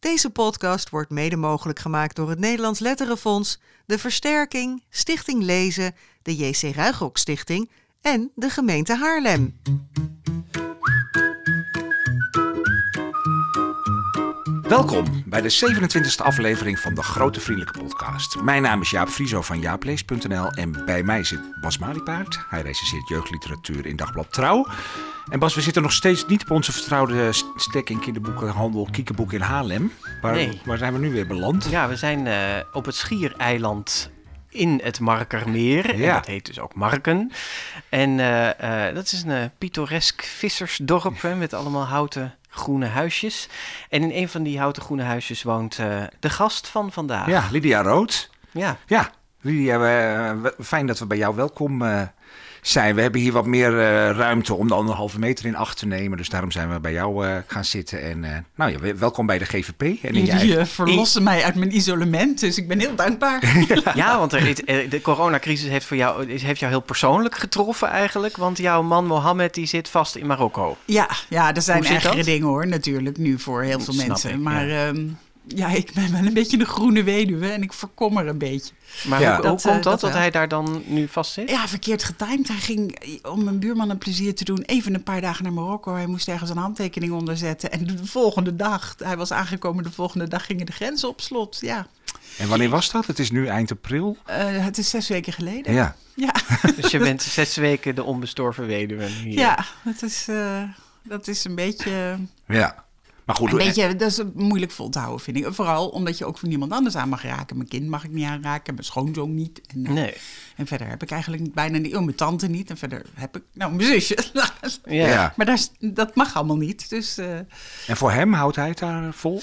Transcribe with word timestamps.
Deze 0.00 0.30
podcast 0.30 0.90
wordt 0.90 1.10
mede 1.10 1.36
mogelijk 1.36 1.78
gemaakt 1.78 2.16
door 2.16 2.28
het 2.28 2.38
Nederlands 2.38 2.80
Letterenfonds, 2.80 3.60
de 3.86 3.98
Versterking, 3.98 4.82
Stichting 4.90 5.42
Lezen, 5.42 5.94
de 6.22 6.36
JC 6.36 6.74
Ruigrok 6.74 7.18
Stichting 7.18 7.70
en 8.00 8.30
de 8.34 8.50
gemeente 8.50 8.96
Haarlem. 8.96 9.60
Welkom 14.68 15.22
bij 15.26 15.40
de 15.40 15.50
27e 15.52 16.24
aflevering 16.24 16.78
van 16.78 16.94
de 16.94 17.02
Grote 17.02 17.40
Vriendelijke 17.40 17.78
Podcast. 17.78 18.40
Mijn 18.42 18.62
naam 18.62 18.80
is 18.80 18.90
Jaap 18.90 19.08
Frieso 19.08 19.42
van 19.42 19.60
jaaplees.nl 19.60 20.50
en 20.50 20.84
bij 20.84 21.02
mij 21.02 21.24
zit 21.24 21.40
Bas 21.60 21.78
Maliepaard. 21.78 22.38
Hij 22.48 22.62
recenseert 22.62 23.08
jeugdliteratuur 23.08 23.86
in 23.86 23.96
Dagblad 23.96 24.32
Trouw. 24.32 24.66
En 25.30 25.38
Bas, 25.38 25.54
we 25.54 25.60
zitten 25.60 25.82
nog 25.82 25.92
steeds 25.92 26.26
niet 26.26 26.42
op 26.42 26.50
onze 26.50 26.72
vertrouwde 26.72 27.30
stek 27.56 27.90
in 27.90 28.00
kinderboekenhandel 28.00 28.88
Kiekenboek 28.90 29.32
in 29.32 29.40
Haarlem. 29.40 29.92
Waar, 30.22 30.32
Nee. 30.34 30.60
waar 30.64 30.78
zijn 30.78 30.92
we 30.92 30.98
nu 30.98 31.10
weer 31.12 31.26
beland? 31.26 31.66
Ja, 31.70 31.88
we 31.88 31.96
zijn 31.96 32.26
eh, 32.26 32.36
op 32.72 32.84
het 32.84 32.94
schiereiland 32.94 34.10
in 34.48 34.80
het 34.82 35.00
Markermeer. 35.00 35.90
En 35.90 35.98
Ja. 35.98 36.14
dat 36.14 36.26
heet 36.26 36.46
dus 36.46 36.58
ook 36.58 36.74
Marken. 36.74 37.32
En 37.88 38.20
eh, 38.20 38.86
eh, 38.88 38.94
dat 38.94 39.04
is 39.12 39.22
een 39.26 39.50
pittoresk 39.58 40.22
vissersdorp 40.22 41.22
hè, 41.22 41.34
met 41.34 41.54
allemaal 41.54 41.84
houten 41.86 42.34
groene 42.48 42.86
huisjes. 42.86 43.48
En 43.88 44.02
in 44.02 44.10
een 44.10 44.28
van 44.28 44.42
die 44.42 44.58
houten 44.58 44.82
groene 44.82 45.02
huisjes 45.02 45.42
woont 45.42 45.78
eh, 45.78 46.02
de 46.20 46.30
gast 46.30 46.68
van 46.68 46.92
vandaag. 46.92 47.26
Ja, 47.26 47.48
Lydia 47.50 47.82
Rood. 47.82 48.30
Ja. 48.50 48.76
Ja, 48.86 49.10
Lydia, 49.40 50.36
fijn 50.60 50.86
dat 50.86 50.98
we 50.98 51.06
bij 51.06 51.18
jou 51.18 51.36
welkom 51.36 51.82
eh, 51.82 52.02
zijn. 52.68 52.94
We 52.94 53.00
hebben 53.00 53.20
hier 53.20 53.32
wat 53.32 53.46
meer 53.46 53.78
eh, 53.78 54.10
ruimte 54.10 54.54
om 54.54 54.68
de 54.68 54.74
anderhalve 54.74 55.18
meter 55.18 55.46
in 55.46 55.56
acht 55.56 55.78
te 55.78 55.86
nemen. 55.86 56.18
Dus 56.18 56.28
daarom 56.28 56.50
zijn 56.50 56.72
we 56.72 56.80
bij 56.80 56.92
jou 56.92 57.26
eh, 57.26 57.36
gaan 57.46 57.64
zitten. 57.64 58.02
En 58.02 58.24
eh, 58.24 58.36
nou 58.54 58.70
ja, 58.70 58.94
welkom 58.96 59.26
bij 59.26 59.38
de 59.38 59.44
GVP. 59.44 59.82
En 59.82 60.24
Jullie 60.24 60.56
eh, 60.56 60.64
verlossen 60.64 61.22
mij 61.22 61.44
uit 61.44 61.54
mijn 61.54 61.76
isolement, 61.76 62.40
dus 62.40 62.58
ik 62.58 62.68
ben 62.68 62.78
heel 62.78 62.94
dankbaar. 62.94 63.42
Ja, 63.94 64.18
want 64.18 64.32
er 64.32 64.54
de 64.90 65.00
coronacrisis 65.02 65.68
heeft, 65.68 65.84
voor 65.86 65.96
jou, 65.96 66.32
heeft 66.32 66.60
jou 66.60 66.72
heel 66.72 66.80
persoonlijk 66.80 67.34
getroffen 67.36 67.88
eigenlijk. 67.88 68.36
Want 68.36 68.58
jouw 68.58 68.82
man 68.82 69.06
Mohammed 69.06 69.54
die 69.54 69.66
zit 69.66 69.88
vast 69.88 70.16
in 70.16 70.26
Marokko. 70.26 70.76
ja, 70.84 71.08
ja, 71.28 71.54
er 71.54 71.62
zijn 71.62 71.84
ergere 71.84 72.16
dat? 72.16 72.24
dingen 72.24 72.46
hoor, 72.46 72.66
natuurlijk, 72.66 73.18
nu 73.18 73.38
voor 73.38 73.62
heel 73.62 73.80
veel 73.80 73.92
Snap 73.92 74.06
mensen. 74.06 74.30
ik, 74.30 74.38
maar 74.38 74.66
ja. 74.66 74.86
ja. 74.86 74.92
Ja, 75.48 75.68
ik 75.68 75.92
ben 75.94 76.12
wel 76.12 76.24
een 76.26 76.32
beetje 76.34 76.56
de 76.58 76.64
groene 76.64 77.02
weduwe 77.02 77.48
en 77.48 77.62
ik 77.62 77.72
voorkom 77.72 78.18
er 78.18 78.26
een 78.26 78.38
beetje. 78.38 78.72
Maar 79.06 79.20
Ja. 79.20 79.34
hoe, 79.34 79.42
Dat, 79.42 79.62
hoe 79.62 79.70
eh, 79.70 79.72
komt 79.72 79.84
dat, 79.84 80.00
dat 80.00 80.12
hij 80.12 80.30
daar 80.30 80.48
dan 80.48 80.82
nu 80.86 81.08
vast 81.08 81.32
zit? 81.32 81.50
Ja, 81.50 81.68
verkeerd 81.68 82.04
getimed. 82.04 82.48
Hij 82.48 82.56
ging, 82.56 82.98
om 83.22 83.44
mijn 83.44 83.58
buurman 83.58 83.90
een 83.90 83.98
plezier 83.98 84.34
te 84.34 84.44
doen, 84.44 84.62
even 84.62 84.94
een 84.94 85.02
paar 85.02 85.20
dagen 85.20 85.42
naar 85.44 85.52
Marokko. 85.52 85.94
Hij 85.94 86.06
moest 86.06 86.28
ergens 86.28 86.50
een 86.50 86.56
handtekening 86.56 87.12
onderzetten. 87.12 87.70
En 87.72 87.86
de 87.86 88.06
volgende 88.06 88.56
dag, 88.56 88.94
hij 89.04 89.16
was 89.16 89.32
aangekomen, 89.32 89.84
de 89.84 89.92
volgende 89.92 90.28
dag 90.28 90.46
gingen 90.46 90.66
de 90.66 90.72
grenzen 90.72 91.08
op 91.08 91.20
slot. 91.20 91.58
Ja, 91.60 91.86
En 92.38 92.48
wanneer 92.48 92.68
was 92.68 92.90
dat? 92.90 93.06
Het 93.06 93.18
is 93.18 93.30
nu 93.30 93.46
eind 93.46 93.70
april. 93.70 94.16
Eh, 94.26 94.36
het 94.64 94.78
is 94.78 94.90
zes 94.90 95.08
weken 95.08 95.32
geleden. 95.32 95.72
Ja. 95.72 95.96
ja. 96.14 96.32
Dus 96.76 96.90
je 96.90 96.98
bent 96.98 97.22
zes 97.22 97.56
weken 97.56 97.94
de 97.94 98.02
onbestorven 98.04 98.66
weduwe 98.66 99.04
hier. 99.04 99.38
Ja, 99.38 99.64
dat 99.84 100.02
is, 100.02 100.26
eh, 100.28 100.62
dat 101.02 101.28
is 101.28 101.44
een 101.44 101.54
beetje... 101.54 102.18
Ja. 102.48 102.86
Maar 103.28 103.36
goed, 103.36 103.50
Een 103.52 103.56
beetje, 103.58 103.96
dat 103.96 104.10
is 104.10 104.20
moeilijk 104.34 104.72
vol 104.72 104.88
te 104.88 104.98
houden, 104.98 105.20
vind 105.20 105.36
ik. 105.36 105.46
Vooral 105.50 105.88
omdat 105.88 106.18
je 106.18 106.24
ook 106.24 106.38
voor 106.38 106.48
niemand 106.48 106.72
anders 106.72 106.96
aan 106.96 107.08
mag 107.08 107.22
raken. 107.22 107.56
Mijn 107.56 107.68
kind 107.68 107.88
mag 107.88 108.04
ik 108.04 108.10
niet 108.10 108.24
aanraken, 108.26 108.74
mijn 108.74 108.86
schoonzoon 108.86 109.34
niet. 109.34 109.60
En, 109.74 109.86
eh, 109.86 109.92
Nee. 109.92 110.14
en 110.56 110.66
verder 110.66 110.88
heb 110.88 111.02
ik 111.02 111.10
eigenlijk 111.10 111.54
bijna 111.54 111.78
niet... 111.78 111.96
Oh, 111.96 112.04
mijn 112.04 112.16
tante 112.16 112.46
niet. 112.48 112.70
En 112.70 112.76
verder 112.76 113.02
heb 113.14 113.36
ik... 113.36 113.42
Nou, 113.54 113.72
mijn 113.74 113.88
zusje. 113.88 114.18
Ja. 114.84 115.06
Ja. 115.06 115.32
maar 115.36 115.46
daar, 115.46 115.58
dat 115.80 116.14
mag 116.14 116.34
allemaal 116.36 116.56
niet. 116.56 116.88
Dus 116.90 117.18
eh, 117.18 117.36
En 117.86 117.96
voor 117.96 118.10
hem 118.12 118.32
houdt 118.32 118.56
hij 118.56 118.68
het 118.68 118.78
daar 118.78 119.12
vol? 119.14 119.40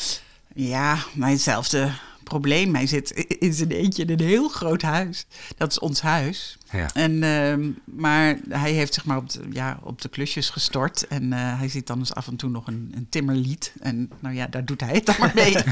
ja, 0.53 0.97
maar 1.14 1.30
hetzelfde 1.30 1.92
probleem. 2.26 2.76
Hij 2.76 2.88
zit 2.88 3.12
in 3.40 3.54
zijn 3.54 3.72
eentje 3.72 4.04
in 4.04 4.09
een 4.09 4.26
heel 4.26 4.50
groot 4.50 4.81
huis. 4.81 5.26
Dat 5.58 5.72
is 5.72 5.80
ons 5.80 6.02
huis. 6.02 6.58
Ja. 6.72 6.94
En, 6.94 7.23
ehm, 7.23 7.72
maar 7.86 8.38
hij 8.49 8.72
heeft 8.72 8.94
zich 8.94 9.05
maar 9.05 9.17
op 9.17 9.30
de, 9.30 9.42
ja, 9.52 9.80
op 9.83 10.02
de 10.02 10.10
klusjes 10.10 10.49
gestort. 10.49 11.08
En 11.08 11.33
eh, 11.33 11.60
hij 11.60 11.70
ziet 11.70 11.88
dan 11.88 11.99
dus 11.99 12.14
af 12.14 12.27
en 12.27 12.36
toe 12.36 12.49
nog 12.49 12.67
een, 12.67 12.92
een 12.95 13.08
timmerlied. 13.10 13.73
En 13.82 14.10
nou 14.20 14.36
ja, 14.36 14.48
daar 14.48 14.66
doet 14.66 14.82
hij 14.82 14.94
het 14.94 15.05
dan 15.05 15.16
maar 15.20 15.32
mee. 15.36 15.55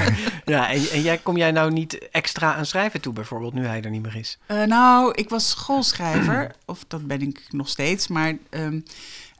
Ja, 0.45 0.71
en, 0.71 0.89
en 0.89 1.01
jij, 1.01 1.17
kom 1.17 1.37
jij 1.37 1.51
nou 1.51 1.71
niet 1.71 2.09
extra 2.11 2.55
aan 2.55 2.65
schrijven 2.65 3.01
toe, 3.01 3.13
bijvoorbeeld, 3.13 3.53
nu 3.53 3.65
hij 3.65 3.81
er 3.81 3.89
niet 3.89 4.01
meer 4.01 4.15
is? 4.15 4.37
Eh, 4.45 4.63
nou, 4.63 5.11
ik 5.13 5.29
was 5.29 5.49
schoolschrijver, 5.49 6.55
of 6.65 6.85
dat 6.87 7.07
ben 7.07 7.21
ik 7.21 7.45
nog 7.49 7.69
steeds, 7.69 8.07
maar 8.07 8.37
ehm, 8.49 8.79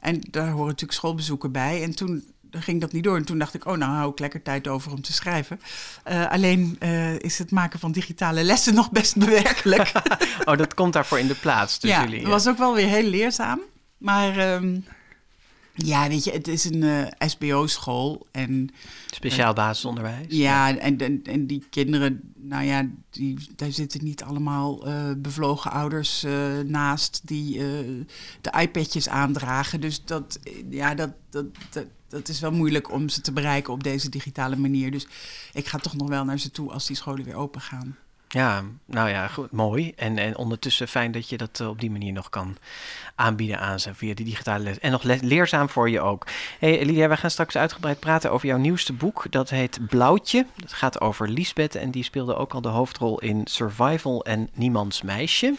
en 0.00 0.20
daar 0.30 0.50
horen 0.50 0.66
natuurlijk 0.66 0.92
schoolbezoeken 0.92 1.52
bij. 1.52 1.82
En 1.82 1.94
toen 1.94 2.24
ging 2.62 2.80
dat 2.80 2.92
niet 2.92 3.04
door. 3.04 3.16
En 3.16 3.24
toen 3.24 3.38
dacht 3.38 3.54
ik, 3.54 3.66
oh, 3.66 3.76
nou 3.76 3.92
hou 3.92 4.10
ik 4.10 4.18
lekker 4.18 4.42
tijd 4.42 4.68
over 4.68 4.92
om 4.92 5.02
te 5.02 5.12
schrijven. 5.12 5.60
Eh, 6.04 6.30
alleen 6.30 6.76
eh, 6.78 7.18
is 7.18 7.38
het 7.38 7.50
maken 7.50 7.78
van 7.78 7.92
digitale 7.92 8.42
lessen 8.42 8.74
nog 8.80 8.90
best 8.90 9.16
bewerkelijk. 9.16 9.92
Oh, 10.44 10.56
dat 10.56 10.74
komt 10.74 10.92
daarvoor 10.92 11.18
in 11.18 11.26
de 11.26 11.34
plaats 11.34 11.78
tussen 11.78 12.00
ja, 12.00 12.04
jullie. 12.04 12.20
het 12.20 12.28
was 12.28 12.48
ook 12.48 12.58
wel 12.58 12.74
weer 12.74 12.86
heel 12.86 13.08
leerzaam. 13.08 13.60
Maar 13.98 14.38
ehm, 14.38 14.80
ja, 15.74 16.08
weet 16.08 16.24
je, 16.24 16.30
het 16.30 16.48
is 16.48 16.64
een 16.64 16.82
eh, 16.82 17.28
SBO-school 17.28 18.26
en 18.32 18.70
Speciaal 19.06 19.52
basisonderwijs. 19.52 20.26
Ja, 20.28 20.78
en, 20.78 20.98
en, 20.98 21.20
en 21.22 21.46
die 21.46 21.66
kinderen, 21.70 22.32
nou 22.36 22.64
ja, 22.64 22.88
die, 23.10 23.48
daar 23.56 23.72
zitten 23.72 24.04
niet 24.04 24.22
allemaal 24.22 24.86
bevlogen 25.16 25.70
ouders 25.70 26.26
naast 26.66 27.20
die 27.24 27.58
de 28.40 28.60
iPadjes 28.60 29.08
aandragen. 29.08 29.80
Dus 29.80 30.04
dat, 30.04 30.38
ja, 30.70 30.94
dat, 30.94 31.10
dat, 31.30 31.44
dat, 31.70 31.86
dat 32.14 32.28
is 32.28 32.40
wel 32.40 32.52
moeilijk 32.52 32.90
om 32.92 33.08
ze 33.08 33.20
te 33.20 33.32
bereiken 33.32 33.72
op 33.72 33.82
deze 33.82 34.08
digitale 34.08 34.56
manier. 34.56 34.90
Dus 34.90 35.06
ik 35.52 35.66
ga 35.66 35.78
toch 35.78 35.96
nog 35.96 36.08
wel 36.08 36.24
naar 36.24 36.38
ze 36.38 36.50
toe 36.50 36.70
als 36.72 36.86
die 36.86 36.96
scholen 36.96 37.24
weer 37.24 37.34
open 37.34 37.60
gaan. 37.60 37.96
Ja, 38.28 38.62
nou 38.84 39.08
ja, 39.08 39.28
goed, 39.28 39.50
mooi. 39.52 39.92
En, 39.96 40.18
en 40.18 40.36
ondertussen 40.36 40.88
fijn 40.88 41.12
dat 41.12 41.28
je 41.28 41.36
dat 41.36 41.60
eh, 41.60 41.68
op 41.68 41.80
die 41.80 41.90
manier 41.90 42.12
nog 42.12 42.28
kan 42.30 42.56
aanbieden 43.14 43.60
aan 43.60 43.80
ze 43.80 43.94
via 43.94 44.14
die 44.14 44.24
digitale 44.24 44.64
les. 44.64 44.78
En 44.78 44.90
nog 44.90 45.02
le- 45.02 45.18
leerzaam 45.20 45.68
voor 45.68 45.90
je 45.90 46.00
ook. 46.00 46.26
hey, 46.58 46.84
Lydia, 46.84 47.08
wij 47.08 47.16
gaan 47.16 47.30
straks 47.30 47.56
uitgebreid 47.56 48.00
praten 48.00 48.30
over 48.32 48.46
jouw 48.48 48.58
nieuwste 48.58 48.92
boek. 48.92 49.26
Dat 49.30 49.50
heet 49.50 49.86
Blauwtje. 49.88 50.46
Dat 50.56 50.72
gaat 50.72 51.00
over 51.00 51.28
Liesbeth 51.28 51.74
en 51.74 51.90
die 51.90 52.02
speelde 52.04 52.36
ook 52.36 52.54
al 52.54 52.60
de 52.60 52.68
hoofdrol 52.68 53.18
in 53.20 53.40
Survival 53.44 54.24
en 54.24 54.50
Niemands 54.54 55.02
Meisje. 55.02 55.54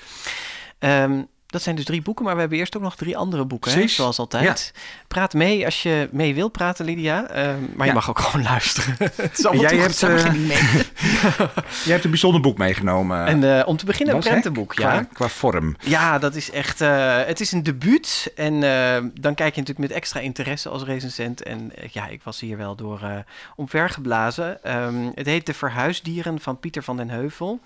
Ehm, 0.80 1.22
dat 1.56 1.64
zijn 1.64 1.76
dus 1.76 1.86
drie 1.86 2.02
boeken, 2.02 2.26
maar 2.26 2.34
we 2.34 2.40
hebben 2.40 2.58
eerst 2.58 2.76
ook 2.78 2.82
nog 2.84 2.96
drie 2.96 3.18
andere 3.18 3.46
boeken, 3.46 3.72
hè, 3.72 3.88
zoals 3.88 4.20
altijd. 4.20 4.74
Praat 5.08 5.34
mee 5.34 5.66
als 5.66 5.84
je 5.84 6.10
mee 6.12 6.36
wilt 6.36 6.52
praten, 6.52 6.86
Lydia. 6.86 7.28
Ehm, 7.30 7.56
maar 7.76 7.88
je 7.88 7.94
mag 7.94 8.10
ook 8.10 8.20
gewoon 8.26 8.46
luisteren. 8.46 8.96
Het 9.00 9.38
is 9.40 9.46
allemaal 9.46 9.64
Jij 9.72 9.78
hebt, 9.80 10.04
eh. 10.04 10.24
Jij 11.86 11.94
hebt 11.94 12.04
een 12.04 12.10
bijzonder 12.10 12.42
boek 12.42 12.58
meegenomen. 12.58 13.26
en 13.26 13.60
eh, 13.60 13.68
om 13.68 13.78
te 13.78 13.86
beginnen 13.86 14.16
een 14.16 14.22
prentenboek, 14.22 14.74
ja. 14.74 14.90
Qua, 14.90 15.08
qua 15.14 15.28
vorm. 15.28 15.76
Ja, 15.80 16.20
dat 16.20 16.36
is 16.36 16.52
echt. 16.52 16.82
eh, 16.82 17.18
het 17.26 17.40
is 17.40 17.52
een 17.52 17.64
debuut. 17.64 18.32
En 18.36 18.54
eh, 18.64 19.04
dan 19.14 19.36
kijk 19.36 19.56
je 19.56 19.60
natuurlijk 19.62 19.88
met 19.88 19.92
extra 19.98 20.20
interesse 20.20 20.70
als 20.70 20.84
recensent. 20.84 21.44
En 21.44 21.72
eh, 21.76 21.88
ja, 21.90 22.08
ik 22.08 22.24
was 22.24 22.40
hier 22.40 22.58
wel 22.58 22.76
door 22.76 23.02
eh 23.02 23.18
omvergeblazen. 23.56 24.64
Ehm, 24.64 25.10
het 25.16 25.26
heet 25.26 25.46
De 25.46 25.54
Verhuisdieren 25.54 26.40
van 26.40 26.60
Pieter 26.60 26.84
van 26.84 26.98
den 26.98 27.10
Heuvel. 27.10 27.60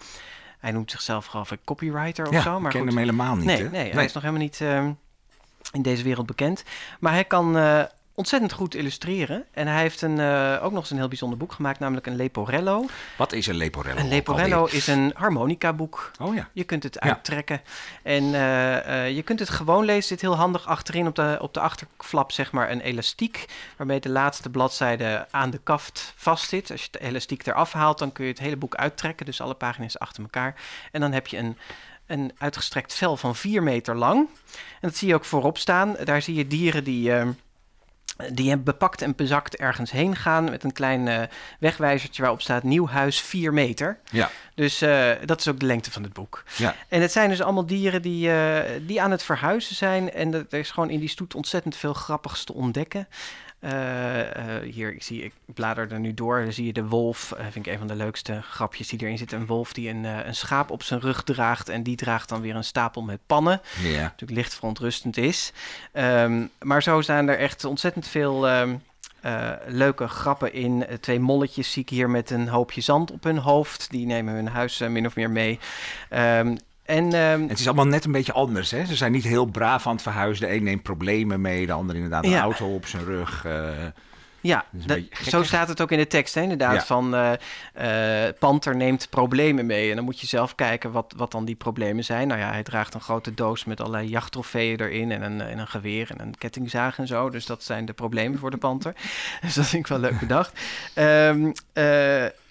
Hij 0.59 0.71
noemt 0.71 0.91
zichzelf, 0.91 1.25
geloof 1.25 1.51
ik, 1.51 1.59
copywriter 1.65 2.27
of 2.27 2.33
ja, 2.33 2.41
zo. 2.41 2.55
ik 2.55 2.61
Maar 2.61 2.71
ken 2.71 2.79
goed. 2.79 2.89
hem 2.89 2.97
helemaal 2.97 3.35
niet. 3.35 3.45
nee, 3.45 3.63
hè? 3.63 3.69
nee, 3.69 3.91
hij 3.91 4.05
is 4.05 4.13
nog 4.13 4.23
helemaal 4.23 4.43
niet 4.43 4.61
ehm, 4.61 4.91
in 5.71 5.81
deze 5.81 6.03
wereld 6.03 6.25
bekend. 6.25 6.63
Maar 6.99 7.13
hij 7.13 7.23
kan 7.25 7.57
eh, 7.57 7.83
ontzettend 8.19 8.51
goed 8.51 8.75
illustreren. 8.75 9.45
En 9.51 9.67
hij 9.67 9.81
heeft 9.81 10.01
een, 10.01 10.19
eh, 10.19 10.59
ook 10.63 10.71
nog 10.71 10.81
eens 10.81 10.89
een 10.91 10.97
heel 10.97 11.07
bijzonder 11.07 11.37
boek 11.37 11.51
gemaakt, 11.51 11.79
namelijk 11.79 12.07
een 12.07 12.15
Leporello. 12.15 12.85
Wat 13.17 13.31
is 13.33 13.47
een 13.47 13.55
Leporello? 13.55 13.99
Een 13.99 14.07
Leporello 14.07 14.65
is 14.65 14.87
een 14.87 15.11
harmonica 15.15 15.73
boek. 15.73 16.11
Oh 16.21 16.35
ja. 16.35 16.49
Je 16.53 16.63
kunt 16.63 16.83
het 16.83 16.93
Ja. 16.93 16.99
uittrekken. 17.01 17.61
En 18.03 18.33
eh, 18.33 19.05
eh, 19.05 19.15
je 19.15 19.21
kunt 19.23 19.39
het 19.39 19.49
gewoon 19.49 19.85
lezen. 19.85 20.03
Zit 20.03 20.21
heel 20.21 20.35
handig 20.35 20.67
achterin 20.67 21.07
op 21.07 21.15
de, 21.15 21.37
op 21.41 21.53
de 21.53 21.59
achterflap, 21.59 22.31
zeg 22.31 22.51
maar, 22.51 22.71
een 22.71 22.81
elastiek. 22.81 23.45
Waarmee 23.77 23.99
de 23.99 24.09
laatste 24.09 24.49
bladzijde 24.49 25.27
aan 25.31 25.49
de 25.49 25.59
kaft 25.63 26.13
vastzit. 26.15 26.71
Als 26.71 26.81
je 26.81 26.87
het 26.91 27.01
elastiek 27.01 27.45
eraf 27.47 27.71
haalt, 27.73 27.97
dan 27.99 28.11
kun 28.11 28.25
je 28.25 28.31
het 28.31 28.39
hele 28.39 28.57
boek 28.57 28.75
uittrekken. 28.75 29.25
Dus 29.25 29.41
alle 29.41 29.53
pagina's 29.53 29.99
achter 29.99 30.23
elkaar. 30.23 30.55
En 30.91 31.01
dan 31.01 31.11
heb 31.11 31.27
je 31.27 31.37
een, 31.37 31.57
een 32.07 32.31
uitgestrekt 32.37 32.93
vel 32.93 33.17
van 33.17 33.35
4 33.35 33.63
meter 33.63 33.95
lang. 33.95 34.27
En 34.81 34.87
dat 34.89 34.95
zie 34.95 35.07
je 35.07 35.15
ook 35.15 35.25
voorop 35.25 35.57
staan. 35.57 35.95
Daar 36.03 36.21
zie 36.21 36.35
je 36.35 36.47
dieren 36.47 36.83
die. 36.83 37.13
eh, 37.13 37.27
die 38.33 38.57
bepakt 38.57 39.01
en 39.01 39.15
bezakt 39.15 39.55
ergens 39.55 39.91
heen 39.91 40.15
gaan 40.15 40.43
met 40.43 40.63
een 40.63 40.71
klein 40.71 41.07
eh, 41.07 41.21
wegwijzertje 41.59 42.21
waarop 42.21 42.41
staat 42.41 42.63
nieuw 42.63 42.87
huis 42.87 43.21
4 43.21 43.53
meter. 43.53 43.99
Ja. 44.11 44.29
Dus 44.55 44.81
eh, 44.81 45.11
dat 45.25 45.39
is 45.39 45.47
ook 45.47 45.59
de 45.59 45.65
lengte 45.65 45.91
van 45.91 46.03
het 46.03 46.13
boek. 46.13 46.43
Ja. 46.55 46.75
En 46.87 47.01
het 47.01 47.11
zijn 47.11 47.29
dus 47.29 47.41
allemaal 47.41 47.65
dieren 47.65 48.01
die, 48.01 48.31
eh, 48.31 48.79
die 48.81 49.01
aan 49.01 49.11
het 49.11 49.23
verhuizen 49.23 49.75
zijn. 49.75 50.11
En 50.11 50.33
er 50.33 50.59
is 50.59 50.71
gewoon 50.71 50.89
in 50.89 50.99
die 50.99 51.09
stoet 51.09 51.35
ontzettend 51.35 51.75
veel 51.75 51.93
grappigs 51.93 52.43
te 52.43 52.53
ontdekken. 52.53 53.07
Eh, 53.59 54.55
eh, 54.55 54.73
hier, 54.73 54.93
ik 54.93 55.03
zie, 55.03 55.23
ik 55.23 55.33
blader 55.45 55.91
er 55.91 55.99
nu 55.99 56.13
door. 56.13 56.43
Dan 56.43 56.53
zie 56.53 56.65
je 56.65 56.73
de 56.73 56.85
wolf. 56.85 57.31
eh, 57.31 57.43
vind 57.51 57.65
ik 57.65 57.71
een 57.73 57.77
van 57.77 57.87
de 57.87 57.95
leukste 57.95 58.41
grapjes 58.41 58.87
die 58.87 59.01
erin 59.01 59.17
zitten. 59.17 59.39
Een 59.39 59.45
wolf 59.45 59.73
die 59.73 59.89
een, 59.89 60.03
een 60.03 60.35
schaap 60.35 60.69
op 60.69 60.83
zijn 60.83 60.99
rug 60.99 61.23
draagt. 61.23 61.69
En 61.69 61.83
die 61.83 61.95
draagt 61.95 62.29
dan 62.29 62.41
weer 62.41 62.55
een 62.55 62.63
stapel 62.63 63.01
met 63.01 63.19
pannen. 63.25 63.61
Ja. 63.81 64.01
Natuurlijk 64.01 64.39
licht 64.39 64.53
verontrustend 64.53 65.17
is. 65.17 65.51
Ehm, 65.91 66.45
maar 66.61 66.83
zo 66.83 67.01
zijn 67.01 67.27
er 67.29 67.37
echt 67.37 67.63
ontzettend 67.65 68.07
veel 68.07 68.47
ehm, 68.47 68.75
eh, 69.21 69.51
leuke 69.67 70.07
grappen 70.07 70.53
in. 70.53 70.85
Twee 70.99 71.19
molletjes 71.19 71.71
zie 71.71 71.81
ik 71.81 71.89
hier 71.89 72.09
met 72.09 72.29
een 72.29 72.47
hoopje 72.47 72.81
zand 72.81 73.11
op 73.11 73.23
hun 73.23 73.37
hoofd. 73.37 73.91
Die 73.91 74.05
nemen 74.05 74.33
hun 74.33 74.47
huis 74.47 74.77
min 74.79 75.05
of 75.05 75.15
meer 75.15 75.29
mee. 75.29 75.59
Ehm, 76.09 76.55
en, 76.89 77.13
ehm, 77.13 77.47
het 77.47 77.59
is 77.59 77.65
allemaal 77.65 77.87
net 77.87 78.05
een 78.05 78.11
beetje 78.11 78.33
anders. 78.33 78.71
Hè? 78.71 78.85
Ze 78.85 78.95
zijn 78.95 79.11
niet 79.11 79.23
heel 79.23 79.45
braaf 79.45 79.87
aan 79.87 79.93
het 79.93 80.01
verhuizen. 80.01 80.47
De 80.47 80.53
een 80.53 80.63
neemt 80.63 80.83
problemen 80.83 81.41
mee, 81.41 81.65
de 81.65 81.71
ander 81.71 81.95
inderdaad 81.95 82.25
een 82.25 82.37
auto 82.37 82.73
op 82.73 82.85
zijn 82.85 83.05
rug. 83.05 83.45
Ja, 84.41 84.65
zo 85.27 85.43
staat 85.43 85.67
het 85.67 85.81
ook 85.81 85.91
in 85.91 85.97
de 85.97 86.07
tekst, 86.07 86.35
hè, 86.35 86.41
inderdaad. 86.41 86.85
Van 86.85 87.15
uh, 87.15 87.31
Panter 88.39 88.75
neemt 88.75 89.09
problemen 89.09 89.65
mee. 89.65 89.89
En 89.89 89.95
dan 89.95 90.05
moet 90.05 90.19
je 90.19 90.27
zelf 90.27 90.55
kijken 90.55 90.91
wat, 90.91 91.13
wat 91.17 91.31
dan 91.31 91.45
die 91.45 91.55
problemen 91.55 92.03
zijn. 92.03 92.27
Nou 92.27 92.39
ja, 92.39 92.51
hij 92.51 92.63
draagt 92.63 92.93
een 92.93 93.01
grote 93.01 93.33
doos 93.33 93.65
met 93.65 93.79
allerlei 93.79 94.07
jachttrofeeën 94.07 94.79
erin. 94.79 95.11
En 95.11 95.21
een, 95.21 95.41
en 95.41 95.59
een 95.59 95.67
geweer 95.67 96.11
en 96.11 96.21
een 96.21 96.37
kettingzaag 96.37 96.97
en 96.97 97.07
zo. 97.07 97.29
Dus 97.29 97.45
dat 97.45 97.63
zijn 97.63 97.85
de 97.85 97.93
problemen 97.93 98.39
voor 98.39 98.51
de 98.51 98.57
Panter. 98.57 98.93
dus 99.41 99.53
dat 99.53 99.65
vind 99.65 99.83
ik 99.83 99.89
wel 99.89 99.99
leuk 99.99 100.19
bedacht. 100.19 100.59
Um, 100.95 101.53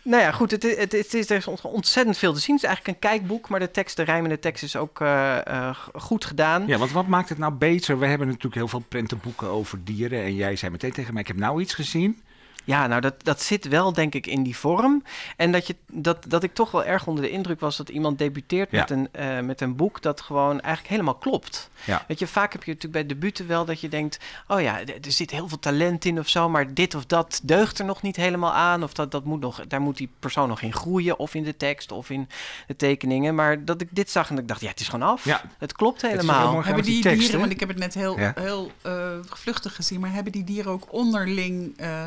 nou 0.08 0.22
ja, 0.22 0.32
goed, 0.32 0.50
het, 0.50 0.62
het, 0.62 0.93
het, 0.93 1.14
is, 1.14 1.31
er 1.31 1.37
is 1.37 1.46
ontzettend 1.62 2.19
veel 2.19 2.32
te 2.32 2.40
zien. 2.40 2.55
Het 2.55 2.64
is 2.64 2.69
eigenlijk 2.69 3.02
een 3.02 3.10
kijkboek, 3.10 3.49
maar 3.49 3.60
de 3.60 3.70
tekst, 3.70 3.96
de 3.96 4.02
rijmende 4.02 4.38
tekst 4.38 4.62
is 4.62 4.76
ook 4.76 5.00
uh, 5.00 5.38
uh, 5.49 5.76
goed 5.94 6.25
gedaan. 6.25 6.66
Ja, 6.66 6.78
want 6.78 6.90
wat 6.90 7.06
maakt 7.06 7.28
het 7.28 7.38
nou 7.38 7.52
beter? 7.52 7.99
We 7.99 8.06
hebben 8.06 8.26
natuurlijk 8.26 8.55
heel 8.55 8.69
veel 8.69 8.84
prentenboeken 8.88 9.49
over 9.49 9.84
dieren. 9.84 10.22
En 10.22 10.34
jij 10.34 10.56
zei 10.56 10.72
meteen 10.72 10.93
tegen 10.93 11.12
mij, 11.12 11.22
ik 11.22 11.28
heb 11.28 11.37
nou 11.37 11.60
iets 11.60 11.75
gezien. 11.75 12.22
Ja, 12.69 12.87
nou 12.87 13.00
dat, 13.00 13.15
dat 13.23 13.43
zit 13.43 13.69
wel 13.69 13.93
denk 13.93 14.15
ik 14.15 14.26
in 14.26 14.43
die 14.43 14.56
vorm. 14.56 15.03
En 15.37 15.53
dat, 15.53 15.67
je, 15.67 15.76
dat, 15.93 16.25
dat 16.29 16.43
ik 16.43 16.55
toch 16.55 16.70
wel 16.70 16.85
erg 16.85 17.06
onder 17.06 17.25
de 17.25 17.31
indruk 17.31 17.61
was 17.61 17.76
dat 17.76 17.88
iemand 17.88 18.19
debuteert 18.19 18.70
met, 18.70 18.91
een, 18.91 19.09
uh, 19.19 19.41
met 19.41 19.61
een 19.61 19.76
boek 19.76 20.03
dat 20.03 20.20
gewoon 20.20 20.61
eigenlijk 20.61 20.88
helemaal 20.88 21.15
klopt. 21.15 21.70
Ja. 21.85 22.05
Weet 22.09 22.19
je, 22.19 22.26
vaak 22.26 22.53
heb 22.53 22.65
je 22.65 22.73
natuurlijk 22.73 23.00
bij 23.00 23.17
debuten 23.17 23.47
wel 23.47 23.65
dat 23.65 23.81
je 23.81 23.88
denkt, 23.88 24.19
oh 24.49 24.61
ja, 24.61 24.81
er 24.81 25.12
zit 25.12 25.31
heel 25.31 25.49
veel 25.49 25.59
talent 25.59 26.05
in 26.05 26.19
of 26.19 26.29
zo, 26.29 26.49
maar 26.49 26.75
dit 26.75 26.94
of 26.94 27.06
dat 27.06 27.41
deugt 27.43 27.79
er 27.79 27.85
nog 27.85 28.03
niet 28.03 28.17
helemaal 28.17 28.53
aan. 28.53 28.82
Of 28.82 28.93
dat, 28.93 29.11
dat 29.11 29.25
moet 29.25 29.41
nog, 29.41 29.67
daar 29.67 29.81
moet 29.81 29.97
die 29.97 30.11
persoon 30.19 30.49
nog 30.49 30.62
in 30.62 30.73
groeien, 30.73 31.19
of 31.19 31.35
in 31.35 31.44
de 31.44 31.56
tekst, 31.56 31.93
of 31.93 32.11
in 32.11 32.29
de 32.67 32.76
tekeningen. 32.76 33.35
Maar 33.35 33.65
dat 33.65 33.81
ik 33.81 33.88
dit 33.91 34.11
zag 34.11 34.31
en 34.31 34.38
ik 34.38 34.49
dacht, 34.49 34.61
ja, 34.61 34.69
het 34.69 34.81
is 34.81 34.88
gewoon 34.88 35.09
af. 35.09 35.25
Ja. 35.25 35.43
Het 35.59 35.73
klopt 35.73 36.03
helemaal. 36.03 36.56
Het 36.56 36.65
hebben 36.65 36.85
die, 36.85 37.03
dieren, 37.03 37.41
want 37.41 37.53
ik 37.53 37.61
heb 37.61 37.69
het 37.69 37.79
net 37.79 37.94
heel, 37.94 38.17
heel 38.35 38.70
uh, 38.87 38.93
vluchtig 39.25 39.75
gezien, 39.75 40.00
maar 40.00 40.12
hebben 40.12 40.32
die 40.32 40.44
dieren 40.44 40.73
ook 40.73 40.93
onderling 40.93 41.81
uh, 41.81 42.06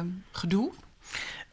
gedoe? 0.52 0.72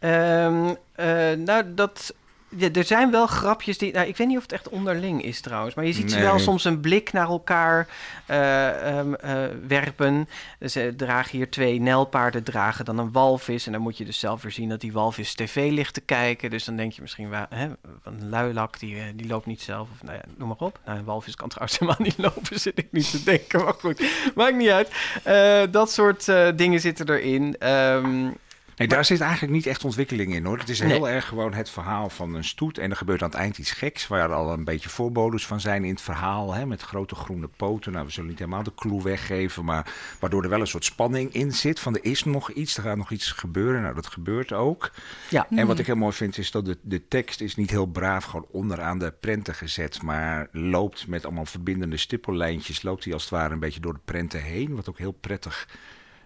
Um, 0.00 0.76
uh, 0.96 1.46
nou, 1.46 1.74
dat 1.74 2.14
ja, 2.56 2.68
er 2.72 2.84
zijn 2.84 3.10
wel 3.10 3.26
grapjes 3.26 3.78
die. 3.78 3.92
Nou, 3.92 4.08
ik 4.08 4.16
weet 4.16 4.26
niet 4.26 4.36
of 4.36 4.42
het 4.42 4.52
echt 4.52 4.68
onderling 4.68 5.22
is 5.22 5.40
trouwens. 5.40 5.74
Maar 5.74 5.84
je 5.84 5.92
ziet 5.92 6.12
ze 6.12 6.20
wel 6.20 6.38
soms 6.38 6.64
een 6.64 6.80
blik 6.80 7.12
naar 7.12 7.28
elkaar 7.28 7.88
uh, 8.30 8.98
um, 8.98 9.16
uh, 9.24 9.44
werpen. 9.66 10.28
Ze 10.60 10.94
dragen 10.96 11.36
hier 11.36 11.50
twee 11.50 11.80
nelpaarden, 11.80 12.42
dragen 12.42 12.84
dan 12.84 12.98
een 12.98 13.12
walvis. 13.12 13.66
En 13.66 13.72
dan 13.72 13.80
moet 13.80 13.98
je 13.98 14.04
dus 14.04 14.18
zelf 14.18 14.42
weer 14.42 14.52
zien 14.52 14.68
dat 14.68 14.80
die 14.80 14.92
walvis 14.92 15.34
tv 15.34 15.70
ligt 15.70 15.94
te 15.94 16.00
kijken. 16.00 16.50
Dus 16.50 16.64
dan 16.64 16.76
denk 16.76 16.92
je 16.92 17.02
misschien, 17.02 17.32
hè, 17.32 17.68
een 18.02 18.28
luilak, 18.28 18.78
die, 18.78 19.14
die 19.14 19.26
loopt 19.26 19.46
niet 19.46 19.62
zelf. 19.62 19.88
Of 19.92 20.02
nou 20.02 20.16
ja, 20.16 20.24
noem 20.36 20.48
maar 20.48 20.56
op. 20.58 20.78
Nou, 20.84 20.98
een 20.98 21.04
walvis 21.04 21.34
kan 21.34 21.48
trouwens 21.48 21.78
helemaal 21.78 22.02
niet 22.02 22.18
lopen, 22.18 22.60
zit 22.60 22.78
ik 22.78 22.88
niet 22.90 23.10
te 23.10 23.22
denken. 23.22 23.64
Maar 23.64 23.74
goed, 23.74 24.02
maakt 24.34 24.56
niet 24.56 24.70
uit. 24.70 25.72
Dat 25.72 25.92
soort 25.92 26.24
dingen 26.56 26.80
zitten 26.80 27.08
erin. 27.08 27.68
Um, 27.68 28.36
Nee, 28.78 28.88
daar 28.88 29.04
zit 29.04 29.20
eigenlijk 29.20 29.52
niet 29.52 29.66
echt 29.66 29.84
ontwikkeling 29.84 30.34
in 30.34 30.44
hoor. 30.44 30.58
Het 30.58 30.68
is 30.68 30.80
heel 30.80 31.08
erg 31.08 31.28
gewoon 31.28 31.54
het 31.54 31.70
verhaal 31.70 32.10
van 32.10 32.34
een 32.34 32.44
stoet. 32.44 32.78
En 32.78 32.90
er 32.90 32.96
gebeurt 32.96 33.22
aan 33.22 33.28
het 33.28 33.38
eind 33.38 33.58
iets 33.58 33.70
geks. 33.70 34.06
Waar 34.06 34.32
al 34.32 34.52
een 34.52 34.64
beetje 34.64 34.88
voorbodes 34.88 35.46
van 35.46 35.60
zijn 35.60 35.84
in 35.84 35.90
het 35.90 36.00
verhaal. 36.00 36.54
Hè, 36.54 36.66
met 36.66 36.82
grote 36.82 37.14
groene 37.14 37.48
poten. 37.56 37.92
Nou, 37.92 38.04
we 38.04 38.10
zullen 38.12 38.28
niet 38.28 38.38
helemaal 38.38 38.62
de 38.62 38.74
clue 38.74 39.02
weggeven. 39.02 39.64
Maar 39.64 39.92
waardoor 40.18 40.42
er 40.42 40.48
wel 40.48 40.60
een 40.60 40.66
soort 40.66 40.84
spanning 40.84 41.32
in 41.32 41.52
zit. 41.52 41.80
Van 41.80 41.94
er 41.94 42.04
is 42.04 42.24
nog 42.24 42.50
iets, 42.50 42.76
er 42.76 42.82
gaat 42.82 42.96
nog 42.96 43.10
iets 43.10 43.32
gebeuren. 43.32 43.82
Nou, 43.82 43.94
dat 43.94 44.06
gebeurt 44.06 44.52
ook. 44.52 44.90
Ja. 45.30 45.46
En 45.50 45.66
wat 45.66 45.78
ik 45.78 45.86
heel 45.86 45.96
mooi 45.96 46.12
vind 46.12 46.38
is 46.38 46.50
dat 46.50 46.64
de, 46.64 46.78
de 46.82 47.08
tekst 47.08 47.40
is 47.40 47.56
niet 47.56 47.70
heel 47.70 47.86
braaf 47.86 48.24
gewoon 48.24 48.46
onderaan 48.50 48.98
de 48.98 49.14
prenten 49.20 49.54
gezet. 49.54 50.02
Maar 50.02 50.48
loopt 50.52 51.06
met 51.06 51.24
allemaal 51.24 51.46
verbindende 51.46 51.96
stippellijntjes. 51.96 52.82
Loopt 52.82 53.04
hij 53.04 53.12
als 53.12 53.22
het 53.22 53.32
ware 53.32 53.52
een 53.52 53.60
beetje 53.60 53.80
door 53.80 53.94
de 53.94 54.00
prenten 54.04 54.42
heen. 54.42 54.74
Wat 54.74 54.88
ook 54.88 54.98
heel 54.98 55.12
prettig 55.12 55.68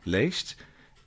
leest. 0.02 0.56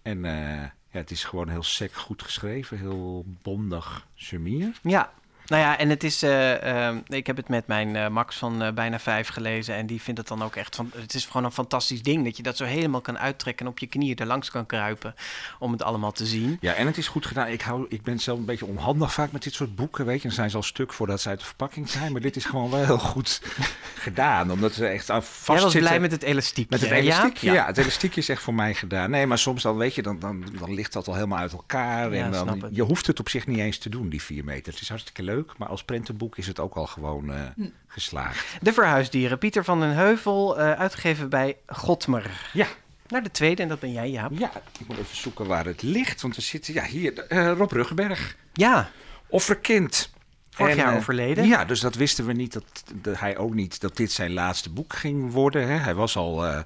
En... 0.02 0.26
Uh, 0.26 0.64
ja, 0.96 1.02
het 1.02 1.12
is 1.12 1.24
gewoon 1.24 1.50
heel 1.50 1.64
sec 1.64 1.94
goed 1.94 2.22
geschreven, 2.22 2.78
heel 2.78 3.26
bondig 3.42 4.08
sumier. 4.16 4.80
Ja, 4.84 5.14
nou 5.48 5.62
ja, 5.62 5.78
en 5.78 5.90
het 5.90 6.04
is. 6.04 6.24
Uh, 6.24 6.92
ik 7.08 7.28
heb 7.28 7.38
het 7.38 7.50
met 7.50 7.68
mijn 7.68 7.96
uh, 7.96 8.08
Max 8.08 8.38
van 8.38 8.72
bijna 8.76 9.00
vijf 9.00 9.28
gelezen. 9.28 9.76
En 9.76 9.86
die 9.86 10.02
vindt 10.02 10.20
het 10.20 10.28
dan 10.28 10.44
ook 10.44 10.56
echt 10.56 10.76
van. 10.76 10.92
Het 10.96 11.14
is 11.14 11.26
gewoon 11.26 11.44
een 11.44 11.52
fantastisch 11.52 12.04
ding. 12.04 12.24
Dat 12.24 12.38
je 12.38 12.44
dat 12.44 12.58
zo 12.58 12.64
helemaal 12.64 13.02
kan 13.02 13.20
uittrekken 13.20 13.66
en 13.66 13.72
op 13.72 13.80
je 13.80 13.88
knieën 13.88 14.16
er 14.16 14.26
langs 14.26 14.52
kan 14.52 14.66
kruipen. 14.66 15.16
Om 15.60 15.72
het 15.72 15.84
allemaal 15.84 16.12
te 16.12 16.26
zien. 16.26 16.58
Ja, 16.62 16.74
en 16.74 16.86
het 16.86 16.98
is 16.98 17.08
goed 17.08 17.26
gedaan. 17.26 17.48
Ik, 17.48 17.62
hou, 17.62 17.86
ik 17.90 18.04
ben 18.04 18.20
zelf 18.20 18.40
een 18.40 18.46
beetje 18.46 18.66
onhandig 18.66 19.14
vaak 19.14 19.32
met 19.32 19.44
dit 19.44 19.54
soort 19.54 19.76
boeken. 19.76 20.06
Weet 20.06 20.22
je, 20.22 20.28
dan 20.28 20.32
zijn 20.32 20.50
ze 20.50 20.56
al 20.56 20.64
stuk 20.64 20.94
voordat 20.94 21.22
ze 21.22 21.30
uit 21.30 21.40
de 21.40 21.46
verpakking 21.46 21.90
zijn. 21.90 22.12
Maar 22.12 22.22
dit 22.22 22.36
is 22.36 22.46
gewoon 22.46 22.70
wel 22.70 22.86
heel 22.86 23.00
goed 23.00 23.42
gedaan. 24.06 24.52
Omdat 24.52 24.74
ze 24.74 24.88
echt 24.88 25.10
aan 25.10 25.24
vast 25.24 25.46
Jij 25.46 25.62
was 25.62 25.74
blij 25.74 26.00
met 26.00 26.12
het 26.12 26.24
elastiekje. 26.24 26.78
Met 26.78 26.90
het 26.90 27.00
elastiekje, 27.00 27.48
ja? 27.48 27.54
ja? 27.54 27.66
het 27.66 27.78
elastiekje 27.78 28.22
is 28.22 28.30
echt 28.30 28.42
voor 28.42 28.54
mij 28.54 28.74
gedaan. 28.74 29.10
Nee, 29.10 29.26
maar 29.26 29.38
soms 29.38 29.64
dan 29.64 29.78
weet 29.78 29.96
je, 29.96 30.02
dan, 30.02 30.20
dan, 30.20 30.46
dan 30.60 30.74
ligt 30.74 30.94
dat 30.94 31.08
al 31.08 31.14
helemaal 31.14 31.40
uit 31.40 31.52
elkaar. 31.52 32.12
en 32.12 32.32
dan, 32.32 32.68
je 32.72 32.82
hoeft 32.82 33.08
het 33.08 33.20
op 33.20 33.30
zich 33.30 33.48
niet 33.48 33.60
eens 33.60 33.78
te 33.78 33.90
doen, 33.90 34.10
die 34.10 34.22
vier 34.22 34.44
meter. 34.44 34.74
Het 34.74 34.82
is 34.82 34.90
hartstikke 34.90 35.24
leuk, 35.24 35.35
maar 35.58 35.68
als 35.68 35.84
prentenboek 35.84 36.38
is 36.38 36.48
het 36.48 36.60
ook 36.60 36.76
al 36.76 36.88
gewoon 36.88 37.30
uh, 37.30 37.70
geslaagd. 37.88 38.58
De 38.62 38.74
Verhuisdieren, 38.74 39.38
Pieter 39.38 39.64
van 39.64 39.80
den 39.80 39.96
Heuvel, 39.96 40.60
uh, 40.60 40.72
uitgegeven 40.72 41.30
bij 41.30 41.58
Godmer. 41.68 42.50
Ja. 42.54 42.68
Naar 43.08 43.24
de 43.24 43.32
tweede, 43.32 43.62
en 43.62 43.68
dat 43.68 43.80
ben 43.80 43.92
jij, 43.92 44.10
Jaap. 44.10 44.32
Ja, 44.34 44.52
ik 44.80 44.88
moet 44.88 44.98
even 44.98 45.18
zoeken 45.18 45.46
waar 45.46 45.66
het 45.66 45.82
ligt, 45.82 46.22
want 46.22 46.36
we 46.36 46.42
zitten 46.42 46.74
ja, 46.74 46.84
hier, 46.84 47.26
uh, 47.30 47.52
Rob 47.58 47.72
Ruggenberg. 47.72 48.36
Ja. 48.54 48.90
Offerkind. 49.28 50.14
Vorig 50.50 50.76
jaar 50.76 50.96
overleden. 50.96 51.48
Ja, 51.48 51.66
dus 51.66 51.80
dat 51.80 51.96
wisten 51.96 52.26
we 52.26 52.34
niet, 52.34 52.54
dat, 52.54 52.84
dat, 52.94 53.20
hij 53.20 53.38
ook 53.38 53.54
niet, 53.54 53.82
dat 53.82 53.98
dit 53.98 54.12
zijn 54.12 54.34
laatste 54.34 54.70
boek 54.70 54.94
ging 54.94 55.32
worden. 55.32 55.68
Hè. 55.68 55.78
Hij 55.78 55.96
was 55.96 56.16
al 56.16 56.64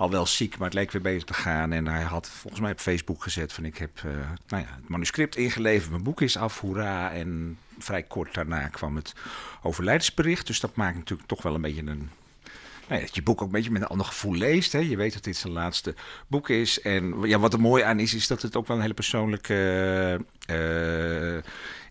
al 0.00 0.10
wel 0.10 0.26
ziek, 0.26 0.58
maar 0.58 0.66
het 0.66 0.76
leek 0.76 0.90
weer 0.90 1.02
beter 1.02 1.26
te 1.26 1.34
gaan. 1.34 1.72
En 1.72 1.86
hij 1.86 2.02
had 2.02 2.28
volgens 2.28 2.62
mij 2.62 2.72
op 2.72 2.80
Facebook 2.80 3.22
gezet 3.22 3.52
van 3.52 3.64
ik 3.64 3.78
heb 3.78 4.02
uh, 4.06 4.12
nou 4.46 4.62
ja, 4.62 4.68
het 4.76 4.88
manuscript 4.88 5.36
ingeleverd, 5.36 5.90
mijn 5.90 6.02
boek 6.02 6.20
is 6.20 6.36
af, 6.36 6.60
hoera. 6.60 7.12
En 7.12 7.58
vrij 7.82 8.02
kort 8.02 8.34
daarna 8.34 8.68
kwam 8.68 8.96
het 8.96 9.12
overlijdensbericht. 9.62 10.46
Dus 10.46 10.60
dat 10.60 10.76
maakt 10.76 10.96
natuurlijk 10.96 11.28
toch 11.28 11.42
wel 11.42 11.54
een 11.54 11.60
beetje 11.60 11.86
een 11.86 12.10
nou 12.90 13.02
ja, 13.02 13.06
dat 13.06 13.16
je 13.16 13.22
boek 13.22 13.40
ook 13.40 13.46
een 13.46 13.52
beetje 13.52 13.70
met 13.70 13.82
een 13.82 13.88
ander 13.88 14.06
gevoel 14.06 14.34
leest. 14.34 14.72
Hè. 14.72 14.78
Je 14.78 14.96
weet 14.96 15.12
dat 15.12 15.24
dit 15.24 15.36
zijn 15.36 15.52
laatste 15.52 15.94
boek 16.26 16.48
is. 16.48 16.80
En 16.80 17.14
ja, 17.22 17.38
wat 17.38 17.52
er 17.52 17.60
mooi 17.60 17.82
aan 17.82 18.00
is, 18.00 18.14
is 18.14 18.26
dat 18.26 18.42
het 18.42 18.56
ook 18.56 18.66
wel 18.66 18.76
een 18.76 18.82
hele 18.82 18.94
persoonlijke 18.94 20.20
uh, 20.50 21.42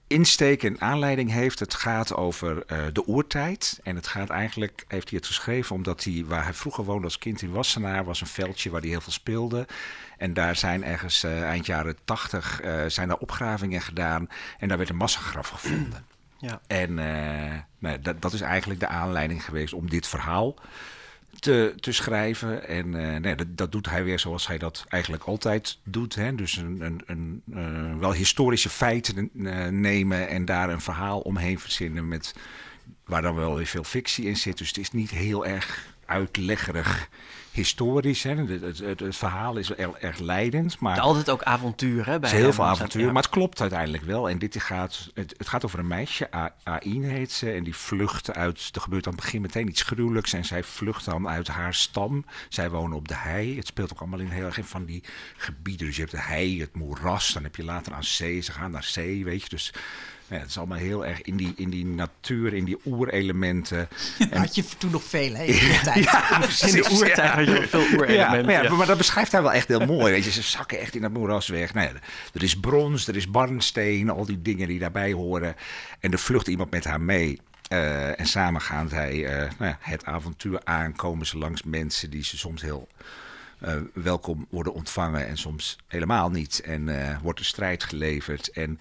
insteek 0.09 0.63
en 0.63 0.81
aanleiding 0.81 1.31
heeft. 1.31 1.59
Het 1.59 1.73
gaat 1.73 2.15
over 2.15 2.63
uh, 2.71 2.83
de 2.93 3.07
oertijd. 3.07 3.79
En 3.83 3.95
het 3.95 4.07
gaat 4.07 4.29
eigenlijk, 4.29 4.85
heeft 4.87 5.09
hij 5.09 5.17
het 5.17 5.27
geschreven, 5.27 5.75
omdat 5.75 6.03
hij, 6.03 6.23
waar 6.27 6.43
hij 6.43 6.53
vroeger 6.53 6.83
woonde 6.83 7.03
als 7.03 7.17
kind 7.17 7.41
in 7.41 7.51
Wassenaar, 7.51 8.05
was 8.05 8.21
een 8.21 8.27
veldje 8.27 8.69
waar 8.69 8.81
hij 8.81 8.89
heel 8.89 9.01
veel 9.01 9.11
speelde. 9.11 9.67
En 10.17 10.33
daar 10.33 10.55
zijn 10.55 10.83
ergens 10.83 11.23
uh, 11.23 11.41
eind 11.41 11.65
jaren 11.65 11.97
tachtig 12.05 12.61
uh, 12.63 12.85
zijn 12.87 13.07
daar 13.07 13.17
opgravingen 13.17 13.81
gedaan. 13.81 14.27
En 14.59 14.67
daar 14.67 14.77
werd 14.77 14.89
een 14.89 14.95
massagraf 14.95 15.47
gevonden. 15.47 16.05
Ja. 16.37 16.61
En 16.67 16.93
nou, 17.79 18.01
dat, 18.01 18.21
dat 18.21 18.33
is 18.33 18.41
eigenlijk 18.41 18.79
de 18.79 18.87
aanleiding 18.87 19.45
geweest 19.45 19.73
om 19.73 19.89
dit 19.89 20.07
verhaal 20.07 20.55
te, 21.39 21.73
te 21.79 21.91
schrijven. 21.91 22.67
En 22.67 22.89
nee, 23.21 23.35
dat, 23.47 23.71
doet 23.71 23.89
hij 23.89 24.03
weer 24.03 24.19
zoals 24.19 24.47
hij 24.47 24.57
dat 24.57 24.85
eigenlijk 24.89 25.23
altijd 25.23 25.79
doet. 25.83 26.15
Hè? 26.15 26.35
Dus 26.35 26.57
een, 26.57 26.81
een, 26.81 27.01
een 27.05 27.41
uh, 27.53 27.99
wel 27.99 28.13
historische 28.13 28.69
feiten 28.69 29.29
uh, 29.33 29.67
nemen 29.67 30.27
en 30.27 30.45
daar 30.45 30.69
een 30.69 30.81
verhaal 30.81 31.19
omheen 31.19 31.59
verzinnen 31.59 32.07
met 32.07 32.35
waar 33.05 33.21
dan 33.21 33.35
wel 33.35 33.55
weer 33.55 33.65
veel 33.65 33.83
fictie 33.83 34.25
in 34.25 34.37
zit. 34.37 34.57
Dus 34.57 34.67
het 34.67 34.77
is 34.77 34.91
niet 34.91 35.09
heel 35.09 35.45
erg 35.45 35.95
uitleggerig 36.05 37.09
historisch. 37.59 38.23
Hè. 38.23 38.35
Het, 38.35 38.79
het, 38.79 38.99
het, 38.99 39.15
verhaal 39.15 39.57
is 39.57 39.73
erg, 39.73 39.91
erg 39.91 40.19
leidend. 40.19 40.79
Maar 40.79 40.93
het 40.93 41.03
altijd 41.03 41.29
ook 41.29 41.43
avontuur. 41.43 42.05
Hè, 42.05 42.19
bij 42.19 42.29
heel 42.29 42.53
veel 42.53 42.65
avontuur, 42.65 43.05
maar 43.05 43.21
het 43.21 43.31
klopt 43.31 43.61
uiteindelijk 43.61 44.03
wel. 44.03 44.29
En 44.29 44.39
dit 44.39 44.61
gaat, 44.61 45.09
het, 45.13 45.33
het 45.37 45.47
gaat 45.47 45.65
over 45.65 45.79
een 45.79 45.87
meisje, 45.87 46.29
Aïn 46.63 47.03
heet 47.03 47.31
ze. 47.31 47.51
En 47.51 47.63
die 47.63 47.75
vlucht 47.75 48.33
uit, 48.33 48.69
er 48.73 48.81
gebeurt 48.81 49.07
aan 49.07 49.13
het 49.13 49.21
begin 49.21 49.41
meteen 49.41 49.67
iets 49.67 49.81
gruwelijks. 49.81 50.33
En 50.33 50.45
zij 50.45 50.63
vlucht 50.63 51.05
dan 51.05 51.29
uit 51.29 51.47
haar 51.47 51.73
stam. 51.73 52.25
Zij 52.49 52.69
wonen 52.69 52.97
op 52.97 53.07
de 53.07 53.15
hei. 53.15 53.55
Het 53.55 53.67
speelt 53.67 53.91
ook 53.93 53.99
allemaal 53.99 54.19
in 54.19 54.29
heel 54.29 54.45
erg 54.45 54.57
in 54.57 54.63
van 54.63 54.85
die 54.85 55.03
gebieden. 55.37 55.85
Dus 55.85 55.95
je 55.95 56.01
hebt 56.01 56.13
de 56.13 56.21
hei, 56.21 56.61
het 56.61 56.75
moeras. 56.75 57.33
Dan 57.33 57.43
heb 57.43 57.55
je 57.55 57.63
later 57.63 57.93
aan 57.93 58.03
zee. 58.03 58.41
Ze 58.41 58.51
gaan 58.51 58.71
naar 58.71 58.83
zee, 58.83 59.23
weet 59.23 59.41
je. 59.41 59.49
Dus 59.49 59.73
ja, 60.29 60.37
het 60.37 60.49
is 60.49 60.57
allemaal 60.57 60.77
heel 60.77 61.05
erg 61.05 61.21
in 61.21 61.37
die, 61.37 61.53
in 61.55 61.69
die 61.69 61.85
natuur, 61.85 62.53
in 62.53 62.65
die 62.65 62.77
oerelementen. 62.85 63.87
En... 64.29 64.37
Had 64.41 64.55
je 64.55 64.63
toen 64.77 64.91
nog 64.91 65.03
veel, 65.03 65.33
hè? 65.33 65.43
In 65.43 65.53
de 65.53 65.79
tijd. 65.83 66.03
ja, 66.03 66.41
in 66.67 66.73
de 66.73 66.89
oertijd 66.91 67.31
had 67.31 67.45
je 67.45 67.67
veel 67.67 67.81
oerelementen. 67.81 68.51
Ja, 68.51 68.61
maar, 68.61 68.77
maar, 68.77 68.87
dat 68.87 68.97
beschrijft 68.97 69.31
hij 69.31 69.41
wel 69.41 69.51
echt 69.53 69.67
heel 69.67 69.85
mooi. 69.85 70.11
Weet 70.11 70.23
je, 70.23 70.31
ze 70.31 70.41
zakken 70.41 70.79
echt 70.79 70.95
in 70.95 71.01
dat 71.01 71.11
moeras 71.11 71.47
weg. 71.47 71.73
Nou 71.73 71.87
er 72.33 72.43
is 72.43 72.59
brons, 72.59 73.07
er 73.07 73.15
is 73.15 73.31
barnsteen, 73.31 74.09
al 74.09 74.25
die 74.25 74.41
dingen 74.41 74.67
die 74.67 74.79
daarbij 74.79 75.11
horen. 75.11 75.55
En 75.99 76.11
er 76.11 76.19
vlucht 76.19 76.47
iemand 76.47 76.71
met 76.71 76.83
haar 76.83 77.01
mee. 77.01 77.39
Uh, 77.73 78.19
en 78.19 78.25
samen 78.25 78.61
gaan 78.61 78.89
zij 78.89 79.13
uh, 79.13 79.29
nou 79.29 79.51
ja, 79.71 79.77
het 79.79 80.05
avontuur 80.05 80.61
aankomen 80.63 81.25
ze 81.25 81.37
langs 81.37 81.63
mensen 81.63 82.09
die 82.09 82.23
ze 82.23 82.37
soms 82.37 82.61
heel 82.61 82.87
eh, 83.59 83.75
welkom 83.93 84.47
worden 84.49 84.73
ontvangen 84.73 85.27
en 85.27 85.37
soms 85.37 85.77
helemaal 85.87 86.29
niet. 86.29 86.61
En 86.61 86.89
eh, 86.89 87.17
wordt 87.21 87.39
de 87.39 87.45
strijd 87.45 87.83
geleverd. 87.83 88.51
En 88.51 88.79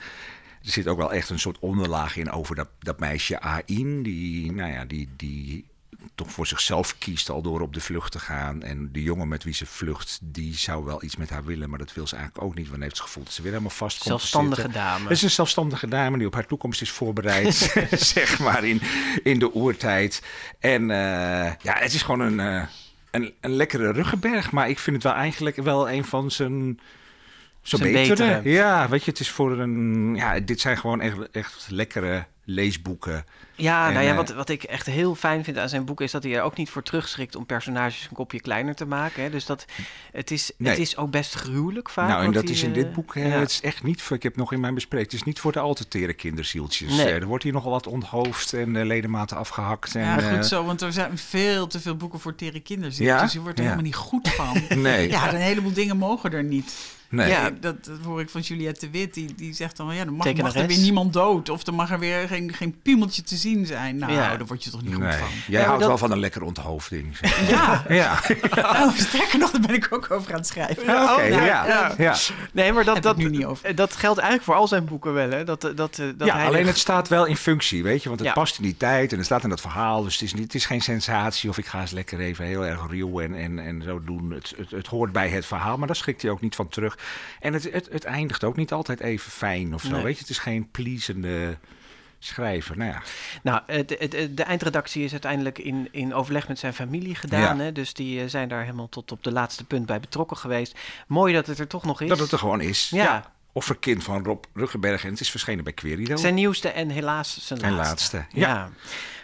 er 0.68 0.75
zit 0.75 0.87
ook 0.87 0.98
wel 0.98 1.12
echt 1.12 1.30
een 1.30 1.38
soort 1.38 1.58
onderlaag 1.58 2.16
in 2.16 2.30
over 2.30 2.54
dat, 2.54 2.68
dat 2.78 2.98
meisje 2.98 3.40
Ain, 3.40 4.02
die, 4.02 4.52
nou 4.52 4.72
ja, 4.72 4.84
die, 4.84 5.08
die 5.16 5.66
toch 6.14 6.30
voor 6.30 6.46
zichzelf 6.46 6.98
kiest 6.98 7.30
al 7.30 7.42
door 7.42 7.60
op 7.60 7.75
de 7.75 7.80
vlucht 7.80 8.12
te 8.12 8.18
gaan. 8.18 8.62
En 8.62 8.92
de 8.92 9.02
jongen 9.02 9.28
met 9.28 9.44
wie 9.44 9.54
ze 9.54 9.66
vlucht, 9.66 10.18
die 10.22 10.54
zou 10.54 10.84
wel 10.84 11.02
iets 11.02 11.16
met 11.16 11.30
haar 11.30 11.44
willen, 11.44 11.70
maar 11.70 11.78
dat 11.78 11.92
wil 11.92 12.06
ze 12.06 12.16
eigenlijk 12.16 12.46
ook 12.46 12.54
niet, 12.54 12.68
want 12.68 12.82
heeft 12.82 12.96
ze 12.96 13.02
het 13.02 13.10
gevoel 13.10 13.25
dat 13.25 13.32
ze 13.32 13.42
weer 13.42 13.50
helemaal 13.50 13.72
vast 13.72 13.98
komt 13.98 14.08
Zelfstandige 14.08 14.68
dame. 14.68 15.02
Het 15.02 15.10
is 15.10 15.22
een 15.22 15.30
zelfstandige 15.30 15.88
dame 15.88 16.18
die 16.18 16.26
op 16.26 16.34
haar 16.34 16.46
toekomst 16.46 16.80
is 16.80 16.90
voorbereid, 16.90 17.54
zeg 18.14 18.38
maar, 18.38 18.64
in, 18.64 18.80
in 19.22 19.38
de 19.38 19.54
oertijd. 19.54 20.22
En 20.58 20.90
eh, 20.90 21.52
ja, 21.62 21.75
het 21.78 21.94
is 21.94 22.02
gewoon 22.02 22.20
een, 22.20 22.40
eh, 22.40 22.66
een, 23.10 23.34
een 23.40 23.52
lekkere 23.52 23.92
ruggenberg, 23.92 24.50
maar 24.50 24.68
ik 24.68 24.78
vind 24.78 24.96
het 24.96 25.04
wel 25.04 25.14
eigenlijk 25.14 25.56
wel 25.56 25.90
een 25.90 26.04
van 26.04 26.30
zijn... 26.30 26.80
Zo 27.68 27.78
betere. 27.78 28.40
Ja, 28.44 28.88
weet 28.88 29.04
je, 29.04 29.10
het 29.10 29.20
is 29.20 29.30
voor 29.30 29.58
een... 29.58 30.14
Ja, 30.14 30.40
dit 30.40 30.60
zijn 30.60 30.78
gewoon 30.78 31.00
echt, 31.00 31.30
echt 31.30 31.66
lekkere 31.70 32.26
leesboeken. 32.50 33.25
Ja, 33.55 33.87
En, 33.87 33.93
nou 33.93 34.05
ja, 34.05 34.11
eh, 34.11 34.17
wat, 34.17 34.33
wat 34.33 34.49
ik 34.49 34.62
echt 34.62 34.87
heel 34.87 35.14
fijn 35.14 35.45
vind 35.45 35.59
aan 35.59 35.69
zijn 35.69 35.85
boek 35.85 36.00
is 36.00 36.11
dat 36.11 36.23
hij 36.23 36.35
er 36.37 36.43
ook 36.43 36.57
niet 36.57 36.71
voor 36.71 36.83
terugschrikt 36.83 37.35
om 37.37 37.47
personages 37.47 38.07
een 38.11 38.17
kopje 38.17 38.40
kleiner 38.40 38.75
te 38.75 38.85
maken. 38.87 39.23
Hè. 39.23 39.31
Dus 39.31 39.47
dat 39.47 39.64
het 40.12 40.31
is, 40.31 40.50
Nee. 40.59 40.71
het 40.71 40.81
is 40.81 40.97
ook 40.97 41.11
best 41.11 41.35
gruwelijk 41.35 41.90
vaak. 41.90 42.09
nou, 42.09 42.25
en 42.25 42.33
dat 42.33 42.43
hij, 42.45 42.52
is 42.52 42.62
in 42.62 42.73
dit 42.73 42.93
boek, 42.93 43.14
eh, 43.14 43.28
ja. 43.28 43.38
het 43.38 43.50
is 43.50 43.61
echt 43.61 43.83
niet 43.83 44.02
voor, 44.02 44.17
ik 44.17 44.23
heb 44.23 44.37
nog 44.37 44.52
in 44.52 44.61
mijn 44.61 44.75
bespreking, 44.75 45.11
het 45.11 45.21
is 45.21 45.26
niet 45.26 45.40
voor 45.40 45.52
de 45.52 45.59
al 45.59 45.75
te 45.75 45.88
tere 45.88 46.12
kinderzieltjes. 46.14 46.97
Nee. 46.97 47.07
Eh, 47.07 47.14
er 47.14 47.26
wordt 47.26 47.45
hier 47.45 47.52
nogal 47.52 47.71
wat 47.71 47.87
onthoofd 47.87 48.52
en 48.52 48.76
eh, 48.76 48.85
ledematen 48.85 49.37
afgehakt. 49.37 49.95
En, 49.95 50.02
Ja, 50.02 50.19
goed 50.37 50.47
zo, 50.47 50.64
want 50.64 50.81
er 50.81 50.93
zijn 50.93 51.19
veel 51.19 51.67
te 51.67 51.81
veel 51.81 51.97
boeken 51.97 52.21
voor 52.21 52.35
tere 52.35 52.61
kinderen. 52.61 52.95
Ja? 53.05 53.23
Dus 53.23 53.33
je 53.33 53.40
wordt 53.40 53.59
er 53.59 53.64
Ja. 53.64 53.71
helemaal 53.71 53.90
niet 53.90 54.00
goed 54.00 54.28
van. 54.28 54.57
Nee, 54.83 55.09
Ja, 55.11 55.33
een 55.33 55.40
heleboel 55.40 55.73
dingen 55.73 55.97
mogen 55.97 56.33
er 56.33 56.45
niet. 56.45 56.97
nee. 57.11 57.28
Ja. 57.28 57.50
Dat, 57.50 57.85
dat 57.85 57.99
hoor 58.05 58.21
ik 58.21 58.31
van 58.31 58.40
Juliette 58.40 58.87
de 58.87 58.90
Wit. 58.99 59.14
Die, 59.14 59.35
die 59.35 59.52
zegt 59.55 59.76
dan, 59.76 59.95
ja, 59.95 60.05
dan 60.05 60.14
mag, 60.14 60.35
mag 60.35 60.55
er 60.55 60.67
weer 60.67 60.78
niemand 60.78 61.12
dood. 61.12 61.49
Of 61.49 61.62
dan 61.64 61.75
mag 61.75 61.90
er 61.90 61.99
weer 61.99 62.28
geen, 62.28 62.38
geen 62.47 62.80
piemeltje 62.83 63.23
te 63.23 63.37
zien 63.37 63.66
zijn. 63.66 63.97
Nou, 63.97 64.12
Ja. 64.12 64.37
daar 64.37 64.47
word 64.47 64.64
je 64.64 64.71
toch 64.71 64.83
niet 64.83 64.95
goed 64.95 65.02
Nee. 65.02 65.12
van. 65.18 65.28
Jij 65.47 65.59
maar 65.59 65.62
houdt 65.64 65.80
dat- 65.80 65.88
wel 65.88 65.99
van 65.99 66.11
een 66.11 66.18
lekkere 66.18 66.45
onthoofding. 66.45 67.16
zeg. 67.16 67.37
Ja, 67.50 67.85
ja, 67.88 68.21
oh, 68.85 68.97
sterker 68.97 69.38
nog, 69.38 69.50
daar 69.50 69.61
ben 69.61 69.75
ik 69.75 69.87
ook 69.90 70.11
over 70.11 70.30
aan 70.33 70.38
het 70.38 70.47
schrijven. 70.47 70.85
Ja, 70.85 71.12
oké, 71.14 71.28
nou, 71.28 71.42
ja, 71.45 71.66
ja. 71.66 71.95
ja. 71.99 72.14
Nee, 72.52 72.73
maar 72.73 72.85
dat, 72.85 73.02
dat, 73.02 73.16
nu 73.16 73.28
niet 73.30 73.45
over. 73.45 73.75
dat 73.75 73.97
geldt 73.97 74.18
eigenlijk 74.18 74.50
voor 74.50 74.59
al 74.59 74.68
zijn 74.68 74.85
boeken 74.85 75.12
wel. 75.12 75.30
Hè? 75.30 75.45
Dat, 75.45 75.61
dat, 75.61 75.99
eh, 75.99 76.07
dat 76.16 76.28
ja 76.28 76.37
hij 76.37 76.47
alleen 76.47 76.66
het 76.66 76.78
staat 76.78 77.09
wel 77.09 77.25
in 77.25 77.37
functie, 77.37 77.83
weet 77.83 78.02
je. 78.02 78.09
Want 78.09 78.21
het 78.21 78.28
Ja. 78.28 78.35
past 78.35 78.57
in 78.57 78.62
die 78.62 78.76
tijd 78.76 79.11
en 79.12 79.16
het 79.16 79.26
staat 79.26 79.42
in 79.42 79.49
dat 79.49 79.61
verhaal. 79.61 80.02
Dus 80.02 80.12
het 80.12 80.23
is, 80.23 80.35
niet, 80.35 80.42
het 80.42 80.54
is 80.54 80.66
geen 80.66 80.80
sensatie 80.80 81.50
of 81.50 81.59
ik 81.59 81.66
ga 81.66 81.80
eens 81.80 81.90
lekker 81.90 82.21
even 82.21 82.45
heel 82.45 82.66
erg 82.66 82.80
ruw 82.88 83.21
en, 83.21 83.35
en, 83.35 83.59
en 83.59 83.83
zo 83.83 84.04
doen. 84.04 84.30
Het, 84.30 84.54
het, 84.57 84.71
het 84.71 84.87
hoort 84.87 85.12
bij 85.12 85.28
het 85.28 85.47
verhaal, 85.47 85.76
maar 85.78 85.87
daar 85.87 85.97
schrikt 85.97 86.23
hij 86.23 86.30
ook 86.30 86.40
niet 86.40 86.54
van 86.54 86.68
terug. 86.68 86.99
En 87.40 87.52
het, 87.52 87.73
het, 87.73 87.88
het 87.92 88.04
eindigt 88.04 88.45
ook 88.45 88.57
niet 88.57 88.73
altijd 88.73 89.00
even 89.00 89.30
fijn 89.30 89.75
of 89.75 89.83
zo, 89.83 89.90
Nee. 89.90 90.02
weet 90.02 90.14
je. 90.14 90.21
Het 90.21 90.30
is 90.30 90.38
geen 90.38 90.68
pleasende 90.71 91.57
schrijver. 92.18 92.76
Nou 92.76 92.90
ja, 92.90 93.02
Nou, 93.42 93.60
het- 93.66 94.28
de 94.37 94.42
eindredactie 94.42 95.04
is 95.04 95.12
uiteindelijk 95.12 95.58
in, 95.58 95.88
in 95.90 96.14
overleg 96.14 96.48
met 96.48 96.58
zijn 96.58 96.75
familie 96.75 97.14
gedaan. 97.14 97.56
Ja. 97.58 97.64
Hè? 97.64 97.72
Dus 97.72 97.94
die 97.94 98.20
eh, 98.22 98.28
zijn 98.28 98.48
daar 98.48 98.60
helemaal 98.62 98.88
tot 98.88 99.12
op 99.12 99.25
de 99.25 99.32
laatste 99.32 99.64
punt 99.64 99.87
bij 99.87 100.00
betrokken 100.00 100.37
geweest. 100.37 100.78
Mooi 101.06 101.34
dat 101.34 101.46
het 101.46 101.58
er 101.58 101.66
toch 101.66 101.84
nog 101.84 102.00
is. 102.00 102.08
dat 102.08 102.18
het 102.18 102.32
er 102.32 102.38
gewoon 102.38 102.60
is. 102.60 102.88
Ja. 102.90 103.32
Offerkind 103.52 104.04
van 104.04 104.25
Rob 104.25 104.44
Ruggenberg 104.54 105.04
en 105.04 105.10
het 105.10 105.20
is 105.20 105.30
verschenen 105.30 105.64
bij 105.64 105.72
Querido. 105.72 106.16
Zijn 106.16 106.34
nieuwste 106.34 106.68
en 106.68 106.88
helaas 106.88 107.46
zijn 107.46 107.62
En 107.62 107.72
laatste. 107.72 108.16
laatste, 108.16 108.38
Ja. 108.40 108.48
ja. 108.48 108.70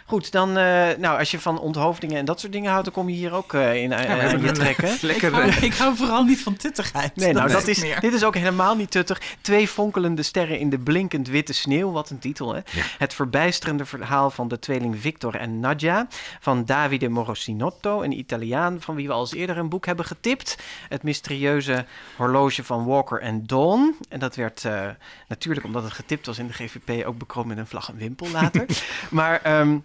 Goed, 0.07 0.31
dan, 0.31 0.49
eh, 0.57 0.87
nou, 0.97 1.19
als 1.19 1.31
je 1.31 1.39
van 1.39 1.59
onthoofdingen 1.59 2.17
en 2.17 2.25
dat 2.25 2.39
soort 2.39 2.51
dingen 2.51 2.69
houdt, 2.69 2.85
dan 2.85 2.93
kom 2.93 3.09
je 3.09 3.15
hier 3.15 3.33
ook 3.33 3.53
eh, 3.53 3.81
in 3.83 3.91
eh, 3.91 4.03
Ja, 4.03 4.37
je 4.37 4.51
trekken. 4.51 4.93
Ik 4.93 5.01
lekker... 5.01 5.33
hou, 5.33 5.49
ik 5.49 5.73
hou 5.73 5.95
vooral 5.95 6.23
niet 6.23 6.43
van 6.43 6.55
tuttigheid. 6.55 7.15
Nee, 7.15 7.33
nou, 7.33 7.49
dat 7.49 7.67
is 7.67 7.81
meer. 7.81 7.99
dit 7.99 8.13
is 8.13 8.23
ook 8.23 8.35
helemaal 8.35 8.75
niet 8.75 8.91
tuttig. 8.91 9.21
Twee 9.41 9.67
fonkelende 9.67 10.23
sterren 10.23 10.59
in 10.59 10.69
de 10.69 10.79
blinkend 10.79 11.27
witte 11.27 11.53
sneeuw. 11.53 11.91
Wat 11.91 12.09
een 12.09 12.19
titel, 12.19 12.53
hè? 12.53 12.59
Ja. 12.71 12.83
Het 12.97 13.13
verbijsterende 13.13 13.85
verhaal 13.85 14.29
van 14.29 14.47
de 14.47 14.59
tweeling 14.59 14.99
Victor 14.99 15.35
en 15.35 15.59
Nadja. 15.59 16.07
Van 16.39 16.65
Davide 16.65 17.09
Morosinotto, 17.09 18.01
een 18.01 18.17
Italiaan 18.17 18.81
van 18.81 18.95
wie 18.95 19.07
we 19.07 19.13
al 19.13 19.21
eens 19.21 19.33
eerder 19.33 19.57
een 19.57 19.69
boek 19.69 19.85
hebben 19.85 20.05
getipt. 20.05 20.57
Het 20.89 21.03
mysterieuze 21.03 21.85
horloge 22.15 22.63
van 22.63 22.85
Walker 22.85 23.21
en 23.21 23.47
Dawn. 23.47 23.95
En 24.09 24.19
dat 24.19 24.35
werd 24.35 24.65
eh, 24.65 24.87
natuurlijk, 25.27 25.65
omdat 25.65 25.83
het 25.83 25.93
getipt 25.93 26.25
was 26.25 26.37
in 26.37 26.47
de 26.47 26.53
GVP, 26.53 27.05
ook 27.05 27.17
bekroond 27.17 27.47
met 27.47 27.57
een 27.57 27.67
vlag 27.67 27.89
en 27.89 27.97
wimpel 27.97 28.29
later. 28.29 28.65
maar... 29.09 29.41
ehm, 29.41 29.77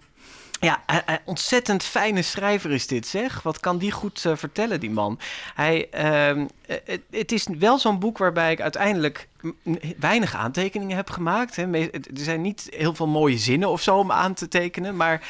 ja, 0.60 0.82
ontzettend 1.24 1.82
fijne 1.82 2.22
schrijver 2.22 2.70
is 2.70 2.86
dit, 2.86 3.06
zeg. 3.06 3.42
Wat 3.42 3.60
kan 3.60 3.78
die 3.78 3.90
goed 3.90 4.24
eh, 4.24 4.36
vertellen, 4.36 4.80
die 4.80 4.90
man? 4.90 5.18
Hij, 5.54 5.88
ehm, 5.90 6.46
eh, 6.66 6.98
het, 7.10 7.32
is 7.32 7.46
wel 7.58 7.78
zo'n 7.78 7.98
boek 7.98 8.18
waarbij 8.18 8.52
ik 8.52 8.60
uiteindelijk 8.60 9.28
weinig 9.98 10.34
aantekeningen 10.34 10.96
heb 10.96 11.10
gemaakt. 11.10 11.56
Hè. 11.56 11.88
Er 11.90 12.00
zijn 12.12 12.40
niet 12.40 12.68
heel 12.70 12.94
veel 12.94 13.06
mooie 13.06 13.38
zinnen 13.38 13.68
of 13.68 13.82
zo 13.82 13.98
om 13.98 14.12
aan 14.12 14.34
te 14.34 14.48
tekenen, 14.48 14.96
maar 14.96 15.28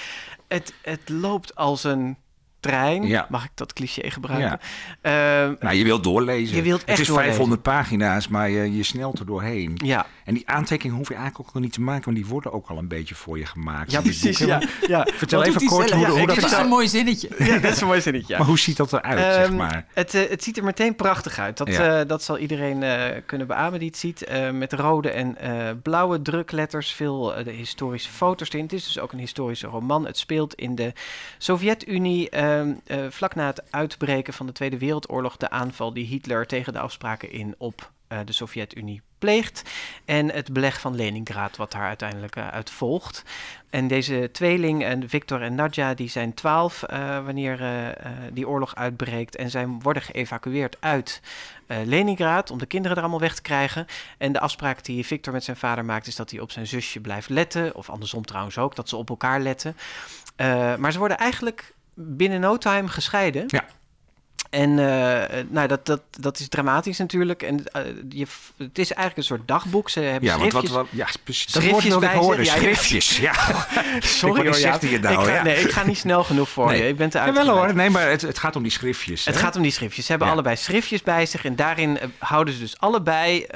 het, 0.48 0.72
het 0.82 1.08
loopt 1.08 1.54
als 1.54 1.84
een 1.84 2.16
trein. 2.60 3.06
Ja. 3.06 3.26
Mag 3.30 3.44
ik 3.44 3.50
dat 3.54 3.72
cliché 3.72 4.10
gebruiken? 4.10 4.60
Ja. 5.02 5.42
Ehm, 5.42 5.54
Nou, 5.60 5.74
je 5.74 5.84
wilt 5.84 6.04
doorlezen. 6.04 6.56
Je 6.56 6.62
wilt 6.62 6.80
het 6.86 6.98
is 6.98 7.06
doorlezen. 7.06 7.28
500 7.30 7.62
pagina's, 7.62 8.28
maar 8.28 8.50
je, 8.50 8.76
je 8.76 8.82
snelt 8.82 9.18
er 9.18 9.26
doorheen. 9.26 9.72
ja. 9.84 10.06
En 10.24 10.34
die 10.36 10.48
aantekeningen 10.48 10.96
hoef 10.98 11.08
je 11.08 11.14
eigenlijk 11.14 11.48
ook 11.48 11.54
nog 11.54 11.62
niet 11.62 11.72
te 11.72 11.80
maken, 11.80 12.04
want 12.04 12.16
die 12.16 12.26
worden 12.26 12.52
ook 12.52 12.68
al 12.68 12.78
een 12.78 12.88
beetje 12.88 13.14
voor 13.14 13.38
je 13.38 13.46
gemaakt. 13.46 13.90
ja, 13.90 14.00
precies. 14.00 14.38
Ja, 14.38 14.62
ja. 14.86 15.06
Vertel 15.14 15.38
Wat 15.38 15.48
even 15.48 15.66
kort 15.66 15.90
hoe, 15.90 16.06
hoe 16.06 16.26
dat 16.26 16.36
is 16.36 16.42
eruit- 16.44 16.62
een 16.62 16.68
mooi 16.68 16.88
zinnetje. 16.88 17.28
ja, 17.44 17.58
dat 17.58 17.72
is 17.72 17.80
een 17.80 17.86
mooi 17.86 18.00
zinnetje. 18.00 18.36
Maar 18.38 18.46
hoe 18.46 18.58
ziet 18.58 18.76
dat 18.76 18.92
eruit, 18.92 19.18
zeg 19.34 19.44
Ehm, 19.46 19.56
maar? 19.56 19.86
Het, 19.94 20.14
eh, 20.14 20.28
het 20.30 20.42
ziet 20.44 20.56
er 20.56 20.64
meteen 20.64 20.94
prachtig 20.96 21.38
uit. 21.38 21.56
Dat, 21.56 21.68
eh, 21.68 22.00
dat 22.06 22.22
zal 22.22 22.38
iedereen 22.38 22.82
eh, 22.82 23.20
kunnen 23.26 23.46
beamen 23.46 23.78
die 23.78 23.88
het 23.88 23.98
ziet. 23.98 24.28
Met 24.52 24.72
rode 24.72 25.10
en 25.10 25.36
blauwe 25.82 26.22
drukletters. 26.22 26.92
Veel 26.92 27.32
de 27.44 27.50
historische 27.50 28.10
foto's 28.10 28.48
erin. 28.48 28.62
Het 28.64 28.72
is 28.72 28.84
dus 28.84 28.98
ook 28.98 29.12
een 29.12 29.18
historische 29.18 29.66
roman. 29.66 30.06
Het 30.06 30.18
speelt 30.18 30.54
in 30.54 30.74
de 30.74 30.92
Sovjet-Unie. 31.38 32.28
Ehm, 32.50 32.72
eh, 32.86 33.10
vlak 33.10 33.34
na 33.34 33.46
het 33.46 33.62
uitbreken 33.70 34.32
van 34.32 34.46
de 34.46 34.52
Tweede 34.52 34.78
Wereldoorlog. 34.78 35.36
De 35.36 35.50
aanval 35.50 35.92
die 35.92 36.06
Hitler 36.06 36.46
tegen 36.46 36.72
de 36.72 36.78
afspraken 36.78 37.30
in 37.32 37.54
op 37.58 37.90
eh, 38.08 38.18
de 38.24 38.32
Sovjet-Unie 38.32 39.02
pleegt. 39.18 39.62
En 40.04 40.30
het 40.30 40.52
beleg 40.52 40.80
van 40.80 40.94
Leningrad, 40.94 41.56
wat 41.56 41.72
daar 41.72 41.86
uiteindelijk 41.86 42.36
eh, 42.36 42.48
uit 42.48 42.70
volgt. 42.70 43.24
En 43.70 43.88
deze 43.88 44.28
tweeling, 44.32 44.84
en 44.84 45.08
Victor 45.08 45.42
en 45.42 45.54
Nadja, 45.54 45.94
die 45.94 46.08
zijn 46.08 46.34
twaalf 46.34 46.84
wanneer 47.24 47.60
die 48.32 48.48
oorlog 48.48 48.74
uitbreekt. 48.74 49.36
En 49.36 49.50
zij 49.50 49.66
worden 49.66 50.02
geëvacueerd 50.02 50.76
uit 50.80 51.20
Leningrad 51.66 52.50
om 52.50 52.58
de 52.58 52.66
kinderen 52.66 52.96
er 52.96 53.02
allemaal 53.02 53.20
weg 53.20 53.34
te 53.34 53.42
krijgen. 53.42 53.86
En 54.18 54.32
de 54.32 54.40
afspraak 54.40 54.84
die 54.84 55.06
Victor 55.06 55.32
met 55.32 55.44
zijn 55.44 55.56
vader 55.56 55.84
maakt, 55.84 56.06
is 56.06 56.16
dat 56.16 56.30
hij 56.30 56.40
op 56.40 56.50
zijn 56.50 56.66
zusje 56.66 57.00
blijft 57.00 57.28
letten. 57.28 57.74
Of 57.74 57.90
andersom 57.90 58.24
trouwens 58.24 58.58
ook, 58.58 58.76
dat 58.76 58.88
ze 58.88 58.96
op 58.96 59.10
elkaar 59.10 59.40
letten. 59.40 59.76
Maar 60.78 60.92
ze 60.92 60.98
worden 60.98 61.18
eigenlijk 61.18 61.74
binnen 62.02 62.40
no 62.40 62.56
time 62.56 62.88
gescheiden. 62.88 63.44
Ja. 63.46 63.64
En 64.50 64.78
eh, 64.78 65.42
nou, 65.48 65.68
dat, 65.68 65.86
dat, 65.86 66.00
dat 66.20 66.38
is 66.38 66.48
dramatisch 66.48 66.98
natuurlijk. 66.98 67.42
En 67.42 67.64
eh, 67.72 67.82
je, 68.08 68.26
het 68.56 68.78
is 68.78 68.92
eigenlijk 68.92 69.16
een 69.16 69.22
soort 69.36 69.48
dagboek. 69.48 69.90
Ze 69.90 70.00
hebben 70.00 70.28
Ja, 70.30 70.38
want 70.38 70.52
wat, 70.52 70.64
schriftjes. 70.64 70.72
wat, 70.82 70.86
ja, 70.90 71.06
precies. 71.24 71.46
Dat 71.52 71.62
schriftjes 71.62 71.94
ik 71.94 72.00
bij 72.00 72.14
horen. 72.14 72.44
Ja, 72.44 72.54
ja. 72.54 72.58
Schriftjes, 72.60 73.16
ja. 73.28 73.32
Sorry 73.98 74.44
hoor, 74.44 74.54
zegt 74.54 74.82
hij 74.82 74.90
het 74.90 75.02
nou, 75.02 75.20
ik 75.20 75.26
ga, 75.28 75.34
ja? 75.34 75.42
Nee, 75.42 75.60
ik 75.60 75.70
ga 75.70 75.86
niet 75.86 75.98
snel 75.98 76.24
genoeg 76.24 76.48
voor 76.48 76.66
Nee. 76.66 76.82
je. 76.82 76.88
Ik 76.88 76.96
ben 76.96 77.10
te 77.10 77.18
Jawel 77.18 77.34
uitgebreid. 77.36 77.66
hoor, 77.66 77.74
nee, 77.76 77.90
maar 77.90 78.10
het, 78.10 78.20
het 78.22 78.38
gaat 78.38 78.56
om 78.56 78.62
die 78.62 78.72
schriftjes. 78.72 79.24
Het 79.24 79.34
hè? 79.34 79.40
gaat 79.40 79.56
om 79.56 79.62
die 79.62 79.70
schriftjes. 79.72 80.04
Ze 80.04 80.10
hebben 80.10 80.28
Ja. 80.28 80.34
allebei 80.34 80.56
schriftjes 80.56 81.02
bij 81.02 81.26
zich. 81.26 81.44
En 81.44 81.56
daarin 81.56 81.98
eh, 81.98 82.08
houden 82.18 82.54
ze 82.54 82.60
dus 82.60 82.78
allebei 82.78 83.46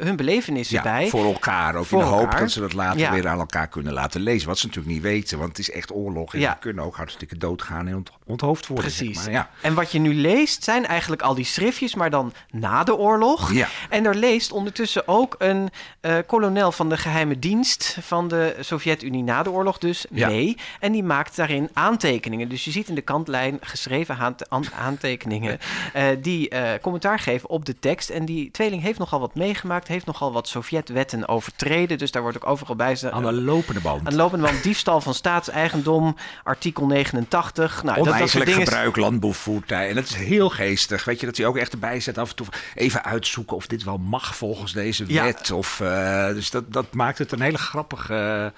hun 0.00 0.16
belevenissen 0.16 0.76
ja, 0.76 0.82
bij. 0.82 1.08
voor 1.08 1.24
elkaar. 1.24 1.74
Ook 1.74 1.86
Voor 1.86 1.98
in 1.98 2.04
de 2.04 2.10
hoop 2.10 2.20
elkaar. 2.22 2.40
dat 2.40 2.50
ze 2.50 2.60
dat 2.60 2.72
later 2.72 3.00
Ja. 3.00 3.12
weer 3.12 3.28
aan 3.28 3.38
elkaar 3.38 3.68
kunnen 3.68 3.92
laten 3.92 4.20
lezen. 4.20 4.48
Wat 4.48 4.58
ze 4.58 4.66
natuurlijk 4.66 4.94
niet 4.94 5.02
weten, 5.02 5.38
want 5.38 5.48
het 5.48 5.58
is 5.58 5.70
echt 5.70 5.92
oorlog. 5.92 6.34
En 6.34 6.40
Ja. 6.40 6.50
ze 6.52 6.56
kunnen 6.60 6.84
ook 6.84 6.96
hartstikke 6.96 7.38
doodgaan 7.38 7.88
en 7.88 7.94
ont- 7.96 8.10
onthoofd 8.26 8.66
worden. 8.66 8.90
zeg 8.90 8.98
Precies. 9.04 9.24
maar. 9.24 9.32
Ja. 9.32 9.50
En 9.60 9.74
wat 9.74 9.92
je 9.92 9.98
nu 9.98 10.14
leest 10.14 10.42
zijn 10.50 10.86
eigenlijk 10.86 11.22
al 11.22 11.34
die 11.34 11.44
schriftjes, 11.44 11.94
maar 11.94 12.10
dan 12.10 12.32
na 12.50 12.84
de 12.84 12.96
oorlog. 12.96 13.52
Ja. 13.52 13.68
En 13.88 14.04
er 14.06 14.14
leest 14.14 14.52
ondertussen 14.52 15.08
ook 15.08 15.34
een 15.38 15.70
eh, 16.00 16.16
kolonel 16.26 16.72
van 16.72 16.88
de 16.88 16.96
geheime 16.96 17.38
dienst 17.38 17.96
van 18.00 18.28
de 18.28 18.56
Sovjet-Unie 18.60 19.22
na 19.22 19.42
de 19.42 19.50
oorlog 19.50 19.78
dus 19.78 20.06
Ja. 20.10 20.26
mee. 20.28 20.56
En 20.80 20.92
die 20.92 21.02
maakt 21.02 21.36
daarin 21.36 21.68
aantekeningen. 21.72 22.48
Dus 22.48 22.64
je 22.64 22.70
ziet 22.70 22.88
in 22.88 22.94
de 22.94 23.00
kantlijn 23.00 23.58
geschreven 23.60 24.16
aant- 24.18 24.50
aan- 24.50 24.72
aantekeningen 24.78 25.58
eh, 25.92 26.04
die 26.18 26.48
eh, 26.48 26.80
commentaar 26.82 27.18
geven 27.18 27.48
op 27.48 27.64
de 27.64 27.78
tekst. 27.78 28.10
En 28.10 28.24
die 28.24 28.50
tweeling 28.50 28.82
heeft 28.82 28.98
nogal 28.98 29.20
wat 29.20 29.34
meegemaakt, 29.34 29.88
heeft 29.88 30.06
nogal 30.06 30.32
wat 30.32 30.48
Sovjet-wetten 30.48 31.28
overtreden. 31.28 31.98
Dus 31.98 32.10
daar 32.10 32.22
wordt 32.22 32.36
ook 32.36 32.50
overal 32.50 32.76
bij 32.76 32.96
ze. 32.96 33.10
Aan 33.10 33.22
de 33.22 33.32
lopende 33.32 33.80
band. 33.80 33.98
Aan 33.98 34.10
de 34.12 34.16
lopende 34.16 34.44
band 34.46 34.62
diefstal 34.70 35.00
van 35.00 35.14
staatseigendom, 35.14 36.16
artikel 36.42 36.86
89. 36.86 37.82
Nou, 37.82 37.84
dat, 37.84 37.94
dat 37.94 38.04
soort 38.04 38.14
Oneigenlijk 38.14 38.50
dingen. 38.50 38.66
gebruik, 38.66 38.96
landbouwvoertuig. 38.96 39.88
En 39.88 39.94
dat 39.94 40.04
is 40.04 40.14
heel 40.14 40.33
geestig. 40.42 41.04
Weet 41.04 41.20
je, 41.20 41.26
dat 41.26 41.36
hij 41.36 41.46
ook 41.46 41.56
echt 41.56 41.72
erbij 41.72 42.00
zet 42.00 42.18
af 42.18 42.30
en 42.30 42.36
toe 42.36 42.46
even 42.74 43.04
uitzoeken 43.04 43.56
of 43.56 43.66
dit 43.66 43.84
wel 43.84 43.98
mag 43.98 44.36
volgens 44.36 44.72
deze 44.72 45.04
Ja. 45.06 45.24
wet. 45.24 45.50
Of, 45.50 45.80
eh, 45.80 46.26
dus 46.28 46.50
dat, 46.50 46.72
dat 46.72 46.94
maakt 46.94 47.18
het 47.18 47.32
een 47.32 47.40
hele 47.40 47.58
grappige 47.58 48.52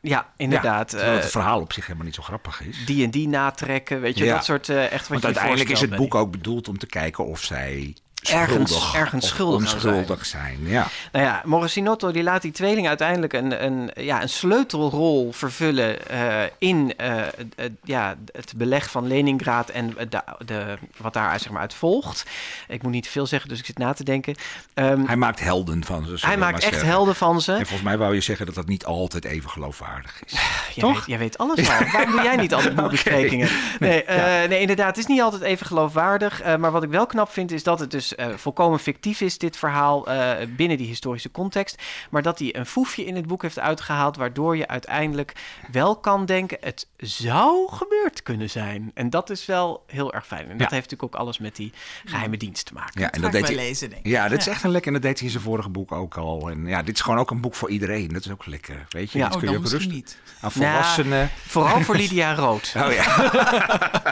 Ja, 0.00 0.32
inderdaad. 0.36 0.92
Ja, 0.92 0.98
Eh, 0.98 1.14
het 1.14 1.30
verhaal 1.30 1.60
op 1.60 1.72
zich 1.72 1.84
helemaal 1.86 2.06
niet 2.06 2.14
zo 2.14 2.22
grappig 2.22 2.60
is. 2.62 2.84
die 2.86 3.04
en 3.04 3.10
die 3.10 3.28
natrekken, 3.28 4.00
weet 4.00 4.18
je, 4.18 4.24
Ja. 4.24 4.34
dat 4.34 4.44
soort 4.44 4.68
eh, 4.68 4.82
echt 4.92 4.92
wat 4.92 5.08
Want 5.08 5.20
je 5.20 5.26
uiteindelijk 5.26 5.70
is 5.70 5.80
het 5.80 5.96
boek 5.96 6.14
ook 6.14 6.30
bedoeld 6.30 6.68
om 6.68 6.78
te 6.78 6.86
kijken 6.86 7.24
of 7.26 7.40
zij 7.42 7.96
Ergens- 8.30 8.70
schuldig 8.70 8.94
ergens 8.94 9.26
schuldig 9.28 9.72
onschuldig 9.72 10.26
zijn. 10.26 10.58
Ja. 10.62 10.86
Nou 11.12 11.24
ja, 11.24 11.42
Morosinoto 11.44 12.10
die 12.10 12.22
laat 12.22 12.42
die 12.42 12.52
tweeling 12.52 12.88
uiteindelijk 12.88 13.32
een, 13.32 13.64
een, 13.64 13.90
ja, 13.94 14.22
een 14.22 14.28
sleutelrol 14.28 15.32
vervullen 15.32 16.08
eh, 16.08 16.42
in 16.58 16.94
eh, 16.96 17.14
het- 17.56 17.72
ja, 17.84 18.14
het 18.32 18.52
beleg 18.56 18.90
van 18.90 19.06
Leningrad 19.06 19.68
en 19.68 19.94
de, 20.08 20.22
de, 20.44 20.78
wat 20.96 21.12
daar 21.12 21.40
zeg 21.40 21.50
maar, 21.52 21.60
uit 21.60 21.74
volgt. 21.74 22.24
Ik 22.68 22.82
moet 22.82 22.92
niet 22.92 23.08
veel 23.08 23.26
zeggen, 23.26 23.48
dus 23.48 23.58
ik 23.58 23.64
zit 23.66 23.78
na 23.78 23.92
te 23.92 24.04
denken. 24.04 24.34
Ehm, 24.74 25.04
Hij 25.04 25.16
maakt 25.16 25.40
helden 25.40 25.84
van 25.84 26.06
ze. 26.06 26.26
hij 26.26 26.36
maakt 26.36 26.54
echt 26.62 26.62
zeggen. 26.72 26.88
helden 26.88 27.14
van 27.14 27.40
ze. 27.40 27.52
En 27.52 27.58
volgens 27.58 27.82
mij 27.82 27.98
wou 27.98 28.14
je 28.14 28.20
zeggen 28.20 28.46
dat 28.46 28.54
dat 28.54 28.66
niet 28.68 28.84
altijd 28.84 29.24
even 29.24 29.50
geloofwaardig 29.50 30.20
is. 30.26 30.32
Toch? 30.78 30.94
weet, 30.96 31.06
jij 31.06 31.18
weet 31.18 31.38
alles 31.38 31.58
al. 31.70 31.84
Waarom 31.92 32.10
doe 32.10 32.22
jij 32.22 32.36
niet 32.36 32.54
altijd 32.54 32.74
boekbesprekingen? 32.82 33.48
Nee, 33.80 34.04
eh, 34.04 34.48
nee, 34.48 34.60
inderdaad, 34.60 34.86
het 34.86 34.96
is 34.98 35.06
niet 35.06 35.20
altijd 35.20 35.42
even 35.42 35.66
geloofwaardig. 35.66 36.42
maar 36.58 36.70
wat 36.70 36.82
ik 36.82 36.90
wel 36.90 37.06
knap 37.06 37.32
vind, 37.32 37.52
is 37.52 37.62
dat 37.62 37.78
het 37.80 37.90
dus 37.90 38.11
eh, 38.14 38.34
volkomen 38.36 38.78
fictief 38.78 39.20
is, 39.20 39.38
dit 39.38 39.56
verhaal, 39.56 40.06
eh, 40.06 40.46
binnen 40.56 40.76
die 40.76 40.86
historische 40.86 41.30
context. 41.30 41.82
Maar 42.10 42.22
dat 42.22 42.38
hij 42.38 42.56
een 42.56 42.66
foefje 42.66 43.04
in 43.04 43.16
het 43.16 43.26
boek 43.26 43.42
heeft 43.42 43.58
uitgehaald, 43.58 44.16
waardoor 44.16 44.56
je 44.56 44.68
uiteindelijk 44.68 45.32
wel 45.72 45.96
kan 45.96 46.26
denken, 46.26 46.58
het 46.60 46.86
zou 46.96 47.68
gebeurd 47.72 48.22
kunnen 48.22 48.50
zijn. 48.50 48.90
En 48.94 49.10
dat 49.10 49.30
is 49.30 49.46
wel 49.46 49.84
heel 49.86 50.12
erg 50.12 50.26
fijn. 50.26 50.50
En 50.50 50.56
dat 50.56 50.70
heeft 50.70 50.82
natuurlijk 50.90 51.14
ook 51.14 51.20
alles 51.20 51.38
met 51.38 51.56
die 51.56 51.72
geheime 52.04 52.36
dienst 52.36 52.66
te 52.66 52.72
maken. 52.74 53.00
Ja, 53.00 53.06
en 53.06 53.12
en 53.12 53.20
dat 53.20 53.32
dat 53.32 53.40
deed 53.40 53.56
hij. 53.56 53.66
lezen, 53.66 53.90
denk 53.90 54.04
ik. 54.04 54.10
Ja, 54.12 54.28
dit 54.28 54.38
is 54.40 54.46
echt 54.46 54.62
een 54.64 54.70
lekker. 54.70 54.92
En 54.94 55.00
dat 55.00 55.02
deed 55.10 55.16
hij 55.18 55.26
in 55.26 55.32
zijn 55.32 55.44
vorige 55.44 55.68
boek 55.68 55.92
ook 55.92 56.16
al. 56.16 56.50
En 56.50 56.66
ja, 56.66 56.82
dit 56.82 56.94
is 56.94 57.00
gewoon 57.00 57.18
ook 57.18 57.30
een 57.30 57.40
boek 57.40 57.54
voor 57.54 57.70
iedereen. 57.70 58.08
Dat 58.08 58.24
is 58.24 58.30
ook 58.30 58.46
lekker. 58.46 58.86
Weet 58.88 59.12
je, 59.12 59.18
Ja. 59.18 59.24
dit 59.24 59.34
Oh, 59.34 59.40
kun 59.42 59.50
je 59.50 59.56
ook 59.58 59.66
rustig 59.66 59.90
niet. 59.92 60.18
aan 60.40 60.52
volwassenen. 60.52 61.30
Vooral 61.46 61.80
voor 61.80 61.96
Lydia 62.02 62.34
Rood. 62.34 62.72
Oh 62.76 62.92
ja. 62.92 63.30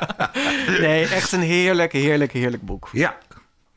Nee, 0.80 1.06
echt 1.06 1.32
een 1.32 1.40
heerlijk, 1.40 1.92
heerlijk, 1.92 2.32
heerlijk 2.32 2.62
boek. 2.64 2.88
ja. 2.92 3.18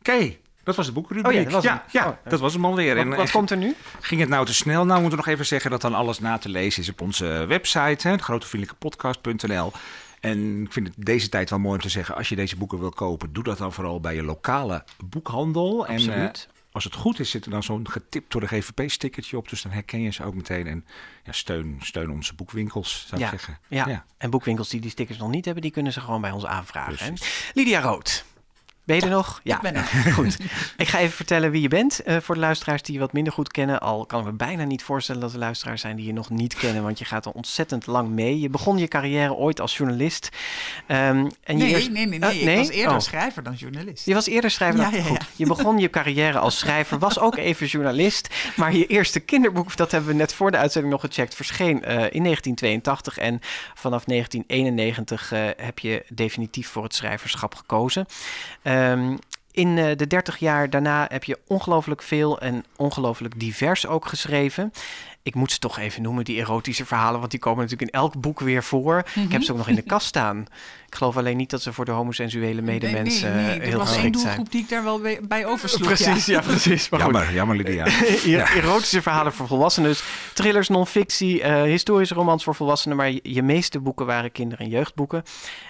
Oké, 0.09 0.35
dat 0.63 0.75
was 0.75 0.85
de 0.85 0.91
boekrubriek. 0.91 1.27
Oh 1.27 1.33
ja, 1.33 1.43
dat 1.43 1.51
was 1.51 1.63
hem. 1.63 1.79
ja, 1.91 2.07
Oh, 2.07 2.29
dat 2.31 2.39
was 2.39 2.53
hem 2.53 2.65
alweer. 2.65 2.95
Wat, 2.95 3.03
En, 3.03 3.09
wat 3.09 3.25
eh, 3.27 3.31
komt 3.33 3.51
er 3.51 3.57
nu? 3.57 3.75
Ging 3.99 4.19
het 4.21 4.29
nou 4.29 4.45
te 4.45 4.53
snel? 4.53 4.83
Nou, 4.83 4.93
we 4.95 4.99
moeten 5.01 5.17
nog 5.17 5.27
even 5.27 5.45
zeggen 5.45 5.71
dat 5.71 5.81
dan 5.81 5.93
alles 5.93 6.19
na 6.19 6.37
te 6.37 6.49
lezen 6.49 6.81
is 6.81 6.89
op 6.89 7.01
onze 7.01 7.45
website, 7.47 8.07
hè, 8.07 8.17
grotevriendelijkepodcast.nl. 8.17 9.71
En 10.19 10.61
ik 10.63 10.73
vind 10.73 10.87
het 10.87 11.05
deze 11.05 11.29
tijd 11.29 11.49
wel 11.49 11.59
mooi 11.59 11.75
om 11.75 11.81
te 11.81 11.89
zeggen, 11.89 12.15
als 12.15 12.29
je 12.29 12.35
deze 12.35 12.55
boeken 12.57 12.79
wil 12.79 12.89
kopen, 12.89 13.33
doe 13.33 13.43
dat 13.43 13.57
dan 13.57 13.73
vooral 13.73 13.99
bij 13.99 14.15
je 14.15 14.23
lokale 14.23 14.83
boekhandel. 15.05 15.87
En 15.87 16.13
eh, 16.13 16.29
als 16.71 16.83
het 16.83 16.93
goed 16.95 17.19
is, 17.19 17.29
zit 17.29 17.45
er 17.45 17.51
dan 17.51 17.63
zo'n 17.63 17.89
getipt 17.89 18.31
door 18.31 18.41
de 18.41 18.47
GVP-stickertje 18.47 19.37
op, 19.37 19.49
dus 19.49 19.61
dan 19.61 19.71
herken 19.71 20.01
je 20.01 20.11
ze 20.11 20.23
ook 20.23 20.33
meteen. 20.35 20.67
En 20.67 20.85
ja, 21.23 21.31
steun, 21.31 21.77
steun 21.81 22.11
onze 22.11 22.33
boekwinkels, 22.33 23.05
zou 23.07 23.21
ik 23.21 23.27
Ja, 23.27 23.29
zeggen. 23.37 23.57
Ja. 23.67 24.05
en 24.17 24.29
boekwinkels 24.29 24.69
die 24.69 24.81
die 24.81 24.89
stickers 24.91 25.17
nog 25.17 25.29
niet 25.29 25.45
hebben, 25.45 25.63
die 25.63 25.71
kunnen 25.71 25.93
ze 25.93 26.01
gewoon 26.01 26.21
bij 26.21 26.31
ons 26.31 26.45
aanvragen. 26.45 27.05
hè? 27.05 27.11
Lydia 27.53 27.81
Rood. 27.81 28.25
Ben 28.85 28.95
je 28.95 29.01
er 29.01 29.09
nog? 29.09 29.39
Ja, 29.43 29.55
ik 29.55 29.61
ben 29.61 29.75
er. 29.75 29.83
Goed. 30.13 30.37
Ik 30.77 30.87
ga 30.87 30.99
even 30.99 31.15
vertellen 31.15 31.51
wie 31.51 31.61
je 31.61 31.67
bent 31.67 31.99
eh, 32.03 32.17
voor 32.21 32.35
de 32.35 32.41
luisteraars 32.41 32.81
die 32.81 32.93
je 32.93 32.99
wat 32.99 33.13
minder 33.13 33.33
goed 33.33 33.51
kennen. 33.51 33.79
Al 33.81 34.05
kan 34.05 34.19
ik 34.19 34.25
me 34.25 34.31
bijna 34.31 34.63
niet 34.63 34.83
voorstellen 34.83 35.21
dat 35.21 35.33
er 35.33 35.39
luisteraars 35.39 35.81
zijn 35.81 35.95
die 35.95 36.05
je 36.05 36.13
nog 36.13 36.29
niet 36.29 36.53
kennen, 36.53 36.83
want 36.83 36.99
je 36.99 37.05
gaat 37.05 37.25
al 37.25 37.31
ontzettend 37.35 37.85
lang 37.87 38.09
mee. 38.09 38.39
Je 38.39 38.49
begon 38.49 38.77
je 38.77 38.87
carrière 38.87 39.33
ooit 39.33 39.59
als 39.59 39.77
journalist. 39.77 40.29
Ehm, 40.87 40.99
en 41.43 41.57
je 41.57 41.63
Nee, 41.63 41.73
eerst- 41.73 41.89
nee, 41.91 42.05
nee, 42.05 42.19
nee. 42.19 42.29
Eh, 42.45 42.51
Ik 42.51 42.57
was 42.57 42.69
eerder 42.69 42.93
Oh. 42.95 42.99
schrijver 42.99 43.43
dan 43.43 43.53
journalist. 43.53 44.05
Je 44.05 44.13
was 44.13 44.27
eerder 44.27 44.51
schrijver. 44.51 44.79
Dan- 44.81 44.91
ja, 44.91 44.97
ja. 44.97 45.03
Goed. 45.03 45.25
Je 45.35 45.45
begon 45.45 45.77
je 45.77 45.89
carrière 45.89 46.39
als 46.39 46.57
schrijver, 46.59 46.99
was 46.99 47.19
ook 47.19 47.35
even 47.37 47.67
journalist. 47.67 48.29
Maar 48.55 48.73
je 48.75 48.85
eerste 48.87 49.19
kinderboek, 49.19 49.75
dat 49.75 49.91
hebben 49.91 50.09
we 50.09 50.15
net 50.15 50.33
voor 50.33 50.51
de 50.51 50.57
uitzending 50.57 50.93
nog 50.93 51.01
gecheckt, 51.01 51.35
verscheen 51.35 51.83
eh, 51.83 51.93
in 51.93 52.23
1982. 52.23 53.17
En 53.17 53.39
vanaf 53.73 54.03
1991 54.05 55.31
eh, 55.31 55.41
heb 55.57 55.79
je 55.79 56.03
definitief 56.09 56.67
voor 56.67 56.83
het 56.83 56.95
schrijverschap 56.95 57.55
gekozen. 57.55 58.05
Ehm, 58.73 59.17
in 59.51 59.77
eh, 59.77 59.95
de 59.95 60.07
30 60.07 60.37
jaar 60.37 60.69
daarna 60.69 61.05
heb 61.09 61.23
je 61.23 61.39
ongelooflijk 61.47 62.01
veel 62.01 62.39
en 62.39 62.65
ongelooflijk 62.75 63.39
divers 63.39 63.87
ook 63.87 64.05
geschreven. 64.05 64.71
Ik 65.23 65.35
moet 65.35 65.51
ze 65.51 65.59
toch 65.59 65.79
even 65.79 66.01
noemen, 66.01 66.23
die 66.23 66.39
erotische 66.39 66.85
verhalen, 66.85 67.19
want 67.19 67.31
die 67.31 67.39
komen 67.39 67.63
natuurlijk 67.63 67.91
in 67.91 67.99
elk 67.99 68.21
boek 68.21 68.39
weer 68.39 68.63
voor. 68.63 69.03
Ik 69.15 69.31
heb 69.31 69.41
ze 69.43 69.51
ook 69.51 69.57
nog 69.57 69.67
in 69.67 69.75
de 69.75 69.81
kast 69.81 70.07
staan. 70.07 70.45
Ik 70.87 70.95
geloof 70.95 71.17
alleen 71.17 71.37
niet 71.37 71.49
dat 71.49 71.61
ze 71.61 71.73
voor 71.73 71.85
de 71.85 71.91
homoseksuele 71.91 72.61
medemensen 72.61 73.35
nee, 73.35 73.45
nee, 73.45 73.45
nee. 73.45 73.55
eh, 73.59 73.61
Er 73.61 73.67
heel 73.67 73.77
was 73.77 73.87
één 73.87 73.95
geschikt 73.95 74.15
zijn. 74.19 74.25
doelgroep 74.27 74.51
die 74.51 74.61
ik 74.61 74.69
daar 74.69 74.83
wel 74.83 75.01
bij, 75.21 75.45
oversloeg. 75.45 75.87
Precies, 75.93 76.25
ja, 76.25 76.41
precies. 76.41 76.89
Maar 76.89 76.99
goed. 77.01 77.13
Jammer, 77.13 77.33
jammer 77.33 77.55
Lydia. 77.55 77.85
Er- 78.39 78.57
Erotische 78.57 79.01
verhalen 79.01 79.33
voor 79.33 79.47
volwassenen. 79.47 79.89
Dus 79.89 80.03
thrillers, 80.33 80.67
non-fictie, 80.69 81.41
eh, 81.41 81.61
historische 81.63 82.15
romans 82.15 82.43
voor 82.43 82.55
volwassenen. 82.55 82.97
Maar 82.97 83.11
je, 83.11 83.19
je 83.23 83.43
meeste 83.43 83.79
boeken 83.79 84.05
waren 84.05 84.31
kinder- 84.31 84.59
en 84.59 84.69
jeugdboeken. 84.69 85.23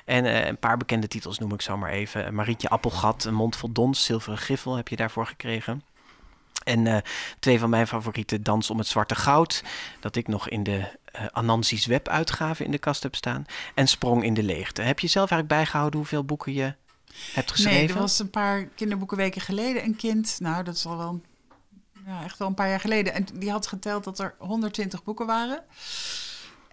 En 0.06 0.26
eh, 0.26 0.48
een 0.48 0.58
paar 0.58 0.78
bekende 0.78 1.08
titels 1.08 1.40
noem 1.40 1.54
ik 1.54 1.62
zo 1.62 1.78
maar 1.78 1.92
even. 1.92 2.34
Marietje 2.36 2.70
Appelgat, 2.70 3.24
Een 3.24 3.34
mond 3.34 3.56
vol 3.56 3.72
dons, 3.72 4.04
Zilveren 4.06 4.38
Griffel 4.38 4.76
heb 4.76 4.88
je 4.88 4.96
daarvoor 4.96 5.26
gekregen. 5.28 5.84
En 6.64 6.88
eh, 6.88 6.98
twee 7.40 7.60
van 7.60 7.70
mijn 7.70 7.88
favorieten, 7.88 8.44
Dans 8.44 8.70
om 8.70 8.78
het 8.78 8.88
Zwarte 8.88 9.16
Goud. 9.16 9.64
Dat 10.00 10.16
ik 10.16 10.28
nog 10.28 10.50
in 10.50 10.64
de 10.64 11.02
eh 11.06 11.26
Anansi's 11.32 11.86
webuitgave 11.86 12.64
in 12.64 12.72
de 12.72 12.78
kast 12.78 13.04
heb 13.04 13.16
staan. 13.16 13.46
En 13.76 13.88
Sprong 13.88 14.24
in 14.24 14.34
de 14.34 14.44
Leegte. 14.44 14.82
Heb 14.82 15.00
je 15.00 15.08
zelf 15.08 15.30
eigenlijk 15.32 15.62
bijgehouden 15.62 16.00
hoeveel 16.00 16.24
boeken 16.24 16.54
je 16.54 16.74
hebt 17.34 17.52
geschreven? 17.52 17.80
Nee, 17.80 17.88
er 17.88 18.00
was 18.00 18.20
een 18.20 18.30
paar 18.30 18.66
kinderboekenweken 18.66 19.42
geleden 19.42 19.84
een 19.84 19.96
kind. 19.96 20.36
Nou, 20.40 20.64
dat 20.64 20.76
is 20.76 20.86
al 20.86 20.98
wel 20.98 21.10
een- 21.10 21.24
ja, 22.06 22.24
echt 22.24 22.38
wel 22.38 22.48
een 22.48 22.54
paar 22.54 22.70
jaar 22.70 22.80
geleden. 22.80 23.14
En 23.14 23.26
die 23.34 23.52
had 23.52 23.68
geteld 23.68 24.04
dat 24.04 24.20
er 24.20 24.36
120 24.38 25.04
boeken 25.04 25.26
waren. 25.26 25.64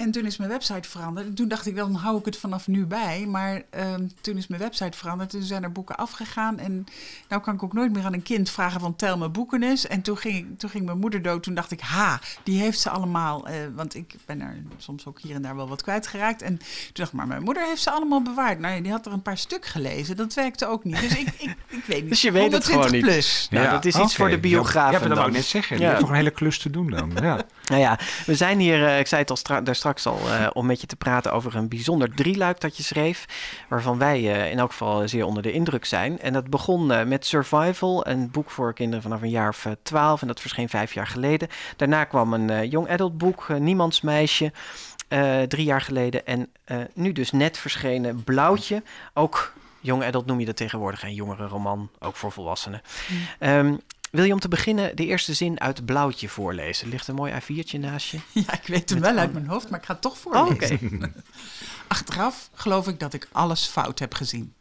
En 0.00 0.10
toen 0.10 0.24
is 0.26 0.36
mijn 0.36 0.50
website 0.50 0.88
veranderd. 0.88 1.26
En 1.26 1.34
toen 1.34 1.48
dacht 1.48 1.66
ik, 1.66 1.76
dan 1.76 1.94
hou 1.94 2.18
ik 2.18 2.24
het 2.24 2.36
vanaf 2.36 2.66
nu 2.66 2.86
bij. 2.86 3.26
Maar 3.28 3.62
ehm, 3.70 4.06
toen 4.20 4.36
is 4.36 4.46
mijn 4.46 4.60
website 4.60 4.98
veranderd. 4.98 5.30
Toen 5.30 5.42
zijn 5.42 5.62
er 5.62 5.72
boeken 5.72 5.96
afgegaan. 5.96 6.58
En 6.58 6.86
nou 7.28 7.42
kan 7.42 7.54
ik 7.54 7.62
ook 7.62 7.72
nooit 7.72 7.92
meer 7.92 8.04
aan 8.04 8.12
een 8.12 8.22
kind 8.22 8.50
vragen 8.50 8.80
van 8.80 8.96
tel 8.96 9.18
me 9.18 9.28
boeken 9.28 9.62
eens. 9.62 9.86
En 9.86 10.02
toen 10.02 10.16
ging, 10.16 10.36
ik, 10.36 10.58
toen 10.58 10.70
ging 10.70 10.84
mijn 10.84 10.98
moeder 10.98 11.22
dood. 11.22 11.42
Toen 11.42 11.54
dacht 11.54 11.70
ik, 11.70 11.80
ha, 11.80 12.20
die 12.42 12.60
heeft 12.60 12.80
ze 12.80 12.90
allemaal. 12.90 13.46
eh, 13.48 13.54
want 13.74 13.94
ik 13.94 14.14
ben 14.26 14.40
er 14.40 14.56
soms 14.76 15.06
ook 15.06 15.20
hier 15.20 15.34
en 15.34 15.42
daar 15.42 15.56
wel 15.56 15.68
wat 15.68 15.82
kwijtgeraakt. 15.82 16.42
En 16.42 16.56
toen 16.58 16.66
dacht 16.92 17.08
ik, 17.08 17.14
maar 17.14 17.26
mijn 17.26 17.42
moeder 17.42 17.66
heeft 17.66 17.82
ze 17.82 17.90
allemaal 17.90 18.22
bewaard. 18.22 18.58
Nou, 18.58 18.74
ja, 18.74 18.80
die 18.80 18.92
had 18.92 19.06
er 19.06 19.12
een 19.12 19.22
paar 19.22 19.38
stuk 19.38 19.64
gelezen. 19.66 20.16
Dat 20.16 20.34
werkte 20.34 20.66
ook 20.66 20.84
niet. 20.84 21.00
Dus 21.00 21.16
ik, 21.18 21.28
ik, 21.38 21.54
ik 21.68 21.84
weet 21.86 22.00
niet. 22.00 22.08
Dus 22.10 22.22
je 22.22 22.32
weet 22.32 22.52
het 22.52 22.66
120 22.66 22.70
gewoon 22.74 22.92
niet. 22.92 23.02
plus. 23.02 23.48
Nou, 23.50 23.70
dat 23.70 23.84
is 23.84 23.96
iets 23.96 24.16
voor 24.16 24.28
de 24.28 24.38
biografen 24.38 24.92
Ja, 24.92 24.98
dat 24.98 25.08
wou 25.08 25.20
dan. 25.20 25.28
ik 25.28 25.32
net 25.36 25.44
zeggen. 25.44 25.76
Je 25.76 25.82
Ja. 25.82 25.88
hebt 25.88 26.00
toch 26.00 26.08
een 26.08 26.14
hele 26.14 26.30
klus 26.30 26.58
te 26.58 26.70
doen 26.70 26.90
dan. 26.90 27.10
Ja. 27.20 27.38
Nou 27.70 27.82
ja, 27.82 27.98
we 28.26 28.34
zijn 28.34 28.58
hier, 28.58 28.86
eh, 28.86 28.98
ik 28.98 29.06
zei 29.06 29.20
het 29.20 29.30
al 29.30 29.36
stra- 29.36 29.60
daar 29.60 29.74
straks 29.74 29.89
al, 29.98 30.18
eh, 30.30 30.46
om 30.52 30.66
met 30.66 30.80
je 30.80 30.86
te 30.86 30.96
praten 30.96 31.32
over 31.32 31.56
een 31.56 31.68
bijzonder 31.68 32.14
drieluik 32.14 32.60
dat 32.60 32.76
je 32.76 32.82
schreef. 32.82 33.24
Waarvan 33.68 33.98
wij 33.98 34.16
eh, 34.18 34.50
in 34.50 34.58
elk 34.58 34.70
geval 34.70 35.08
zeer 35.08 35.24
onder 35.24 35.42
de 35.42 35.52
indruk 35.52 35.84
zijn. 35.84 36.20
En 36.20 36.32
dat 36.32 36.50
begon 36.50 36.92
eh, 36.92 37.04
met 37.04 37.26
Survival, 37.26 38.06
een 38.06 38.30
boek 38.30 38.50
voor 38.50 38.74
kinderen 38.74 39.02
vanaf 39.02 39.22
een 39.22 39.30
jaar 39.30 39.48
of 39.48 39.66
eh, 39.66 39.72
twaalf. 39.82 40.20
en 40.20 40.26
dat 40.26 40.40
verscheen 40.40 40.68
vijf 40.68 40.94
jaar 40.94 41.06
geleden. 41.06 41.48
Daarna 41.76 42.04
kwam 42.04 42.32
een 42.32 42.50
eh, 42.50 42.70
young 42.70 42.90
adult 42.90 43.18
boek, 43.18 43.46
eh, 43.48 43.56
Niemands 43.56 44.00
Meisje. 44.00 44.52
eh, 45.08 45.42
drie 45.42 45.64
jaar 45.64 45.80
geleden. 45.80 46.26
En 46.26 46.48
eh, 46.64 46.76
nu 46.94 47.12
dus 47.12 47.30
net 47.32 47.58
verschenen 47.58 48.24
Blauwtje. 48.24 48.82
Ook 49.14 49.52
young 49.80 50.04
adult 50.04 50.26
noem 50.26 50.40
je 50.40 50.46
dat 50.46 50.56
tegenwoordig, 50.56 51.02
een 51.02 51.14
jongere 51.14 51.46
roman, 51.46 51.90
ook 51.98 52.16
voor 52.16 52.32
volwassenen. 52.32 52.82
Ehm, 53.38 53.74
wil 54.10 54.24
je 54.24 54.32
om 54.32 54.40
te 54.40 54.48
beginnen 54.48 54.96
de 54.96 55.06
eerste 55.06 55.34
zin 55.34 55.60
uit 55.60 55.84
Blauwtje 55.84 56.28
voorlezen? 56.28 56.84
Er 56.84 56.90
ligt 56.90 57.08
een 57.08 57.14
mooi 57.14 57.32
A4'tje 57.32 57.78
naast 57.78 58.08
je. 58.10 58.18
Ja, 58.46 58.52
ik 58.52 58.66
weet 58.66 58.90
hem 58.90 59.00
Met 59.00 59.10
wel 59.10 59.18
uit 59.18 59.32
mijn 59.32 59.46
hoofd, 59.46 59.70
maar 59.70 59.78
ik 59.78 59.84
ga 59.86 59.92
het 59.92 60.02
toch 60.02 60.12
Oh, 60.12 60.18
voorlezen. 60.46 60.80
oké. 60.94 61.12
Achteraf 61.88 62.50
geloof 62.54 62.88
ik 62.88 63.00
dat 63.00 63.12
ik 63.14 63.28
alles 63.32 63.66
fout 63.66 63.98
heb 63.98 64.14
gezien. 64.14 64.54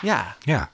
Ja. 0.00 0.36
ja. 0.40 0.70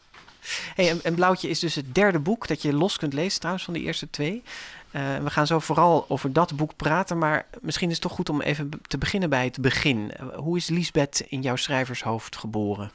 Hey, 0.75 0.91
en, 0.91 1.01
en 1.05 1.15
Blauwtje 1.15 1.49
is 1.49 1.59
dus 1.59 1.75
het 1.75 1.95
derde 1.95 2.19
boek 2.19 2.47
dat 2.49 2.63
je 2.63 2.73
los 2.73 2.97
kunt 2.97 3.13
lezen 3.13 3.39
trouwens 3.39 3.65
van 3.65 3.75
de 3.75 3.81
eerste 3.81 4.11
twee. 4.11 4.43
Eh, 4.91 5.17
we 5.17 5.31
gaan 5.31 5.47
zo 5.47 5.59
vooral 5.59 6.05
over 6.09 6.33
dat 6.33 6.57
boek 6.57 6.77
praten, 6.77 7.19
maar 7.19 7.47
misschien 7.61 7.89
is 7.89 7.95
het 7.95 8.03
toch 8.03 8.13
goed 8.13 8.29
om 8.29 8.41
even 8.41 8.71
te 8.87 8.99
beginnen 8.99 9.31
bij 9.31 9.45
het 9.45 9.61
begin. 9.61 10.13
Eh, 10.13 10.27
hoe 10.37 10.57
is 10.57 10.69
Lisbeth 10.69 11.21
in 11.29 11.43
jouw 11.43 11.57
schrijvershoofd 11.57 12.37
geboren? 12.37 12.91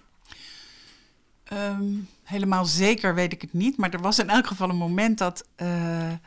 Ehm, 1.50 1.84
helemaal 2.24 2.66
zeker 2.66 3.16
weet 3.16 3.34
ik 3.34 3.42
het 3.42 3.54
niet, 3.54 3.78
maar 3.78 3.90
er 3.90 4.02
was 4.02 4.20
in 4.20 4.30
elk 4.30 4.48
geval 4.48 4.70
een 4.70 4.76
moment 4.76 5.18
dat, 5.18 5.46
eh, 5.56 6.12
eh, 6.12 6.18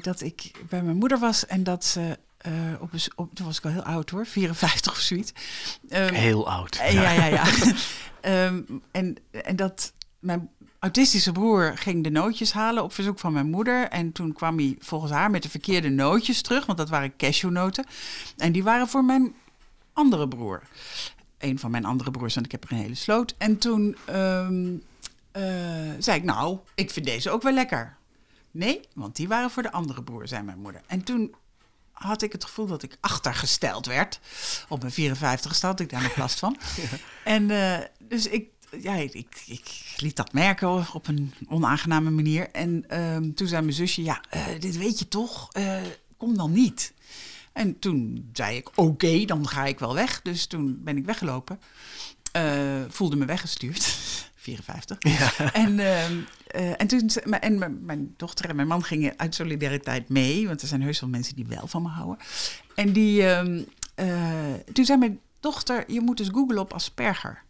dat 0.00 0.20
ik 0.20 0.50
bij 0.68 0.82
mijn 0.82 0.96
moeder 0.96 1.18
was 1.18 1.46
en 1.46 1.64
dat 1.64 1.84
ze 1.84 2.18
eh, 2.36 2.52
op, 2.80 2.90
op, 3.14 3.34
toen 3.34 3.46
was 3.46 3.58
ik 3.58 3.64
al 3.64 3.70
heel 3.70 3.82
oud 3.82 4.10
hoor, 4.10 4.26
54 4.26 4.92
of 4.92 4.98
zoiets. 4.98 5.32
Ehm, 5.88 6.14
Heel 6.14 6.50
oud. 6.50 6.76
Ja, 6.76 7.10
ja, 7.10 7.24
ja. 7.24 7.44
Ehm, 8.20 8.62
en, 8.90 9.16
en 9.30 9.56
dat 9.56 9.92
mijn 10.18 10.50
autistische 10.78 11.32
broer 11.32 11.72
ging 11.76 12.04
de 12.04 12.10
nootjes 12.10 12.52
halen 12.52 12.82
op 12.82 12.92
verzoek 12.92 13.18
van 13.18 13.32
mijn 13.32 13.50
moeder. 13.50 13.88
En 13.88 14.12
toen 14.12 14.32
kwam 14.32 14.58
hij 14.58 14.76
volgens 14.78 15.12
haar 15.12 15.30
met 15.30 15.42
de 15.42 15.50
verkeerde 15.50 15.88
nootjes 15.88 16.42
terug, 16.42 16.66
want 16.66 16.78
dat 16.78 16.88
waren 16.88 17.16
cashewnoten. 17.16 17.86
En 18.36 18.52
die 18.52 18.62
waren 18.62 18.88
voor 18.88 19.04
mijn 19.04 19.34
andere 19.92 20.28
broer. 20.28 20.62
Een 21.40 21.58
van 21.58 21.70
mijn 21.70 21.84
andere 21.84 22.10
broers, 22.10 22.34
want 22.34 22.46
ik 22.46 22.52
heb 22.52 22.64
er 22.64 22.72
een 22.72 22.82
hele 22.82 22.94
sloot. 22.94 23.34
En 23.38 23.58
toen 23.58 23.96
ehm, 24.04 24.74
eh, 25.32 25.42
zei 25.98 26.18
ik, 26.18 26.24
nou, 26.24 26.58
ik 26.74 26.90
vind 26.90 27.06
deze 27.06 27.30
ook 27.30 27.42
wel 27.42 27.52
lekker. 27.52 27.96
Nee, 28.50 28.80
want 28.94 29.16
die 29.16 29.28
waren 29.28 29.50
voor 29.50 29.62
de 29.62 29.72
andere 29.72 30.02
broer, 30.02 30.28
zei 30.28 30.42
mijn 30.42 30.58
moeder. 30.58 30.80
En 30.86 31.02
toen 31.02 31.34
had 31.92 32.22
ik 32.22 32.32
het 32.32 32.44
gevoel 32.44 32.66
dat 32.66 32.82
ik 32.82 32.96
achtergesteld 33.00 33.86
werd. 33.86 34.20
Op 34.68 34.80
mijn 34.80 34.92
54 34.92 35.60
had 35.60 35.80
ik 35.80 35.90
daar 35.90 36.02
nog 36.02 36.16
last 36.16 36.38
van. 36.38 36.56
En 37.24 37.50
eh, 37.50 37.78
dus 37.98 38.26
ik, 38.26 38.48
ja, 38.80 38.94
ik, 38.94 39.42
ik 39.46 39.94
liet 39.96 40.16
dat 40.16 40.32
merken 40.32 40.92
op 40.92 41.08
een 41.08 41.34
onaangename 41.48 42.10
manier. 42.10 42.50
En 42.50 42.84
ehm, 42.88 43.32
toen 43.32 43.46
zei 43.46 43.62
mijn 43.62 43.74
zusje, 43.74 44.02
ja, 44.02 44.20
eh, 44.30 44.44
dit 44.58 44.76
weet 44.76 44.98
je 44.98 45.08
toch, 45.08 45.48
kom 46.16 46.36
dan 46.36 46.52
niet. 46.52 46.92
En 47.60 47.78
toen 47.78 48.30
zei 48.32 48.56
ik, 48.56 48.70
oké, 48.74 49.24
dan 49.24 49.48
ga 49.48 49.64
ik 49.64 49.78
wel 49.78 49.94
weg. 49.94 50.22
Dus 50.22 50.46
toen 50.46 50.80
ben 50.84 50.96
ik 50.96 51.04
weggelopen. 51.04 51.60
Eh, 52.32 52.80
voelde 52.88 53.16
me 53.16 53.24
weggestuurd. 53.24 53.84
54. 54.34 54.98
En, 55.52 55.78
ehm, 55.78 56.18
eh, 56.46 56.80
en 56.80 56.86
toen 56.86 57.08
en 57.30 57.84
mijn, 57.84 58.14
dochter 58.16 58.48
en 58.48 58.56
mijn 58.56 58.68
man 58.68 58.84
gingen 58.84 59.14
uit 59.16 59.34
solidariteit 59.34 60.08
mee. 60.08 60.46
Want 60.46 60.62
er 60.62 60.68
zijn 60.68 60.82
heus 60.82 61.00
wel 61.00 61.10
mensen 61.10 61.36
die 61.36 61.46
wel 61.46 61.66
van 61.66 61.82
me 61.82 61.88
houden. 61.88 62.24
En 62.74 62.92
die, 62.92 63.26
ehm, 63.26 63.62
eh, 63.94 64.54
toen 64.72 64.84
zei 64.84 64.98
mijn 64.98 65.20
dochter, 65.40 65.92
je 65.92 66.00
moet 66.00 66.20
eens 66.20 66.28
googlen 66.28 66.58
op 66.58 66.72
asperger. 66.72 67.42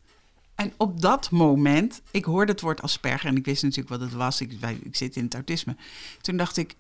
En 0.55 0.73
op 0.77 1.01
dat 1.01 1.31
moment, 1.31 2.01
ik 2.11 2.25
hoorde 2.25 2.53
het 2.53 2.61
woord 2.61 2.83
asperger 2.83 3.29
en 3.29 3.37
ik 3.37 3.44
wist 3.44 3.62
natuurlijk 3.62 3.88
wat 3.88 4.01
het 4.01 4.12
was. 4.12 4.40
Ik, 4.40 4.53
ik 4.83 4.96
zit 4.96 5.16
in 5.16 5.25
het 5.25 5.35
autisme. 5.35 5.77
Toen 6.20 6.37
dacht 6.37 6.57
ik, 6.57 6.77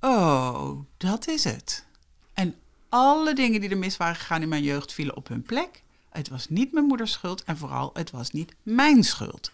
oh, 0.00 0.78
dat 0.96 1.28
is 1.28 1.44
het. 1.44 1.88
En 2.34 2.54
alle 2.88 3.34
dingen 3.34 3.60
die 3.60 3.70
er 3.70 3.78
mis 3.78 3.96
waren 3.96 4.16
gegaan 4.16 4.42
in 4.42 4.48
mijn 4.48 4.62
jeugd 4.62 4.92
vielen 4.92 5.16
op 5.16 5.28
hun 5.28 5.42
plek. 5.42 5.82
Het 6.10 6.28
was 6.28 6.48
niet 6.48 6.72
mijn 6.72 6.86
moeders 6.86 7.12
schuld 7.12 7.44
en 7.44 7.56
vooral 7.56 7.90
het 7.92 8.10
was 8.10 8.30
niet 8.30 8.54
mijn 8.62 9.04
schuld. 9.04 9.52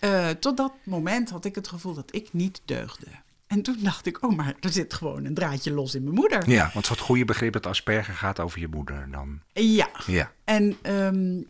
Eh, 0.00 0.28
tot 0.28 0.56
dat 0.56 0.72
moment 0.82 1.30
had 1.30 1.44
ik 1.44 1.54
het 1.54 1.68
gevoel 1.68 1.94
dat 1.94 2.14
ik 2.14 2.32
niet 2.32 2.60
deugde. 2.64 3.06
En 3.46 3.62
toen 3.62 3.76
dacht 3.80 4.06
ik, 4.06 4.22
oh, 4.24 4.36
maar 4.36 4.54
er 4.60 4.72
zit 4.72 4.94
gewoon 4.94 5.24
een 5.24 5.34
draadje 5.34 5.72
los 5.72 5.94
in 5.94 6.02
mijn 6.02 6.14
moeder. 6.14 6.50
Ja, 6.50 6.70
want 6.74 6.86
voor 6.86 6.96
het 6.96 7.04
goede 7.04 7.24
begrip 7.24 7.52
dat 7.52 7.66
Asperger 7.66 8.14
gaat 8.14 8.40
over 8.40 8.60
je 8.60 8.68
moeder 8.68 9.08
dan. 9.10 9.40
Ja. 9.52 9.88
Ja. 10.06 10.32
En, 10.44 10.76
ehm, 10.82 11.40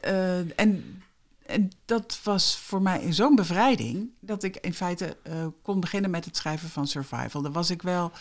eh, 0.00 0.60
en, 0.60 1.02
en 1.46 1.70
dat 1.84 2.20
was 2.22 2.56
voor 2.58 2.82
mij 2.82 3.12
zo'n 3.12 3.34
bevrijding 3.34 4.10
dat 4.20 4.42
ik 4.42 4.56
in 4.56 4.74
feite 4.74 5.16
eh, 5.22 5.46
kon 5.62 5.80
beginnen 5.80 6.10
met 6.10 6.24
het 6.24 6.36
schrijven 6.36 6.68
van 6.68 6.86
Survival. 6.86 7.42
Daar 7.42 7.52
was 7.52 7.70
ik 7.70 7.82
wel. 7.82 8.12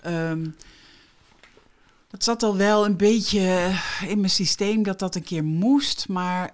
ehm, 0.00 0.46
dat 2.10 2.24
zat 2.24 2.42
al 2.42 2.56
wel 2.56 2.84
een 2.84 2.96
beetje 2.96 3.72
in 4.06 4.18
mijn 4.18 4.30
systeem 4.30 4.82
dat 4.82 4.98
dat 4.98 5.14
een 5.14 5.22
keer 5.22 5.44
moest. 5.44 6.08
Maar 6.08 6.52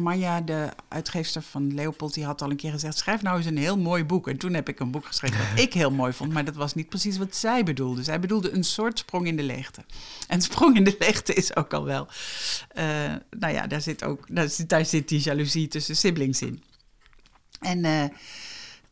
Manja, 0.00 0.40
de 0.40 0.68
uitgeefster 0.88 1.42
van 1.42 1.74
Leopold, 1.74 2.14
die 2.14 2.24
had 2.24 2.42
al 2.42 2.50
een 2.50 2.56
keer 2.56 2.70
gezegd: 2.70 2.98
schrijf 2.98 3.22
nou 3.22 3.36
eens 3.36 3.46
een 3.46 3.56
heel 3.58 3.78
mooi 3.78 4.04
boek. 4.04 4.28
En 4.28 4.36
toen 4.36 4.54
heb 4.54 4.68
ik 4.68 4.80
een 4.80 4.90
boek 4.90 5.06
geschreven 5.06 5.38
dat 5.38 5.64
ik 5.64 5.72
heel 5.72 5.90
mooi 5.90 6.12
vond, 6.12 6.32
maar 6.32 6.44
dat 6.44 6.54
was 6.54 6.74
niet 6.74 6.88
precies 6.88 7.18
wat 7.18 7.36
zij 7.36 7.64
bedoelde. 7.64 8.02
Zij 8.02 8.20
bedoelde 8.20 8.50
een 8.52 8.64
soort 8.64 8.98
sprong 8.98 9.26
in 9.26 9.36
de 9.36 9.42
leegte. 9.42 9.84
En 10.28 10.42
sprong 10.42 10.76
in 10.76 10.84
de 10.84 10.96
leegte 10.98 11.34
is 11.34 11.56
ook 11.56 11.72
al 11.74 11.84
wel. 11.84 12.08
eh, 12.68 12.84
nou 13.38 13.52
ja, 13.54 13.66
daar 13.66 13.80
zit 13.82 14.04
ook 14.04 14.26
daar 14.28 14.48
zit, 14.48 14.68
daar 14.68 14.86
zit 14.86 15.08
die 15.08 15.20
jaloezie 15.20 15.68
tussen 15.68 15.96
siblings 15.96 16.42
in. 16.42 16.62
En. 17.60 17.84
eh, 17.84 18.04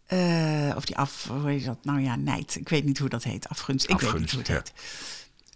eh, 0.09 0.77
of 0.77 0.85
die 0.85 0.97
af, 0.97 1.29
hoe 1.29 1.51
heet 1.51 1.65
dat? 1.65 1.85
Nou 1.85 2.01
ja, 2.01 2.17
nijd. 2.17 2.57
Ik 2.57 2.69
weet 2.69 2.85
niet 2.85 2.99
hoe 2.99 3.09
dat 3.09 3.23
heet. 3.25 3.49
Afgunst. 3.49 3.89
Ik 3.91 4.01
weet 4.01 4.19
niet 4.19 4.31
hoe 4.31 4.39
het 4.39 4.49
ja. 4.49 4.55
heet. 4.55 4.73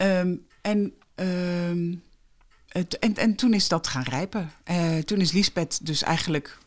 Ehm, 0.03 0.35
en, 0.61 0.93
ehm, 1.15 1.95
het, 2.69 2.99
en, 2.99 3.15
en 3.15 3.35
toen 3.35 3.55
is 3.55 3.69
dat 3.69 3.87
gaan 3.87 4.03
rijpen. 4.03 4.53
Eh, 4.65 4.99
toen 4.99 5.21
is 5.21 5.33
Lisbeth 5.33 5.87
dus 5.87 6.03
eigenlijk 6.03 6.59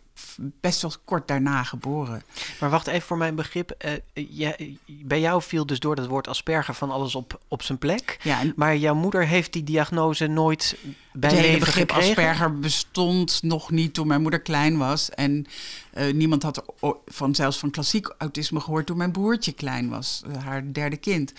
best 0.62 0.82
wel 0.82 0.91
kort 1.06 1.28
daarna 1.28 1.63
geboren. 1.63 2.24
Maar 2.60 2.69
wacht 2.69 2.88
even 2.88 3.02
voor 3.02 3.17
mijn 3.17 3.36
begrip. 3.36 3.71
eh, 3.71 4.54
bij 4.86 5.19
jou 5.19 5.41
viel 5.41 5.65
dus 5.65 5.80
door 5.80 5.95
dat 5.95 6.08
woord 6.08 6.28
Asperger 6.28 6.74
van 6.74 6.91
alles 6.91 7.15
op, 7.15 7.39
op 7.48 7.62
zijn 7.62 7.78
plek. 7.78 8.17
Ja, 8.24 8.39
en 8.39 8.54
Maar 8.56 8.78
jouw 8.78 8.95
moeder 8.95 9.28
heeft 9.28 9.54
die 9.54 9.63
diagnose 9.63 10.28
nooit 10.28 10.78
bij 11.13 11.32
leven 11.32 11.60
begrip 11.60 11.91
gekregen? 11.91 12.24
Asperger 12.24 12.60
bestond 12.60 13.43
nog 13.43 13.71
niet 13.71 13.93
toen 13.93 14.08
mijn 14.08 14.21
moeder 14.21 14.41
klein 14.41 14.78
was. 14.78 15.10
En 15.10 15.45
eh, 15.93 16.13
niemand 16.13 16.43
had 16.43 16.63
van, 17.06 17.36
zelfs 17.36 17.58
van 17.58 17.71
klassiek 17.71 18.13
autisme 18.17 18.60
gehoord 18.60 18.86
toen 18.86 18.98
mijn 18.98 19.12
broertje 19.12 19.52
klein 19.52 19.89
was. 19.89 20.24
haar 20.43 20.74
derde 20.74 20.98
kind. 20.98 21.34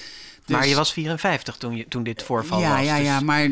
Maar 0.47 0.61
Dus- 0.61 0.71
je 0.71 0.77
was 0.77 0.93
54 0.93 1.57
toen, 1.57 1.77
je, 1.77 1.89
toen 1.89 2.03
dit 2.03 2.23
voorval 2.23 2.61
ja, 2.61 2.77
was. 2.77 2.87
Ja, 2.87 2.97
dus- 2.97 3.07
ja, 3.07 3.21
maar, 3.21 3.51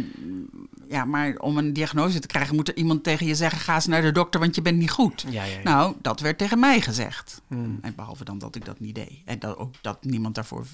ja, 0.89 1.05
maar 1.05 1.37
om 1.37 1.59
een 1.59 1.73
diagnose 1.73 2.19
te 2.19 2.27
krijgen 2.27 2.55
moet 2.55 2.69
er 2.69 2.77
iemand 2.77 3.05
tegen 3.05 3.27
je 3.27 3.35
zeggen... 3.35 3.61
ga 3.61 3.75
eens 3.75 3.87
naar 3.87 4.03
de 4.03 4.13
dokter, 4.13 4.41
want 4.41 4.55
je 4.55 4.63
bent 4.63 4.79
niet 4.79 4.91
goed. 4.91 5.25
Ja, 5.29 5.45
ja. 5.45 5.63
Nou, 5.63 5.95
dat 6.03 6.21
werd 6.21 6.39
tegen 6.39 6.59
mij 6.59 6.81
gezegd. 6.81 7.43
Hmm. 7.49 7.79
En 7.83 7.95
behalve 7.95 8.25
dan 8.25 8.39
dat 8.39 8.57
ik 8.57 8.65
dat 8.65 8.81
niet 8.81 8.95
deed. 8.95 9.23
En 9.25 9.39
dat, 9.39 9.57
ook 9.57 9.75
dat 9.81 10.05
niemand 10.05 10.35
daarvoor 10.35 10.67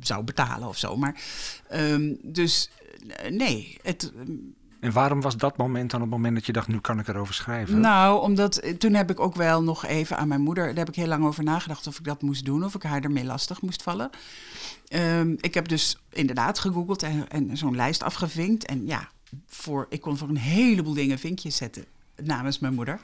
zou 0.00 0.24
betalen 0.24 0.68
of 0.68 0.76
zo. 0.76 0.96
Maar, 0.96 1.20
ehm, 1.68 2.14
dus 2.22 2.70
eh, 3.08 3.30
nee, 3.30 3.78
het, 3.82 4.12
En 4.80 4.92
waarom 4.92 5.20
was 5.20 5.36
dat 5.36 5.56
moment 5.56 5.90
dan 5.90 6.00
het 6.00 6.10
moment 6.10 6.34
dat 6.34 6.46
je 6.46 6.52
dacht, 6.52 6.68
nu 6.68 6.80
kan 6.80 6.98
ik 6.98 7.08
erover 7.08 7.34
schrijven? 7.34 7.80
Nou, 7.80 8.20
omdat 8.20 8.56
eh, 8.56 8.74
toen 8.74 8.94
heb 8.94 9.10
ik 9.10 9.20
ook 9.20 9.34
wel 9.34 9.62
nog 9.62 9.86
even 9.86 10.16
aan 10.16 10.28
mijn 10.28 10.40
moeder, 10.40 10.66
daar 10.66 10.76
heb 10.76 10.88
ik 10.88 10.94
heel 10.94 11.06
lang 11.06 11.24
over 11.24 11.44
nagedacht 11.44 11.86
of 11.86 11.98
ik 11.98 12.04
dat 12.04 12.22
moest 12.22 12.44
doen, 12.44 12.64
of 12.64 12.74
ik 12.74 12.82
haar 12.82 13.02
ermee 13.02 13.24
lastig 13.24 13.62
moest 13.62 13.82
vallen. 13.82 14.10
Ehm, 14.88 15.34
ik 15.40 15.54
heb 15.54 15.68
dus 15.68 15.98
inderdaad 16.10 16.58
gegoogeld 16.58 17.02
en, 17.02 17.28
en 17.28 17.56
zo'n 17.56 17.76
lijst 17.76 18.02
afgevinkt. 18.02 18.64
En 18.64 18.86
ja, 18.86 19.08
voor, 19.46 19.86
ik 19.88 20.00
kon 20.00 20.16
voor 20.16 20.28
een 20.28 20.36
heleboel 20.36 20.94
dingen 20.94 21.18
vinkjes 21.18 21.56
zetten 21.56 21.84
namens 22.16 22.58
mijn 22.58 22.74
moeder. 22.74 23.00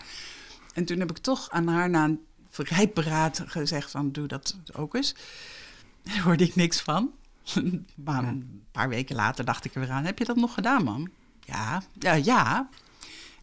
En 0.75 0.85
toen 0.85 0.99
heb 0.99 1.11
ik 1.11 1.19
toch 1.19 1.51
aan 1.51 1.69
haar 1.69 1.91
na 1.91 2.05
een 2.05 2.21
vergrijpberaad 2.51 3.43
gezegd 3.47 3.91
van 3.91 4.13
doe 4.13 4.27
dat 4.27 4.57
ook 4.73 4.95
eens. 4.95 5.15
Daar 6.03 6.21
hoorde 6.21 6.45
ik 6.45 6.55
niks 6.55 6.81
van. 6.81 7.11
maar 7.95 8.25
een 8.25 8.63
paar 8.71 8.89
weken 8.89 9.17
later 9.17 9.45
dacht 9.45 9.65
ik 9.65 9.75
er 9.75 9.81
weer 9.81 9.91
aan, 9.91 10.05
heb 10.05 10.19
je 10.19 10.25
dat 10.25 10.37
nog 10.37 10.55
gedaan, 10.55 10.85
mam? 10.85 11.09
Ja, 11.45 11.83
ja, 11.99 12.13
ja. 12.13 12.69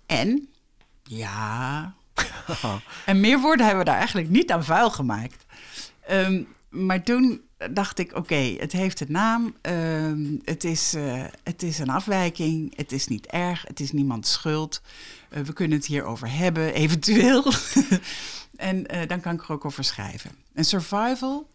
En? 0.06 0.50
Ja. 1.04 1.94
en 3.06 3.20
meer 3.20 3.40
woorden 3.40 3.66
hebben 3.66 3.84
we 3.84 3.90
daar 3.90 4.00
eigenlijk 4.00 4.30
niet 4.30 4.52
aan 4.52 4.64
vuil 4.64 4.90
gemaakt. 4.92 5.46
Ehm, 6.08 6.44
maar 6.70 7.04
toen 7.04 7.42
dacht 7.72 8.00
ik, 8.00 8.16
oké, 8.16 8.56
het 8.60 8.72
heeft 8.72 9.00
een 9.00 9.12
naam. 9.12 9.56
ehm, 9.62 10.36
het, 10.44 10.64
is, 10.64 10.94
eh, 10.94 11.24
het 11.44 11.64
is 11.64 11.80
een 11.80 11.90
afwijking. 11.90 12.78
Het 12.78 12.92
is 12.92 13.08
niet 13.08 13.26
erg. 13.26 13.64
Het 13.68 13.80
is 13.80 13.92
niemands 13.92 14.32
schuld. 14.32 14.82
Eh, 15.30 15.42
we 15.42 15.54
kunnen 15.54 15.78
het 15.78 15.88
hierover 15.88 16.32
hebben, 16.38 16.74
eventueel. 16.84 17.44
en 18.56 18.88
eh, 18.88 19.08
dan 19.08 19.20
kan 19.22 19.34
ik 19.34 19.42
er 19.44 19.52
ook 19.52 19.66
over 19.66 19.84
schrijven. 19.84 20.32
En 20.54 20.66
survival... 20.66 21.50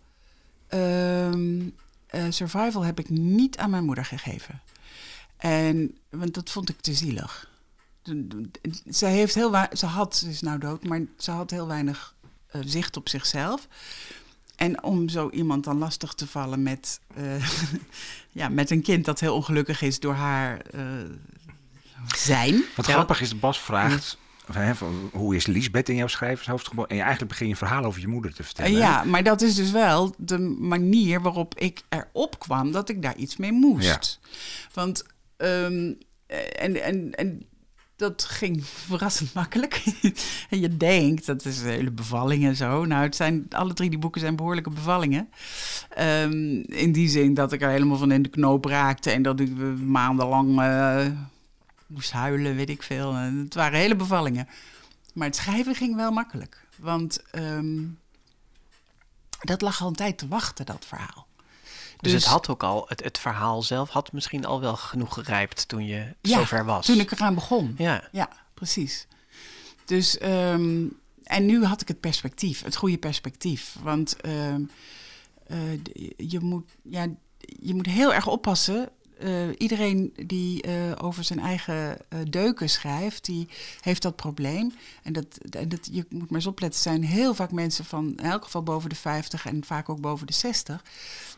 ehm, 0.68 1.60
eh, 2.06 2.24
survival 2.28 2.84
heb 2.84 2.98
ik 2.98 3.08
niet 3.08 3.58
aan 3.58 3.70
mijn 3.70 3.84
moeder 3.84 4.04
gegeven. 4.04 4.60
En, 5.36 5.98
want 6.10 6.34
dat 6.34 6.50
vond 6.50 6.68
ik 6.68 6.80
te 6.80 6.94
zielig. 6.94 7.50
Ze, 8.90 9.06
heeft 9.06 9.34
heel 9.34 9.54
ze 9.72 9.86
had, 9.86 10.16
ze 10.16 10.28
is 10.28 10.40
nou 10.40 10.58
dood, 10.58 10.84
maar 10.84 11.00
ze 11.18 11.30
had 11.30 11.50
heel 11.50 11.66
weinig 11.66 12.14
eh, 12.46 12.60
zicht 12.64 12.96
op 12.96 13.08
zichzelf. 13.08 13.68
En 14.56 14.82
om 14.82 15.08
zo 15.08 15.30
iemand 15.30 15.64
dan 15.64 15.78
lastig 15.78 16.12
te 16.14 16.26
vallen 16.26 16.62
met, 16.62 17.00
eh, 17.14 17.50
ja, 18.40 18.48
met 18.48 18.70
een 18.70 18.82
kind 18.82 19.04
dat 19.04 19.20
heel 19.20 19.34
ongelukkig 19.34 19.82
is 19.82 20.00
door 20.00 20.14
haar 20.14 20.60
eh, 20.60 20.80
zijn. 22.16 22.64
Wat 22.76 22.86
Ja, 22.86 22.92
grappig 22.92 23.20
is, 23.20 23.38
Bas 23.38 23.60
vraagt, 23.60 24.18
hè, 24.52 24.72
hoe 25.12 25.36
is 25.36 25.46
Liesbeth 25.46 25.88
in 25.88 25.96
jouw 25.96 26.06
schrijvershoofd 26.06 26.68
geboren? 26.68 26.90
En 26.90 26.96
je 26.96 27.02
eigenlijk 27.02 27.30
begin 27.30 27.46
je 27.46 27.52
een 27.52 27.58
verhaal 27.58 27.84
over 27.84 28.00
je 28.00 28.08
moeder 28.08 28.34
te 28.34 28.42
vertellen. 28.42 28.72
Ja, 28.72 29.04
maar 29.04 29.22
dat 29.22 29.42
is 29.42 29.54
dus 29.54 29.70
wel 29.70 30.14
de 30.18 30.38
manier 30.58 31.20
waarop 31.20 31.58
ik 31.58 31.82
erop 31.88 32.38
kwam 32.38 32.72
dat 32.72 32.88
ik 32.88 33.02
daar 33.02 33.16
iets 33.16 33.36
mee 33.36 33.52
moest. 33.52 34.20
Want, 34.72 35.04
ehm, 35.36 35.92
eh, 36.26 36.62
en, 36.62 36.82
en, 36.82 37.14
en 37.14 37.46
dat 37.96 38.24
ging 38.24 38.64
verrassend 38.88 39.34
makkelijk. 39.34 39.82
en 40.50 40.60
je 40.60 40.76
denkt, 40.76 41.26
dat 41.26 41.44
is 41.44 41.62
hele 41.62 41.90
bevalling 41.90 42.44
en 42.44 42.56
zo. 42.56 42.84
Nou, 42.84 43.02
het 43.02 43.16
zijn, 43.16 43.46
alle 43.50 43.72
drie 43.72 43.90
die 43.90 43.98
boeken 43.98 44.20
zijn 44.20 44.36
behoorlijke 44.36 44.70
bevallingen. 44.70 45.28
Ehm, 45.88 46.60
in 46.60 46.92
die 46.92 47.08
zin 47.08 47.34
dat 47.34 47.52
ik 47.52 47.62
er 47.62 47.70
helemaal 47.70 47.96
van 47.96 48.12
in 48.12 48.22
de 48.22 48.28
knoop 48.28 48.64
raakte 48.64 49.10
en 49.10 49.22
dat 49.22 49.40
ik 49.40 49.48
eh, 49.48 49.64
maandenlang 49.74 50.60
eh, 50.60 51.06
moest 51.86 52.10
huilen, 52.10 52.56
weet 52.56 52.70
ik 52.70 52.82
veel. 52.82 53.14
En 53.14 53.36
het 53.36 53.54
waren 53.54 53.78
hele 53.78 53.96
bevallingen. 53.96 54.48
Maar 55.14 55.26
het 55.26 55.36
schrijven 55.36 55.74
ging 55.74 55.96
wel 55.96 56.10
makkelijk. 56.10 56.66
Want 56.76 57.22
ehm, 57.30 57.84
dat 59.40 59.60
lag 59.60 59.80
al 59.82 59.88
een 59.88 59.94
tijd 59.94 60.18
te 60.18 60.28
wachten, 60.28 60.66
dat 60.66 60.84
verhaal. 60.86 61.26
Dus, 62.00 62.12
het 62.12 62.24
had 62.24 62.48
ook 62.48 62.62
al, 62.62 62.84
het, 62.88 63.04
het 63.04 63.18
verhaal 63.18 63.62
zelf 63.62 63.90
had 63.90 64.12
misschien 64.12 64.44
al 64.44 64.60
wel 64.60 64.76
genoeg 64.76 65.14
gerijpt 65.14 65.68
toen 65.68 65.86
je 65.86 66.14
Ja, 66.20 66.38
zover 66.38 66.64
was. 66.64 66.86
Toen 66.86 67.00
ik 67.00 67.10
eraan 67.10 67.34
begon. 67.34 67.74
Ja, 67.78 68.08
Ja, 68.12 68.28
precies. 68.54 69.06
Dus, 69.84 70.18
ehm, 70.18 70.84
en 71.22 71.46
nu 71.46 71.64
had 71.64 71.80
ik 71.80 71.88
het 71.88 72.00
perspectief, 72.00 72.62
het 72.62 72.76
goede 72.76 72.98
perspectief. 72.98 73.76
Want 73.82 74.16
ehm, 74.16 74.62
eh, 75.46 75.58
je, 76.16 76.40
moet, 76.40 76.64
ja, 76.82 77.06
je 77.38 77.74
moet 77.74 77.86
heel 77.86 78.14
erg 78.14 78.26
oppassen 78.26 78.88
eh, 79.18 79.48
iedereen 79.58 80.14
die 80.26 80.62
eh, 80.62 80.92
over 81.00 81.24
zijn 81.24 81.38
eigen 81.38 81.98
deuken 82.30 82.70
schrijft, 82.70 83.24
die 83.24 83.48
heeft 83.80 84.02
dat 84.02 84.16
probleem. 84.16 84.72
En 85.02 85.12
dat, 85.12 85.38
en 85.50 85.68
dat, 85.68 85.88
je 85.92 86.06
moet 86.08 86.30
maar 86.30 86.38
eens 86.38 86.46
opletten, 86.46 86.80
zijn 86.80 87.04
heel 87.04 87.34
vaak 87.34 87.52
mensen 87.52 87.84
van 87.84 88.08
in 88.16 88.24
elk 88.24 88.44
geval 88.44 88.62
boven 88.62 88.88
de 88.88 88.96
50 88.96 89.46
en 89.46 89.64
vaak 89.64 89.88
ook 89.88 90.00
boven 90.00 90.26
de 90.26 90.32
60. 90.32 90.84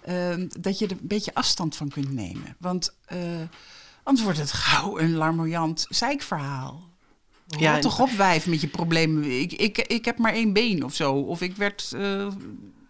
Ehm, 0.05 0.47
dat 0.61 0.79
je 0.79 0.85
er 0.87 0.91
een 0.93 0.99
beetje 1.03 1.35
afstand 1.35 1.77
van 1.77 1.89
kunt 1.89 2.13
nemen. 2.13 2.57
Want 2.59 2.95
eh, 3.05 3.19
anders 4.03 4.25
wordt 4.25 4.39
het 4.41 4.53
gauw 4.53 4.99
een 4.99 5.15
larmoyant 5.15 5.87
zeikverhaal. 5.89 6.87
Ja, 7.47 7.59
Ja, 7.75 7.79
toch 7.79 8.01
op, 8.01 8.11
wijf, 8.11 8.47
met 8.47 8.61
je 8.61 8.69
problemen. 8.69 9.41
Ik, 9.41 9.53
ik, 9.53 9.79
ik 9.79 10.05
heb 10.05 10.19
maar 10.19 10.33
één 10.33 10.53
been 10.53 10.83
of 10.85 10.95
zo. 10.95 11.13
Of 11.15 11.41
ik 11.41 11.57
werd 11.57 11.93
eh, 11.97 12.27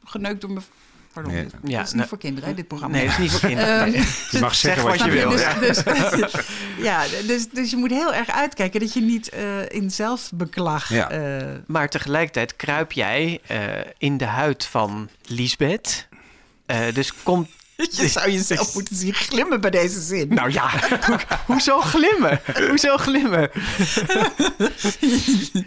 geneukt 0.05 0.41
door 0.41 0.51
mijn... 0.51 0.65
Pardon, 1.13 1.33
Ja. 1.35 1.43
dit, 1.43 1.53
Ja, 1.53 1.59
dit 1.61 1.73
is 1.79 1.85
niet 1.87 1.95
nou- 1.95 2.09
voor 2.09 2.19
kinderen, 2.19 2.49
hè, 2.49 2.55
dit 2.55 2.69
programma. 2.69 2.97
Nee, 2.97 3.05
dat 3.07 3.15
is 3.15 3.19
niet 3.21 3.31
voor 3.31 3.49
kinderen. 3.49 3.95
Ehm. 3.95 4.03
Je 4.31 4.39
mag 4.41 4.55
zeggen 4.55 4.83
Zeg 4.83 4.99
wat 4.99 5.05
je 5.05 5.11
wil. 5.11 5.31
dus, 5.37 5.41
ja. 5.41 5.59
dus, 5.59 6.33
ja, 6.79 7.05
dus, 7.27 7.49
dus 7.49 7.71
je 7.71 7.77
moet 7.77 7.91
heel 7.91 8.15
erg 8.15 8.29
uitkijken 8.31 8.81
dat 8.81 8.93
je 8.93 9.01
niet 9.01 9.29
eh, 9.29 9.69
in 9.69 9.91
zelfbeklag... 9.91 10.89
Ja. 10.93 11.11
eh, 11.11 11.47
Maar 11.67 11.89
tegelijkertijd 11.89 12.57
kruip 12.57 12.93
jij 12.93 13.41
eh, 13.47 13.59
in 13.99 14.17
de 14.17 14.25
huid 14.25 14.65
van 14.65 15.09
Lisbeth. 15.25 16.08
Eh, 16.69 16.79
dus 16.95 17.13
komt. 17.23 17.49
je 17.91 18.09
zou 18.09 18.31
jezelf 18.31 18.75
moeten 18.75 18.97
zien 18.97 19.15
glimmen 19.15 19.61
bij 19.61 19.71
deze 19.71 20.01
zin. 20.01 20.29
Nou 20.29 20.53
ja, 20.53 20.71
ho- 21.01 21.17
hoezo 21.47 21.81
glimmen? 21.81 22.41
Hoezo 22.69 22.97
glimmen? 22.97 23.51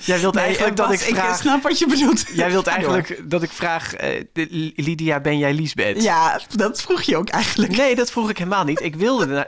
jij 0.06 0.20
wilt 0.20 0.34
Nee, 0.34 0.44
eigenlijk 0.44 0.76
dat 0.76 0.92
ik 0.92 1.00
vraag. 1.00 1.38
snap 1.40 1.64
wat 1.64 1.80
je 1.80 1.86
bedoelt. 1.88 2.26
Jij 2.34 2.52
wilt 2.52 2.66
door. 2.66 2.74
eigenlijk 2.74 3.22
dat 3.30 3.44
ik 3.44 3.52
vraag, 3.52 3.94
eh, 3.94 4.24
de- 4.34 4.72
Lydia, 4.76 5.20
ben 5.20 5.38
jij 5.38 5.54
Lisbeth? 5.54 6.04
Ja, 6.04 6.40
dat 6.56 6.82
vroeg 6.82 7.02
je 7.02 7.18
ook 7.18 7.30
eigenlijk. 7.30 7.76
Nee, 7.78 7.96
dat 7.96 8.12
vroeg 8.12 8.30
ik 8.30 8.38
helemaal 8.38 8.64
niet. 8.64 8.82
Ik 8.82 8.96
wilde. 8.96 9.26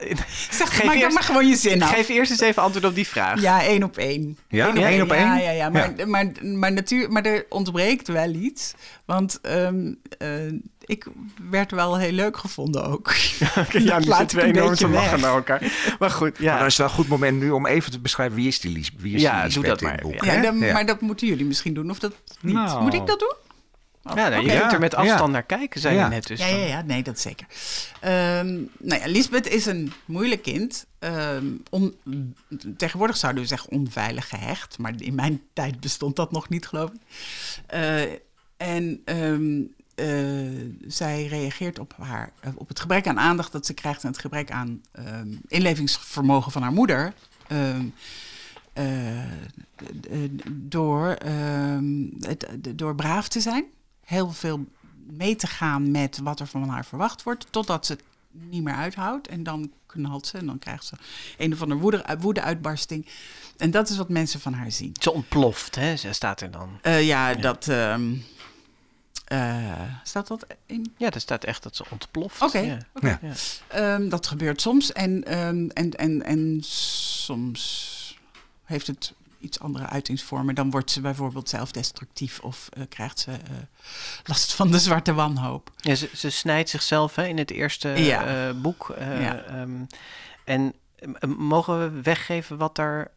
Zeg, 0.52 0.76
Geef 0.76 0.84
maak 0.84 0.96
eerst- 0.96 1.14
maar 1.14 1.24
gewoon 1.24 1.48
je 1.48 1.56
zin 1.56 1.82
af. 1.84 1.94
Geef 1.94 2.10
eerst 2.10 2.32
eens 2.32 2.40
even 2.42 2.62
antwoord 2.64 2.86
op 2.86 2.96
die 2.96 3.08
vraag. 3.08 3.42
Ja, 3.42 3.64
één 3.64 3.84
op 3.84 3.98
één. 3.98 4.38
Ja? 4.50 4.68
Eén 4.68 4.78
Één 4.84 5.02
op 5.02 5.12
één? 5.12 5.26
Ja, 5.26 5.38
ja, 5.38 5.52
ja. 5.52 5.70
Maar, 5.70 5.94
Maar, 6.08 6.32
maar, 6.42 6.72
natuur, 6.72 7.12
maar 7.12 7.24
er 7.26 7.46
ontbreekt 7.50 8.08
wel 8.08 8.30
iets. 8.34 8.74
Want 9.06 9.40
ehm, 9.42 9.94
eh, 10.18 10.28
ik 10.86 11.06
werd 11.50 11.72
wel 11.72 11.98
heel 11.98 12.12
leuk 12.12 12.38
gevonden 12.38 12.84
ook. 12.86 13.14
ja, 13.72 14.00
nu 14.00 14.12
zitten 14.14 14.38
we 14.38 14.44
enorm 14.44 14.76
te 14.76 14.88
lachen 14.90 15.20
naar 15.20 15.34
elkaar. 15.36 15.96
Maar 16.00 16.10
goed, 16.12 16.40
Maar 16.40 16.48
dan 16.50 16.58
ja. 16.60 16.66
is 16.66 16.66
het 16.66 16.78
wel 16.78 16.88
een 16.88 16.94
goed 16.94 17.08
moment 17.08 17.40
nu 17.40 17.50
om 17.52 17.66
even 17.68 17.92
te 17.92 18.00
beschrijven 18.00 18.36
wie 18.36 18.48
is 18.48 18.60
die 18.60 18.72
Lies, 18.72 18.92
wie 18.98 19.16
is 19.16 19.22
Ja, 19.22 19.32
die 19.44 19.54
doe 19.54 19.62
Lisbeth 19.62 19.80
dat 19.80 19.90
maar, 19.90 20.00
boek. 20.02 20.24
ja. 20.26 20.34
Ja, 20.34 20.42
dan- 20.42 20.58
Ja. 20.60 20.74
Maar 20.74 20.86
dat 20.86 21.02
moeten 21.02 21.28
jullie 21.28 21.46
misschien 21.46 21.74
doen, 21.74 21.90
of 21.90 22.00
dat 22.00 22.14
niet? 22.42 22.54
Nou. 22.54 22.82
Moet 22.84 22.94
ik 22.94 23.08
dat 23.08 23.20
doen? 23.20 23.34
Oh, 24.06 24.16
Ja, 24.16 24.30
nou, 24.30 24.44
je 24.52 24.60
kunt 24.60 24.72
er 24.74 24.80
met 24.80 24.92
Ja, 24.92 24.98
afstand 24.98 25.20
ja. 25.26 25.28
naar 25.28 25.44
kijken, 25.44 25.82
zei 25.82 25.96
Ja. 25.96 26.04
je 26.04 26.10
net. 26.10 26.28
Dus 26.28 26.40
Ja, 26.40 26.48
ja, 26.48 26.66
ja, 26.66 26.82
nee, 26.82 27.04
dat 27.04 27.20
zeker. 27.20 27.46
Ehm 28.00 28.48
nou 28.80 29.02
ja, 29.02 29.08
Lisbeth 29.08 29.48
is 29.48 29.66
een 29.66 29.92
moeilijk 30.06 30.42
kind. 30.42 30.86
Ehm, 31.00 31.46
on- 31.70 31.96
tegenwoordig 32.78 33.18
zouden 33.18 33.42
we 33.42 33.48
zeggen 33.48 33.72
onveilig 33.72 34.30
gehecht, 34.30 34.78
maar 34.78 34.94
in 34.98 35.16
mijn 35.16 35.42
tijd 35.54 35.80
bestond 35.80 36.16
dat 36.16 36.32
nog 36.32 36.50
niet, 36.50 36.68
geloof 36.68 36.90
ik. 36.90 37.02
Eh, 37.68 38.02
en 38.58 39.02
ehm, 39.06 39.60
eh, 39.62 39.62
zij 40.88 41.26
reageert 41.26 41.80
op, 41.80 41.94
haar, 42.00 42.32
eh, 42.40 42.52
op 42.56 42.68
het 42.68 42.80
gebrek 42.80 43.08
aan 43.08 43.20
aandacht 43.20 43.52
dat 43.52 43.66
ze 43.66 43.74
krijgt 43.74 44.04
en 44.04 44.10
het 44.10 44.18
gebrek 44.20 44.52
aan 44.52 44.82
ehm, 44.92 45.28
inlevingsvermogen 45.48 46.52
van 46.52 46.62
haar 46.62 46.72
moeder. 46.74 47.14
Ehm, 47.48 47.86
eh, 48.74 48.84
door, 50.52 51.08
ehm, 51.12 52.04
het- 52.20 52.48
door 52.76 52.96
braaf 52.96 53.28
te 53.28 53.40
zijn, 53.40 53.66
heel 54.06 54.32
veel 54.32 54.66
mee 55.12 55.36
te 55.36 55.48
gaan 55.48 55.92
met 55.92 56.18
wat 56.24 56.40
er 56.40 56.48
van 56.48 56.70
haar 56.70 56.86
verwacht 56.86 57.24
wordt, 57.24 57.46
totdat 57.50 57.86
ze 57.86 57.92
het 57.94 58.04
niet 58.32 58.64
meer 58.64 58.74
uithoudt. 58.74 59.28
En 59.28 59.44
dan 59.44 59.72
knalt 59.86 60.28
ze 60.28 60.38
en 60.38 60.46
dan 60.46 60.60
krijgt 60.60 60.86
ze 60.86 60.96
een 61.38 61.54
of 61.54 61.62
andere 61.62 61.80
woede, 61.82 62.04
woede-uitbarsting. 62.20 63.06
En 63.58 63.72
dat 63.72 63.90
is 63.90 63.98
wat 63.98 64.10
mensen 64.10 64.40
van 64.40 64.54
haar 64.54 64.72
zien. 64.72 64.96
Ze 65.02 65.12
ontploft, 65.14 65.76
hè? 65.76 65.96
Ze 65.96 66.14
staat 66.14 66.42
er 66.42 66.52
dan. 66.52 66.70
Eh, 66.82 67.06
ja, 67.08 67.34
dat. 67.34 67.68
Eh, 69.34 69.82
staat 70.04 70.28
dat 70.28 70.46
in? 70.66 70.94
Ja, 70.98 71.12
er 71.12 71.20
staat 71.22 71.44
echt 71.44 71.64
dat 71.64 71.76
ze 71.76 71.84
ontploft. 71.90 72.42
Oké. 72.42 72.78
Ja. 73.02 73.20
Ehm, 73.68 74.10
dat 74.10 74.28
gebeurt 74.28 74.62
soms. 74.62 74.92
En, 74.92 75.24
ehm, 75.24 75.68
en, 75.68 75.92
en, 75.92 76.24
en 76.24 76.58
soms 76.64 78.18
heeft 78.64 78.88
het 78.88 79.14
iets 79.40 79.60
andere 79.60 79.86
uitingsvormen. 79.86 80.56
Dan 80.56 80.70
wordt 80.72 80.92
ze 80.92 81.02
bijvoorbeeld 81.02 81.50
zelfdestructief 81.50 82.40
of 82.40 82.70
eh, 82.74 82.84
krijgt 82.90 83.20
ze 83.20 83.32
eh, 83.32 83.38
last 84.24 84.54
van 84.54 84.72
de 84.72 84.80
zwarte 84.80 85.14
wanhoop. 85.14 85.72
Ja, 85.78 85.96
ze, 85.96 86.10
ze 86.16 86.30
snijdt 86.30 86.70
zichzelf 86.70 87.16
hè, 87.16 87.26
in 87.28 87.38
het 87.38 87.52
eerste 87.52 87.90
Ja. 87.90 88.48
eh, 88.48 88.56
boek. 88.56 88.90
eh, 88.90 89.22
Ja. 89.22 89.44
ehm, 89.44 89.72
en 90.44 90.74
mogen 91.38 91.80
we 91.80 92.02
weggeven 92.02 92.58
wat 92.58 92.76
daar... 92.76 93.12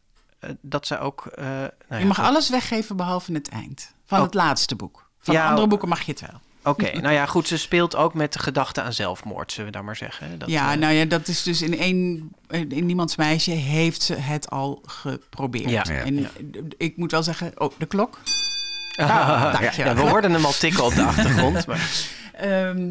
dat 0.61 0.87
ze 0.87 0.99
ook... 0.99 1.27
eh, 1.27 1.45
nou 1.45 1.71
ja, 1.89 1.97
je 1.99 2.05
mag 2.05 2.17
goed. 2.17 2.25
alles 2.25 2.49
weggeven 2.49 2.97
behalve 2.97 3.33
het 3.33 3.49
eind 3.49 3.93
van 4.07 4.19
Oh. 4.19 4.25
het 4.25 4.35
laatste 4.35 4.75
boek. 4.77 5.06
Van 5.27 5.35
Ja, 5.35 5.43
de 5.43 5.49
andere 5.49 5.67
boeken 5.67 5.89
mag 5.89 6.03
je 6.03 6.13
het 6.13 6.21
wel. 6.21 6.41
Oké, 6.73 7.01
nou 7.01 7.15
ja, 7.15 7.27
goed. 7.27 7.49
Ze 7.49 7.59
speelt 7.59 7.97
ook 7.97 8.15
met 8.15 8.33
de 8.33 8.39
gedachte 8.39 8.83
aan 8.83 8.93
zelfmoord, 8.93 9.53
zullen 9.53 9.67
we 9.67 9.77
dan 9.77 9.85
maar 9.85 9.97
zeggen. 9.97 10.39
Dat, 10.39 10.49
ja, 10.49 10.73
eh, 10.73 10.79
nou 10.79 10.93
ja, 10.95 11.05
dat 11.05 11.29
is 11.29 11.43
dus 11.43 11.63
in 11.63 11.79
één, 11.79 12.33
in 12.49 12.87
niemands 12.87 13.17
meisje 13.17 13.51
heeft 13.51 14.03
ze 14.03 14.15
het 14.15 14.51
al 14.51 14.83
geprobeerd. 14.87 15.71
Ja. 15.71 15.85
Ja. 15.89 16.05
En 16.05 16.21
Ja. 16.21 16.31
ik 16.77 16.97
moet 16.97 17.11
wel 17.11 17.23
zeggen, 17.23 17.53
oh, 17.55 17.73
de 17.79 17.87
klok. 17.87 18.19
je. 18.97 19.71
ja, 19.77 19.95
we 19.95 20.01
hoorden 20.01 20.33
hem 20.33 20.45
al 20.45 20.53
tikken 20.53 20.85
op 20.85 20.95
de 20.95 21.03
achtergrond. 21.13 21.67
Maar, 21.67 22.15
Ehm, 22.37 22.89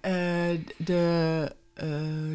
eh, 0.00 0.12
de, 0.76 1.52
eh, 1.74 1.88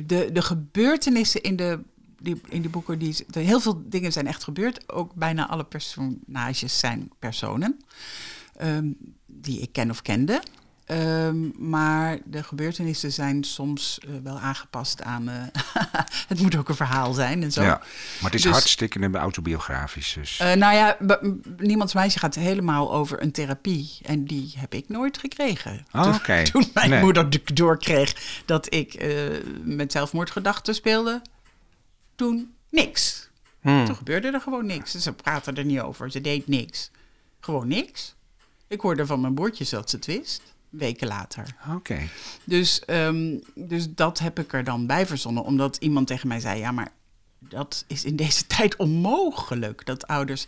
de, 0.06 0.30
de 0.34 0.42
gebeurtenissen 0.42 1.42
in 1.42 1.56
de, 1.56 1.80
die, 2.20 2.42
in 2.50 2.62
die 2.62 2.70
boeken, 2.70 3.00
die, 3.00 3.26
er 3.32 3.42
heel 3.42 3.60
veel 3.60 3.82
dingen 3.86 4.12
zijn 4.12 4.28
echt 4.28 4.44
gebeurd. 4.44 4.92
Ook 4.94 5.14
bijna 5.14 5.48
alle 5.48 5.64
personages 5.64 6.80
zijn 6.80 7.12
personen 7.20 7.80
ehm, 8.56 8.88
die 9.48 9.62
ik 9.62 9.72
ken 9.72 9.90
of 9.90 10.02
kende. 10.02 10.42
Ehm, 10.86 11.70
maar 11.70 12.18
de 12.26 12.44
gebeurtenissen 12.44 13.12
zijn 13.12 13.44
soms 13.44 14.00
eh, 14.00 14.10
wel 14.24 14.40
aangepast 14.40 15.02
aan. 15.02 15.30
eh, 15.30 15.36
het 16.28 16.42
moet 16.42 16.56
ook 16.56 16.70
een 16.70 16.76
verhaal 16.76 17.14
zijn 17.14 17.44
en 17.44 17.52
zo. 17.52 17.62
Ja. 17.62 17.78
Maar 17.78 18.32
het 18.32 18.34
is 18.34 18.42
Dus- 18.42 18.52
hartstikke 18.52 19.10
autobiografisch. 19.18 20.14
Dus. 20.14 20.40
Eh, 20.40 20.54
nou 20.54 20.76
ja, 20.76 20.98
Niemands 21.58 21.94
Meisje 21.94 22.20
gaat 22.20 22.36
helemaal 22.36 22.94
over 22.94 23.22
een 23.22 23.32
therapie. 23.32 23.98
En 24.02 24.26
die 24.26 24.54
heb 24.58 24.74
ik 24.74 24.90
nooit 24.90 25.18
gekregen. 25.18 25.86
Oh, 25.92 26.16
Toen- 26.52 26.70
mijn 26.74 26.90
Nee. 26.90 27.02
moeder 27.02 27.30
doorkreeg 27.54 28.42
dat 28.46 28.74
ik 28.74 29.06
met 29.64 29.92
zelfmoordgedachten 29.92 30.76
speelde, 30.76 31.22
toen 32.16 32.54
niks. 32.70 33.30
Hmm. 33.62 33.86
Toen 33.86 33.96
gebeurde 33.96 34.32
er 34.32 34.42
gewoon 34.42 34.66
niks. 34.66 34.92
Ze 34.92 35.14
praten 35.14 35.56
er 35.58 35.66
niet 35.66 35.80
over. 35.80 36.12
Ze 36.12 36.22
deed 36.22 36.48
niks. 36.48 36.92
Gewoon 37.40 37.68
niks. 37.68 38.16
Ik 38.68 38.82
hoorde 38.82 39.06
van 39.06 39.22
mijn 39.22 39.34
broertjes 39.34 39.70
dat 39.70 39.90
ze 39.90 39.96
het 39.96 40.06
wist. 40.06 40.42
Weken 40.70 41.08
later. 41.08 41.56
Oké. 41.76 42.00
Dus, 42.44 42.86
ehm, 42.86 43.38
dus 43.56 43.94
dat 43.94 44.20
heb 44.20 44.40
ik 44.40 44.54
er 44.54 44.64
dan 44.64 44.88
bij 44.88 45.08
verzonnen. 45.08 45.44
Omdat 45.44 45.78
iemand 45.78 46.08
tegen 46.08 46.28
mij 46.28 46.40
zei: 46.40 46.60
Ja, 46.60 46.72
maar 46.72 46.92
dat 47.40 47.84
is 47.88 48.04
in 48.04 48.16
deze 48.16 48.48
tijd 48.58 48.76
onmogelijk. 48.76 49.86
Dat 49.86 50.08
ouders. 50.08 50.46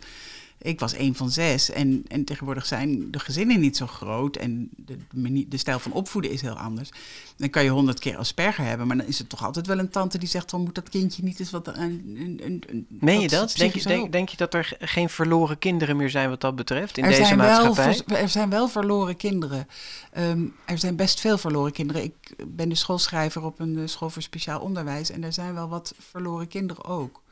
Ik 0.62 0.80
was 0.80 0.96
een 0.96 1.14
van 1.14 1.30
zes 1.30 1.70
en, 1.70 2.04
en 2.08 2.24
tegenwoordig 2.24 2.66
zijn 2.66 3.10
de 3.10 3.18
gezinnen 3.18 3.60
niet 3.60 3.76
zo 3.76 3.86
groot 3.86 4.36
en 4.36 4.68
de, 4.76 4.96
manie- 5.14 5.48
de 5.48 5.56
stijl 5.56 5.78
van 5.78 5.92
opvoeden 5.92 6.30
is 6.30 6.40
heel 6.40 6.58
anders. 6.58 6.88
Dan 7.36 7.50
kan 7.50 7.64
je 7.64 7.70
honderd 7.70 7.98
keer 7.98 8.16
Asperger 8.16 8.64
hebben, 8.64 8.86
maar 8.86 8.96
dan 8.96 9.06
is 9.06 9.18
het 9.18 9.28
toch 9.28 9.44
altijd 9.44 9.66
wel 9.66 9.78
een 9.78 9.88
tante 9.90 10.18
die 10.18 10.28
zegt: 10.28 10.50
dan 10.50 10.60
moet 10.62 10.74
dat 10.74 10.88
kindje 10.88 11.22
niet 11.22 11.40
eens 11.40 11.50
wat. 11.50 11.66
Een, 11.66 11.76
een, 11.76 12.40
een, 12.44 12.62
een- 12.68 12.86
Meen 12.88 13.20
je 13.20 13.28
dat? 13.28 13.54
Denk 13.56 13.74
je, 13.74 14.08
denk, 14.10 14.28
je 14.28 14.36
dat 14.36 14.54
er 14.54 14.64
ge- 14.64 14.76
geen 14.80 15.08
verloren 15.08 15.58
kinderen 15.58 15.96
meer 15.96 16.10
zijn 16.10 16.28
wat 16.28 16.40
dat 16.40 16.56
betreft 16.56 16.96
in 16.98 17.04
er 17.04 17.10
deze 17.10 17.24
zijn 17.24 17.38
maatschappij? 17.38 18.02
Wel, 18.06 18.18
er 18.18 18.28
zijn 18.28 18.50
wel 18.50 18.68
verloren 18.68 19.16
kinderen. 19.16 19.66
Ehm, 20.12 20.42
er 20.64 20.78
zijn 20.78 20.96
best 20.96 21.20
veel 21.20 21.38
verloren 21.38 21.72
kinderen. 21.72 22.02
Ik 22.02 22.34
ben 22.46 22.68
de 22.68 22.74
schoolschrijver 22.74 23.44
op 23.44 23.60
een 23.60 23.78
eh, 23.78 23.82
school 23.86 24.10
voor 24.10 24.22
speciaal 24.22 24.60
onderwijs. 24.60 25.10
En 25.10 25.24
er 25.24 25.32
zijn 25.32 25.54
wel 25.54 25.68
wat 25.68 25.94
verloren 26.10 26.48
kinderen 26.48 26.84
ook. 26.84 27.22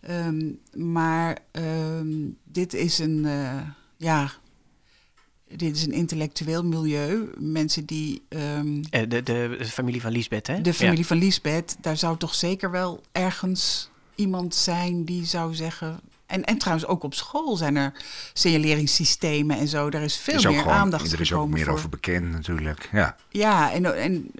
Ehm, 0.00 0.50
maar 0.74 1.38
ehm, 1.50 2.08
dit 2.44 2.74
is 2.74 2.98
een, 2.98 3.24
eh, 3.24 3.60
ja, 3.96 4.30
dit 5.48 5.76
is 5.76 5.86
een 5.86 5.92
intellectueel 5.92 6.64
milieu. 6.64 7.30
Mensen 7.38 7.84
die, 7.84 8.22
ehm, 8.28 8.82
Eh, 8.90 9.00
de, 9.08 9.22
de, 9.22 9.54
de 9.58 9.64
familie 9.64 10.00
van 10.00 10.12
Lisbeth, 10.12 10.46
hè? 10.46 10.60
de 10.60 10.74
familie 10.74 11.06
van 11.06 11.16
Lisbeth, 11.16 11.76
daar 11.80 11.96
zou 11.96 12.16
toch 12.16 12.34
zeker 12.34 12.70
wel 12.70 13.02
ergens 13.12 13.90
iemand 14.14 14.54
zijn 14.54 15.04
die 15.04 15.24
zou 15.24 15.54
zeggen. 15.54 16.00
En, 16.26 16.44
en 16.44 16.58
trouwens, 16.58 16.88
ook 16.88 17.02
op 17.02 17.14
school 17.14 17.56
zijn 17.56 17.76
er 17.76 17.92
signaleringssystemen 18.32 19.58
en 19.58 19.68
zo. 19.68 19.90
Daar 19.90 20.02
is 20.02 20.16
veel 20.16 20.34
er 20.34 20.40
is 20.40 20.46
meer 20.46 20.58
gewoon, 20.58 20.74
aandacht 20.74 21.12
er 21.12 21.20
is 21.20 21.32
ook 21.32 21.48
meer 21.48 21.64
voor. 21.64 21.72
over 21.72 21.88
bekend 21.88 22.30
natuurlijk. 22.30 22.88
Ja. 22.92 23.16
Ja, 23.30 23.72
en, 23.72 23.96
en 23.96 24.30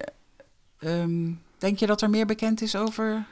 denk 1.59 1.79
je 1.79 1.87
dat 1.87 2.03
er 2.03 2.11
meer 2.11 2.27
bekend 2.27 2.63
is 2.63 2.77
over, 2.77 3.25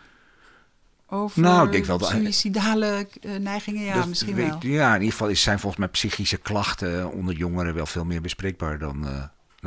over 1.08 1.40
Nou, 1.42 1.66
ik 1.66 1.72
denk 1.72 1.84
wel 1.84 1.98
suïcidale 2.04 3.06
eh, 3.20 3.36
neigingen? 3.36 3.84
Ja, 3.84 3.94
Dat 3.94 4.06
misschien 4.08 4.34
weet- 4.34 4.48
wel. 4.48 4.58
Ja, 4.72 4.88
in 4.94 5.00
ieder 5.00 5.16
geval 5.16 5.34
zijn 5.34 5.58
volgens 5.58 5.80
mij 5.80 5.88
psychische 5.90 6.36
klachten 6.36 7.12
onder 7.12 7.34
jongeren 7.34 7.74
wel 7.74 7.86
veel 7.86 8.04
meer 8.04 8.20
bespreekbaar 8.20 8.78
dan, 8.78 9.06
eh, 9.06 9.22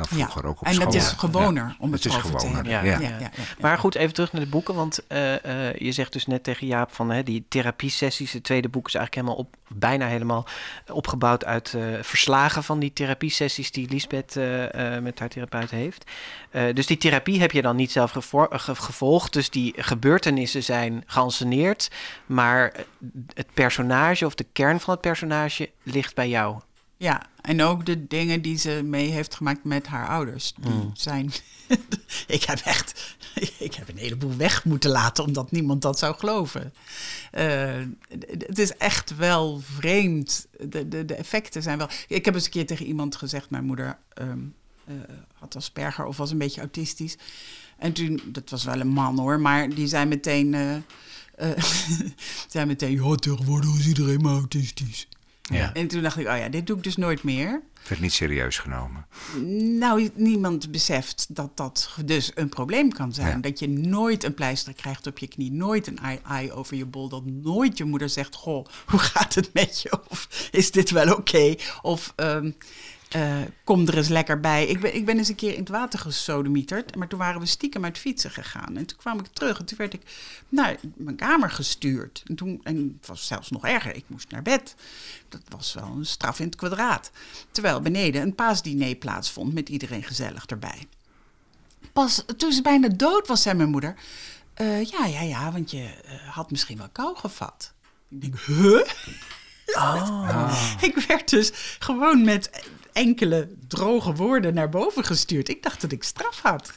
dan 0.08 0.18
vroeger 0.18 0.46
ook 0.46 0.60
op 0.60 0.66
en 0.66 0.74
school. 0.74 0.84
dat 0.86 0.94
is 0.94 1.10
Ja. 1.10 1.16
gewoner 1.16 1.76
om 1.78 1.92
het, 1.92 2.04
Het 2.04 2.12
is 2.12 2.18
over 2.24 2.38
te 2.38 2.46
hebben. 2.46 2.72
ja. 2.72 2.82
ja. 2.82 2.92
Ja, 2.92 2.98
ja, 3.00 3.08
ja, 3.08 3.18
ja. 3.18 3.30
Maar 3.60 3.78
goed, 3.78 3.94
even 3.94 4.14
terug 4.14 4.32
naar 4.32 4.42
de 4.42 4.48
boeken. 4.48 4.74
Want 4.74 5.06
eh, 5.06 5.68
eh, 5.68 5.76
je 5.76 5.92
zegt 5.92 6.12
dus 6.12 6.26
net 6.26 6.42
tegen 6.44 6.66
Jaap 6.66 6.92
van 6.94 7.10
hè, 7.10 7.22
die 7.22 7.44
therapiesessies. 7.48 8.32
Het 8.32 8.44
tweede 8.44 8.68
boek 8.68 8.86
is 8.86 8.94
eigenlijk 8.94 9.26
helemaal 9.26 9.46
op, 9.46 9.56
bijna 9.78 10.06
helemaal 10.06 10.46
opgebouwd 10.92 11.44
uit 11.44 11.74
eh, 11.74 11.82
verslagen 12.02 12.64
van 12.64 12.78
die 12.78 12.92
therapiesessies 12.92 13.70
die 13.70 13.88
Lisbeth 13.90 14.36
eh, 14.36 14.94
eh, 14.96 15.02
met 15.02 15.18
haar 15.18 15.28
therapeut 15.28 15.70
heeft. 15.70 16.10
Eh, 16.50 16.62
dus 16.74 16.86
die 16.86 16.96
therapie 16.98 17.40
heb 17.40 17.52
je 17.52 17.62
dan 17.62 17.76
niet 17.76 17.92
zelf 17.92 18.10
gevo- 18.10 18.48
ge- 18.50 18.74
gevolgd. 18.74 19.32
Dus 19.32 19.50
die 19.50 19.74
gebeurtenissen 19.76 20.62
zijn 20.62 21.02
geanceneerd. 21.06 21.90
Maar 22.26 22.72
het 23.34 23.46
personage 23.54 24.26
of 24.26 24.34
de 24.34 24.46
kern 24.52 24.80
van 24.80 24.92
het 24.92 25.02
personage 25.02 25.70
ligt 25.82 26.14
bij 26.14 26.28
jou. 26.28 26.60
Ja, 27.00 27.22
en 27.40 27.62
ook 27.62 27.86
de 27.86 28.06
dingen 28.06 28.42
die 28.42 28.58
ze 28.58 28.80
mee 28.84 29.10
heeft 29.10 29.34
gemaakt 29.34 29.64
met 29.64 29.86
haar 29.86 30.08
ouders. 30.08 30.52
Die 30.60 30.70
Mm. 30.72 30.90
zijn. 30.94 31.32
ik 32.26 32.42
heb 32.44 32.58
echt. 32.58 33.16
Ik 33.58 33.74
heb 33.74 33.88
een 33.88 33.96
heleboel 33.96 34.36
weg 34.36 34.64
moeten 34.64 34.90
laten 34.90 35.24
omdat 35.24 35.50
niemand 35.50 35.82
dat 35.82 35.98
zou 35.98 36.14
geloven. 36.16 36.74
Eh, 37.30 37.80
het 38.46 38.58
is 38.58 38.76
echt 38.76 39.16
wel 39.16 39.60
vreemd. 39.74 40.46
De, 40.66 40.88
de, 40.88 41.04
de 41.04 41.14
effecten 41.14 41.62
zijn 41.62 41.78
wel. 41.78 41.88
Ik 42.08 42.24
heb 42.24 42.34
eens 42.34 42.44
een 42.44 42.50
keer 42.50 42.66
tegen 42.66 42.86
iemand 42.86 43.16
gezegd: 43.16 43.50
mijn 43.50 43.64
moeder 43.64 43.98
ehm, 44.14 44.38
eh, 44.84 44.94
had 45.34 45.56
Asperger 45.56 46.04
of 46.04 46.16
was 46.16 46.30
een 46.30 46.38
beetje 46.38 46.60
autistisch. 46.60 47.16
En 47.78 47.92
toen, 47.92 48.20
dat 48.26 48.50
was 48.50 48.64
wel 48.64 48.80
een 48.80 48.88
man 48.88 49.18
hoor, 49.18 49.40
maar 49.40 49.68
die 49.68 49.86
zei 49.86 50.04
meteen. 50.06 50.54
eh, 50.54 50.74
eh, 50.76 51.62
zei 52.48 52.66
meteen, 52.66 53.04
ja, 53.04 53.14
tegenwoordig 53.14 53.78
is 53.78 53.86
iedereen 53.86 54.20
maar 54.20 54.32
autistisch. 54.32 55.08
Ja. 55.50 55.72
En 55.72 55.86
toen 55.86 56.02
dacht 56.02 56.18
ik, 56.18 56.28
oh 56.28 56.36
ja, 56.36 56.48
dit 56.48 56.66
doe 56.66 56.76
ik 56.76 56.82
dus 56.82 56.96
nooit 56.96 57.22
meer. 57.22 57.62
Werd 57.88 58.00
niet 58.00 58.12
serieus 58.12 58.58
genomen. 58.58 59.06
Nou, 59.78 60.10
niemand 60.14 60.70
beseft 60.70 61.26
dat 61.28 61.56
dat 61.56 61.90
dus 62.04 62.30
een 62.34 62.48
probleem 62.48 62.92
kan 62.92 63.12
zijn. 63.12 63.28
Ja. 63.28 63.36
Dat 63.36 63.58
je 63.58 63.68
nooit 63.68 64.24
een 64.24 64.34
pleister 64.34 64.74
krijgt 64.74 65.06
op 65.06 65.18
je 65.18 65.28
knie, 65.28 65.52
nooit 65.52 65.86
een 65.86 65.98
ei 66.28 66.52
over 66.52 66.76
je 66.76 66.86
bol. 66.86 67.08
Dat 67.08 67.24
nooit 67.24 67.78
je 67.78 67.84
moeder 67.84 68.08
zegt, 68.08 68.34
goh, 68.34 68.66
hoe 68.86 69.00
gaat 69.00 69.34
het 69.34 69.50
met 69.52 69.80
je? 69.82 69.98
Of 70.08 70.48
is 70.50 70.70
dit 70.70 70.90
wel 70.90 71.14
oké? 71.14 71.54
Of 71.82 72.12
ehm, 72.16 72.50
eh, 73.10 73.38
kom 73.64 73.86
er 73.86 73.96
eens 73.96 74.08
lekker 74.08 74.40
bij. 74.40 74.66
Ik 74.66 74.80
ben, 74.80 74.94
ik 74.94 75.04
ben 75.04 75.18
eens 75.18 75.28
een 75.28 75.34
keer 75.34 75.52
in 75.52 75.58
het 75.60 75.68
water 75.68 75.98
gesodemieterd. 75.98 76.94
Maar 76.94 77.08
toen 77.08 77.18
waren 77.18 77.40
we 77.40 77.46
stiekem 77.46 77.84
uit 77.84 77.98
fietsen 77.98 78.30
gegaan. 78.30 78.76
En 78.76 78.86
toen 78.86 78.98
kwam 78.98 79.18
ik 79.18 79.26
terug 79.26 79.58
en 79.58 79.64
toen 79.64 79.78
werd 79.78 79.92
ik 79.92 80.02
naar 80.48 80.76
mijn 80.96 81.16
kamer 81.16 81.50
gestuurd. 81.50 82.22
En, 82.26 82.34
toen, 82.34 82.60
en 82.62 82.98
het 82.98 83.08
was 83.08 83.26
zelfs 83.26 83.50
nog 83.50 83.66
erger, 83.66 83.94
ik 83.94 84.04
moest 84.06 84.30
naar 84.30 84.42
bed. 84.42 84.74
Dat 85.28 85.40
was 85.48 85.74
wel 85.74 85.92
een 85.96 86.06
straf 86.06 86.38
in 86.38 86.46
het 86.46 86.56
kwadraat. 86.56 87.10
Terwijl 87.50 87.80
beneden 87.80 88.22
een 88.22 88.34
paasdiner 88.34 88.94
plaatsvond 88.94 89.54
met 89.54 89.68
iedereen 89.68 90.02
gezellig 90.02 90.46
erbij. 90.46 90.86
Pas 91.92 92.24
toen 92.36 92.52
ze 92.52 92.62
bijna 92.62 92.88
dood 92.88 93.26
was, 93.26 93.42
zei 93.42 93.56
mijn 93.56 93.70
moeder... 93.70 93.94
"Eh, 94.54 94.84
ja, 94.84 95.06
ja, 95.06 95.20
ja, 95.20 95.52
want 95.52 95.70
je 95.70 95.84
eh, 96.04 96.28
had 96.28 96.50
misschien 96.50 96.78
wel 96.78 96.88
kou 96.92 97.16
gevat. 97.16 97.72
Ik 98.08 98.20
denk, 98.20 98.40
huh? 98.40 98.82
Ik 100.88 101.04
werd 101.08 101.30
dus 101.30 101.76
gewoon 101.78 102.24
met 102.24 102.50
enkele 102.92 103.48
droge 103.68 104.14
woorden 104.14 104.54
naar 104.54 104.68
boven 104.68 105.04
gestuurd. 105.04 105.48
Ik 105.48 105.62
dacht 105.62 105.80
dat 105.80 105.92
ik 105.92 106.02
straf 106.04 106.40
had. 106.40 106.72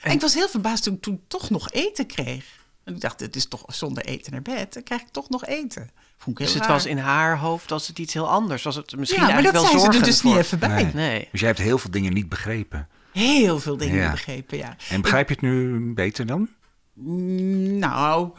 En 0.00 0.12
ik 0.12 0.20
was 0.20 0.34
heel 0.34 0.48
verbaasd 0.48 0.82
toen 0.82 0.94
ik 0.94 1.02
toen 1.02 1.20
toch 1.26 1.50
nog 1.50 1.70
eten 1.70 2.06
kreeg. 2.06 2.44
En 2.84 2.94
ik 2.94 3.00
dacht, 3.00 3.20
het 3.20 3.36
is 3.36 3.46
toch 3.48 3.62
zonder 3.66 4.04
eten 4.04 4.32
naar 4.32 4.42
bed. 4.42 4.72
Dan 4.72 4.82
krijg 4.82 5.00
ik 5.00 5.08
toch 5.08 5.28
nog 5.28 5.46
eten. 5.46 5.90
Vond 6.16 6.38
ik 6.40 6.44
heel 6.44 6.46
Dus 6.46 6.54
het 6.54 6.62
raar. 6.64 6.72
was 6.72 6.86
in 6.86 6.98
haar 6.98 7.38
hoofd 7.38 7.70
was 7.70 7.86
het 7.86 7.98
iets 7.98 8.14
heel 8.14 8.28
anders. 8.28 8.62
Was 8.62 8.76
het 8.76 8.96
misschien 8.96 9.26
ja, 9.26 9.32
maar 9.32 9.42
dat 9.42 9.52
eigenlijk 9.54 9.82
wel 9.82 9.92
ze 9.92 9.98
er 9.98 10.04
dus 10.04 10.22
niet 10.22 10.36
even 10.36 10.58
bij. 10.58 10.82
Nee. 10.82 10.92
Nee. 10.94 11.28
Dus 11.30 11.40
jij 11.40 11.48
hebt 11.48 11.60
heel 11.60 11.78
veel 11.78 11.90
dingen 11.90 12.12
niet 12.12 12.28
begrepen. 12.28 12.88
Heel 13.12 13.60
veel 13.60 13.76
dingen 13.76 13.96
Ja. 13.96 14.10
begrepen, 14.10 14.58
ja. 14.58 14.76
En 14.90 15.00
begrijp 15.00 15.28
je 15.28 15.34
het 15.34 15.42
nu 15.42 15.80
beter 15.94 16.26
dan? 16.26 16.48
Mm, 16.92 17.78
Nou, 17.78 18.30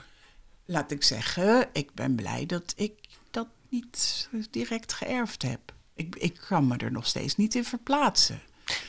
laat 0.65 0.91
ik 0.91 1.03
zeggen, 1.03 1.67
ik 1.73 1.93
ben 1.93 2.15
blij 2.15 2.45
dat 2.45 2.73
ik 2.75 2.93
dat 3.31 3.47
niet 3.69 4.29
direct 4.51 4.93
geërfd 4.93 5.41
heb. 5.41 5.73
Ik, 5.95 6.15
ik 6.15 6.41
kan 6.47 6.67
me 6.67 6.77
er 6.77 6.91
nog 6.91 7.05
steeds 7.07 7.35
niet 7.35 7.55
in 7.55 7.63
verplaatsen. 7.63 8.39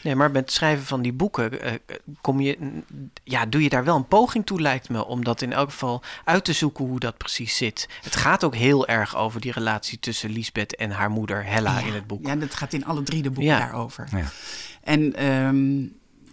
Nee, 0.03 0.14
maar 0.16 0.31
met 0.31 0.42
het 0.42 0.53
schrijven 0.53 0.87
van 0.87 1.03
die 1.03 1.12
boeken 1.12 1.61
eh, 1.62 1.73
kom 2.21 2.40
je, 2.40 2.59
ja, 3.25 3.47
doe 3.47 3.62
je 3.62 3.69
daar 3.69 3.85
wel 3.85 3.97
een 3.97 4.07
poging 4.09 4.47
toe, 4.47 4.61
lijkt 4.61 4.88
me, 4.88 5.05
om 5.07 5.25
dat 5.25 5.42
in 5.42 5.53
elk 5.53 5.71
geval 5.71 6.03
uit 6.25 6.45
te 6.45 6.53
zoeken 6.53 6.85
hoe 6.85 6.99
dat 7.01 7.16
precies 7.16 7.57
zit. 7.57 7.88
Het 8.03 8.16
gaat 8.16 8.45
ook 8.45 8.55
heel 8.55 8.87
erg 8.87 9.16
over 9.16 9.40
die 9.40 9.53
relatie 9.53 9.99
tussen 9.99 10.31
Lisbeth 10.31 10.77
en 10.77 10.90
haar 10.90 11.11
moeder 11.11 11.45
Hella 11.45 11.79
in 11.79 11.92
het 11.92 12.07
boek. 12.07 12.27
Ja, 12.27 12.37
dat 12.37 12.55
gaat 12.55 12.73
in 12.73 12.85
alle 12.85 13.03
drie 13.03 13.23
de 13.23 13.31
boeken 13.31 13.53
Ja. 13.53 13.59
daarover. 13.59 14.09
Ja. 14.11 14.25
En, 14.83 15.14
ehm, 15.14 15.85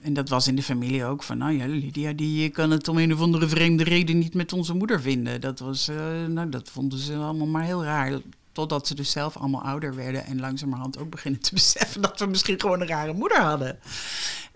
en 0.01 0.13
dat 0.13 0.29
was 0.29 0.47
in 0.47 0.55
de 0.55 0.63
familie 0.63 1.05
ook 1.05 1.23
van, 1.23 1.37
nou 1.37 1.51
ja, 1.57 1.65
Lydia 1.65 2.13
die 2.13 2.49
kan 2.49 2.71
het 2.71 2.87
om 2.87 2.97
een 2.97 3.13
of 3.13 3.21
andere 3.21 3.47
vreemde 3.47 3.83
reden 3.83 4.17
niet 4.17 4.33
met 4.33 4.53
onze 4.53 4.73
moeder 4.73 5.01
vinden. 5.01 5.41
Dat, 5.41 5.59
was, 5.59 5.87
eh, 5.87 6.25
nou, 6.27 6.49
dat 6.49 6.69
vonden 6.69 6.99
ze 6.99 7.15
allemaal 7.15 7.47
maar 7.47 7.63
heel 7.63 7.83
raar. 7.83 8.19
Totdat 8.53 8.87
ze 8.87 8.95
dus 8.95 9.11
zelf 9.11 9.37
allemaal 9.37 9.61
ouder 9.63 9.95
werden 9.95 10.25
en 10.25 10.39
langzamerhand 10.39 10.97
ook 10.97 11.09
beginnen 11.09 11.41
te 11.41 11.53
beseffen 11.59 12.01
dat 12.01 12.19
we 12.19 12.25
misschien 12.25 12.59
gewoon 12.59 12.81
een 12.81 12.87
rare 12.87 13.13
moeder 13.13 13.41
hadden. 13.41 13.79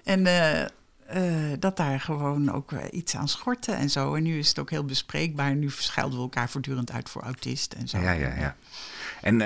En 0.03 0.25
eh, 0.25 0.61
eh, 0.61 1.59
dat 1.59 1.77
daar 1.77 1.99
gewoon 1.99 2.51
ook 2.51 2.71
eh, 2.71 2.79
iets 2.91 3.15
aan 3.15 3.27
schortte 3.27 3.71
en 3.71 3.89
zo. 3.89 4.15
En 4.15 4.23
nu 4.23 4.37
is 4.37 4.47
het 4.47 4.59
ook 4.59 4.69
heel 4.69 4.85
bespreekbaar. 4.85 5.55
Nu 5.55 5.69
verschuilden 5.69 6.17
we 6.17 6.23
elkaar 6.23 6.49
voortdurend 6.49 6.91
uit 6.91 7.09
voor 7.09 7.21
autist 7.21 7.73
en 7.73 7.87
zo. 7.87 7.97
Ja, 7.97 8.11
ja, 8.11 8.35
ja. 8.35 8.55
En 9.21 9.37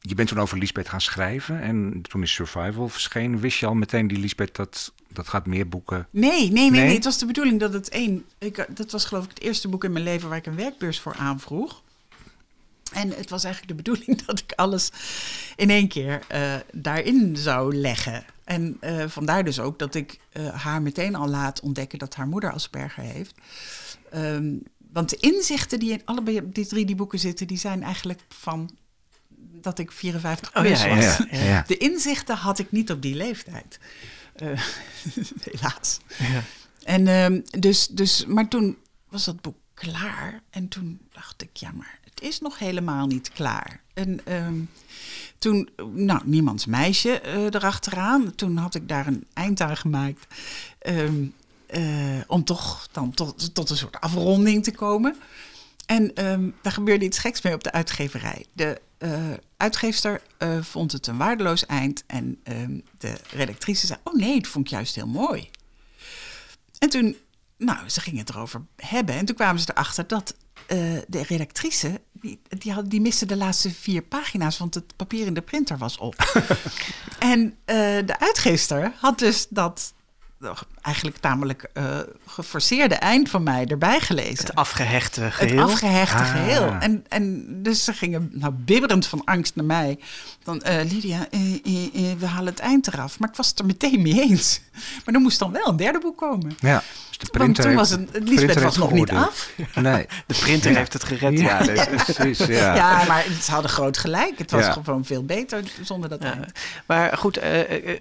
je 0.00 0.14
bent 0.14 0.28
toen 0.28 0.38
over 0.38 0.58
Lisbeth 0.58 0.88
gaan 0.88 1.00
schrijven. 1.00 1.60
En 1.60 2.02
toen 2.02 2.22
is 2.22 2.32
Survival 2.32 2.88
verschenen. 2.88 3.40
Wist 3.40 3.58
je 3.58 3.66
al 3.66 3.74
meteen 3.74 4.06
die 4.06 4.18
Lisbeth 4.18 4.56
dat 4.56 4.92
dat 5.12 5.28
gaat 5.28 5.46
meer 5.46 5.68
boeken? 5.68 6.06
Nee, 6.10 6.30
nee, 6.30 6.50
nee, 6.50 6.70
Nee? 6.70 6.84
nee. 6.84 6.94
Het 6.94 7.04
was 7.04 7.18
de 7.18 7.26
bedoeling 7.26 7.60
dat 7.60 7.72
het 7.72 7.88
één. 7.88 8.24
Ik, 8.38 8.66
dat 8.68 8.90
was 8.90 9.04
geloof 9.04 9.24
ik 9.24 9.30
het 9.30 9.40
eerste 9.40 9.68
boek 9.68 9.84
in 9.84 9.92
mijn 9.92 10.04
leven 10.04 10.28
waar 10.28 10.38
ik 10.38 10.46
een 10.46 10.56
werkbeurs 10.56 11.00
voor 11.00 11.14
aanvroeg. 11.14 11.82
En 12.92 13.10
het 13.10 13.30
was 13.30 13.44
eigenlijk 13.44 13.76
de 13.76 13.82
bedoeling 13.82 14.22
dat 14.26 14.38
ik 14.38 14.52
alles 14.52 14.90
in 15.56 15.70
één 15.70 15.88
keer 15.88 16.22
eh, 16.28 16.54
daarin 16.72 17.36
zou 17.36 17.74
leggen. 17.74 18.24
En 18.44 18.76
eh, 18.80 19.08
vandaar 19.08 19.44
dus 19.44 19.60
ook 19.60 19.78
dat 19.78 19.94
ik 19.94 20.18
eh, 20.32 20.48
haar 20.48 20.82
meteen 20.82 21.14
al 21.14 21.28
laat 21.28 21.60
ontdekken 21.60 21.98
dat 21.98 22.14
haar 22.14 22.26
moeder 22.26 22.52
Asperger 22.52 23.02
heeft. 23.02 23.34
Ehm, 24.10 24.56
want 24.92 25.10
de 25.10 25.16
inzichten 25.16 25.78
die 25.78 25.92
in 25.92 26.02
allebei 26.04 26.40
die 26.44 26.66
drie 26.66 26.84
die 26.84 26.96
boeken 26.96 27.18
zitten, 27.18 27.46
die 27.46 27.58
zijn 27.58 27.82
eigenlijk 27.82 28.20
van 28.28 28.70
dat 29.60 29.78
ik 29.78 29.92
54 29.92 30.56
Oh, 30.56 30.62
plus 30.62 30.82
ja, 30.82 30.86
ja, 30.86 30.96
was. 30.96 31.16
Ja, 31.16 31.26
ja, 31.30 31.44
ja. 31.44 31.64
De 31.66 31.76
inzichten 31.76 32.36
had 32.36 32.58
ik 32.58 32.72
niet 32.72 32.90
op 32.90 33.02
die 33.02 33.14
leeftijd. 33.14 33.78
Helaas. 35.50 36.00
Ja. 36.18 36.42
En 36.82 37.06
ehm, 37.06 37.40
dus, 37.60 37.86
dus, 37.86 38.26
maar 38.26 38.48
toen 38.48 38.76
was 39.08 39.24
dat 39.24 39.40
boek 39.40 39.56
klaar. 39.80 40.40
En 40.50 40.68
toen 40.68 41.00
dacht 41.12 41.42
ik, 41.42 41.56
ja, 41.56 41.70
maar 41.72 41.98
het 42.04 42.20
is 42.20 42.40
nog 42.40 42.58
helemaal 42.58 43.06
niet 43.06 43.30
klaar. 43.32 43.80
En 43.94 44.20
ehm, 44.26 44.60
toen, 45.38 45.68
nou, 45.94 46.20
niemands 46.24 46.66
meisje 46.66 47.20
eh, 47.20 47.44
erachteraan. 47.44 48.34
Toen 48.34 48.56
had 48.56 48.74
ik 48.74 48.88
daar 48.88 49.06
een 49.06 49.26
eind 49.32 49.60
aan 49.60 49.76
gemaakt. 49.76 50.26
ehm, 50.78 51.24
eh, 51.66 52.20
om 52.26 52.44
toch 52.44 52.88
dan 52.92 53.10
tot, 53.10 53.54
tot 53.54 53.70
een 53.70 53.76
soort 53.76 54.00
afronding 54.00 54.64
te 54.64 54.72
komen. 54.72 55.16
En 55.86 56.14
ehm, 56.14 56.50
daar 56.62 56.72
gebeurde 56.72 57.04
iets 57.04 57.18
geks 57.18 57.42
mee 57.42 57.54
op 57.54 57.64
de 57.64 57.72
uitgeverij. 57.72 58.46
De 58.52 58.80
eh, 58.98 59.32
uitgeefster 59.56 60.22
vond 60.60 60.92
het 60.92 61.06
een 61.06 61.16
waardeloos 61.16 61.66
eind. 61.66 62.04
En 62.06 62.40
de 62.98 63.16
redactrice 63.30 63.86
zei: 63.86 63.98
Oh 64.04 64.14
nee, 64.14 64.36
het 64.36 64.48
vond 64.48 64.64
ik 64.64 64.70
juist 64.70 64.94
heel 64.94 65.06
mooi. 65.06 65.48
En 66.78 66.88
toen, 66.88 67.16
nou, 67.60 67.88
ze 67.88 68.00
gingen 68.00 68.20
het 68.20 68.28
erover 68.28 68.66
hebben. 68.76 69.14
En 69.14 69.24
toen 69.24 69.36
kwamen 69.36 69.60
ze 69.60 69.70
erachter 69.70 70.06
dat 70.06 70.36
eh, 70.66 70.78
de 71.08 71.22
redactrice, 71.22 72.00
die, 72.12 72.40
die, 72.48 72.72
had, 72.72 72.90
die 72.90 73.00
miste 73.00 73.26
de 73.26 73.36
laatste 73.36 73.70
vier 73.70 74.02
pagina's, 74.02 74.58
want 74.58 74.74
het 74.74 74.96
papier 74.96 75.26
in 75.26 75.34
de 75.34 75.40
printer 75.40 75.78
was 75.78 75.98
op. 75.98 76.14
en 77.18 77.56
eh, 77.64 77.76
de 78.06 78.18
uitgeefster 78.18 78.92
had 78.96 79.18
dus 79.18 79.46
dat 79.48 79.94
eigenlijk 80.82 81.16
tamelijk 81.16 81.68
eh, 81.72 81.98
geforceerde 82.26 82.94
eind 82.94 83.28
van 83.28 83.42
mij 83.42 83.66
erbij 83.66 84.00
gelezen. 84.00 84.46
Het 84.46 84.54
afgehechte 84.54 85.20
Het 85.20 85.32
geheel. 85.34 85.62
afgehechte 85.62 86.16
Ah. 86.22 86.30
geheel. 86.30 86.72
En, 86.80 87.04
en 87.08 87.44
dus 87.62 87.84
ze 87.84 87.92
gingen 87.92 88.30
nou, 88.32 88.52
bibberend 88.52 89.06
van 89.06 89.24
angst 89.24 89.54
naar 89.54 89.64
mij. 89.64 89.98
Dan, 90.42 90.62
eh, 90.62 90.90
Lydia, 90.90 91.26
eh, 91.30 91.40
we 92.18 92.26
halen 92.26 92.50
het 92.50 92.58
eind 92.60 92.86
eraf. 92.86 93.18
Maar 93.18 93.28
ik 93.28 93.36
was 93.36 93.48
het 93.48 93.58
er 93.58 93.66
meteen 93.66 94.02
mee 94.02 94.20
eens. 94.20 94.60
Maar 95.04 95.14
er 95.14 95.20
moest 95.20 95.38
dan 95.38 95.52
wel 95.52 95.66
een 95.68 95.76
derde 95.76 95.98
boek 95.98 96.16
komen. 96.18 96.56
Ja. 96.60 96.82
de 97.10 97.16
Want 97.18 97.30
printer 97.30 97.64
toen 97.64 97.72
heeft- 97.78 97.90
was 97.90 97.90
het, 98.12 98.28
Lisbeth 98.28 98.62
was 98.62 98.76
nog 98.76 98.92
niet 98.92 99.10
af. 99.10 99.50
Nee. 99.74 100.06
De 100.26 100.34
printer 100.34 100.76
heeft 100.76 100.92
het 100.92 101.04
gered. 101.04 101.38
Ja, 101.40 101.58
dus- 101.62 101.84
precies. 102.04 102.38
Ja. 102.38 102.74
Ja, 102.74 103.04
maar 103.04 103.26
ze 103.42 103.50
hadden 103.50 103.70
groot 103.70 103.98
gelijk. 103.98 104.38
Het 104.38 104.50
was 104.50 104.64
Ja. 104.64 104.72
gewoon 104.72 105.04
veel 105.04 105.24
beter 105.24 105.62
zonder 105.82 106.08
dat 106.08 106.22
Ja, 106.22 106.32
eind. 106.32 106.52
maar 106.86 107.16
goed, 107.18 107.40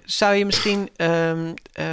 zou 0.06 0.34
je 0.36 0.46
misschien 0.46 0.90
ehm, 0.96 1.54
eh, 1.72 1.86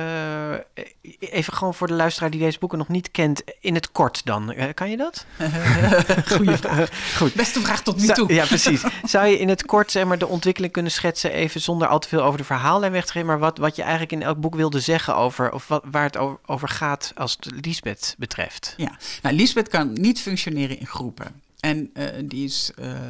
even 1.18 1.52
gewoon 1.52 1.74
voor 1.74 1.86
de 1.86 1.94
luisteraar 1.94 2.30
die 2.30 2.40
deze 2.40 2.58
boeken 2.58 2.78
nog 2.78 2.88
niet 2.88 3.10
kent, 3.10 3.42
in 3.60 3.74
het 3.74 3.92
kort 3.92 4.24
dan, 4.24 4.52
eh, 4.52 4.74
kan 4.74 4.90
je 4.90 4.96
dat? 4.96 5.26
Goeie 6.36 6.56
vraag. 6.56 7.14
Goed. 7.16 7.34
Beste 7.34 7.60
vraag 7.60 7.82
tot 7.82 7.96
nu 7.96 8.04
Zou- 8.04 8.18
toe. 8.18 8.32
ja, 8.32 8.46
precies. 8.46 8.82
Zou 9.04 9.26
je 9.26 9.38
in 9.38 9.48
het 9.48 9.66
kort 9.66 9.90
zeg 9.90 10.04
maar, 10.04 10.18
de 10.18 10.26
ontwikkeling 10.26 10.72
kunnen 10.72 10.92
schetsen, 10.92 11.32
even 11.32 11.60
zonder 11.60 11.88
al 11.88 11.98
te 11.98 12.08
veel 12.08 12.22
over 12.22 12.38
de 12.38 12.44
verhaallijn 12.44 12.92
weg 12.92 13.06
te 13.06 13.12
geven, 13.12 13.26
maar 13.28 13.38
wat, 13.38 13.58
wat 13.58 13.76
je 13.76 13.82
eigenlijk 13.82 14.12
in 14.12 14.22
elk 14.22 14.40
boek 14.40 14.54
wilde 14.54 14.80
zeggen 14.80 15.16
over, 15.16 15.52
of 15.52 15.68
wat, 15.68 15.84
waar 15.90 16.04
het 16.04 16.16
over, 16.46 16.68
gaat 16.68 17.12
als 17.14 17.36
het 17.40 17.64
Lisbeth 17.64 18.14
betreft? 18.18 18.74
Ja, 18.76 18.98
nou, 19.22 19.34
Lisbeth 19.34 19.68
kan 19.68 19.92
niet 19.92 20.20
functioneren 20.20 20.78
in 20.78 20.86
groepen. 20.86 21.42
En 21.60 21.90
eh, 21.94 22.06
die 22.24 22.44
is 22.44 22.72
eh, 22.76 22.90
eh, 22.92 23.08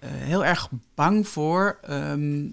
heel 0.00 0.44
erg 0.44 0.68
bang 0.94 1.28
voor, 1.28 1.78
ehm, 1.82 2.46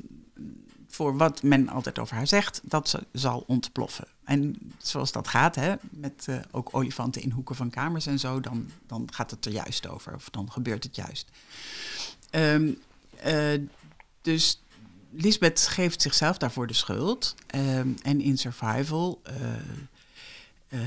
voor 0.88 1.18
wat 1.18 1.44
men 1.44 1.70
altijd 1.70 2.00
over 2.00 2.16
haar 2.16 2.28
zegt, 2.28 2.62
dat 2.64 2.90
ze 2.90 3.00
zal 3.12 3.44
ontploffen. 3.48 4.08
En 4.26 4.72
zoals 4.78 5.12
dat 5.12 5.28
gaat, 5.28 5.56
hè, 5.56 5.74
met 5.90 6.26
eh, 6.28 6.38
ook 6.52 6.70
olifanten 6.72 7.22
in 7.22 7.32
hoeken 7.32 7.56
van 7.56 7.70
kamers 7.70 8.06
en 8.06 8.20
zo, 8.20 8.40
dan, 8.40 8.70
dan 8.88 9.08
gaat 9.14 9.32
het 9.32 9.46
er 9.46 9.52
juist 9.52 9.88
over. 9.88 10.14
Of 10.14 10.30
dan 10.30 10.52
gebeurt 10.52 10.84
het 10.84 10.96
juist. 10.96 11.30
Ehm, 12.30 12.74
eh, 13.18 13.62
dus 14.22 14.62
Lisbeth 15.12 15.68
geeft 15.68 16.02
zichzelf 16.02 16.38
daarvoor 16.38 16.68
de 16.68 16.74
schuld. 16.74 17.36
Ehm, 17.48 17.90
en 18.02 18.22
in 18.22 18.38
survival 18.38 19.22
eh, 20.76 20.80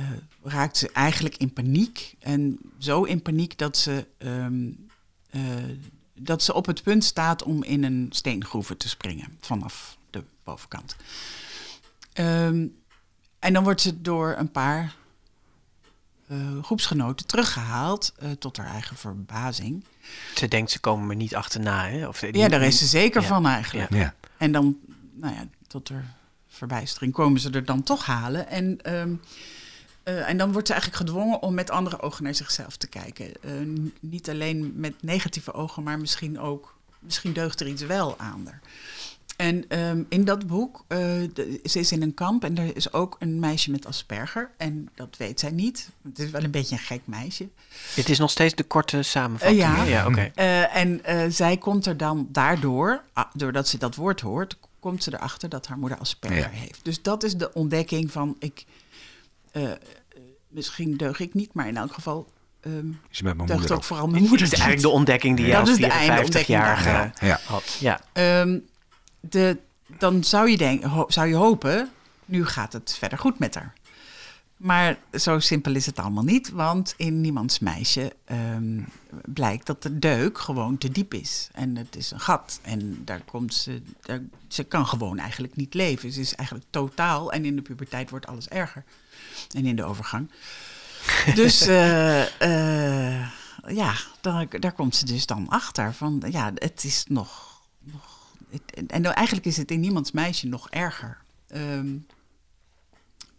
raakt 0.43 0.77
ze 0.77 0.91
eigenlijk 0.93 1.37
in 1.37 1.53
paniek. 1.53 2.15
En 2.19 2.59
zo 2.79 3.03
in 3.03 3.23
paniek 3.23 3.59
dat 3.59 3.77
ze, 3.77 4.07
ehm, 4.19 4.71
eh, 5.31 5.43
dat 6.15 6.43
ze 6.43 6.55
op 6.55 6.67
het 6.67 6.83
punt 6.83 7.05
staat 7.05 7.43
om 7.43 7.65
in 7.65 7.85
een 7.85 8.07
steengroeve 8.11 8.77
te 8.77 8.89
springen 8.89 9.37
vanaf 9.41 9.99
de 10.11 10.25
bovenkant. 10.45 10.97
Ehm, 12.13 12.67
en 13.39 13.53
dan 13.53 13.65
wordt 13.65 13.81
ze 13.81 14.01
door 14.03 14.35
een 14.39 14.51
paar 14.51 14.95
eh, 16.29 16.63
groepsgenoten 16.63 17.27
teruggehaald, 17.27 18.13
eh, 18.19 18.31
tot 18.31 18.57
haar 18.57 18.67
eigen 18.67 18.97
verbazing. 18.97 19.85
Ze 20.35 20.49
denkt, 20.49 20.71
ze 20.71 20.81
komen 20.81 21.07
me 21.07 21.15
niet 21.15 21.35
achterna. 21.35 21.89
Hè? 21.89 22.09
Of, 22.09 22.19
die- 22.19 22.37
Ja, 22.37 22.49
daar 22.49 22.63
is 22.63 22.79
ze 22.79 22.87
zeker 22.87 23.21
Ja. 23.23 23.27
van 23.29 23.47
eigenlijk. 23.47 23.95
Ja. 23.95 24.15
En 24.37 24.53
dan, 24.53 24.77
nou 25.15 25.35
ja, 25.35 25.45
tot 25.67 25.89
er 25.89 26.05
verbijstering 26.49 27.13
komen 27.13 27.41
ze 27.41 27.51
er 27.51 27.65
dan 27.65 27.83
toch 27.83 28.07
halen. 28.07 28.49
En, 28.49 28.79
ehm, 28.83 29.13
eh, 30.03 30.29
en 30.29 30.37
dan 30.37 30.53
wordt 30.53 30.67
ze 30.67 30.73
eigenlijk 30.73 31.03
gedwongen 31.03 31.43
om 31.43 31.55
met 31.55 31.71
andere 31.71 32.01
ogen 32.01 32.25
naar 32.25 32.35
zichzelf 32.35 32.77
te 32.77 32.87
kijken. 32.87 33.43
Eh, 33.43 33.51
niet 34.01 34.31
alleen 34.31 34.73
met 34.77 35.03
negatieve 35.03 35.53
ogen, 35.53 35.83
maar 35.83 35.99
misschien 35.99 36.39
ook, 36.41 36.77
misschien 36.99 37.33
deugt 37.33 37.61
er 37.61 37.67
iets 37.67 37.83
wel 37.83 38.19
aan 38.19 38.43
haar. 38.47 38.61
En 39.37 39.69
ehm, 39.69 40.03
in 40.09 40.25
dat 40.25 40.47
boek, 40.47 40.85
eh, 40.89 40.99
de- 41.33 41.61
ze 41.65 41.79
is 41.79 41.93
in 41.93 42.03
een 42.03 42.15
kamp 42.15 42.45
en 42.45 42.59
er 42.59 42.77
is 42.77 42.93
ook 42.93 43.17
een 43.19 43.39
meisje 43.39 43.71
met 43.71 43.87
Asperger. 43.87 44.51
En 44.57 44.89
dat 44.95 45.17
weet 45.19 45.41
zij 45.41 45.51
niet. 45.51 45.89
Het 46.03 46.19
is 46.19 46.31
wel 46.31 46.43
een 46.43 46.51
beetje 46.51 46.75
een 46.75 46.81
gek 46.83 47.01
meisje. 47.05 47.49
Het 47.95 48.09
is 48.09 48.19
nog 48.19 48.31
steeds 48.31 48.55
de 48.55 48.63
korte 48.65 49.03
samenvatting. 49.03 49.61
Eh, 49.63 49.69
ja. 49.77 49.83
ja 49.85 50.07
oké. 50.07 50.31
Eh, 50.35 50.77
en 50.77 51.05
eh, 51.05 51.25
zij 51.29 51.57
komt 51.57 51.87
er 51.87 51.97
dan 51.97 52.29
daardoor, 52.33 53.03
doordat 53.33 53.69
ze 53.69 53.79
dat 53.79 53.95
woord 53.95 54.21
hoort, 54.21 54.57
komt 54.81 55.03
ze 55.03 55.15
erachter 55.15 55.49
dat 55.49 55.67
haar 55.67 55.79
moeder 55.79 55.99
Asperger 55.99 56.39
Ja. 56.39 56.49
heeft. 56.49 56.85
Dus 56.85 57.03
dat 57.03 57.23
is 57.23 57.35
de 57.37 57.53
ontdekking 57.53 58.13
van 58.13 58.37
ik. 58.39 58.65
misschien 60.49 60.97
deug 60.97 61.21
ik 61.21 61.35
niet, 61.35 61.55
maar 61.55 61.69
in 61.69 61.77
elk 61.77 61.93
geval 61.93 62.33
ehm 62.61 62.89
Is 63.11 63.23
met 63.23 63.37
mijn 63.37 63.49
moeder 63.49 63.71
ook 63.73 63.77
ook. 63.79 63.85
vooral 63.85 64.07
mijn 64.09 64.23
moeder. 64.23 64.39
Dat 64.39 64.47
is 64.53 64.59
eigenlijk 64.59 64.83
de 64.89 64.95
ontdekking 64.95 65.37
die 65.37 65.47
je 65.47 65.53
Dat 65.53 65.61
als 65.61 65.71
is 65.71 65.77
de 65.77 65.87
eindontdekking 65.87 66.59
54-jarige 66.59 66.89
Ja. 66.91 67.13
Ja. 67.27 67.41
had. 67.45 67.77
Ja. 67.81 68.01
Ehm, 68.13 68.59
de, 69.21 69.59
dan 69.99 70.25
zou 70.25 70.51
je, 70.51 70.57
denken, 70.57 71.05
zou 71.09 71.29
je 71.29 71.35
hopen, 71.35 71.91
nu 72.25 72.47
gaat 72.47 72.73
het 72.73 72.97
verder 72.99 73.19
goed 73.19 73.39
met 73.39 73.55
haar. 73.55 73.73
Maar 74.59 74.99
zo 75.13 75.39
simpel 75.39 75.75
is 75.75 75.87
het 75.87 75.99
allemaal 75.99 76.25
niet, 76.25 76.51
want 76.51 76.95
in 76.97 77.21
niemands 77.21 77.59
meisje 77.59 78.13
ehm, 78.25 78.81
blijkt 79.25 79.67
dat 79.67 79.83
de 79.83 79.99
deuk 79.99 80.39
gewoon 80.39 80.79
te 80.79 80.91
diep 80.91 81.15
is. 81.15 81.49
En 81.53 81.77
het 81.77 81.97
is 81.97 82.11
een 82.11 82.21
gat. 82.21 82.61
En 82.63 83.05
daar 83.05 83.21
komt 83.21 83.55
ze, 83.55 83.83
daar, 84.01 84.21
ze 84.49 84.65
kan 84.65 84.87
gewoon 84.87 85.19
eigenlijk 85.19 85.57
niet 85.57 85.75
leven. 85.75 86.13
Ze 86.13 86.21
is 86.21 86.35
eigenlijk 86.35 86.69
totaal, 86.71 87.33
en 87.33 87.45
in 87.45 87.57
de 87.57 87.63
puberteit 87.63 88.11
wordt 88.11 88.27
alles 88.27 88.49
erger. 88.49 88.85
En 89.55 89.67
in 89.67 89.77
de 89.77 89.85
overgang. 89.85 90.31
Dus 91.35 91.61
eh, 91.61 92.23
eh, 93.21 93.29
ja, 93.67 93.95
daar, 94.21 94.47
daar 94.61 94.73
komt 94.73 94.97
ze 94.97 95.05
dus 95.05 95.27
dan 95.27 95.49
achter. 95.49 95.95
Van 95.95 96.23
ja, 96.31 96.53
het 96.55 96.85
is 96.85 97.05
nog. 97.09 97.58
En 98.75 98.87
en 98.89 99.05
eigenlijk 99.05 99.47
is 99.47 99.57
het 99.57 99.71
in 99.71 99.81
niemands 99.81 100.11
meisje 100.11 100.47
nog 100.47 100.71
erger. 100.71 101.19
Ehm, 101.49 101.97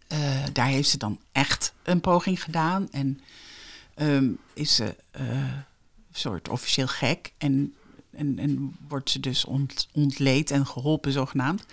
eh, 0.06 0.44
daar 0.52 0.66
heeft 0.66 0.88
ze 0.88 0.98
dan 0.98 1.20
echt 1.32 1.72
een 1.82 2.00
poging 2.00 2.42
gedaan. 2.42 2.90
En 2.90 3.20
ehm, 3.94 4.30
is 4.52 4.74
ze 4.74 4.96
eh, 5.10 5.28
een 5.28 5.64
soort 6.12 6.48
officieel 6.48 6.86
gek. 6.86 7.32
En, 7.38 7.74
en, 8.10 8.38
en 8.38 8.76
wordt 8.88 9.10
ze 9.10 9.20
dus 9.20 9.44
ont, 9.44 9.88
ontleed 9.92 10.50
en 10.50 10.66
geholpen, 10.66 11.12
zogenaamd. 11.12 11.64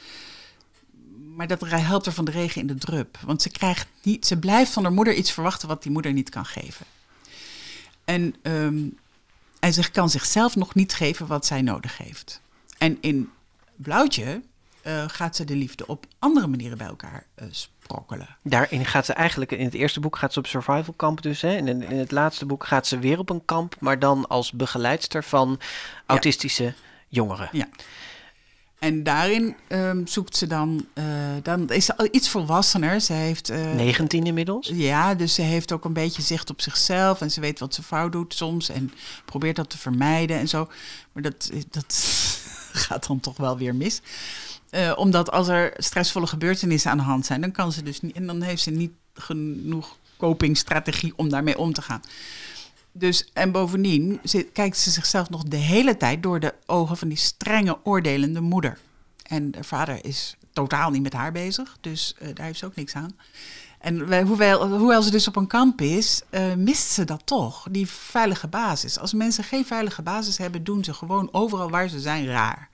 Maar 1.35 1.47
dat 1.47 1.61
helpt 1.69 2.05
er 2.05 2.11
van 2.11 2.25
de 2.25 2.31
regen 2.31 2.61
in 2.61 2.67
de 2.67 2.75
drup. 2.75 3.17
Want 3.25 3.41
ze, 3.41 3.49
krijgt 3.49 3.87
niet, 4.03 4.25
ze 4.25 4.37
blijft 4.37 4.71
van 4.71 4.83
haar 4.83 4.93
moeder 4.93 5.13
iets 5.13 5.31
verwachten 5.31 5.67
wat 5.67 5.83
die 5.83 5.91
moeder 5.91 6.13
niet 6.13 6.29
kan 6.29 6.45
geven. 6.45 6.85
En, 8.05 8.35
ehm, 8.41 8.85
en 9.59 9.73
ze 9.73 9.91
kan 9.91 10.09
zichzelf 10.09 10.55
nog 10.55 10.75
niet 10.75 10.93
geven 10.93 11.27
wat 11.27 11.45
zij 11.45 11.61
nodig 11.61 11.97
heeft. 11.97 12.41
En 12.77 12.97
in 13.01 13.29
Blauwtje 13.75 14.41
eh, 14.81 15.03
gaat 15.07 15.35
ze 15.35 15.45
de 15.45 15.55
liefde 15.55 15.87
op 15.87 16.05
andere 16.19 16.47
manieren 16.47 16.77
bij 16.77 16.87
elkaar 16.87 17.23
eh, 17.35 17.47
sprokkelen. 17.51 18.37
Daarin 18.41 18.85
gaat 18.85 19.05
ze 19.05 19.13
eigenlijk, 19.13 19.51
in 19.51 19.65
het 19.65 19.73
eerste 19.73 19.99
boek 19.99 20.17
gaat 20.17 20.33
ze 20.33 20.39
op 20.39 20.47
survival 20.47 20.93
kamp 20.95 21.21
dus. 21.21 21.41
Hè? 21.41 21.55
En 21.55 21.67
in, 21.67 21.81
in 21.81 21.97
het 21.97 22.11
laatste 22.11 22.45
boek 22.45 22.65
gaat 22.65 22.87
ze 22.87 22.99
weer 22.99 23.19
op 23.19 23.29
een 23.29 23.45
kamp, 23.45 23.75
maar 23.79 23.99
dan 23.99 24.27
als 24.27 24.51
begeleidster 24.51 25.23
van 25.23 25.59
autistische 26.05 26.73
jongeren. 27.07 27.49
Ja. 27.51 27.67
En 28.79 29.03
daarin 29.03 29.55
ehm, 29.67 30.05
zoekt 30.05 30.35
ze 30.35 30.47
dan, 30.47 30.85
eh, 30.93 31.05
dan 31.43 31.69
is 31.69 31.85
ze 31.85 31.97
al 31.97 32.07
iets 32.11 32.29
volwassener. 32.29 33.01
Ze 33.01 33.13
heeft, 33.13 33.49
eh, 33.49 33.71
19 33.71 34.25
inmiddels. 34.25 34.71
ja, 34.73 35.15
dus 35.15 35.33
ze 35.33 35.41
heeft 35.41 35.71
ook 35.71 35.85
een 35.85 35.93
beetje 35.93 36.21
zicht 36.21 36.49
op 36.49 36.61
zichzelf 36.61 37.21
en 37.21 37.31
ze 37.31 37.41
weet 37.41 37.59
wat 37.59 37.73
ze 37.73 37.83
fout 37.83 38.11
doet 38.11 38.33
soms 38.33 38.69
en 38.69 38.91
probeert 39.25 39.55
dat 39.55 39.69
te 39.69 39.77
vermijden 39.77 40.37
en 40.37 40.47
zo. 40.47 40.69
Maar 41.11 41.23
dat, 41.23 41.51
dat 41.69 41.85
gaat 42.87 43.07
dan 43.07 43.19
toch 43.19 43.37
wel 43.37 43.57
weer 43.57 43.75
mis. 43.75 44.01
Eh, 44.69 44.93
omdat 44.95 45.31
als 45.31 45.47
er 45.47 45.73
stressvolle 45.77 46.27
gebeurtenissen 46.27 46.91
aan 46.91 46.97
de 46.97 47.03
hand 47.03 47.25
zijn, 47.25 47.41
dan 47.41 47.51
kan 47.51 47.71
ze 47.71 47.83
dus 47.83 48.01
niet, 48.01 48.15
en 48.15 48.27
dan 48.27 48.41
heeft 48.41 48.61
ze 48.61 48.71
niet 48.71 48.91
genoeg 49.13 49.97
copingstrategie 50.17 51.13
om 51.15 51.29
daarmee 51.29 51.57
om 51.57 51.73
te 51.73 51.81
gaan. 51.81 52.01
Dus, 52.91 53.29
en 53.33 53.51
bovendien 53.51 54.19
kijkt 54.53 54.77
ze 54.77 54.89
zichzelf 54.89 55.29
nog 55.29 55.43
de 55.43 55.57
hele 55.57 55.97
tijd 55.97 56.23
door 56.23 56.39
de 56.39 56.53
ogen 56.65 56.97
van 56.97 57.07
die 57.07 57.17
strenge, 57.17 57.77
oordelende 57.83 58.41
moeder. 58.41 58.77
En 59.23 59.51
de 59.51 59.63
vader 59.63 60.05
is 60.05 60.35
totaal 60.53 60.89
niet 60.89 61.03
met 61.03 61.13
haar 61.13 61.31
bezig, 61.31 61.77
dus 61.81 62.15
eh, 62.19 62.27
daar 62.33 62.45
heeft 62.45 62.59
ze 62.59 62.65
ook 62.65 62.75
niks 62.75 62.95
aan. 62.95 63.15
En 63.77 64.07
wij- 64.07 64.21
hoewel, 64.23 64.67
hoewel 64.77 65.01
ze 65.01 65.11
dus 65.11 65.27
op 65.27 65.35
een 65.35 65.47
kamp 65.47 65.81
is, 65.81 66.21
eh, 66.29 66.53
mist 66.53 66.89
ze 66.91 67.03
dat 67.05 67.21
toch, 67.25 67.67
die 67.71 67.87
veilige 67.87 68.47
basis. 68.47 68.99
Als 68.99 69.13
mensen 69.13 69.43
geen 69.43 69.65
veilige 69.65 70.01
basis 70.01 70.37
hebben, 70.37 70.63
doen 70.63 70.83
ze 70.83 70.93
gewoon 70.93 71.29
overal 71.31 71.69
waar 71.69 71.87
ze 71.87 71.99
zijn 71.99 72.25
raar. 72.27 72.69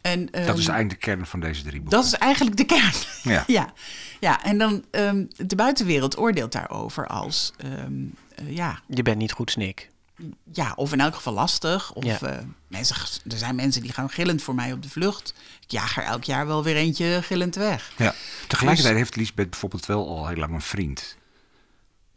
En, 0.00 0.26
Dat 0.26 0.34
is 0.34 0.40
ehm, 0.44 0.48
eigenlijk 0.56 0.90
de 0.90 0.96
kern 0.96 1.26
van 1.26 1.40
deze 1.40 1.62
drie 1.62 1.80
boeken. 1.80 1.90
dat 1.98 2.04
is 2.06 2.12
eigenlijk 2.14 2.56
de 2.56 2.64
kern. 2.64 2.92
Ja. 3.22 3.44
ja. 3.58 3.72
ja, 4.20 4.42
en 4.44 4.58
dan 4.58 4.84
ehm, 4.90 5.24
de 5.36 5.56
buitenwereld 5.56 6.18
oordeelt 6.18 6.52
daarover 6.52 7.06
als, 7.06 7.52
ehm, 7.56 7.92
eh, 8.34 8.56
ja, 8.56 8.80
Je 8.86 9.02
bent 9.02 9.18
niet 9.18 9.32
goed, 9.32 9.50
Snik. 9.50 9.90
Ja, 10.52 10.72
of 10.76 10.92
in 10.92 11.00
elk 11.00 11.14
geval 11.14 11.32
lastig. 11.32 11.92
Of 11.92 12.04
Ja. 12.04 12.20
eh, 12.20 12.38
mensen, 12.68 12.96
er 13.30 13.38
zijn 13.38 13.54
mensen 13.54 13.82
die 13.82 13.92
gaan 13.92 14.10
gillend 14.10 14.42
voor 14.42 14.54
mij 14.54 14.72
op 14.72 14.82
de 14.82 14.88
vlucht. 14.88 15.34
Ik 15.60 15.70
jaag 15.70 15.96
er 15.96 16.02
elk 16.02 16.24
jaar 16.24 16.46
wel 16.46 16.62
weer 16.62 16.76
eentje 16.76 17.20
gillend 17.22 17.54
weg. 17.54 17.92
Ja. 17.96 18.14
Tegelijkertijd 18.48 18.94
Dus- 18.94 19.02
heeft 19.02 19.16
Lisbeth 19.16 19.50
bijvoorbeeld 19.50 19.86
wel 19.86 20.08
al 20.08 20.26
heel 20.28 20.36
lang 20.36 20.54
een 20.54 20.60
vriend. 20.62 21.16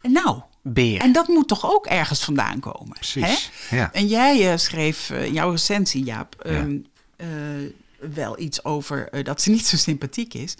Nou, 0.02 0.40
Beer. 0.62 1.00
en 1.00 1.12
dat 1.12 1.28
moet 1.28 1.48
toch 1.48 1.66
ook 1.72 1.86
ergens 1.86 2.24
vandaan 2.24 2.60
komen? 2.60 2.92
Precies. 2.92 3.50
Hè? 3.68 3.76
Ja. 3.76 3.92
En 3.92 4.06
jij 4.06 4.52
eh, 4.52 4.58
schreef 4.58 5.10
eh, 5.10 5.24
in 5.24 5.32
jouw 5.32 5.50
recensie, 5.50 6.04
Jaap, 6.04 6.34
ehm, 6.40 6.76
eh, 7.16 7.26
wel 8.14 8.38
iets 8.38 8.64
over 8.64 9.24
dat 9.24 9.42
ze 9.42 9.50
niet 9.50 9.66
zo 9.66 9.76
sympathiek 9.76 10.34
is. 10.34 10.54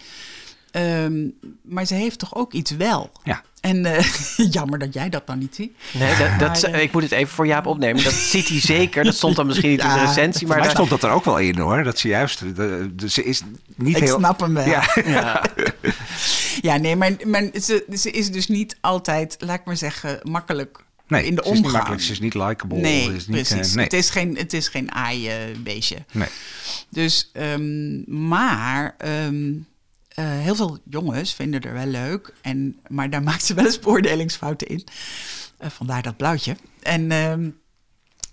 Ehm, 0.73 1.27
maar 1.61 1.85
ze 1.85 1.93
heeft 1.93 2.19
toch 2.19 2.35
ook 2.35 2.53
iets 2.53 2.71
wel. 2.71 3.11
Ja. 3.23 3.41
En 3.61 3.85
eh, 3.85 4.05
jammer 4.51 4.79
dat 4.79 4.93
jij 4.93 5.09
dat 5.09 5.27
dan 5.27 5.37
niet 5.39 5.55
ziet. 5.55 5.71
Nee, 5.93 6.09
dat, 6.17 6.39
dat, 6.39 6.61
Maar, 6.61 6.71
eh, 6.71 6.81
ik 6.81 6.91
moet 6.91 7.01
het 7.03 7.11
even 7.11 7.33
voor 7.33 7.47
Jaap 7.47 7.65
opnemen. 7.65 8.03
Dat 8.03 8.13
ziet 8.13 8.47
hij 8.47 8.59
zeker. 8.59 9.03
Dat 9.03 9.15
stond 9.15 9.35
dan 9.35 9.47
misschien 9.47 9.69
niet 9.69 9.81
in 9.83 9.87
de 9.89 9.99
recensie. 10.05 10.47
Maar 10.47 10.55
Maar 10.57 10.65
daar 10.65 10.75
stond 10.75 10.89
dat 10.89 11.03
er 11.03 11.09
ook 11.09 11.25
wel 11.25 11.37
in 11.39 11.57
hoor. 11.57 11.83
Dat 11.83 11.99
ze 11.99 12.07
juist. 12.07 12.39
De, 12.39 12.95
de- 12.95 13.09
ze 13.09 13.23
is 13.23 13.41
niet 13.75 13.95
Ik 13.97 14.03
heel. 14.03 14.17
snap 14.17 14.39
hem 14.39 14.53
wel. 14.53 14.65
Ja. 14.67 14.83
ja. 15.05 15.43
Ja, 16.61 16.77
nee, 16.77 16.95
maar, 16.95 17.11
maar 17.25 17.49
ze, 17.61 17.85
ze 17.97 18.11
is 18.11 18.31
dus 18.31 18.47
niet 18.47 18.77
altijd, 18.81 19.35
laat 19.39 19.59
ik 19.59 19.65
maar 19.65 19.77
zeggen, 19.77 20.19
makkelijk 20.23 20.79
Nee, 21.07 21.25
in 21.25 21.35
de 21.35 21.41
ze 21.43 21.49
is 21.49 21.55
niet 21.55 21.57
omgang. 21.57 21.73
makkelijk. 21.77 22.01
Ze 22.03 22.11
is 22.11 22.19
niet 22.19 22.33
likable. 22.33 22.77
Nee, 22.77 23.03
ze 23.03 23.15
is 23.15 23.27
niet, 23.27 23.37
eh, 23.49 23.55
precies. 23.55 23.73
nee. 23.75 23.83
Het 23.83 23.93
is 23.93 24.09
geen, 24.09 24.37
het 24.37 24.53
is 24.53 24.67
geen 24.67 24.91
aai-beestje. 24.91 25.97
nee. 26.11 26.27
Dus, 26.89 27.29
ehm, 27.33 28.27
maar 28.27 28.95
ehm, 28.97 29.51
eh, 30.13 30.25
heel 30.25 30.55
veel 30.55 30.77
jongens 30.89 31.33
vinden 31.33 31.61
er 31.61 31.73
wel 31.73 31.85
leuk. 31.85 32.33
En, 32.41 32.79
maar 32.87 33.09
daar 33.09 33.23
maakt 33.31 33.45
ze 33.45 33.53
wel 33.53 33.65
eens 33.65 33.79
beoordelingsfouten 33.79 34.67
in. 34.67 34.83
Eh, 35.57 35.69
vandaar 35.69 36.01
dat 36.01 36.17
blauwtje. 36.17 36.55
En, 36.81 37.11
ehm, 37.11 37.49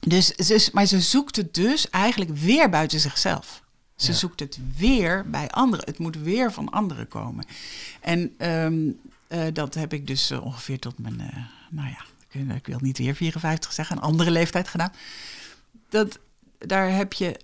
dus, 0.01 0.33
is- 0.33 0.71
maar 0.71 0.87
ze 0.87 1.01
zoekt 1.01 1.37
het 1.37 1.55
dus 1.55 1.91
eigenlijk 1.91 2.37
weer 2.37 2.69
buiten 2.71 3.01
zichzelf. 3.01 3.63
Ze 3.97 4.11
Ja. 4.13 4.17
zoekt 4.19 4.41
het 4.41 4.59
weer 4.77 5.31
bij 5.31 5.51
anderen. 5.51 5.85
Het 5.85 5.99
moet 5.99 6.17
weer 6.17 6.53
van 6.53 6.69
anderen 6.71 7.09
komen. 7.09 7.45
En 8.01 8.35
ehm, 8.39 8.79
eh, 9.29 9.43
dat 9.53 9.75
heb 9.75 9.93
ik 9.93 10.07
dus 10.07 10.31
ongeveer 10.31 10.79
tot 10.79 10.99
mijn, 10.99 11.17
nou 11.71 11.89
ja, 11.89 12.05
ik, 12.31 12.55
ik 12.57 12.67
wil 12.67 12.79
niet 12.81 12.99
weer 12.99 13.15
54 13.15 13.73
zeggen, 13.73 13.97
een 13.97 14.03
andere 14.03 14.31
leeftijd 14.31 14.69
gedaan. 14.69 14.93
Dat, 15.89 16.19
daar, 16.59 16.91
heb 16.95 17.13
je, 17.13 17.41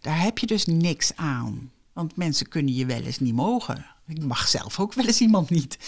daar 0.00 0.20
heb 0.22 0.38
je 0.38 0.46
dus 0.46 0.66
niks 0.66 1.16
aan. 1.16 1.70
Want 2.00 2.16
mensen 2.16 2.48
kunnen 2.48 2.74
je 2.74 2.86
wel 2.86 3.02
eens 3.02 3.18
niet 3.18 3.34
mogen. 3.34 3.86
Ik 4.06 4.24
mag 4.24 4.48
zelf 4.48 4.80
ook 4.80 4.94
wel 4.94 5.06
eens 5.06 5.20
iemand 5.20 5.50
niet. 5.50 5.78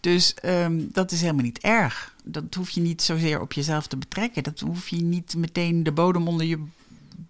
Dus 0.00 0.34
ehm, 0.34 0.80
dat 0.92 1.12
is 1.12 1.20
helemaal 1.20 1.44
niet 1.44 1.58
erg. 1.58 2.14
Dat 2.24 2.54
hoef 2.54 2.70
je 2.70 2.80
niet 2.80 3.02
zozeer 3.02 3.40
op 3.40 3.52
jezelf 3.52 3.86
te 3.86 3.96
betrekken. 3.96 4.42
Dat 4.42 4.60
hoef 4.60 4.88
je 4.88 4.96
niet 4.96 5.34
meteen 5.36 5.82
de 5.82 5.92
bodem 5.92 6.28
onder 6.28 6.46
je 6.46 6.64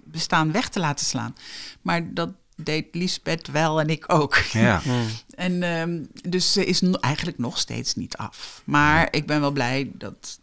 bestaan 0.04 0.52
weg 0.52 0.68
te 0.68 0.80
laten 0.80 1.06
slaan. 1.06 1.34
Maar 1.82 2.14
dat 2.14 2.30
deed 2.56 2.86
Lisbeth 2.92 3.46
wel 3.46 3.80
en 3.80 3.88
ik 3.88 4.12
ook. 4.12 4.36
Ja. 4.36 4.82
En 5.34 5.62
ehm, 5.62 6.04
dus 6.28 6.52
ze 6.52 6.64
is 6.64 6.82
eigenlijk 6.82 7.38
nog 7.38 7.58
steeds 7.58 7.94
niet 7.94 8.16
af. 8.16 8.62
Maar 8.64 9.08
ik 9.10 9.26
ben 9.26 9.40
wel 9.40 9.52
blij 9.52 9.90
dat 9.94 10.40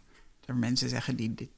mensen 0.56 0.90
zeggen 0.90 1.16
die 1.16 1.34
dit, 1.34 1.50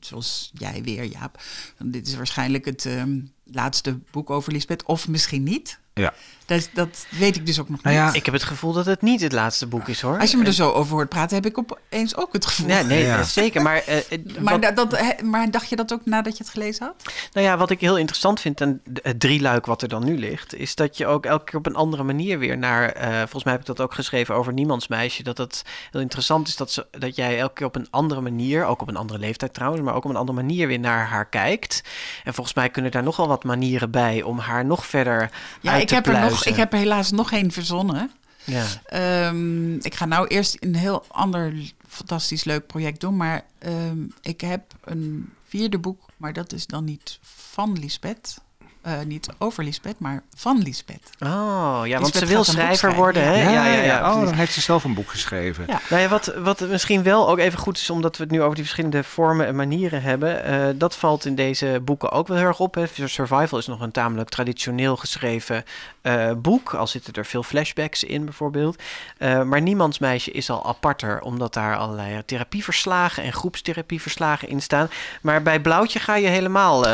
zoals 0.00 0.50
jij 0.54 0.82
weer, 0.82 1.04
Jaap. 1.04 1.42
Dit 1.84 2.06
is 2.06 2.14
waarschijnlijk 2.14 2.64
het 2.64 2.86
ehm, 2.86 3.20
laatste 3.44 3.98
boek 4.10 4.30
over 4.30 4.52
Lisbeth, 4.52 4.84
of 4.84 5.08
misschien 5.08 5.42
niet. 5.42 5.78
Ja. 5.94 6.14
Dat, 6.46 6.68
dat 6.72 7.06
weet 7.10 7.36
ik 7.36 7.46
dus 7.46 7.60
ook 7.60 7.68
nog 7.68 7.82
Nou 7.82 7.96
ja, 7.96 8.06
niet. 8.06 8.14
Ik 8.14 8.24
heb 8.24 8.34
het 8.34 8.42
gevoel 8.42 8.72
dat 8.72 8.86
het 8.86 9.02
niet 9.02 9.20
het 9.20 9.32
laatste 9.32 9.66
boek 9.66 9.88
is 9.88 10.00
hoor. 10.00 10.18
Als 10.18 10.30
je 10.30 10.36
me 10.36 10.44
er 10.44 10.52
zo 10.52 10.70
over 10.70 10.92
hoort 10.94 11.08
praten, 11.08 11.36
heb 11.36 11.46
ik 11.46 11.58
opeens 11.58 12.16
ook 12.16 12.32
het 12.32 12.46
gevoel. 12.46 12.68
Ja, 12.68 12.82
nee, 12.82 13.04
Ja. 13.04 13.22
zeker. 13.22 13.62
Maar, 13.62 13.76
eh, 13.86 13.96
eh, 13.98 14.04
Maar, 14.38 14.60
wat- 14.60 14.76
dat, 14.90 15.22
maar 15.22 15.50
dacht 15.50 15.68
je 15.68 15.76
dat 15.76 15.92
ook 15.92 16.00
nadat 16.04 16.36
je 16.36 16.42
het 16.44 16.52
gelezen 16.52 16.86
had? 16.86 17.12
Nou 17.32 17.46
ja, 17.46 17.56
wat 17.56 17.70
ik 17.70 17.80
heel 17.80 17.98
interessant 17.98 18.40
vind 18.40 18.60
aan 18.60 18.80
d- 18.92 18.98
het 19.02 19.20
drieluik 19.20 19.66
wat 19.66 19.82
er 19.82 19.88
dan 19.88 20.04
nu 20.04 20.18
ligt, 20.18 20.54
is 20.54 20.74
dat 20.74 20.96
je 20.96 21.06
ook 21.06 21.26
elke 21.26 21.44
keer 21.44 21.58
op 21.58 21.66
een 21.66 21.74
andere 21.76 22.02
manier 22.02 22.38
weer 22.38 22.58
naar. 22.58 22.88
eh, 22.88 23.16
volgens 23.18 23.44
mij 23.44 23.52
heb 23.52 23.60
ik 23.62 23.68
dat 23.68 23.80
ook 23.80 23.94
geschreven 23.94 24.34
over 24.34 24.52
Niemands 24.52 24.88
Meisje. 24.88 25.22
Dat 25.22 25.38
het 25.38 25.62
heel 25.90 26.00
interessant 26.00 26.48
is 26.48 26.56
dat, 26.56 26.72
ze, 26.72 26.86
dat 26.90 27.16
jij 27.16 27.38
elke 27.38 27.54
keer 27.54 27.66
op 27.66 27.76
een 27.76 27.86
andere 27.90 28.20
manier, 28.20 28.64
ook 28.64 28.82
op 28.82 28.88
een 28.88 28.96
andere 28.96 29.18
leeftijd 29.18 29.54
trouwens, 29.54 29.82
maar 29.82 29.94
ook 29.94 30.04
op 30.04 30.10
een 30.10 30.16
andere 30.16 30.38
manier 30.40 30.66
weer 30.66 30.78
naar 30.78 31.06
haar 31.06 31.26
kijkt. 31.28 31.82
En 32.24 32.34
volgens 32.34 32.56
mij 32.56 32.68
kunnen 32.68 32.90
daar 32.90 33.02
nog 33.02 33.16
wel 33.16 33.28
wat 33.28 33.44
manieren 33.44 33.90
bij 33.90 34.22
om 34.22 34.38
haar 34.38 34.64
nog 34.64 34.86
verder 34.86 35.30
Ja, 35.60 35.72
uit 35.72 35.82
ik 35.82 35.88
te 35.88 35.94
heb, 35.94 36.06
er 36.06 36.12
nog, 36.20 36.35
ik 36.44 36.56
heb 36.56 36.72
er 36.72 36.78
helaas 36.78 37.10
nog 37.10 37.32
één 37.32 37.50
verzonnen. 37.50 38.10
Ja. 38.44 38.66
Ehm, 38.84 39.74
ik 39.74 39.94
ga 39.94 40.04
nou 40.04 40.26
eerst 40.26 40.56
een 40.60 40.74
heel 40.74 41.04
ander 41.08 41.72
fantastisch 41.88 42.44
leuk 42.44 42.66
project 42.66 43.00
doen. 43.00 43.16
Maar 43.16 43.44
ehm, 43.58 43.98
ik 44.20 44.40
heb 44.40 44.62
een 44.84 45.32
vierde 45.48 45.78
boek, 45.78 46.00
maar 46.16 46.32
dat 46.32 46.52
is 46.52 46.66
dan 46.66 46.84
niet 46.84 47.18
van 47.22 47.78
Lisbeth. 47.78 48.38
Eh, 48.86 48.92
niet 49.06 49.28
over 49.38 49.64
Lisbeth, 49.64 49.98
maar 49.98 50.22
van 50.34 50.62
Lisbeth. 50.62 51.10
Oh, 51.18 51.80
ja, 51.84 52.00
want 52.00 52.14
ze 52.14 52.26
wil 52.26 52.44
schrijver 52.44 52.94
worden, 52.94 53.22
hè? 53.22 53.42
ja. 53.42 53.50
ja, 53.50 53.66
ja, 53.66 53.82
ja. 53.82 54.14
Oh, 54.14 54.24
dan 54.24 54.34
heeft 54.34 54.52
ze 54.52 54.60
zelf 54.60 54.84
een 54.84 54.94
boek 54.94 55.10
geschreven. 55.10 55.64
Ja. 55.66 55.80
Nou 55.88 56.02
ja, 56.02 56.08
wat, 56.08 56.34
wat 56.36 56.60
misschien 56.60 57.02
wel 57.02 57.28
ook 57.28 57.38
even 57.38 57.58
goed 57.58 57.76
is, 57.76 57.90
omdat 57.90 58.16
we 58.16 58.22
het 58.22 58.32
nu 58.32 58.42
over 58.42 58.54
die 58.54 58.64
verschillende 58.64 59.04
vormen 59.04 59.46
en 59.46 59.56
manieren 59.56 60.02
hebben, 60.02 60.44
eh, 60.44 60.66
dat 60.74 60.96
valt 60.96 61.24
in 61.24 61.34
deze 61.34 61.80
boeken 61.84 62.10
ook 62.10 62.28
wel 62.28 62.36
heel 62.36 62.46
erg 62.46 62.60
op. 62.60 62.74
Hè. 62.74 62.86
Survival 63.04 63.58
is 63.58 63.66
nog 63.66 63.80
een 63.80 63.90
tamelijk 63.90 64.28
traditioneel 64.28 64.96
geschreven 64.96 65.64
eh, 66.02 66.30
boek, 66.36 66.74
al 66.74 66.86
zitten 66.86 67.12
er 67.12 67.26
veel 67.26 67.42
flashbacks 67.42 68.04
in 68.04 68.24
bijvoorbeeld. 68.24 68.82
Eh, 69.18 69.42
maar 69.42 69.62
Niemands 69.62 69.98
Meisje 69.98 70.30
is 70.30 70.50
al 70.50 70.66
aparter, 70.66 71.20
omdat 71.20 71.54
daar 71.54 71.76
allerlei 71.76 72.24
therapieverslagen 72.24 73.22
en 73.22 73.32
groepstherapieverslagen 73.32 74.48
in 74.48 74.62
staan. 74.62 74.88
Maar 75.22 75.42
bij 75.42 75.60
Blauwtje 75.60 75.98
ga 75.98 76.16
je 76.16 76.28
helemaal 76.28 76.80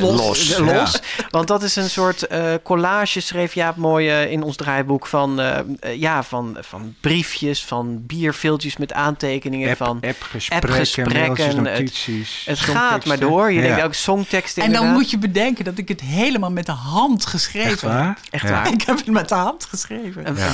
Los. 0.00 0.58
los. 0.58 0.92
Ja. 0.92 1.15
Want 1.30 1.48
dat 1.48 1.62
is 1.62 1.76
een 1.76 1.90
soort 1.90 2.26
eh, 2.26 2.54
collage, 2.62 3.20
schreef 3.20 3.54
Jaap 3.54 3.76
mooi 3.76 4.08
eh, 4.08 4.30
in 4.30 4.42
ons 4.42 4.56
draaiboek, 4.56 5.06
van, 5.06 5.40
eh, 5.40 5.94
ja, 6.00 6.22
van, 6.22 6.56
van 6.60 6.94
briefjes, 7.00 7.64
van 7.64 8.06
bierviltjes 8.06 8.76
met 8.76 8.92
aantekeningen, 8.92 9.68
App, 9.68 9.76
van... 9.76 10.00
appgesprekken, 10.00 10.68
appgesprekken, 10.70 11.46
het- 11.46 11.56
notities. 11.56 12.42
Het 12.46 12.58
gaat 12.58 13.04
maar 13.04 13.18
door. 13.18 13.52
Je 13.52 13.60
Ja. 13.60 13.66
denkt 13.66 13.82
ook 13.84 13.94
songteksten 13.94 14.62
En 14.62 14.72
dan 14.72 14.92
moet 14.92 15.10
je 15.10 15.18
bedenken 15.18 15.64
dat 15.64 15.78
ik 15.78 15.88
het 15.88 16.00
helemaal 16.00 16.50
met 16.50 16.66
de 16.66 16.72
hand 16.72 17.26
geschreven 17.26 17.70
Echt 17.70 17.80
heb. 17.80 17.90
waar? 17.90 18.18
Echt 18.30 18.42
Ja. 18.48 18.50
waar. 18.50 18.72
Ik 18.76 18.82
heb 18.82 18.96
het 18.96 19.06
met 19.06 19.28
de 19.28 19.34
hand 19.34 19.64
geschreven. 19.64 20.24
En- 20.24 20.36
Ja. 20.36 20.52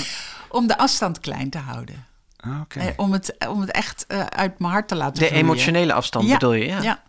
Om 0.48 0.66
de 0.66 0.78
afstand 0.78 1.20
klein 1.20 1.50
te 1.50 1.58
houden. 1.58 2.06
Ah, 2.40 2.60
Oké. 2.60 2.78
Eh, 2.78 2.86
om, 2.96 3.12
het, 3.12 3.34
om 3.48 3.60
het 3.60 3.70
echt 3.70 4.04
uit 4.28 4.58
mijn 4.58 4.72
hart 4.72 4.88
te 4.88 4.94
laten 4.94 5.14
De 5.14 5.26
vloeien. 5.26 5.44
emotionele 5.44 5.92
afstand 5.92 6.26
Ja, 6.26 6.32
bedoel 6.32 6.52
je? 6.52 6.66
Ja. 6.66 6.82
Ja. 6.82 7.02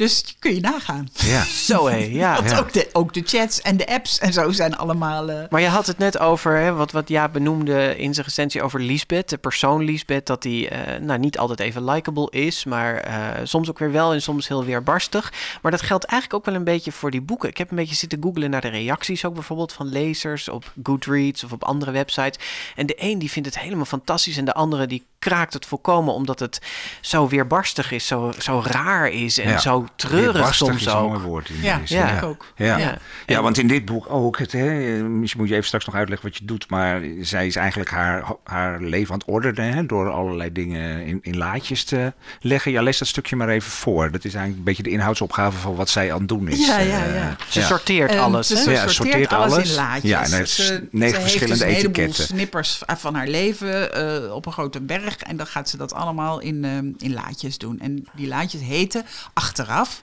Dus 0.00 0.36
kun 0.38 0.54
je 0.54 0.60
nagaan. 0.60 1.08
Ja. 1.12 1.44
Zo 1.44 1.86
hé, 1.88 1.96
ja. 1.96 2.34
Want 2.38 2.50
Ja. 2.50 2.58
ook, 2.58 2.72
de, 2.72 2.88
ook 2.92 3.12
de 3.14 3.22
chats 3.24 3.60
en 3.60 3.76
de 3.76 3.86
apps 3.86 4.18
en 4.18 4.32
zo 4.32 4.50
zijn 4.50 4.76
allemaal... 4.76 5.30
eh, 5.30 5.48
Maar 5.50 5.60
je 5.60 5.66
had 5.66 5.86
het 5.86 5.98
net 5.98 6.18
over, 6.18 6.56
hè, 6.56 6.72
wat, 6.72 6.92
wat 6.92 7.08
Jaap 7.08 7.32
benoemde 7.32 7.96
in 7.98 8.14
zijn 8.14 8.26
recensie 8.26 8.62
over 8.62 8.80
Lisbeth, 8.80 9.28
de 9.28 9.38
persoon 9.38 9.84
Lisbeth, 9.84 10.26
dat 10.26 10.42
die 10.42 10.68
eh, 10.68 11.00
nou, 11.00 11.18
niet 11.18 11.38
altijd 11.38 11.60
even 11.60 11.84
likable 11.84 12.30
is, 12.30 12.64
maar 12.64 12.96
eh, 12.96 13.14
soms 13.44 13.68
ook 13.70 13.78
weer 13.78 13.92
wel 13.92 14.12
en 14.12 14.22
soms 14.22 14.48
heel 14.48 14.64
weerbarstig. 14.64 15.32
Maar 15.62 15.70
dat 15.70 15.82
geldt 15.82 16.04
eigenlijk 16.04 16.40
ook 16.40 16.52
wel 16.52 16.60
een 16.60 16.64
beetje 16.74 16.92
voor 16.92 17.10
die 17.10 17.20
boeken. 17.22 17.48
Ik 17.48 17.56
heb 17.58 17.70
een 17.70 17.76
beetje 17.76 17.94
zitten 17.94 18.22
googlen 18.22 18.50
naar 18.50 18.60
de 18.60 18.68
reacties 18.68 19.24
ook 19.24 19.34
bijvoorbeeld 19.34 19.72
van 19.72 19.86
lezers 19.88 20.48
op 20.48 20.72
Goodreads 20.82 21.44
of 21.44 21.52
op 21.52 21.64
andere 21.64 21.90
websites. 21.90 22.38
En 22.76 22.86
de 22.86 22.94
een 22.98 23.18
die 23.18 23.30
vindt 23.30 23.48
het 23.48 23.58
helemaal 23.58 23.84
fantastisch 23.84 24.36
en 24.36 24.44
de 24.44 24.54
andere 24.54 24.86
die 24.86 25.04
kraakt 25.20 25.52
het 25.52 25.66
volkomen 25.66 26.14
omdat 26.14 26.38
het 26.38 26.60
zo 27.00 27.28
weerbarstig 27.28 27.92
is, 27.92 28.06
zo, 28.06 28.32
zo 28.38 28.62
raar 28.66 29.08
is 29.10 29.38
en 29.38 29.50
Ja. 29.50 29.58
zo 29.58 29.86
treurig 29.96 30.32
Weerbarstig 30.32 30.66
soms 30.68 30.80
is 30.80 30.86
een 30.86 30.92
ook. 30.92 31.08
mooi 31.10 31.20
woord 31.22 31.48
in 31.48 31.62
Ja, 31.62 31.78
deze, 31.78 31.94
ja. 31.94 32.08
ik 32.16 32.22
ook. 32.24 32.46
Ja. 32.56 32.76
Ja. 32.78 32.98
Ja. 33.26 33.42
Want 33.42 33.58
in 33.58 33.66
dit 33.66 33.84
boek 33.84 34.06
ook, 34.10 34.38
het, 34.38 34.52
hè, 34.52 34.68
misschien 35.02 35.40
moet 35.40 35.48
je 35.48 35.54
even 35.54 35.66
straks 35.66 35.84
nog 35.86 35.94
uitleggen 35.94 36.28
wat 36.28 36.38
je 36.38 36.44
doet, 36.44 36.70
maar 36.70 37.00
zij 37.20 37.46
is 37.46 37.56
eigenlijk 37.56 37.90
haar, 37.90 38.24
haar 38.44 38.80
leven 38.82 39.12
aan 39.12 39.18
het 39.18 39.28
ordenen 39.28 39.72
hè, 39.72 39.86
door 39.86 40.10
allerlei 40.10 40.52
dingen 40.52 41.06
in, 41.06 41.18
in 41.22 41.36
laadjes 41.36 41.84
te 41.84 42.12
leggen. 42.40 42.72
Ja, 42.72 42.82
lees 42.82 42.98
dat 42.98 43.08
stukje 43.08 43.36
maar 43.36 43.48
even 43.48 43.70
voor. 43.70 44.10
Dat 44.10 44.24
is 44.24 44.34
eigenlijk 44.34 44.56
een 44.58 44.64
beetje 44.64 44.82
de 44.82 44.90
inhoudsopgave 44.90 45.58
van 45.58 45.74
wat 45.74 45.88
zij 45.88 46.12
aan 46.12 46.18
het 46.18 46.28
doen 46.28 46.48
is. 46.48 46.66
Ja, 46.66 46.78
ja, 46.78 47.04
Eh, 47.04 47.14
ja. 47.14 47.36
Ze 47.48 47.62
sorteert 47.62 48.10
Ehm, 48.10 48.20
alles. 48.20 48.46
Ze 48.46 48.54
Ja, 48.54 48.60
sorteert, 48.62 48.90
sorteert 48.90 49.32
alles, 49.32 49.52
alles. 49.52 49.68
in 49.68 49.74
laadjes. 49.74 50.10
Ja, 50.10 50.22
en 50.24 50.32
heeft 50.32 50.50
Ze- 50.50 50.62
negen 50.72 50.88
ze 50.90 50.98
heeft 51.04 51.20
verschillende 51.20 51.52
dus 51.52 51.62
een 51.62 51.68
heleboel 51.74 52.02
etiketten. 52.04 52.24
snippers 52.24 52.82
van 52.86 53.14
haar 53.14 53.26
leven 53.28 53.92
eh, 54.26 54.34
op 54.34 54.46
een 54.46 54.52
grote 54.52 54.80
berg. 54.80 55.09
En 55.16 55.36
dan 55.36 55.46
gaat 55.46 55.68
ze 55.68 55.76
dat 55.76 55.92
allemaal 55.92 56.40
in, 56.40 56.64
ehm, 56.64 56.92
in 56.98 57.12
laadjes 57.12 57.58
doen. 57.58 57.80
En 57.80 58.06
die 58.14 58.26
laadjes 58.26 58.60
heten 58.60 59.04
achteraf 59.32 60.02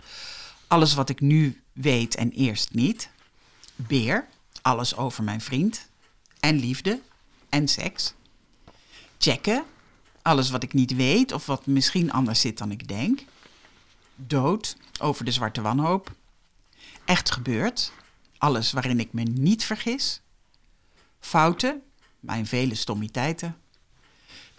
alles 0.67 0.93
wat 0.93 1.09
ik 1.09 1.21
nu 1.21 1.61
weet 1.73 2.15
en 2.15 2.31
eerst 2.31 2.73
niet. 2.73 3.09
Beer, 3.75 4.27
alles 4.61 4.95
over 4.95 5.23
mijn 5.23 5.41
vriend. 5.41 5.87
En 6.39 6.55
liefde 6.55 6.99
en 7.49 7.67
seks. 7.67 8.13
Checken, 9.17 9.63
alles 10.21 10.49
wat 10.49 10.63
ik 10.63 10.73
niet 10.73 10.95
weet 10.95 11.31
of 11.31 11.45
wat 11.45 11.65
misschien 11.65 12.11
anders 12.11 12.41
zit 12.41 12.57
dan 12.57 12.71
ik 12.71 12.87
denk. 12.87 13.19
Dood, 14.15 14.77
over 14.99 15.25
de 15.25 15.31
zwarte 15.31 15.61
wanhoop. 15.61 16.11
Echt 17.05 17.31
gebeurd, 17.31 17.91
alles 18.37 18.71
waarin 18.71 18.99
ik 18.99 19.13
me 19.13 19.23
niet 19.23 19.63
vergis. 19.63 20.21
Fouten, 21.19 21.81
mijn 22.19 22.45
vele 22.45 22.75
stommiteiten. 22.75 23.57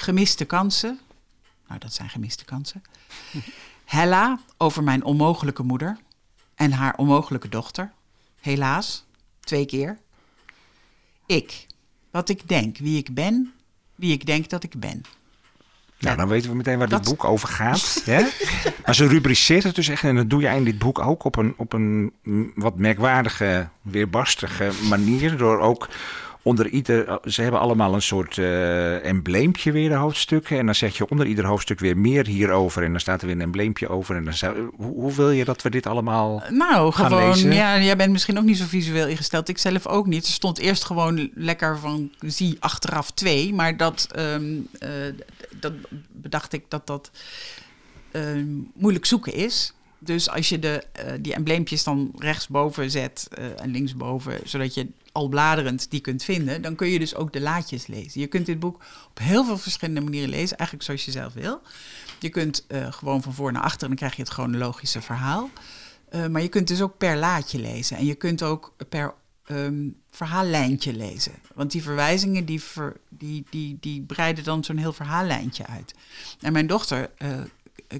Gemiste 0.00 0.44
kansen, 0.44 0.98
nou 1.68 1.80
dat 1.80 1.92
zijn 1.92 2.08
gemiste 2.08 2.44
kansen. 2.44 2.82
Hella 3.84 4.38
over 4.56 4.82
mijn 4.82 5.04
onmogelijke 5.04 5.62
moeder 5.62 5.96
en 6.54 6.72
haar 6.72 6.94
onmogelijke 6.96 7.48
dochter. 7.48 7.92
Helaas, 8.40 9.04
twee 9.40 9.66
keer. 9.66 9.98
Ik, 11.26 11.66
wat 12.10 12.28
ik 12.28 12.48
denk, 12.48 12.78
wie 12.78 12.98
ik 12.98 13.14
ben, 13.14 13.52
wie 13.94 14.12
ik 14.12 14.26
denk 14.26 14.48
dat 14.48 14.62
ik 14.62 14.80
ben. 14.80 15.02
Nou, 15.98 16.16
dan 16.16 16.28
weten 16.28 16.50
we 16.50 16.56
meteen 16.56 16.78
waar 16.78 16.88
dit 16.88 17.04
boek 17.04 17.24
over 17.24 17.48
gaat. 17.48 18.02
hè? 18.04 18.26
Maar 18.84 18.94
ze 18.94 19.06
rubriceert 19.06 19.62
het 19.62 19.74
dus 19.74 19.88
echt, 19.88 20.04
en 20.04 20.16
dat 20.16 20.30
doe 20.30 20.40
jij 20.40 20.56
in 20.56 20.64
dit 20.64 20.78
boek 20.78 20.98
ook 20.98 21.24
op 21.24 21.36
een, 21.36 21.54
op 21.56 21.72
een 21.72 22.12
wat 22.54 22.76
merkwaardige, 22.76 23.68
weerbarstige 23.82 24.70
manier. 24.88 25.36
Door 25.36 25.60
ook 25.60 25.88
onder 26.42 26.68
ieder, 26.68 27.18
ze 27.24 27.42
hebben 27.42 27.60
allemaal 27.60 27.94
een 27.94 28.02
soort 28.02 28.38
eh, 28.38 29.04
embleempje 29.04 29.72
weer, 29.72 29.88
de 29.88 29.94
hoofdstukken. 29.94 30.58
En 30.58 30.66
dan 30.66 30.74
zeg 30.74 30.96
je 30.96 31.08
onder 31.08 31.26
ieder 31.26 31.44
hoofdstuk 31.44 31.80
weer 31.80 31.96
meer 31.96 32.26
hierover. 32.26 32.82
En 32.82 32.90
dan 32.90 33.00
staat 33.00 33.20
er 33.20 33.26
weer 33.26 33.36
een 33.36 33.42
embleempje 33.42 33.88
over. 33.88 34.16
En 34.16 34.24
dan 34.24 34.34
zou, 34.34 34.70
hoe, 34.76 34.94
hoe 34.94 35.14
wil 35.14 35.30
je 35.30 35.44
dat 35.44 35.62
we 35.62 35.70
dit 35.70 35.86
allemaal 35.86 36.42
Nou, 36.50 36.92
gaan 36.92 37.06
gewoon, 37.06 37.28
lezen? 37.28 37.52
ja, 37.52 37.80
jij 37.80 37.96
bent 37.96 38.12
misschien 38.12 38.38
ook 38.38 38.44
niet 38.44 38.58
zo 38.58 38.64
visueel 38.68 39.06
ingesteld. 39.06 39.48
Ik 39.48 39.58
zelf 39.58 39.86
ook 39.86 40.06
niet. 40.06 40.26
Er 40.26 40.32
stond 40.32 40.58
eerst 40.58 40.84
gewoon 40.84 41.30
lekker 41.34 41.78
van, 41.78 42.10
zie 42.18 42.56
achteraf 42.60 43.10
twee. 43.10 43.54
Maar 43.54 43.76
dat, 43.76 44.08
ehm, 44.14 44.56
eh, 44.78 44.90
dat 45.60 45.72
bedacht 46.12 46.52
ik 46.52 46.64
dat 46.68 46.86
dat 46.86 47.10
ehm, 48.10 48.46
moeilijk 48.74 49.06
zoeken 49.06 49.34
is. 49.34 49.72
Dus 49.98 50.30
als 50.30 50.48
je 50.48 50.58
de, 50.58 50.84
eh, 50.92 51.12
die 51.20 51.34
embleempjes 51.34 51.84
dan 51.84 52.12
rechtsboven 52.18 52.90
zet 52.90 53.28
eh, 53.30 53.60
en 53.60 53.70
linksboven, 53.70 54.40
zodat 54.44 54.74
je 54.74 54.86
al 55.12 55.28
bladerend 55.28 55.90
die 55.90 56.00
kunt 56.00 56.24
vinden, 56.24 56.62
dan 56.62 56.74
kun 56.74 56.88
je 56.88 56.98
dus 56.98 57.14
ook 57.14 57.32
de 57.32 57.40
laadjes 57.40 57.86
lezen. 57.86 58.20
Je 58.20 58.26
kunt 58.26 58.46
dit 58.46 58.58
boek 58.58 58.84
op 59.08 59.18
heel 59.18 59.44
veel 59.44 59.58
verschillende 59.58 60.00
manieren 60.00 60.28
lezen, 60.28 60.56
eigenlijk 60.56 60.88
zoals 60.88 61.04
je 61.04 61.10
zelf 61.10 61.32
wil. 61.32 61.60
Je 62.20 62.28
kunt 62.28 62.64
eh, 62.66 62.92
gewoon 62.92 63.22
van 63.22 63.34
voor 63.34 63.52
naar 63.52 63.62
achter 63.62 63.82
en 63.82 63.88
dan 63.88 63.96
krijg 63.96 64.14
je 64.16 64.22
het 64.22 64.30
chronologische 64.30 65.00
verhaal. 65.00 65.50
Maar 66.30 66.42
je 66.42 66.48
kunt 66.48 66.68
dus 66.68 66.82
ook 66.82 66.98
per 66.98 67.16
laadje 67.16 67.58
lezen. 67.58 67.96
En 67.96 68.04
je 68.04 68.14
kunt 68.14 68.42
ook 68.42 68.74
per 68.88 69.14
um, 69.50 69.96
verhaallijntje 70.10 70.92
lezen. 70.92 71.32
Want 71.54 71.70
die 71.72 71.82
verwijzingen 71.82 72.44
die, 72.44 72.62
die, 73.08 73.44
die, 73.50 73.76
die 73.80 74.02
breiden 74.02 74.44
dan 74.44 74.64
zo'n 74.64 74.76
heel 74.76 74.92
verhaallijntje 74.92 75.66
uit. 75.66 75.94
En 76.40 76.52
mijn 76.52 76.66
dochter 76.66 77.10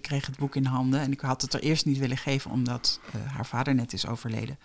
kreeg 0.01 0.27
het 0.27 0.37
boek 0.37 0.57
in 0.57 0.65
handen. 0.65 1.01
En 1.01 1.13
ik 1.13 1.21
had 1.21 1.43
het 1.43 1.55
er 1.55 1.61
eerst 1.61 1.85
niet 1.85 1.99
willen 1.99 2.17
geven, 2.17 2.51
omdat 2.51 3.01
uh, 3.15 3.33
haar 3.33 3.47
vader 3.47 3.75
net 3.75 3.93
is 3.93 4.07
overleden. 4.07 4.59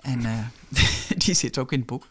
En 0.00 0.20
die 1.24 1.34
zit 1.34 1.58
ook 1.58 1.72
in 1.72 1.78
het 1.78 1.86
boek. 1.86 2.06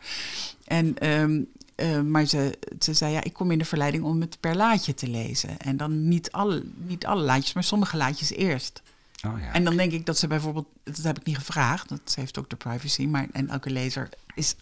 En, 0.65 1.09
um, 1.09 1.47
uh, 1.75 2.01
maar 2.01 2.25
ze, 2.25 2.57
ze 2.79 2.93
zei, 2.93 3.13
ja, 3.13 3.23
ik 3.23 3.33
kom 3.33 3.51
in 3.51 3.57
de 3.57 3.65
verleiding 3.65 4.03
om 4.03 4.21
het 4.21 4.39
per 4.39 4.55
laadje 4.55 4.93
te 4.93 5.07
lezen. 5.07 5.59
En 5.59 5.77
dan 5.77 6.07
niet 6.07 6.31
alle, 6.31 6.63
niet 6.75 7.05
alle 7.05 7.21
laadjes, 7.21 7.53
maar 7.53 7.63
sommige 7.63 7.97
laadjes 7.97 8.31
eerst. 8.31 8.81
Oh, 9.25 9.39
ja. 9.39 9.53
En 9.53 9.63
dan 9.63 9.77
denk 9.77 9.91
ik 9.91 10.05
dat 10.05 10.17
ze 10.17 10.27
bijvoorbeeld, 10.27 10.67
dat 10.83 11.03
heb 11.03 11.19
ik 11.19 11.25
niet 11.25 11.37
gevraagd, 11.37 11.89
dat 11.89 12.13
heeft 12.15 12.37
ook 12.37 12.49
de 12.49 12.55
privacy, 12.55 13.05
maar 13.05 13.27
en 13.31 13.49
elke 13.49 13.69
lezer 13.69 14.09
is 14.35 14.55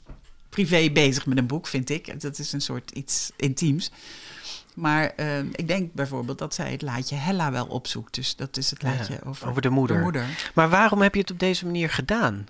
privé 0.49 0.89
bezig 0.91 1.25
met 1.25 1.37
een 1.37 1.47
boek, 1.47 1.67
vind 1.67 1.89
ik. 1.89 2.21
Dat 2.21 2.39
is 2.39 2.51
een 2.51 2.61
soort 2.61 2.91
iets 2.91 3.31
intiems. 3.35 3.91
Maar 4.79 5.11
uh, 5.19 5.39
ik 5.39 5.67
denk 5.67 5.93
bijvoorbeeld 5.93 6.37
dat 6.37 6.53
zij 6.53 6.71
het 6.71 6.81
laadje 6.81 7.15
Hella 7.15 7.51
wel 7.51 7.65
opzoekt. 7.65 8.15
Dus 8.15 8.35
dat 8.35 8.57
is 8.57 8.69
het 8.69 8.83
laadje 8.83 9.13
ja, 9.13 9.19
over, 9.29 9.49
over 9.49 9.61
de, 9.61 9.69
moeder. 9.69 9.97
de 9.97 10.03
moeder. 10.03 10.51
Maar 10.53 10.69
waarom 10.69 11.01
heb 11.01 11.13
je 11.13 11.21
het 11.21 11.31
op 11.31 11.39
deze 11.39 11.65
manier 11.65 11.89
gedaan? 11.89 12.47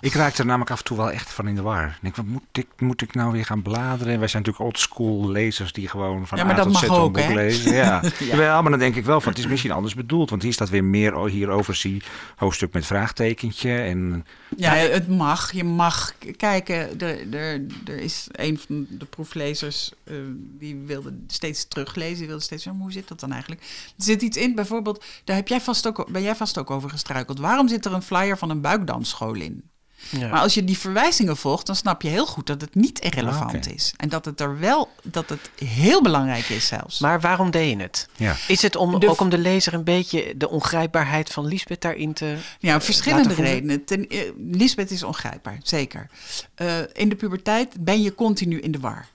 Ik 0.00 0.12
raakte 0.12 0.40
er 0.40 0.46
namelijk 0.46 0.70
af 0.70 0.78
en 0.78 0.84
toe 0.84 0.96
wel 0.96 1.10
echt 1.10 1.32
van 1.32 1.48
in 1.48 1.54
de 1.54 1.62
war. 1.62 1.86
Ik 1.86 1.98
denk, 2.02 2.16
wat 2.16 2.26
moet 2.26 2.42
ik, 2.52 2.66
moet 2.78 3.02
ik 3.02 3.14
nou 3.14 3.32
weer 3.32 3.44
gaan 3.44 3.62
bladeren? 3.62 4.18
Wij 4.18 4.28
zijn 4.28 4.42
natuurlijk 4.42 4.64
oldschool 4.64 5.28
lezers 5.28 5.72
die 5.72 5.88
gewoon 5.88 6.26
van 6.26 6.38
ja, 6.38 6.44
maar 6.44 6.52
A 6.52 6.56
dat 6.56 6.66
tot 6.66 6.76
Z 6.76 6.88
ook, 6.88 7.16
een 7.16 7.26
boek 7.26 7.34
lezen. 7.34 7.74
Ja. 7.74 8.02
ja. 8.32 8.62
Maar 8.62 8.70
dan 8.70 8.78
denk 8.80 8.94
ik 8.94 9.04
wel 9.04 9.20
van, 9.20 9.32
het 9.32 9.40
is 9.40 9.46
misschien 9.46 9.70
anders 9.70 9.94
bedoeld. 9.94 10.30
Want 10.30 10.42
hier 10.42 10.52
staat 10.52 10.68
weer 10.68 10.84
meer 10.84 11.26
hierover, 11.26 11.74
zie 11.74 12.02
hoofdstuk 12.36 12.72
met 12.72 12.86
vraagtekentje. 12.86 13.78
En, 13.78 14.26
ja, 14.56 14.74
het 14.74 15.08
mag. 15.08 15.52
Je 15.52 15.64
mag 15.64 16.12
kijken. 16.36 17.00
Er, 17.00 17.34
er, 17.34 17.66
er 17.84 17.98
is 17.98 18.26
een 18.32 18.58
van 18.58 18.86
de 18.90 19.04
proeflezers 19.04 19.92
uh, 20.04 20.16
die 20.58 20.76
wilde 20.86 21.14
steeds 21.26 21.68
teruglezen. 21.68 22.18
Die 22.18 22.26
wilde 22.26 22.42
steeds 22.42 22.62
zeggen, 22.62 22.82
hoe 22.82 22.92
zit 22.92 23.08
dat 23.08 23.20
dan 23.20 23.32
eigenlijk? 23.32 23.60
Er 23.96 24.04
zit 24.04 24.22
iets 24.22 24.36
in, 24.36 24.54
bijvoorbeeld, 24.54 25.04
daar 25.24 25.36
heb 25.36 25.48
jij 25.48 25.60
vast 25.60 25.86
ook, 25.86 26.12
ben 26.12 26.22
jij 26.22 26.36
vast 26.36 26.58
ook 26.58 26.70
over 26.70 26.90
gestruikeld. 26.90 27.38
Waarom 27.38 27.68
zit 27.68 27.84
er 27.84 27.92
een 27.92 28.02
flyer 28.02 28.38
van 28.38 28.50
een 28.50 28.60
buikdansschool 28.60 29.34
in? 29.34 29.62
Ja. 30.10 30.28
Maar 30.28 30.40
als 30.40 30.54
je 30.54 30.64
die 30.64 30.78
verwijzingen 30.78 31.36
volgt, 31.36 31.66
dan 31.66 31.76
snap 31.76 32.02
je 32.02 32.08
heel 32.08 32.26
goed 32.26 32.46
dat 32.46 32.60
het 32.60 32.74
niet 32.74 32.98
irrelevant 32.98 33.66
Ah, 33.66 33.72
is. 33.74 33.92
En 33.96 34.08
dat 34.08 34.24
het 34.24 34.40
er 34.40 34.58
wel, 34.58 34.88
dat 35.02 35.28
het 35.28 35.50
heel 35.64 36.02
belangrijk 36.02 36.48
is 36.48 36.66
zelfs. 36.66 36.98
Maar 36.98 37.20
waarom 37.20 37.50
deed 37.50 37.70
je 37.76 37.82
het? 37.82 38.08
ja. 38.16 38.36
Is 38.48 38.62
het 38.62 38.76
om, 38.76 39.00
De- 39.00 39.08
ook 39.08 39.20
om 39.20 39.28
de 39.28 39.38
lezer 39.38 39.74
een 39.74 39.84
beetje 39.84 40.34
de 40.36 40.48
ongrijpbaarheid 40.48 41.30
van 41.32 41.46
Lisbeth 41.46 41.80
daarin 41.80 42.12
te... 42.12 42.36
Ja, 42.58 42.80
verschillende 42.80 43.28
laten 43.28 43.36
voelen? 43.44 43.54
redenen. 43.54 43.84
Ten, 43.84 44.08
eh, 44.08 44.30
Lisbeth 44.50 44.90
is 44.90 45.02
ongrijpbaar, 45.02 45.58
zeker. 45.62 46.06
Eh, 46.54 46.78
in 46.92 47.08
de 47.08 47.16
puberteit 47.16 47.84
ben 47.84 48.02
je 48.02 48.14
continu 48.14 48.60
in 48.60 48.72
de 48.72 48.78
war. 48.80 49.06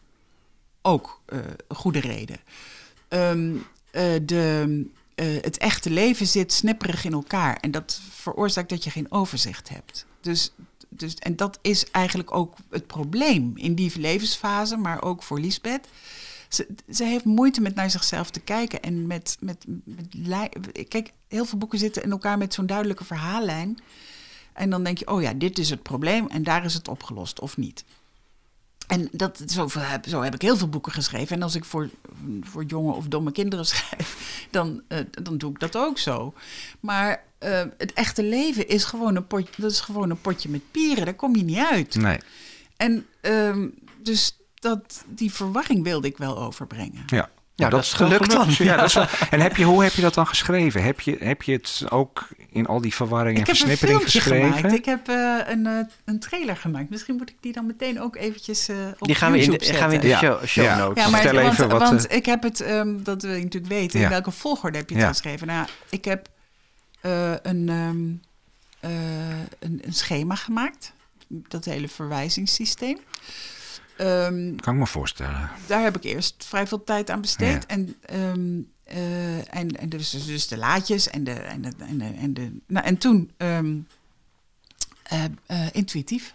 Ook 0.81 1.21
eh, 1.25 1.37
een 1.67 1.75
goede 1.75 1.99
reden. 1.99 2.37
Ehm, 3.07 3.51
eh, 3.91 4.03
de, 4.23 4.85
eh, 5.15 5.25
het 5.41 5.57
echte 5.57 5.89
leven 5.89 6.27
zit 6.27 6.53
snipperig 6.53 7.05
in 7.05 7.13
elkaar. 7.13 7.57
En 7.61 7.71
dat 7.71 7.99
veroorzaakt 8.11 8.69
dat 8.69 8.83
je 8.83 8.89
geen 8.89 9.11
overzicht 9.11 9.69
hebt. 9.69 10.05
Dus, 10.21 10.51
dus, 10.95 11.15
en 11.15 11.35
dat 11.35 11.59
is 11.61 11.91
eigenlijk 11.91 12.35
ook 12.35 12.55
het 12.69 12.87
probleem 12.87 13.51
in 13.55 13.75
die 13.75 13.99
levensfase, 13.99 14.77
maar 14.77 15.01
ook 15.01 15.23
voor 15.23 15.39
Lisbeth. 15.39 15.87
Ze, 16.49 16.67
ze 16.89 17.03
heeft 17.03 17.25
moeite 17.25 17.61
met 17.61 17.75
naar 17.75 17.89
zichzelf 17.89 18.29
te 18.29 18.39
kijken. 18.39 18.81
En 18.81 19.07
met, 19.07 19.37
met, 19.39 19.65
met 19.83 20.87
Kijk, 20.87 21.11
heel 21.27 21.45
veel 21.45 21.57
boeken 21.57 21.79
zitten 21.79 22.03
in 22.03 22.11
elkaar 22.11 22.37
met 22.37 22.53
zo'n 22.53 22.65
duidelijke 22.65 23.03
verhaallijn. 23.03 23.77
En 24.53 24.69
dan 24.69 24.83
denk 24.83 24.97
je, 24.97 25.07
oh 25.07 25.21
ja, 25.21 25.33
dit 25.33 25.59
is 25.59 25.69
het 25.69 25.83
probleem 25.83 26.27
en 26.27 26.43
daar 26.43 26.65
is 26.65 26.73
het 26.73 26.87
opgelost, 26.87 27.39
of 27.39 27.57
niet. 27.57 27.83
En 28.87 29.09
dat, 29.11 29.43
zo, 29.47 29.67
heb, 29.77 30.07
zo 30.07 30.21
heb 30.21 30.33
ik 30.33 30.41
heel 30.41 30.57
veel 30.57 30.69
boeken 30.69 30.91
geschreven. 30.91 31.35
En 31.35 31.41
als 31.41 31.55
ik 31.55 31.65
voor, 31.65 31.89
voor 32.41 32.63
jonge 32.63 32.93
of 32.93 33.07
domme 33.07 33.31
kinderen 33.31 33.65
schrijf, 33.75 34.45
dan, 34.51 34.81
uh, 34.89 34.99
dan 35.23 35.37
doe 35.37 35.51
ik 35.51 35.59
dat 35.59 35.75
ook 35.77 35.97
zo. 35.97 36.33
Maar 36.79 37.23
uh, 37.43 37.61
het 37.77 37.93
echte 37.93 38.23
leven 38.23 38.67
is 38.67 38.83
gewoon, 38.83 39.15
een 39.15 39.27
potje, 39.27 39.61
dat 39.61 39.71
is 39.71 39.79
gewoon 39.79 40.09
een 40.09 40.21
potje 40.21 40.49
met 40.49 40.71
pieren. 40.71 41.05
Daar 41.05 41.13
kom 41.13 41.35
je 41.35 41.43
niet 41.43 41.65
uit. 41.71 41.95
Nee. 41.95 42.19
En 42.77 43.05
um, 43.21 43.73
dus 44.01 44.37
dat, 44.53 45.03
die 45.07 45.33
verwarring 45.33 45.83
wilde 45.83 46.07
ik 46.07 46.17
wel 46.17 46.37
overbrengen. 46.37 47.03
Ja. 47.05 47.29
Ja, 47.63 47.69
dat 47.69 47.83
is 47.83 47.93
gelukt 47.93 48.31
dan. 48.31 48.47
Ja, 48.57 48.75
dat 48.75 48.85
is 48.85 48.93
wel- 48.93 49.07
en 49.29 49.39
heb 49.39 49.55
je, 49.55 49.63
hoe 49.63 49.83
heb 49.83 49.93
je 49.93 50.01
dat 50.01 50.13
dan 50.13 50.27
geschreven? 50.27 50.83
Heb 50.83 50.99
je, 50.99 51.15
heb 51.19 51.41
je 51.41 51.51
het 51.51 51.83
ook 51.89 52.27
in 52.51 52.65
al 52.65 52.81
die 52.81 52.93
verwarring 52.95 53.35
en 53.35 53.41
Ik 53.41 53.47
heb 53.47 53.55
een 53.55 53.67
versnippering 53.67 54.11
geschreven? 54.11 54.53
gemaakt. 54.53 54.75
Ik 54.75 54.85
heb 54.85 55.09
uh, 55.09 55.37
een, 55.45 55.65
uh, 55.67 55.79
een 56.05 56.19
trailer 56.19 56.57
gemaakt. 56.57 56.89
Misschien 56.89 57.15
moet 57.15 57.29
ik 57.29 57.35
die 57.39 57.53
dan 57.53 57.65
meteen 57.65 58.01
ook 58.01 58.15
eventjes 58.15 58.69
uh, 58.69 58.75
op 58.99 59.07
Die 59.07 59.15
gaan 59.15 59.31
we 59.31 59.37
in 59.37 59.43
YouTube 59.45 59.71
de, 59.71 59.77
gaan 59.77 59.89
we 59.89 59.95
in 59.95 60.01
de 60.01 60.07
Ja. 60.07 60.17
show, 60.19 60.45
show 60.45 60.63
Ja. 60.65 60.77
notes. 60.77 61.03
Ja, 61.03 61.09
maar 61.09 61.21
Vertel 61.21 61.41
want, 61.41 61.53
even 61.53 61.69
wat, 61.69 61.81
want 61.81 62.07
eh, 62.07 62.17
ik 62.17 62.25
heb 62.25 62.43
het, 62.43 62.69
um, 62.69 63.03
dat 63.03 63.21
wil 63.21 63.33
je 63.35 63.43
natuurlijk 63.43 63.73
weten, 63.73 63.99
Ja. 63.99 64.05
in 64.05 64.11
welke 64.11 64.31
volgorde 64.31 64.77
heb 64.77 64.89
je 64.89 64.95
het 64.95 65.03
Ja. 65.03 65.09
geschreven? 65.09 65.47
Nou, 65.47 65.67
ik 65.89 66.05
heb 66.05 66.27
uh, 67.05 67.31
een, 67.41 67.69
um, 67.69 68.21
uh, 68.85 68.89
een, 69.59 69.81
een 69.85 69.93
schema 69.93 70.35
gemaakt, 70.35 70.93
dat 71.27 71.65
hele 71.65 71.87
verwijzingssysteem. 71.87 72.97
Um, 73.99 74.55
Kan 74.59 74.73
ik 74.73 74.79
me 74.79 74.87
voorstellen. 74.87 75.49
daar 75.67 75.83
heb 75.83 75.95
ik 75.95 76.03
eerst 76.03 76.45
vrij 76.45 76.67
veel 76.67 76.83
tijd 76.83 77.09
aan 77.09 77.21
besteed. 77.21 77.65
Ja. 77.67 77.67
En, 77.67 77.95
um, 78.13 78.71
uh, 78.93 79.55
en, 79.55 79.69
en 79.79 79.89
dus, 79.89 80.09
dus 80.09 80.47
de 80.47 80.57
laadjes 80.57 81.09
en 81.09 81.23
de. 81.23 81.31
En, 81.31 81.61
de, 81.61 81.71
en, 81.79 81.97
de, 81.97 82.05
en, 82.05 82.33
de, 82.33 82.59
nou, 82.67 82.85
en 82.85 82.97
toen 82.97 83.31
um, 83.37 83.87
uh, 85.13 85.23
uh, 85.47 85.67
intuïtief. 85.71 86.31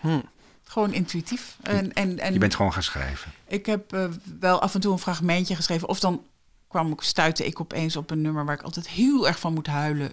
Hm. 0.00 0.20
Gewoon 0.64 0.92
intuïtief. 0.92 1.56
En, 1.62 1.92
en, 1.92 2.18
en 2.18 2.32
Je 2.32 2.38
bent 2.38 2.54
gewoon 2.54 2.72
gaan 2.72 2.82
schrijven. 2.82 3.32
ik 3.46 3.66
heb 3.66 4.10
wel 4.40 4.60
af 4.60 4.74
en 4.74 4.80
toe 4.80 4.92
een 4.92 4.98
fragmentje 4.98 5.56
geschreven. 5.56 5.88
Of 5.88 6.00
dan 6.00 6.24
kwam 6.68 6.92
ik, 6.92 7.00
stuitte 7.00 7.46
ik 7.46 7.60
opeens 7.60 7.96
op 7.96 8.10
een 8.10 8.20
nummer 8.20 8.44
waar 8.44 8.54
ik 8.54 8.62
altijd 8.62 8.88
heel 8.88 9.26
erg 9.26 9.38
van 9.38 9.54
moet 9.54 9.66
huilen. 9.66 10.12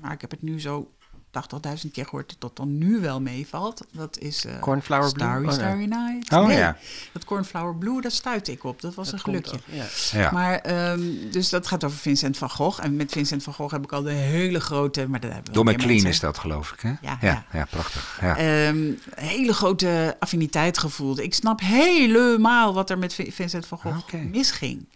Maar 0.00 0.12
ik 0.12 0.20
heb 0.20 0.30
het 0.30 0.42
nu 0.42 0.60
zo 0.60 0.90
80.000 1.36 1.90
keer 1.92 2.04
gehoord 2.04 2.28
dat 2.28 2.40
dat 2.40 2.56
dan 2.56 2.78
nu 2.78 3.00
wel 3.00 3.20
meevalt. 3.20 3.84
Dat 3.92 4.18
is 4.18 4.44
uh, 4.44 4.58
Cornflower 4.60 5.12
Blue? 5.12 5.26
Starry, 5.26 5.42
Oh, 5.42 5.46
nee. 5.50 5.58
Starry 5.58 5.84
Night. 5.84 6.32
Oh 6.32 6.46
Nee, 6.46 6.56
ja. 6.56 6.76
Dat 7.12 7.24
Cornflower 7.24 7.74
Blue, 7.76 8.00
daar 8.00 8.10
stuitte 8.10 8.52
ik 8.52 8.64
op. 8.64 8.80
Dat 8.80 8.94
was 8.94 9.06
Dat 9.06 9.14
een 9.14 9.20
gelukje. 9.20 9.58
Ja. 9.64 9.84
Ja. 10.12 10.30
Maar, 10.30 10.90
um, 10.92 11.30
dus 11.30 11.48
dat 11.48 11.66
gaat 11.66 11.84
over 11.84 11.98
Vincent 11.98 12.36
van 12.38 12.50
Gogh. 12.50 12.84
En 12.84 12.96
met 12.96 13.12
Vincent 13.12 13.42
van 13.42 13.52
Gogh 13.54 13.72
heb 13.72 13.84
ik 13.84 13.92
al 13.92 14.02
de 14.02 14.10
hele 14.12 14.60
grote... 14.60 15.08
Maar 15.08 15.20
dat 15.20 15.32
hebben 15.32 15.52
we 15.64 15.72
McLean 15.72 16.06
is 16.06 16.20
dat, 16.20 16.38
geloof 16.38 16.72
ik. 16.72 16.80
Hè? 16.80 16.88
Ja, 16.88 16.98
ja, 17.00 17.18
ja. 17.20 17.44
ja, 17.52 17.64
prachtig. 17.70 18.18
Ja. 18.20 18.66
Um, 18.68 18.98
hele 19.14 19.52
grote 19.54 20.16
affiniteit 20.18 20.78
gevoeld. 20.78 21.18
Ik 21.20 21.34
snap 21.34 21.60
helemaal 21.60 22.74
wat 22.74 22.90
er 22.90 22.98
met 22.98 23.14
Vi- 23.14 23.32
Vincent 23.32 23.66
van 23.66 23.78
Gogh 23.78 24.14
misging. 24.30 24.86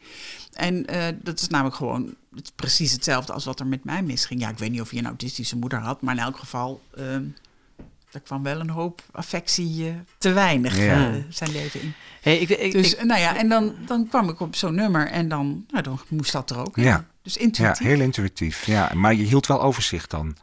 En 0.53 0.94
uh, 0.94 1.05
dat 1.22 1.40
is 1.40 1.48
namelijk 1.48 1.76
gewoon 1.76 2.14
het 2.34 2.44
is 2.44 2.53
precies 2.57 2.92
hetzelfde 2.92 3.32
als 3.32 3.44
wat 3.44 3.61
er 3.61 3.66
met 3.66 3.84
mij 3.84 4.03
misging. 4.03 4.40
Ja, 4.40 4.48
ik 4.48 4.59
weet 4.59 4.70
niet 4.70 4.80
of 4.80 4.90
je 4.92 4.98
een 4.98 5.07
autistische 5.07 5.57
moeder 5.57 5.78
had, 5.78 6.03
maar 6.03 6.14
in 6.16 6.20
elk 6.22 6.38
geval, 6.38 6.80
um, 6.98 7.34
er 8.12 8.20
kwam 8.20 8.42
wel 8.42 8.61
een 8.61 8.70
hoop 8.70 9.03
affectie 9.12 9.84
uh, 9.88 9.94
te 10.18 10.32
weinig 10.32 10.76
Ja. 10.78 11.11
uh, 11.11 11.16
zijn 11.28 11.51
leven 11.51 11.80
in. 11.82 11.92
Hey, 12.20 12.38
ik, 12.38 12.48
ik, 12.48 12.72
Dus 12.72 12.94
ik- 12.94 13.05
nou 13.05 13.20
ja, 13.20 13.36
en 13.36 13.48
dan, 13.48 13.74
dan 13.86 14.09
kwam 14.09 14.28
ik 14.28 14.40
op 14.40 14.55
zo'n 14.57 14.74
nummer 14.74 15.07
en 15.07 15.28
dan, 15.28 15.64
nou, 15.70 15.82
dan 15.82 16.01
moest 16.09 16.32
dat 16.32 16.51
er 16.51 16.59
ook. 16.59 16.76
in. 16.76 16.82
Ja. 16.82 17.05
Dus 17.22 17.34
ja, 17.34 17.40
intuïtief. 17.40 17.78
heel 17.86 18.01
intuïtief. 18.01 18.64
Ja, 18.66 18.90
maar 18.94 19.14
je 19.14 19.24
hield 19.24 19.46
wel 19.46 19.62
overzicht 19.62 20.11
dan. 20.11 20.36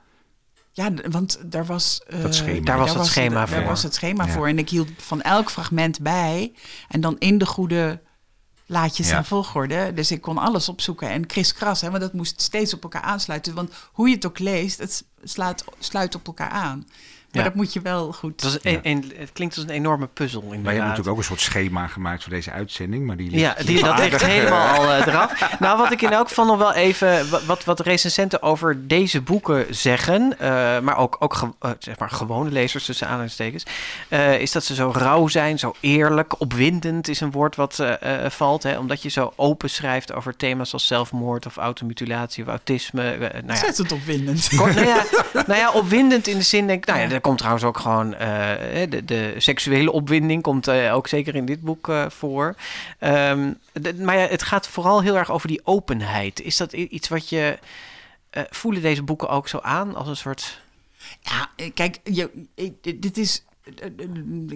Ja, 0.71 0.91
want 1.09 1.39
daar 1.45 1.65
was, 1.65 2.01
eh, 2.07 2.21
Dat 2.21 2.35
schema. 2.35 2.65
Daar 2.65 2.77
was 2.77 2.93
het 2.93 3.05
schema 3.05 3.33
daar 3.35 3.47
voor. 3.49 3.63
was 3.63 3.83
het 3.83 3.93
schema 3.93 4.25
Ja. 4.25 4.31
voor. 4.31 4.47
En 4.47 4.57
ik 4.57 4.69
hield 4.69 4.89
van 4.97 5.21
elk 5.21 5.49
fragment 5.51 6.01
bij. 6.01 6.51
En 6.87 7.01
dan 7.01 7.15
in 7.19 7.37
de 7.37 7.45
goede 7.45 7.99
laadjes 8.67 9.09
Ja. 9.09 9.17
en 9.17 9.25
volgorde. 9.25 9.91
Dus 9.93 10.11
ik 10.11 10.21
kon 10.21 10.37
alles 10.37 10.69
opzoeken. 10.69 11.09
En 11.09 11.25
kriskras, 11.25 11.81
hè, 11.81 11.89
want 11.89 12.01
dat 12.01 12.13
moest 12.13 12.41
steeds 12.41 12.73
op 12.73 12.83
elkaar 12.83 13.01
aansluiten. 13.01 13.53
Want 13.53 13.71
hoe 13.91 14.09
je 14.09 14.15
het 14.15 14.25
ook 14.25 14.39
leest, 14.39 14.79
het 14.79 15.03
sluit, 15.23 15.63
sluit 15.79 16.15
op 16.15 16.27
elkaar 16.27 16.49
aan. 16.49 16.87
Maar 17.31 17.43
Ja. 17.43 17.49
dat 17.49 17.57
moet 17.57 17.73
je 17.73 17.81
wel 17.81 18.13
goed... 18.13 18.31
Het, 18.31 18.43
was 18.43 18.57
een, 18.63 18.79
een- 18.83 19.13
het 19.17 19.31
klinkt 19.33 19.55
als 19.55 19.63
een 19.63 19.69
enorme 19.69 20.07
puzzel 20.07 20.41
inderdaad. 20.41 20.63
Wij 20.65 20.73
hebben 20.73 20.89
natuurlijk 20.89 21.15
ook 21.15 21.21
een 21.21 21.27
soort 21.29 21.41
schema 21.41 21.87
gemaakt 21.87 22.23
voor 22.23 22.33
deze 22.33 22.51
uitzending, 22.51 23.05
maar 23.05 23.17
die 23.17 23.37
Ja, 23.39 23.53
ligt 23.57 23.67
die, 23.67 23.83
dat 23.83 23.97
ligt 23.99 24.25
helemaal 24.25 24.75
al 24.77 24.91
eh, 24.91 25.07
eraf. 25.07 25.59
Nou, 25.59 25.77
wat 25.77 25.91
ik 25.91 26.01
in 26.01 26.11
elk 26.11 26.27
geval 26.27 26.45
nog 26.45 26.57
wel 26.57 26.73
even... 26.73 27.29
wa- 27.29 27.39
Wat, 27.45 27.63
wat 27.63 27.79
recensenten 27.79 28.41
over 28.41 28.87
deze 28.87 29.21
boeken 29.21 29.75
zeggen... 29.75 30.39
eh, 30.39 30.49
maar 30.79 30.97
ook, 30.97 31.15
ook 31.19 31.33
ge- 31.33 31.53
eh, 31.59 31.71
zeg 31.79 31.99
maar 31.99 32.09
gewone 32.09 32.49
lezers 32.51 32.85
tussen 32.85 33.07
aanhalingstekens... 33.07 33.63
eh, 34.09 34.39
is 34.39 34.51
dat 34.51 34.63
ze 34.63 34.75
zo 34.75 34.91
rauw 34.95 35.27
zijn, 35.27 35.59
zo 35.59 35.75
eerlijk. 35.79 36.41
Opwindend 36.41 37.07
is 37.07 37.19
een 37.21 37.31
woord 37.31 37.55
wat 37.55 37.79
eh, 37.79 38.25
eh, 38.25 38.31
valt. 38.31 38.63
Hè, 38.63 38.77
omdat 38.77 39.01
je 39.01 39.09
zo 39.09 39.33
open 39.35 39.69
schrijft 39.69 40.13
over 40.13 40.35
thema's 40.35 40.73
als 40.73 40.87
zelfmoord... 40.87 41.45
of 41.45 41.57
automutilatie 41.57 42.43
of 42.43 42.49
autisme. 42.49 43.17
nou 43.17 43.21
ja, 43.33 43.41
Ontzettend 43.47 43.91
opwindend. 43.91 44.49
Kort, 44.55 44.75
nou, 44.75 44.87
ja, 44.87 45.03
nou 45.47 45.59
ja, 45.59 45.71
opwindend 45.71 46.27
in 46.27 46.37
de 46.37 46.43
zin, 46.43 46.67
denk 46.67 46.79
ik. 46.79 46.85
Nou 46.95 46.99
ja, 46.99 47.16
er 47.17 47.23
komt 47.23 47.37
trouwens 47.37 47.65
ook 47.65 47.77
gewoon. 47.77 48.13
eh, 48.13 48.89
de, 48.89 49.05
de 49.05 49.33
seksuele 49.37 49.91
opwinding 49.91 50.41
komt 50.41 50.67
eh, 50.67 50.93
ook 50.95 51.07
zeker 51.07 51.35
in 51.35 51.45
dit 51.45 51.61
boek 51.61 51.89
eh, 51.89 52.09
voor. 52.09 52.55
De- 52.99 53.95
maar 53.99 54.17
ja, 54.17 54.27
het 54.27 54.43
gaat 54.43 54.67
vooral 54.67 55.01
heel 55.01 55.17
erg 55.17 55.31
over 55.31 55.47
die 55.47 55.61
openheid. 55.63 56.41
Is 56.41 56.57
dat 56.57 56.73
iets 56.73 57.07
wat 57.07 57.29
je. 57.29 57.57
voelen 58.49 58.81
deze 58.81 59.03
boeken 59.03 59.29
ook 59.29 59.47
zo 59.47 59.59
aan 59.61 59.95
als 59.95 60.07
een 60.07 60.17
soort. 60.17 60.61
Ja, 61.21 61.49
kijk, 61.73 61.99
je, 62.03 62.29
ik- 62.55 63.01
dit 63.01 63.17
is. 63.17 63.43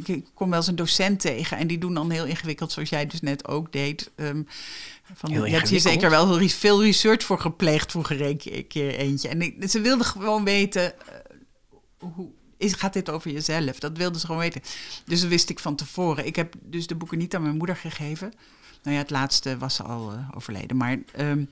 Ik 0.06 0.26
kom 0.34 0.50
wel 0.50 0.60
eens 0.60 0.68
een 0.68 0.76
docent 0.76 1.20
tegen 1.20 1.58
en 1.58 1.68
die 1.68 1.78
doen 1.78 1.94
dan 1.94 2.12
heel 2.12 2.26
ingewikkeld, 2.26 2.72
zoals 2.72 2.90
jij 2.90 3.06
dus 3.08 3.22
net 3.22 3.48
ook 3.48 3.72
deed. 3.72 4.12
Ehm, 4.16 4.42
van, 5.14 5.32
je 5.32 5.50
hebt 5.50 5.70
hier 5.70 5.80
zeker 5.80 6.10
wel 6.10 6.50
veel 6.50 6.84
research 6.84 7.24
voor 7.24 7.40
gepleegd 7.40 7.92
vroeger 7.92 8.22
een 8.22 8.38
keer, 8.38 8.56
een 8.58 8.68
keer 8.68 8.96
eentje. 8.96 9.28
En 9.30 9.42
ik, 9.42 9.70
ze 9.70 9.82
wilden 9.82 10.06
gewoon 10.06 10.44
weten, 10.44 10.94
hoe, 12.00 12.30
is, 12.62 12.74
gaat 12.74 12.94
dit 12.94 13.10
over 13.10 13.32
jezelf? 13.32 13.80
Dat 13.80 13.98
wilden 13.98 14.20
ze 14.20 14.26
gewoon 14.26 14.42
weten. 14.42 14.62
Dus 15.06 15.22
dat 15.22 15.30
wist 15.30 15.50
ik 15.50 15.60
van 15.60 15.76
tevoren. 15.76 16.26
Ik 16.26 16.36
heb 16.36 16.54
dus 16.62 16.88
de 16.88 16.96
boeken 16.96 17.18
niet 17.18 17.36
aan 17.36 17.42
mijn 17.42 17.58
moeder 17.58 17.76
gegeven. 17.76 18.34
Nou 18.84 18.96
ja, 18.96 19.02
het 19.02 19.10
laatste 19.10 19.58
was 19.58 19.76
ze 19.76 19.84
al 19.84 20.12
eh, 20.12 20.30
overleden. 20.36 20.78
Maar, 20.78 20.98
ehm, 21.12 21.46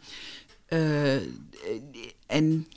eh, 0.66 1.16
en 2.26 2.68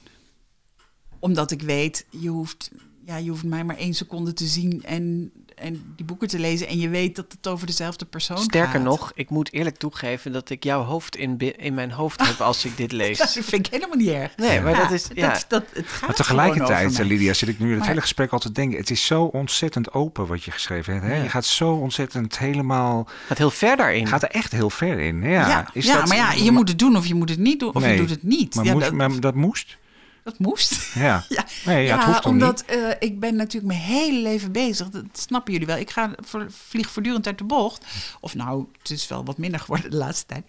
omdat 1.19 1.51
ik 1.51 1.63
weet, 1.63 2.07
je 2.11 2.29
hoeft, 2.29 2.71
ja, 3.05 3.17
je 3.17 3.31
hoeft 3.31 3.45
mij 3.45 3.65
maar 3.65 3.77
één 3.77 3.95
seconde 3.95 4.33
te 4.33 4.47
zien 4.47 4.83
en, 4.83 5.33
en 5.63 5.93
die 5.97 6.07
boeken 6.07 6.29
te 6.29 6.39
lezen. 6.39 6.67
En 6.69 6.79
je 6.79 6.89
weet 6.89 7.17
dat 7.17 7.27
het 7.29 7.47
over 7.53 7.67
dezelfde 7.67 8.05
persoon 8.05 8.39
Sterker 8.39 8.71
gaat. 8.73 8.83
nog, 8.83 9.13
ik 9.15 9.31
moet 9.31 9.53
eerlijk 9.53 9.77
toegeven 9.77 10.33
dat 10.33 10.51
ik 10.51 10.65
jouw 10.65 10.83
hoofd 10.83 11.17
in, 11.17 11.39
in 11.57 11.75
mijn 11.75 11.91
hoofd 11.93 12.27
heb 12.27 12.41
als 12.41 12.65
ik 12.65 12.77
dit 12.77 12.93
lees. 13.03 13.19
Dat 13.19 13.31
vind 13.33 13.67
ik 13.67 13.73
helemaal 13.73 13.97
niet 13.97 14.09
erg. 14.09 14.37
Nee, 14.37 14.61
maar 14.61 14.77
dat 14.77 14.91
is. 14.91 15.07
Ja. 15.15 15.29
dat, 15.33 15.45
dat, 15.49 15.65
het 15.73 15.87
gaat 15.89 16.01
Maar 16.07 16.15
tegelijkertijd, 16.17 16.87
over 16.87 17.07
mij. 17.07 17.17
Lydia, 17.17 17.33
zit 17.33 17.49
ik 17.49 17.59
nu 17.59 17.65
in 17.65 17.71
het 17.71 17.79
Maar- 17.79 17.89
hele 17.89 18.01
gesprek 18.01 18.33
altijd 18.33 18.55
te 18.55 18.61
denken. 18.61 18.79
Het 18.79 18.91
is 18.91 19.07
zo 19.07 19.23
ontzettend 19.23 19.93
open 19.93 20.27
wat 20.27 20.43
je 20.45 20.51
geschreven 20.51 20.93
hebt. 20.93 21.07
Hè? 21.07 21.15
Ja. 21.17 21.23
Je 21.23 21.29
gaat 21.29 21.45
zo 21.45 21.73
ontzettend 21.73 22.39
helemaal. 22.39 23.09
gaat 23.27 23.39
heel 23.39 23.51
ver 23.51 23.77
daarin. 23.77 24.07
Gaat 24.07 24.23
er 24.23 24.31
echt 24.31 24.53
heel 24.53 24.71
ver 24.71 24.99
in. 24.99 25.23
Ja, 25.23 25.29
Ja, 25.49 25.69
is 25.73 25.87
ja 25.87 25.95
dat- 25.99 26.09
maar 26.09 26.17
ja, 26.17 26.33
je 26.33 26.51
moet 26.51 26.69
het 26.69 26.79
doen 26.79 26.97
of 26.97 27.07
je 27.07 27.15
moet 27.15 27.29
het 27.29 27.39
niet 27.39 27.61
doen. 27.61 27.75
Of 27.75 27.83
Nee, 27.83 27.93
je 27.93 27.99
doet 28.01 28.11
het 28.11 28.23
niet. 28.23 28.55
Maar, 28.55 28.65
ja, 28.65 28.73
moest, 28.73 28.85
dat, 28.85 28.95
maar 28.95 29.21
dat 29.21 29.35
moest. 29.35 29.77
Dat 30.23 30.39
moest. 30.39 30.95
Ja. 30.95 31.25
Ja, 31.29 31.47
Nee, 31.65 31.85
ja, 31.85 31.97
het 31.97 32.05
hoeft 32.05 32.27
omdat 32.27 32.65
eh, 32.65 32.91
ik 32.99 33.21
ben 33.21 33.37
natuurlijk 33.37 33.73
mijn 33.73 33.85
hele 33.85 34.19
leven 34.19 34.53
bezig. 34.53 34.91
Dat 34.91 35.05
snappen 35.13 35.53
jullie 35.53 35.67
wel. 35.67 35.77
Ik 35.77 35.91
ga, 35.91 36.15
vlieg 36.49 36.91
voortdurend 36.91 37.27
uit 37.27 37.39
de 37.39 37.45
bocht. 37.45 37.85
Of 38.21 38.35
nou, 38.35 38.67
het 38.79 38.91
is 38.91 39.09
wel 39.09 39.25
wat 39.25 39.39
minder 39.39 39.61
geworden 39.61 39.91
de 39.91 39.97
laatste 39.97 40.27
tijd. 40.27 40.45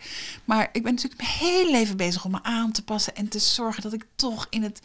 Maar 0.45 0.69
ik 0.71 0.83
ben 0.83 0.93
natuurlijk 0.93 1.21
mijn 1.21 1.33
hele 1.33 1.71
leven 1.71 1.97
bezig 1.97 2.25
om 2.25 2.31
me 2.31 2.43
aan 2.43 2.71
te 2.71 2.83
passen. 2.83 3.15
En 3.15 3.27
te 3.27 3.39
zorgen 3.39 3.83
dat 3.83 3.93
ik 3.93 4.05
toch 4.15 4.47
in 4.49 4.63
het 4.63 4.81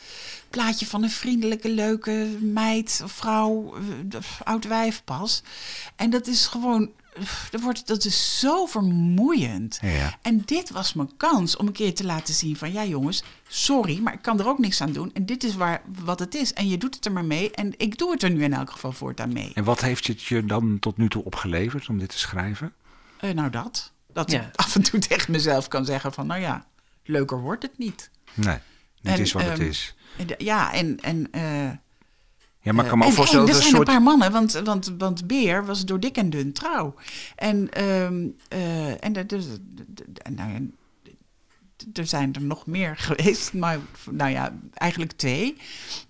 plaatje 0.51 0.87
van 0.87 1.03
een 1.03 1.11
vriendelijke, 1.11 1.69
leuke 1.69 2.37
meid 2.41 3.01
of 3.05 3.13
vrouw, 3.13 3.75
eh, 4.11 4.21
oud 4.45 4.65
wijf 4.65 5.03
pas. 5.05 5.43
En 5.97 6.11
dat 6.11 6.27
is 6.27 6.47
gewoon, 6.47 6.91
dat, 7.51 7.61
wordt, 7.61 7.87
dat 7.87 8.05
is 8.05 8.39
zo 8.41 8.67
vermoeiend. 8.67 9.79
Ja. 9.83 10.19
En 10.23 10.43
dit 10.45 10.71
was 10.71 10.93
mijn 10.93 11.17
kans 11.17 11.57
om 11.57 11.67
een 11.67 11.73
keer 11.73 11.95
te 11.95 12.05
laten 12.05 12.35
zien 12.35 12.57
van... 12.57 12.73
ja 12.73 12.85
jongens, 12.85 13.23
sorry, 13.49 13.99
maar 13.99 14.13
ik 14.13 14.23
kan 14.23 14.41
er 14.41 14.49
ook 14.49 14.59
niks 14.59 14.81
aan 14.81 14.93
doen. 14.93 15.11
En 15.15 15.27
dit 15.27 15.45
is 15.45 15.55
waar, 15.55 15.83
wat 16.05 16.19
het 16.19 16.35
is. 16.35 16.53
En 16.53 16.69
je 16.69 16.79
doet 16.79 16.95
het 16.95 17.05
er 17.05 17.13
maar 17.13 17.25
mee. 17.25 17.51
En 17.51 17.75
ik 17.77 17.99
doe 17.99 18.11
het 18.11 18.23
er 18.23 18.31
nu 18.31 18.43
in 18.43 18.53
elk 18.53 18.71
geval 18.71 18.93
voortaan 18.93 19.33
mee. 19.33 19.51
En 19.55 19.65
wat 19.65 19.81
heeft 19.81 20.07
het 20.07 20.23
je 20.23 20.45
dan 20.45 20.79
tot 20.79 20.97
nu 20.97 21.09
toe 21.09 21.25
opgeleverd 21.25 21.89
om 21.89 21.99
dit 21.99 22.09
te 22.09 22.19
schrijven? 22.19 22.73
Eh, 23.21 23.31
nou 23.31 23.51
dat. 23.51 23.93
Dat 24.13 24.31
Ja. 24.31 24.41
ik 24.41 24.57
af 24.57 24.75
en 24.75 24.83
toe 24.83 25.01
tegen 25.09 25.33
mezelf 25.33 25.69
kan 25.69 25.85
zeggen 25.85 26.13
van... 26.13 26.27
nou 26.27 26.41
ja, 26.41 26.67
leuker 27.05 27.41
wordt 27.41 27.63
het 27.63 27.79
niet. 27.79 28.11
Nee, 28.35 28.59
dit 29.01 29.13
En, 29.13 29.21
is 29.21 29.33
wat 29.33 29.43
het 29.43 29.59
ehm, 29.59 29.69
is. 29.69 29.95
Ja, 30.39 30.73
en... 30.73 31.01
en 31.01 31.29
eh, 31.33 31.71
Ja, 32.61 32.73
maar 32.73 32.85
ik 32.85 32.91
kan 32.91 32.99
me 32.99 33.05
en, 33.05 33.11
ook 33.11 33.17
voorstellen 33.17 33.47
en 33.47 33.53
dat 33.53 33.61
er 33.61 33.67
een 33.67 33.71
zijn 33.71 33.87
soort... 33.87 33.89
een 33.89 34.05
paar 34.05 34.19
mannen, 34.19 34.33
want, 34.33 34.53
want, 34.53 34.93
want 34.99 35.27
Beer 35.27 35.67
was 35.67 35.85
door 35.85 36.01
dik 36.01 36.17
en 36.17 36.31
dun 36.31 36.53
trouw. 36.53 36.95
En, 37.37 37.71
ehm, 37.71 38.27
eh, 38.49 39.05
en 39.05 39.17
er, 39.17 39.27
dus, 39.27 39.47
nou 40.31 40.51
ja, 40.53 40.59
er 41.93 42.07
zijn 42.07 42.35
er 42.35 42.43
nog 42.43 42.67
meer 42.67 42.97
geweest, 43.07 43.53
maar 43.53 43.79
nou 44.11 44.31
ja, 44.31 44.59
eigenlijk 44.75 45.13
twee. 45.13 45.57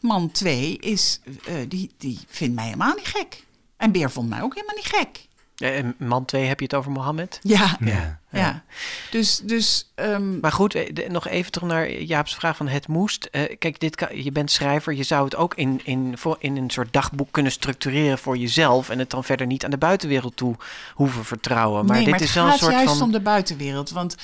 Man 0.01 0.31
twee 0.31 0.77
is, 0.79 1.21
eh, 1.47 1.55
die, 1.69 1.91
die 1.97 2.19
vindt 2.27 2.55
mij 2.55 2.65
helemaal 2.65 2.95
niet 2.95 3.07
gek. 3.07 3.45
En 3.77 3.93
Beer 3.93 4.11
vond 4.11 4.29
mij 4.29 4.43
ook 4.43 4.55
helemaal 4.55 4.77
niet 4.77 4.87
gek. 4.87 5.28
Eh, 5.59 5.77
en 5.79 5.95
man 5.99 6.25
2 6.25 6.45
heb 6.45 6.59
je 6.59 6.65
het 6.65 6.75
over 6.75 6.91
Mohammed. 6.91 7.39
Ja, 7.43 7.77
Ja. 7.81 8.21
ja. 8.31 8.63
Dus, 9.11 9.41
dus 9.45 9.93
ehm, 9.95 10.41
Maar 10.41 10.53
goed, 10.53 10.75
eh, 10.75 10.95
de- 10.95 11.07
nog 11.11 11.29
even 11.29 11.53
terug 11.53 11.69
naar 11.69 11.91
Jaap's 11.93 12.35
vraag 12.35 12.57
van 12.57 12.69
het 12.69 12.89
moest. 12.89 13.25
Eh, 13.25 13.57
kijk, 13.59 13.81
dit 13.81 13.95
kan, 13.97 14.23
je 14.25 14.33
bent 14.33 14.51
schrijver, 14.51 14.95
je 14.95 15.03
zou 15.03 15.25
het 15.25 15.37
ook 15.37 15.55
in, 15.55 15.81
in, 15.85 16.19
voor, 16.19 16.37
in 16.41 16.57
een 16.57 16.71
soort 16.71 16.93
dagboek 16.93 17.29
kunnen 17.33 17.53
structureren 17.53 18.19
voor 18.19 18.37
jezelf 18.37 18.89
en 18.89 18.99
het 18.99 19.11
dan 19.11 19.25
verder 19.25 19.47
niet 19.47 19.65
aan 19.65 19.71
de 19.71 19.79
buitenwereld 19.79 20.37
toe 20.37 20.57
hoeven 20.95 21.25
vertrouwen. 21.25 21.85
Maar 21.87 21.95
nee, 21.97 22.05
dit 22.05 22.11
maar 22.13 22.21
is 22.23 22.27
het 22.27 22.35
wel 22.37 22.45
een 22.45 22.51
gaat 22.51 22.61
soort 22.61 22.73
juist 22.73 22.93
van. 22.97 23.03
om 23.03 23.13
de 23.13 23.21
buitenwereld. 23.21 23.91
Want 23.91 24.15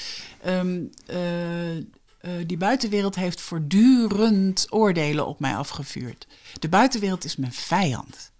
ehm, 0.43 0.79
eh, 1.07 1.77
eh, 1.77 1.83
die 2.47 2.57
buitenwereld 2.57 3.15
heeft 3.15 3.41
voortdurend 3.41 4.67
oordelen 4.71 5.27
op 5.27 5.41
mij 5.41 5.57
afgevuurd. 5.57 6.27
De 6.59 6.69
buitenwereld 6.69 7.25
is 7.25 7.37
mijn 7.37 7.53
vijand. 7.53 8.33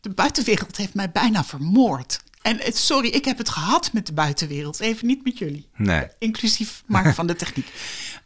De 0.00 0.10
buitenwereld 0.10 0.76
heeft 0.76 0.94
mij 0.94 1.10
bijna 1.10 1.44
vermoord. 1.44 2.20
En 2.42 2.58
het, 2.58 2.76
sorry, 2.76 3.08
ik 3.08 3.24
heb 3.24 3.38
het 3.38 3.48
gehad 3.48 3.92
met 3.92 4.06
de 4.06 4.12
buitenwereld. 4.12 4.80
Even 4.80 5.06
niet 5.06 5.24
met 5.24 5.38
jullie. 5.38 5.68
Nee. 5.76 6.06
Inclusief 6.18 6.82
Mark 6.86 7.14
van 7.20 7.26
de 7.26 7.36
techniek. 7.36 7.72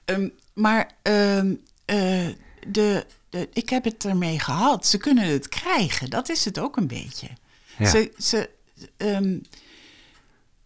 Ehm, 0.05 0.29
maar 0.55 0.91
ehm, 1.03 1.55
eh, 1.85 2.27
de, 2.69 3.07
de, 3.29 3.49
ik 3.53 3.69
heb 3.69 3.85
het 3.85 4.05
ermee 4.05 4.39
gehad. 4.41 4.87
Ze 4.87 4.99
kunnen 4.99 5.25
het 5.27 5.49
krijgen. 5.49 6.11
Dat 6.11 6.29
is 6.29 6.45
het 6.45 6.59
ook 6.59 6.77
een 6.77 6.87
beetje. 6.87 7.29
Ja. 7.79 7.89
Ze, 7.91 8.13
ze, 8.19 8.51
ehm, 8.97 9.39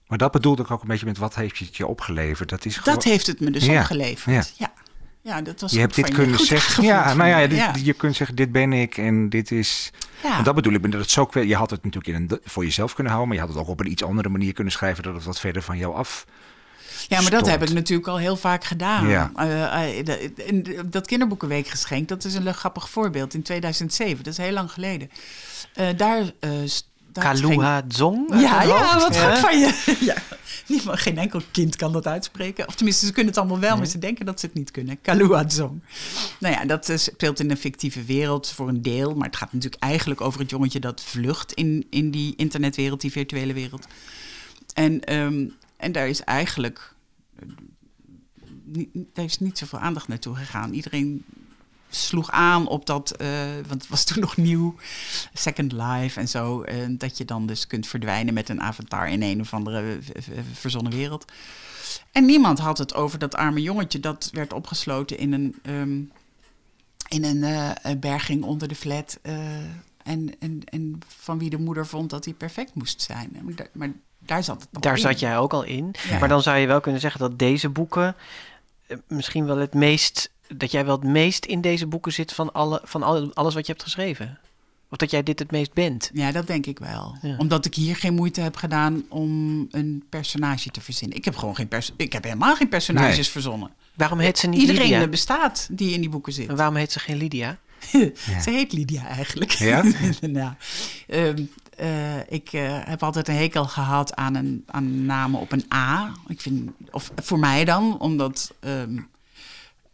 Maar 0.07 0.19
dat 0.19 0.33
bedoelde 0.33 0.63
ik 0.63 0.71
ook 0.71 0.83
een 0.83 0.89
beetje 0.89 1.07
met 1.07 1.19
wat 1.19 1.35
heeft 1.35 1.59
het 1.59 1.77
je 1.77 1.87
opgeleverd. 1.87 2.49
Dat 2.49 2.65
is 2.65 2.81
dat 2.85 3.05
heeft 3.05 3.27
het 3.27 3.41
me 3.41 3.51
dus 3.51 3.65
Ja, 3.65 3.81
opgeleverd. 3.81 4.57
Ja. 4.57 4.67
Ja. 4.67 4.73
Dat 5.23 5.61
was 5.61 5.73
Je 5.73 5.79
hebt 5.81 5.95
dit 5.95 6.11
kunnen 6.11 6.39
zeggen. 6.39 6.85
Ja, 6.85 7.15
nou 7.15 7.29
ja, 7.29 7.39
je. 7.39 7.49
dit- 7.49 7.59
ja. 7.59 7.75
je 7.83 7.93
kunt 7.93 8.17
zeggen, 8.17 8.37
dit 8.37 8.53
ben 8.53 8.73
ik 8.73 8.97
en 8.97 9.29
dit 9.29 9.51
is... 9.51 9.91
Ja. 10.23 10.39
En 10.39 10.45
dat 10.45 10.55
bedoel 10.55 10.73
ik, 10.73 10.93
dat 10.93 11.01
het 11.01 11.11
zo 11.11 11.29
je 11.33 11.55
had 11.57 11.71
het 11.71 11.85
natuurlijk 11.85 12.17
in 12.19 12.27
een, 12.31 12.41
voor 12.45 12.65
jezelf 12.65 12.95
kunnen 12.95 13.13
houden, 13.13 13.35
maar 13.37 13.45
je 13.45 13.49
had 13.53 13.57
het 13.59 13.65
ook 13.67 13.73
op 13.73 13.81
een 13.81 13.91
iets 13.91 14.05
andere 14.05 14.29
manier 14.29 14.53
kunnen 14.53 14.73
schrijven, 14.73 15.03
dat 15.03 15.15
het 15.15 15.25
wat 15.25 15.41
verder 15.41 15.63
van 15.63 15.79
jou 15.79 15.95
af. 15.95 16.25
Ja, 17.09 17.21
maar 17.21 17.31
dat 17.31 17.49
heb 17.49 17.63
ik 17.63 17.73
natuurlijk 17.73 18.09
al 18.09 18.17
heel 18.19 18.37
vaak 18.37 18.65
gedaan. 18.65 19.09
Ja. 19.09 19.31
De- 20.03 20.33
en 20.47 20.65
dat 20.91 21.07
kinderboekenweekgeschenk, 21.07 22.09
dat 22.09 22.25
is 22.25 22.35
een 22.35 22.55
grappig 22.55 22.91
voorbeeld 22.91 23.35
in 23.35 23.43
2007. 23.43 24.25
Dat 24.25 24.33
is 24.33 24.39
heel 24.39 24.53
lang 24.53 24.73
geleden. 24.73 25.11
Eh, 25.75 25.87
daar 25.97 26.23
Kaluha 27.19 27.83
Zong? 27.89 28.41
Ja, 28.41 28.63
ja, 28.63 28.99
wat 28.99 29.19
goed 29.19 29.39
van 29.39 29.59
je. 29.59 29.97
ja. 30.01 30.15
Niemand, 30.67 30.99
geen 30.99 31.19
enkel 31.19 31.41
kind 31.51 31.77
kan 31.77 31.93
dat 31.93 32.07
uitspreken. 32.07 32.69
Of 32.69 32.75
tenminste, 32.75 33.07
ze 33.07 33.13
kunnen 33.13 33.33
het 33.33 33.41
allemaal 33.41 33.61
wel, 33.61 33.77
maar 33.77 33.87
ze 33.87 33.99
denken 33.99 34.27
dat 34.27 34.41
ze 34.41 34.47
het 34.47 34.55
niet 34.55 34.71
kunnen. 34.71 35.01
Kaluha 35.01 35.49
Zong. 35.49 35.81
Nou 36.41 36.55
ja, 36.55 36.65
dat 36.65 36.89
eh, 36.89 36.97
speelt 36.97 37.41
in 37.41 37.51
een 37.51 37.57
fictieve 37.57 38.05
wereld 38.05 38.51
voor 38.51 38.69
een 38.69 38.83
deel. 38.83 39.15
Maar 39.15 39.27
het 39.27 39.37
gaat 39.37 39.53
natuurlijk 39.53 39.83
eigenlijk 39.83 40.21
over 40.21 40.41
het 40.41 40.51
jongetje 40.51 40.81
dat 40.81 41.03
vlucht 41.03 41.53
in, 41.53 41.87
in 41.91 42.11
die 42.11 42.35
internetwereld, 42.37 43.01
die 43.01 43.13
virtuele 43.13 43.53
wereld. 43.53 43.87
En, 44.75 45.05
ehm, 45.05 45.47
en 45.77 45.93
daar 45.93 46.09
is 46.09 46.25
eigenlijk 46.25 46.95
eh, 47.39 47.49
niet, 48.65 48.89
daar 49.15 49.25
is 49.25 49.39
niet 49.39 49.59
zoveel 49.59 49.79
aandacht 49.79 50.09
naartoe 50.09 50.35
gegaan. 50.35 50.73
Iedereen 50.73 51.25
sloeg 51.91 52.31
aan 52.31 52.67
op 52.67 52.87
dat, 52.87 53.11
eh, 53.11 53.29
want 53.69 53.81
het 53.83 53.89
was 53.89 54.05
toen 54.09 54.21
nog 54.21 54.37
nieuw, 54.37 54.75
Second 55.33 55.73
Life 55.73 56.21
en 56.21 56.29
zo. 56.29 56.63
eh, 56.63 56.77
dat 56.89 57.19
je 57.19 57.25
dan 57.25 57.47
dus 57.47 57.67
kunt 57.67 57.87
verdwijnen 57.87 58.35
met 58.35 58.49
een 58.49 58.61
avatar 58.61 59.09
in 59.09 59.23
een 59.23 59.41
of 59.41 59.55
andere 59.55 59.99
v- 60.03 60.29
verzonnen 60.53 60.93
wereld. 60.93 61.25
En 62.13 62.25
niemand 62.27 62.59
had 62.59 62.79
het 62.79 62.95
over 62.95 63.19
dat 63.19 63.35
arme 63.35 63.63
jongetje 63.63 64.01
dat 64.01 64.29
werd 64.33 64.53
opgesloten 64.53 65.19
in 65.19 65.33
een, 65.33 65.57
ehm, 65.63 66.01
in 67.09 67.25
een 67.25 67.43
eh, 67.45 67.93
berging 67.97 68.43
onder 68.45 68.69
de 68.69 68.75
flat. 68.75 69.19
eh, 69.23 69.35
en, 70.03 70.35
en, 70.39 70.61
en 70.65 70.99
van 71.07 71.39
wie 71.39 71.51
de 71.51 71.59
moeder 71.59 71.87
vond 71.87 72.11
dat 72.11 72.25
hij 72.25 72.35
perfect 72.35 72.75
moest 72.75 73.03
zijn. 73.03 73.37
Maar 73.43 73.55
daar, 73.55 73.69
maar 73.73 73.91
daar 74.19 74.45
zat 74.45 74.67
het 74.71 74.83
Daar 74.83 74.95
in. 74.95 75.01
zat 75.01 75.19
jij 75.21 75.39
ook 75.39 75.53
al 75.53 75.63
in. 75.63 75.95
Ja. 76.09 76.19
Maar 76.19 76.29
dan 76.29 76.43
zou 76.43 76.59
je 76.59 76.67
wel 76.67 76.81
kunnen 76.81 77.01
zeggen 77.01 77.21
dat 77.21 77.39
deze 77.39 77.69
boeken 77.69 78.17
eh, 78.87 78.97
misschien 79.09 79.45
wel 79.47 79.57
het 79.57 79.75
meest 79.75 80.31
dat 80.57 80.71
jij 80.71 80.85
wel 80.85 80.95
het 80.95 81.05
meest 81.11 81.45
in 81.45 81.61
deze 81.61 81.87
boeken 81.87 82.13
zit 82.13 82.33
van, 82.33 82.53
alle, 82.53 82.81
van 82.85 83.03
alle, 83.03 83.31
alles 83.35 83.55
wat 83.55 83.67
je 83.67 83.73
hebt 83.73 83.85
geschreven? 83.85 84.39
Of 84.91 84.97
dat 84.97 85.11
jij 85.11 85.23
dit 85.23 85.39
het 85.39 85.51
meest 85.51 85.73
bent? 85.73 86.11
Ja, 86.13 86.33
dat 86.33 86.47
denk 86.47 86.67
ik 86.67 86.79
wel. 86.79 87.17
Ja. 87.23 87.37
Omdat 87.37 87.65
ik 87.65 87.75
hier 87.75 87.97
geen 87.97 88.15
moeite 88.15 88.41
heb 88.41 88.57
gedaan 88.57 89.03
om 89.09 89.67
een 89.71 90.05
personage 90.09 90.71
te 90.71 90.81
verzinnen. 90.81 91.17
Ik 91.17 91.25
heb 91.25 91.37
gewoon 91.37 91.57
geen 91.57 91.69
pers 91.69 91.93
ik 91.97 92.13
heb 92.13 92.25
helemaal 92.25 92.57
geen 92.57 92.69
personages 92.69 93.17
Nee. 93.17 93.25
verzonnen. 93.25 93.71
Waarom 93.95 94.19
heet 94.19 94.39
ze 94.39 94.47
niet 94.47 94.61
Iedereen 94.61 94.83
Lydia? 94.83 95.03
eh, 95.03 95.09
bestaat 95.09 95.69
die 95.71 95.93
in 95.93 96.01
die 96.01 96.11
boeken 96.11 96.33
zit. 96.33 96.49
En 96.49 96.57
waarom 96.57 96.75
heet 96.77 96.93
ze 96.93 96.99
geen 96.99 97.17
Lydia? 97.17 97.59
Ze 98.43 98.51
heet 98.51 98.73
Lydia 98.73 99.07
eigenlijk. 99.07 99.51
Ja? 99.51 99.83
nou, 100.21 100.53
ehm, 101.07 101.45
eh, 101.77 102.19
ik 102.29 102.53
eh, 102.53 102.79
heb 102.85 103.03
altijd 103.03 103.29
een 103.29 103.35
hekel 103.37 103.65
gehad 103.65 104.15
aan, 104.17 104.35
een, 104.35 104.63
aan 104.67 105.05
namen 105.07 105.41
op 105.41 105.53
een 105.53 105.65
A. 105.75 106.13
Ik 106.29 106.41
vind, 106.41 106.71
of 106.91 107.11
voor 107.17 107.39
mij 107.39 107.65
dan, 107.65 108.01
omdat 108.01 108.55
ehm, 108.61 108.99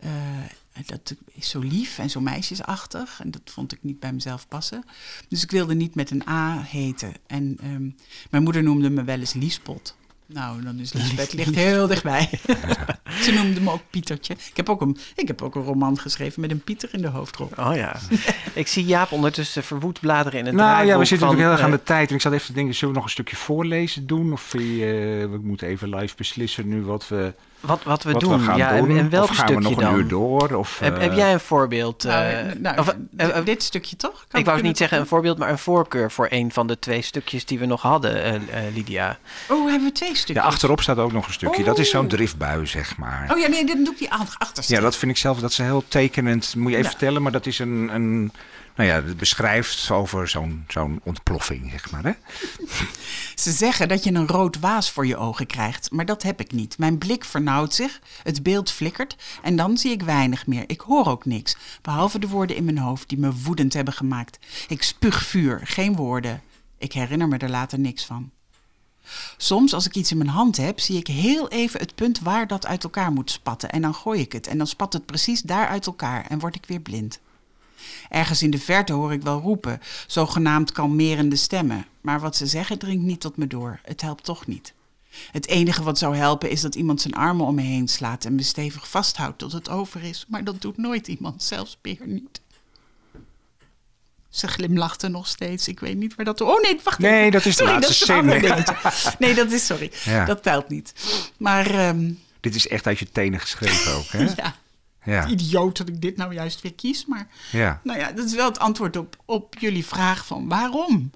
eh, 0.04 0.82
dat 0.86 1.14
is 1.32 1.48
zo 1.48 1.60
lief 1.60 1.98
en 1.98 2.10
zo 2.10 2.20
meisjesachtig. 2.20 3.20
En 3.20 3.30
dat 3.30 3.40
vond 3.44 3.72
ik 3.72 3.78
niet 3.80 4.00
bij 4.00 4.12
mezelf 4.12 4.48
passen. 4.48 4.84
Dus 5.28 5.42
ik 5.42 5.50
wilde 5.50 5.74
niet 5.74 5.94
met 5.94 6.10
een 6.10 6.28
A 6.28 6.62
heten. 6.62 7.12
En 7.26 7.56
ehm, 7.60 7.90
mijn 8.30 8.42
moeder 8.42 8.62
noemde 8.62 8.90
me 8.90 9.04
wel 9.04 9.18
eens 9.18 9.32
Liespot. 9.32 9.96
Nou, 10.26 10.62
dan 10.62 10.78
is 10.78 10.92
Lisbeth 10.92 11.32
ligt 11.32 11.54
heel 11.54 11.86
dichtbij. 11.86 12.30
Ze 13.24 13.32
noemde 13.32 13.60
me 13.60 13.70
ook 13.70 13.82
Pietertje. 13.90 14.34
Ik 14.34 14.56
heb 14.56 14.68
ook, 14.68 14.80
een, 14.80 14.96
ik 15.14 15.28
heb 15.28 15.42
ook 15.42 15.54
een 15.54 15.62
roman 15.62 15.98
geschreven 15.98 16.40
met 16.40 16.50
een 16.50 16.64
Pieter 16.64 16.88
in 16.92 17.02
de 17.02 17.08
hoofdrol. 17.08 17.48
Oh 17.56 17.74
ja. 17.74 17.96
ik 18.54 18.66
zie 18.66 18.84
Jaap 18.84 19.12
ondertussen 19.12 19.62
verwoed 19.62 20.00
bladeren 20.00 20.38
in 20.38 20.46
het 20.46 20.54
Nou 20.54 20.86
ja, 20.86 20.98
we 20.98 21.04
zitten 21.04 21.26
van, 21.26 21.36
natuurlijk 21.36 21.40
heel 21.40 21.50
erg 21.50 21.60
aan 21.60 21.72
eh, 21.72 21.78
de 21.78 21.82
tijd. 21.82 22.08
En 22.08 22.14
ik 22.14 22.20
zat 22.20 22.32
even 22.32 22.46
te 22.46 22.52
denken, 22.52 22.74
zullen 22.74 22.88
we 22.88 23.00
nog 23.00 23.04
een 23.04 23.14
stukje 23.14 23.36
voorlezen 23.36 24.06
doen? 24.06 24.32
Of 24.32 24.54
eh, 24.54 24.60
we 24.60 25.40
moeten 25.42 25.68
even 25.68 25.96
live 25.96 26.16
beslissen 26.16 26.68
nu 26.68 26.82
wat 26.82 27.08
we, 27.08 27.34
wat, 27.66 27.82
wat 27.82 28.02
we 28.02 28.12
wat 28.12 28.20
doen. 28.20 28.38
we 28.38 28.44
gaan 28.44 28.56
ja, 28.56 28.70
en- 28.70 28.84
doen? 28.84 28.98
En, 28.98 29.10
welk 29.10 29.22
of 29.30 29.36
gaan 29.36 29.46
stukje 29.48 29.54
we 29.64 29.68
nog 29.70 29.80
dan? 29.80 29.92
een 29.92 29.98
uur 30.00 30.08
door? 30.08 30.52
Of, 30.54 30.78
heb, 30.78 30.94
eh, 30.96 31.00
heb 31.02 31.12
jij 31.12 31.32
een 31.32 31.40
voorbeeld? 31.40 32.04
Nou, 32.04 32.24
eh, 32.32 32.54
nou, 32.58 32.78
of, 32.78 32.94
eh, 33.16 33.44
dit 33.44 33.62
stukje 33.62 33.96
toch? 33.96 34.24
Kan- 34.28 34.40
ik 34.40 34.46
wou 34.46 34.62
niet 34.62 34.76
zeggen 34.76 34.98
een 34.98 35.06
voorbeeld, 35.06 35.38
maar 35.38 35.50
een 35.50 35.58
voorkeur 35.58 36.10
voor 36.10 36.26
een 36.30 36.52
van 36.52 36.66
de 36.66 36.78
twee 36.78 37.02
stukjes 37.02 37.44
die 37.44 37.58
we 37.58 37.66
nog 37.66 37.82
hadden, 37.82 38.22
eh, 38.22 38.34
eh, 38.34 38.74
Lydia. 38.74 39.18
Oh, 39.48 39.68
hebben 39.70 39.88
we 39.88 39.92
twee 39.94 40.08
Ja, 40.08 40.14
stukjes? 40.14 40.44
achterop 40.44 40.80
staat 40.80 40.98
ook 40.98 41.12
nog 41.12 41.26
een 41.26 41.32
stukje. 41.32 41.64
Dat 41.64 41.78
is 41.78 41.90
zo'n 41.90 42.04
Oh. 42.04 42.10
driftbui, 42.10 42.66
zeg 42.66 42.96
maar. 42.96 43.28
Oh 43.32 43.38
ja, 43.38 43.48
nee, 43.48 43.64
dan 43.66 43.84
doe 43.84 43.92
ik 43.92 43.98
die 43.98 44.12
achter- 44.12 44.38
achterste. 44.38 44.74
Ja, 44.74 44.80
dat 44.80 44.96
vind 44.96 45.10
ik 45.12 45.16
zelf 45.18 45.38
dat 45.40 45.50
is 45.50 45.58
heel 45.58 45.84
tekenend. 45.88 46.54
Moet 46.56 46.70
je 46.70 46.76
even 46.76 46.90
Ja. 46.90 46.96
vertellen, 46.96 47.22
maar 47.22 47.32
dat 47.32 47.46
is 47.46 47.58
een, 47.58 47.90
een 47.94 48.32
nou 48.74 48.88
ja, 48.88 49.14
beschrijft 49.14 49.90
over 49.90 50.28
zo'n 50.28 50.64
zo'n 50.68 51.00
ontploffing, 51.02 51.70
zeg 51.70 51.90
maar. 51.90 52.04
Hè? 52.04 52.12
Ze 53.42 53.52
zeggen 53.52 53.88
dat 53.88 54.04
je 54.04 54.12
een 54.12 54.26
rood 54.26 54.58
waas 54.58 54.90
voor 54.90 55.06
je 55.06 55.16
ogen 55.16 55.46
krijgt, 55.46 55.90
maar 55.90 56.04
dat 56.04 56.22
heb 56.22 56.40
ik 56.40 56.52
niet. 56.52 56.78
Mijn 56.78 56.98
blik 56.98 57.24
vernauwt 57.24 57.74
zich, 57.74 58.00
het 58.22 58.42
beeld 58.42 58.70
flikkert 58.70 59.16
en 59.42 59.56
dan 59.56 59.78
zie 59.78 59.92
ik 59.92 60.02
weinig 60.02 60.46
meer. 60.46 60.64
Ik 60.66 60.80
hoor 60.80 61.06
ook 61.06 61.24
niks, 61.24 61.56
behalve 61.82 62.18
de 62.18 62.28
woorden 62.28 62.56
in 62.56 62.64
mijn 62.64 62.78
hoofd 62.78 63.08
die 63.08 63.18
me 63.18 63.32
woedend 63.32 63.72
hebben 63.72 63.94
gemaakt. 63.94 64.38
Ik 64.68 64.82
spuug 64.82 65.22
vuur, 65.22 65.60
geen 65.64 65.96
woorden. 65.96 66.42
Ik 66.78 66.92
herinner 66.92 67.28
me 67.28 67.36
er 67.36 67.50
later 67.50 67.78
niks 67.78 68.04
van. 68.04 68.30
Soms, 69.36 69.74
als 69.74 69.86
ik 69.86 69.94
iets 69.94 70.10
in 70.10 70.16
mijn 70.16 70.30
hand 70.30 70.56
heb, 70.56 70.80
zie 70.80 70.98
ik 70.98 71.06
heel 71.06 71.48
even 71.48 71.80
het 71.80 71.94
punt 71.94 72.20
waar 72.20 72.46
dat 72.46 72.66
uit 72.66 72.84
elkaar 72.84 73.12
moet 73.12 73.30
spatten. 73.30 73.70
En 73.70 73.82
dan 73.82 73.94
gooi 73.94 74.20
ik 74.20 74.32
het. 74.32 74.46
En 74.46 74.58
dan 74.58 74.66
spat 74.66 74.92
het 74.92 75.06
precies 75.06 75.42
daar 75.42 75.68
uit 75.68 75.86
elkaar 75.86 76.26
en 76.26 76.38
word 76.38 76.54
ik 76.54 76.66
weer 76.66 76.80
blind. 76.80 77.20
Ergens 78.08 78.42
in 78.42 78.50
de 78.50 78.58
verte 78.58 78.92
hoor 78.92 79.12
ik 79.12 79.22
wel 79.22 79.40
roepen, 79.40 79.80
zogenaamd 80.06 80.72
kalmerende 80.72 81.36
stemmen. 81.36 81.86
Maar 82.00 82.20
wat 82.20 82.36
ze 82.36 82.46
zeggen 82.46 82.78
dringt 82.78 83.04
niet 83.04 83.20
tot 83.20 83.36
me 83.36 83.46
door. 83.46 83.80
Het 83.82 84.00
helpt 84.00 84.24
toch 84.24 84.46
niet. 84.46 84.72
Het 85.32 85.46
enige 85.46 85.82
wat 85.82 85.98
zou 85.98 86.16
helpen 86.16 86.50
is 86.50 86.60
dat 86.60 86.74
iemand 86.74 87.00
zijn 87.00 87.14
armen 87.14 87.46
om 87.46 87.54
me 87.54 87.62
heen 87.62 87.88
slaat 87.88 88.24
en 88.24 88.34
me 88.34 88.42
stevig 88.42 88.88
vasthoudt 88.88 89.38
tot 89.38 89.52
het 89.52 89.68
over 89.68 90.02
is. 90.02 90.24
Maar 90.28 90.44
dat 90.44 90.60
doet 90.60 90.76
nooit 90.76 91.08
iemand, 91.08 91.42
zelfs 91.42 91.76
Peer 91.80 92.06
niet. 92.06 92.40
Ze 94.28 94.48
glimlachte 94.48 95.08
nog 95.08 95.26
steeds. 95.26 95.68
Ik 95.68 95.80
weet 95.80 95.96
niet 95.96 96.14
waar 96.14 96.24
dat... 96.24 96.40
Oh 96.40 96.62
nee, 96.62 96.80
wacht 96.84 96.98
Nee, 96.98 97.20
even. 97.20 97.32
dat 97.32 97.44
is 97.44 97.56
de 97.56 97.62
Sorry, 97.64 97.72
laatste 97.72 98.06
dat 98.40 98.92
is. 98.92 99.14
Nee, 99.18 99.34
dat 99.34 99.52
is... 99.52 99.66
Sorry. 99.66 99.92
Ja. 100.04 100.24
Dat 100.24 100.42
telt 100.42 100.68
niet. 100.68 100.92
Maar 101.36 101.70
ehm, 101.70 102.12
Dit 102.40 102.54
is 102.54 102.68
echt 102.68 102.86
uit 102.86 102.98
je 102.98 103.10
tenen 103.12 103.40
geschreven 103.40 103.92
ook, 103.92 104.06
hè? 104.06 104.24
ja, 104.42 104.54
Ja. 105.04 105.28
idioot 105.28 105.76
dat 105.76 105.88
ik 105.88 106.00
dit 106.00 106.16
nou 106.16 106.34
juist 106.34 106.60
weer 106.60 106.74
kies. 106.74 107.06
Maar 107.06 107.28
ja. 107.52 107.80
nou 107.82 107.98
ja, 107.98 108.12
dat 108.12 108.24
is 108.24 108.34
wel 108.34 108.48
het 108.48 108.58
antwoord 108.58 108.96
op, 108.96 109.16
op 109.24 109.58
jullie 109.58 109.86
vraag 109.86 110.26
van 110.26 110.48
waarom. 110.48 111.10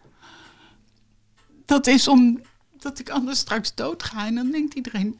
Dat 1.65 1.87
is 1.87 2.09
omdat 2.09 2.99
ik 2.99 3.11
anders 3.11 3.39
straks 3.39 3.75
doodga 3.75 4.27
en 4.27 4.35
dan 4.35 4.51
denkt 4.51 4.75
iedereen... 4.75 5.19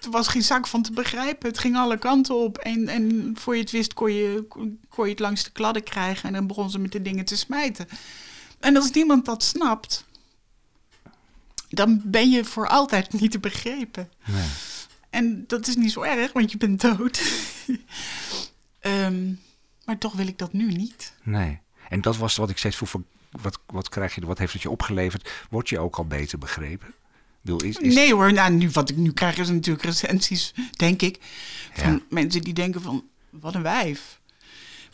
Er 0.00 0.10
was 0.10 0.28
geen 0.28 0.42
zak 0.42 0.66
van 0.66 0.82
te 0.82 0.92
begrijpen. 0.92 1.48
Het 1.48 1.58
ging 1.58 1.76
alle 1.76 1.98
kanten 1.98 2.34
op. 2.34 2.58
En, 2.58 2.88
en 2.88 3.32
voor 3.38 3.54
je 3.54 3.60
het 3.60 3.70
wist 3.70 3.94
kon 3.94 4.12
je, 4.12 4.46
kon 4.88 5.04
je 5.04 5.10
het 5.10 5.20
langs 5.20 5.44
de 5.44 5.50
kladden 5.50 5.82
krijgen. 5.82 6.28
En 6.28 6.32
dan 6.32 6.46
begon 6.46 6.70
ze 6.70 6.78
met 6.78 6.92
de 6.92 7.02
dingen 7.02 7.24
te 7.24 7.36
smijten. 7.36 7.88
En 8.60 8.76
als 8.76 8.90
niemand 8.90 9.24
dat 9.24 9.42
snapt... 9.42 10.04
dan 11.76 12.00
ben 12.04 12.30
je 12.30 12.44
voor 12.44 12.68
altijd 12.68 13.12
niet 13.20 13.30
te 13.30 13.38
begrepen. 13.38 14.10
Nee. 14.24 14.48
En 15.10 15.44
dat 15.46 15.66
is 15.66 15.76
niet 15.76 15.92
zo 15.92 16.02
erg, 16.02 16.32
want 16.32 16.52
je 16.52 16.56
bent 16.58 16.80
dood. 16.80 17.22
Ehm, 18.80 19.32
maar 19.84 19.98
toch 19.98 20.12
wil 20.12 20.26
ik 20.26 20.38
dat 20.38 20.52
nu 20.52 20.72
niet. 20.72 21.12
nee. 21.22 21.60
En 21.88 22.00
dat 22.00 22.16
was 22.16 22.36
wat 22.36 22.50
ik 22.50 22.58
steeds 22.58 22.76
vroeg. 22.76 22.94
Wat, 23.30 23.58
wat, 23.66 23.88
krijg 23.88 24.14
je, 24.14 24.26
wat 24.26 24.38
heeft 24.38 24.52
het 24.52 24.62
je 24.62 24.70
opgeleverd? 24.70 25.30
Word 25.50 25.68
je 25.68 25.78
ook 25.78 25.96
al 25.96 26.04
beter 26.06 26.38
begrepen? 26.38 26.94
Bedoel, 27.40 27.62
is, 27.62 27.76
is, 27.76 27.94
Nee 27.94 28.14
hoor, 28.14 28.32
nou, 28.32 28.52
nu, 28.52 28.70
wat 28.70 28.90
ik 28.90 28.96
nu 28.96 29.12
krijg 29.12 29.38
is 29.38 29.48
natuurlijk 29.48 29.84
recensies, 29.84 30.54
denk 30.70 31.02
ik. 31.02 31.18
Van 31.72 31.92
Ja. 31.92 32.00
mensen 32.08 32.42
die 32.42 32.54
denken 32.54 32.82
van, 32.82 33.04
wat 33.30 33.54
een 33.54 33.62
wijf. 33.62 34.20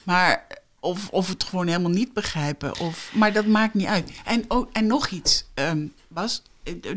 Maar 0.03 0.47
of, 0.81 1.09
of 1.09 1.29
het 1.29 1.45
gewoon 1.45 1.67
helemaal 1.67 1.91
niet 1.91 2.13
begrijpen. 2.13 2.79
Of, 2.79 3.11
maar 3.15 3.33
dat 3.33 3.47
maakt 3.47 3.75
niet 3.75 3.87
uit. 3.87 4.11
En, 4.25 4.45
ook, 4.49 4.69
en 4.73 4.87
nog 4.87 5.09
iets, 5.09 5.45
ehm, 5.55 5.87
Bas. 6.09 6.43
Eh, 6.83 6.97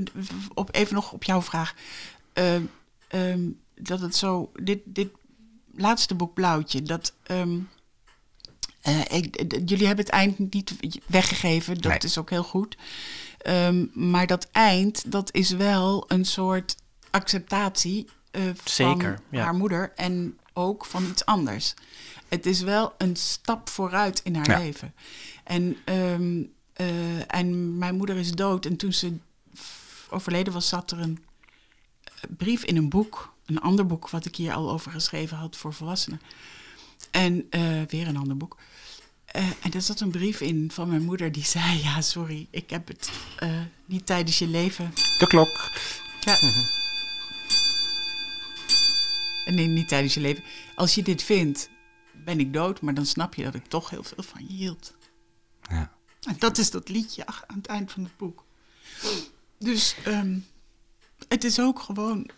Op, 0.54 0.76
even 0.76 0.96
nog 0.96 1.12
op 1.12 1.24
jouw 1.24 1.42
vraag. 1.42 1.74
Ehm, 2.34 2.64
ehm, 3.08 3.50
dat 3.76 4.00
het 4.00 4.16
zo, 4.16 4.52
dit, 4.62 4.80
dit 4.86 5.10
laatste 5.76 6.16
boek 6.16 6.34
Blauwtje, 6.34 6.82
dat... 6.84 7.14
ehm, 7.24 7.60
eh, 8.82 9.00
ik, 9.12 9.36
jullie 9.70 9.88
hebben 9.88 10.06
het 10.06 10.14
eind 10.14 10.40
niet 10.54 10.74
weggegeven, 11.06 11.74
dat 11.78 11.92
Nee. 11.92 12.00
is 12.00 12.18
ook 12.18 12.30
heel 12.30 12.44
goed. 12.44 12.78
Maar 13.94 14.28
dat 14.28 14.48
eind, 14.52 15.12
dat 15.12 15.34
is 15.34 15.50
wel 15.50 16.06
een 16.08 16.26
soort 16.26 16.76
acceptatie 17.10 18.08
eh, 18.32 18.42
van 18.44 18.56
Zeker, 18.64 19.20
ja. 19.32 19.44
haar 19.44 19.54
moeder 19.56 19.92
en 19.96 20.38
ook 20.54 20.86
van 20.86 21.06
iets 21.06 21.26
anders. 21.26 21.74
Het 22.28 22.46
is 22.46 22.62
wel 22.62 22.94
een 22.98 23.16
stap 23.16 23.70
vooruit 23.70 24.22
in 24.24 24.36
haar 24.36 24.50
Ja. 24.50 24.58
leven. 24.60 24.94
En, 25.44 25.78
en 27.28 27.78
mijn 27.78 27.96
moeder 27.96 28.18
is 28.18 28.32
dood 28.32 28.66
en 28.66 28.76
toen 28.76 28.94
ze 28.94 29.18
overleden 30.12 30.54
was, 30.54 30.68
zat 30.68 30.92
er 30.92 31.00
een 31.00 31.24
eh, 32.04 32.12
brief 32.38 32.64
in 32.64 32.78
een 32.78 32.90
boek. 32.90 33.34
Een 33.46 33.62
ander 33.62 33.86
boek 33.86 34.10
wat 34.10 34.26
ik 34.26 34.36
hier 34.36 34.54
al 34.54 34.72
over 34.72 34.92
geschreven 34.92 35.38
had 35.38 35.58
voor 35.58 35.74
volwassenen. 35.74 36.22
En 37.12 37.48
eh, 37.50 37.82
weer 37.88 38.08
een 38.08 38.18
ander 38.18 38.38
boek. 38.38 38.58
Eh, 39.26 39.48
en 39.62 39.72
er 39.74 39.82
zat 39.82 40.00
een 40.00 40.12
brief 40.12 40.42
in 40.42 40.72
van 40.72 40.90
mijn 40.90 41.04
moeder 41.04 41.32
die 41.32 41.46
zei: 41.56 41.82
Ja, 41.84 42.02
sorry, 42.02 42.48
ik 42.50 42.70
heb 42.70 42.88
het 42.88 43.12
niet 43.86 44.06
tijdens 44.06 44.40
je 44.40 44.48
leven. 44.48 44.94
de 45.20 45.28
klok. 45.28 45.70
Ja. 46.20 46.38
Nee, 49.46 49.68
niet 49.68 49.88
tijdens 49.88 50.14
je 50.14 50.20
leven. 50.20 50.44
Als 50.76 50.96
je 50.96 51.04
dit 51.04 51.24
vindt, 51.24 51.70
ben 52.14 52.40
ik 52.40 52.54
dood, 52.54 52.82
maar 52.82 52.94
dan 52.94 53.06
snap 53.06 53.36
je 53.36 53.44
dat 53.44 53.56
ik 53.56 53.66
toch 53.66 53.90
heel 53.90 54.04
veel 54.04 54.24
van 54.24 54.46
je 54.48 54.54
hield. 54.54 54.94
Ja. 55.70 55.92
En 56.28 56.36
dat 56.40 56.58
is 56.58 56.72
dat 56.72 56.90
liedje 56.90 57.26
ach- 57.26 57.44
aan 57.48 57.58
het 57.58 57.66
eind 57.68 57.92
van 57.92 58.04
het 58.04 58.18
boek. 58.18 58.44
Dus 59.64 59.96
ehm, 60.06 60.38
het 61.28 61.44
is 61.44 61.60
ook 61.60 61.80
gewoon. 61.80 62.30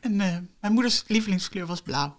En 0.00 0.20
eh, 0.20 0.36
mijn 0.60 0.72
moeders 0.72 1.04
lievelingskleur 1.06 1.66
was 1.66 1.82
blauw. 1.82 2.16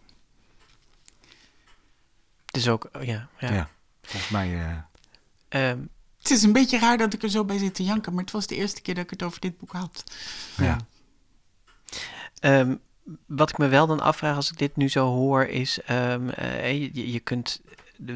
Het 2.46 2.56
is 2.58 2.68
ook, 2.68 2.90
oh 2.94 3.04
ja. 3.04 3.30
ja. 3.40 3.54
Ja. 3.54 3.70
Volgens 4.02 4.32
mij. 4.32 4.54
eh, 4.60 4.78
Ehm, 5.70 5.80
Het 6.18 6.30
is 6.32 6.44
een 6.44 6.54
beetje 6.54 6.80
raar 6.80 6.98
dat 6.98 7.14
ik 7.14 7.24
er 7.24 7.30
zo 7.30 7.46
bij 7.46 7.58
zit 7.58 7.76
te 7.76 7.84
janken, 7.84 8.14
maar 8.14 8.24
het 8.24 8.32
was 8.34 8.48
de 8.48 8.56
eerste 8.56 8.82
keer 8.82 8.96
dat 8.96 9.04
ik 9.04 9.10
het 9.10 9.24
over 9.24 9.40
dit 9.40 9.58
boek 9.58 9.72
had. 9.72 10.04
ja. 10.58 10.78
Ehm, 12.40 12.76
wat 13.26 13.50
ik 13.50 13.58
me 13.58 13.68
wel 13.68 13.88
dan 13.88 14.00
afvraag 14.00 14.36
als 14.36 14.52
ik 14.52 14.58
dit 14.58 14.76
nu 14.76 14.90
zo 14.90 15.06
hoor, 15.08 15.46
is 15.46 15.82
ehm, 15.82 16.30
eh, 16.30 16.72
je, 16.96 17.12
je 17.12 17.20
kunt 17.20 17.62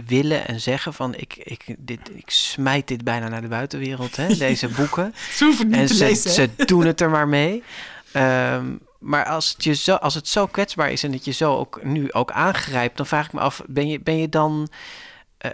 willen 0.05 0.47
en 0.47 0.61
zeggen 0.61 0.93
van 0.93 1.15
ik, 1.15 1.35
ik, 1.37 1.75
dit, 1.77 1.99
ik 2.15 2.29
smijt 2.29 2.87
dit 2.87 3.03
bijna 3.03 3.27
naar 3.27 3.41
de 3.41 3.47
buitenwereld, 3.47 4.15
hè, 4.15 4.35
deze 4.35 4.67
boeken. 4.77 5.13
Ze 5.33 5.45
hoeven 5.45 5.67
niet 5.67 5.75
en 5.75 5.85
te 5.85 5.93
ze, 5.95 6.03
lezen. 6.03 6.31
ze 6.31 6.49
doen 6.65 6.85
het 6.85 7.01
er 7.01 7.09
maar 7.09 7.27
mee. 7.27 7.63
Ehm, 8.11 8.65
maar 8.99 9.25
als 9.25 9.51
het, 9.51 9.63
je 9.63 9.73
zo, 9.73 9.95
als 9.95 10.13
het 10.13 10.27
zo 10.27 10.47
kwetsbaar 10.47 10.91
is 10.91 11.03
en 11.03 11.11
dat 11.11 11.25
je 11.25 11.31
zo 11.31 11.57
ook 11.57 11.83
nu 11.83 12.11
ook 12.11 12.31
aangrijpt, 12.31 12.97
dan 12.97 13.05
vraag 13.05 13.25
ik 13.25 13.33
me 13.33 13.39
af, 13.39 13.61
ben 13.67 13.87
je, 13.87 13.99
ben 13.99 14.17
je 14.17 14.29
dan... 14.29 14.69
eh, 15.37 15.51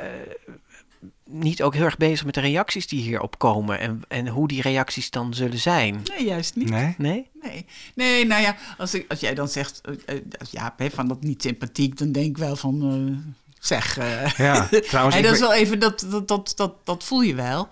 niet 1.29 1.63
ook 1.63 1.73
heel 1.73 1.83
erg 1.83 1.97
bezig 1.97 2.25
met 2.25 2.33
de 2.33 2.39
reacties 2.39 2.87
die 2.87 3.01
hierop 3.01 3.37
komen 3.37 3.79
en, 3.79 4.01
en 4.07 4.27
hoe 4.27 4.47
die 4.47 4.61
reacties 4.61 5.09
dan 5.09 5.33
zullen 5.33 5.59
zijn? 5.59 6.01
Nee, 6.03 6.25
juist 6.25 6.55
niet. 6.55 6.69
Nee? 6.69 6.95
Nee? 6.97 7.27
Nee, 7.41 7.65
nee 7.93 8.25
nou 8.25 8.41
ja, 8.41 8.55
als, 8.77 8.93
ik, 8.93 9.05
als 9.09 9.19
jij 9.19 9.33
dan 9.33 9.47
zegt, 9.47 9.81
uh, 9.89 10.15
uh, 10.15 10.21
ja, 10.51 10.75
van 10.77 11.07
dat 11.07 11.23
niet 11.23 11.41
sympathiek, 11.41 11.97
dan 11.97 12.11
denk 12.11 12.25
ik 12.25 12.37
wel 12.37 12.55
van, 12.55 12.93
uh, 12.93 13.17
zeg. 13.59 13.97
ja, 14.37 14.67
trouwens. 14.89 15.15
hey, 15.15 15.23
dat 15.23 15.33
is 15.33 15.39
wel 15.39 15.53
even, 15.53 15.79
dat, 15.79 16.05
dat, 16.09 16.27
dat, 16.27 16.53
dat, 16.55 16.73
dat 16.83 17.03
voel 17.03 17.21
je 17.21 17.35
wel. 17.35 17.69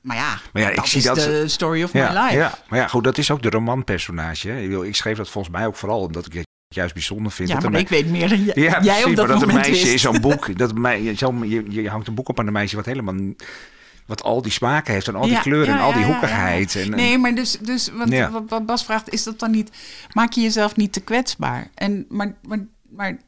Maar 0.00 0.16
ja, 0.16 0.40
maar 0.52 0.62
ja 0.62 0.68
dat 0.68 0.78
ik 0.78 0.84
zie 0.84 0.98
is 0.98 1.04
dat 1.04 1.16
de 1.16 1.48
story 1.48 1.82
of 1.82 1.92
ja, 1.92 2.12
my 2.12 2.18
life. 2.20 2.36
Ja, 2.36 2.58
maar 2.68 2.78
ja, 2.78 2.86
goed, 2.86 3.04
dat 3.04 3.18
is 3.18 3.30
ook 3.30 3.42
de 3.42 3.50
romanpersonage. 3.50 4.62
Ik, 4.62 4.82
ik 4.82 4.96
schreef 4.96 5.16
dat 5.16 5.28
volgens 5.28 5.54
mij 5.54 5.66
ook 5.66 5.76
vooral 5.76 6.00
omdat 6.00 6.26
ik 6.26 6.32
het 6.32 6.46
juist 6.68 6.94
bijzonder 6.94 7.32
vind. 7.32 7.48
Ja, 7.48 7.58
dat 7.58 7.70
maar 7.70 7.80
ik 7.80 7.88
weet 7.88 8.10
meer 8.10 8.28
dan 8.28 8.44
jij, 8.44 8.54
ja, 8.54 8.82
jij 8.82 9.04
op 9.04 9.16
dat 9.16 9.26
maar 9.26 9.38
dat 9.38 9.46
moment 9.46 9.66
een 9.66 9.70
meisje 9.70 9.70
wist. 9.70 9.92
in 9.92 9.98
zo'n 9.98 10.20
boek, 10.30 10.58
dat 10.58 10.70
je, 11.68 11.88
hangt 11.88 12.08
een 12.08 12.14
boek 12.14 12.28
op 12.28 12.38
aan 12.38 12.46
een 12.46 12.52
meisje 12.52 12.76
wat 12.76 12.86
helemaal 12.86 13.14
wat 14.06 14.22
al 14.22 14.42
die 14.42 14.52
smaken 14.52 14.92
heeft 14.92 15.08
en 15.08 15.14
al 15.14 15.22
die 15.22 15.32
Ja, 15.32 15.40
kleuren 15.40 15.74
ja, 15.74 15.78
en 15.78 15.84
al 15.84 15.92
die 15.92 16.00
ja, 16.00 16.06
hoekigheid. 16.06 16.74
En, 16.74 16.90
Nee, 16.90 17.18
maar 17.18 17.34
dus, 17.34 17.58
dus 17.60 17.90
want, 17.92 18.48
wat 18.48 18.66
Bas 18.66 18.84
vraagt, 18.84 19.12
is 19.12 19.22
dat 19.22 19.38
dan 19.38 19.50
niet, 19.50 19.70
maak 20.12 20.32
je 20.32 20.40
jezelf 20.40 20.76
niet 20.76 20.92
te 20.92 21.00
kwetsbaar? 21.00 21.70
En, 21.74 22.06
maar, 22.08 22.34
maar, 22.42 22.66
maar 22.88 23.18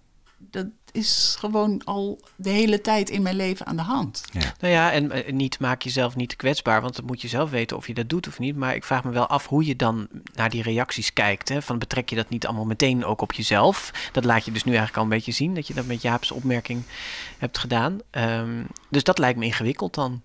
dat 0.52 0.66
is 0.92 1.36
gewoon 1.38 1.84
al 1.84 2.20
de 2.36 2.50
hele 2.50 2.80
tijd 2.80 3.10
in 3.10 3.22
mijn 3.22 3.36
leven 3.36 3.66
aan 3.66 3.76
de 3.76 3.82
hand. 3.82 4.24
ja. 4.32 4.54
Nou 4.60 4.72
ja, 4.72 4.92
en 4.92 5.10
eh, 5.10 5.32
niet 5.32 5.58
maak 5.58 5.82
jezelf 5.82 6.16
niet 6.16 6.28
te 6.28 6.36
kwetsbaar, 6.36 6.80
want 6.80 6.96
dat 6.96 7.04
moet 7.04 7.20
je 7.22 7.28
zelf 7.28 7.50
weten 7.50 7.76
of 7.76 7.86
je 7.86 7.94
dat 7.94 8.08
doet 8.08 8.26
of 8.26 8.38
niet. 8.38 8.56
Maar 8.56 8.74
ik 8.74 8.84
vraag 8.84 9.04
me 9.04 9.10
wel 9.10 9.26
af 9.26 9.46
hoe 9.46 9.64
je 9.64 9.76
dan 9.76 10.08
naar 10.34 10.50
die 10.50 10.62
reacties 10.62 11.12
kijkt. 11.12 11.48
Hè? 11.48 11.62
Van 11.62 11.78
betrek 11.78 12.08
je 12.08 12.16
dat 12.16 12.28
niet 12.28 12.46
allemaal 12.46 12.64
meteen 12.64 13.04
ook 13.04 13.20
op 13.20 13.32
jezelf? 13.32 13.90
Dat 14.12 14.24
laat 14.24 14.44
je 14.44 14.52
dus 14.52 14.64
nu 14.64 14.70
eigenlijk 14.70 14.98
al 14.98 15.04
een 15.04 15.16
beetje 15.16 15.32
zien, 15.32 15.54
dat 15.54 15.66
je 15.66 15.74
dat 15.74 15.86
met 15.86 16.02
Jaap's 16.02 16.30
opmerking 16.30 16.82
hebt 17.38 17.58
gedaan. 17.58 18.00
Ehm, 18.10 18.62
dus 18.88 19.04
dat 19.04 19.18
lijkt 19.18 19.38
me 19.38 19.44
ingewikkeld 19.44 19.94
dan, 19.94 20.22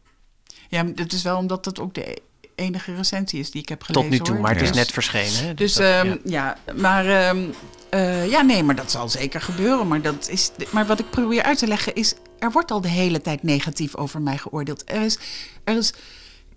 Ja, 0.69 0.83
dat 0.83 1.11
is 1.11 1.23
wel 1.23 1.37
omdat 1.37 1.63
dat 1.63 1.79
ook 1.79 1.93
de 1.93 2.21
enige 2.57 2.95
recensie 2.95 3.39
is 3.39 3.51
die 3.51 3.61
ik 3.61 3.69
heb 3.69 3.83
gelezen. 3.83 4.09
tot 4.09 4.19
nu 4.19 4.25
toe. 4.25 4.33
hoor. 4.33 4.43
Maar 4.43 4.53
het 4.53 4.61
is 4.61 4.69
Ja. 4.69 4.75
net 4.75 4.91
verschenen. 4.91 5.45
Hè? 5.47 5.53
Dus 5.53 5.73
dat- 5.73 5.83
ehm, 5.83 6.07
ja. 6.07 6.57
ja. 6.65 6.73
maar 6.73 7.05
ehm, 7.05 7.45
eh, 7.89 8.29
ja, 8.29 8.41
nee, 8.41 8.63
maar 8.63 8.75
dat 8.75 8.91
zal 8.91 9.09
zeker 9.09 9.41
gebeuren. 9.41 9.87
Maar, 9.87 10.01
dat 10.01 10.29
is, 10.29 10.51
maar 10.71 10.85
wat 10.85 10.99
ik 10.99 11.09
probeer 11.09 11.43
uit 11.43 11.57
te 11.57 11.67
leggen 11.67 11.95
is, 11.95 12.13
er 12.39 12.51
wordt 12.51 12.71
al 12.71 12.81
de 12.81 12.87
hele 12.87 13.21
tijd 13.21 13.43
negatief 13.43 13.95
over 13.95 14.21
mij 14.21 14.37
geoordeeld. 14.37 14.83
Er 14.91 15.01
is, 15.01 15.17
er 15.63 15.77
is 15.77 15.93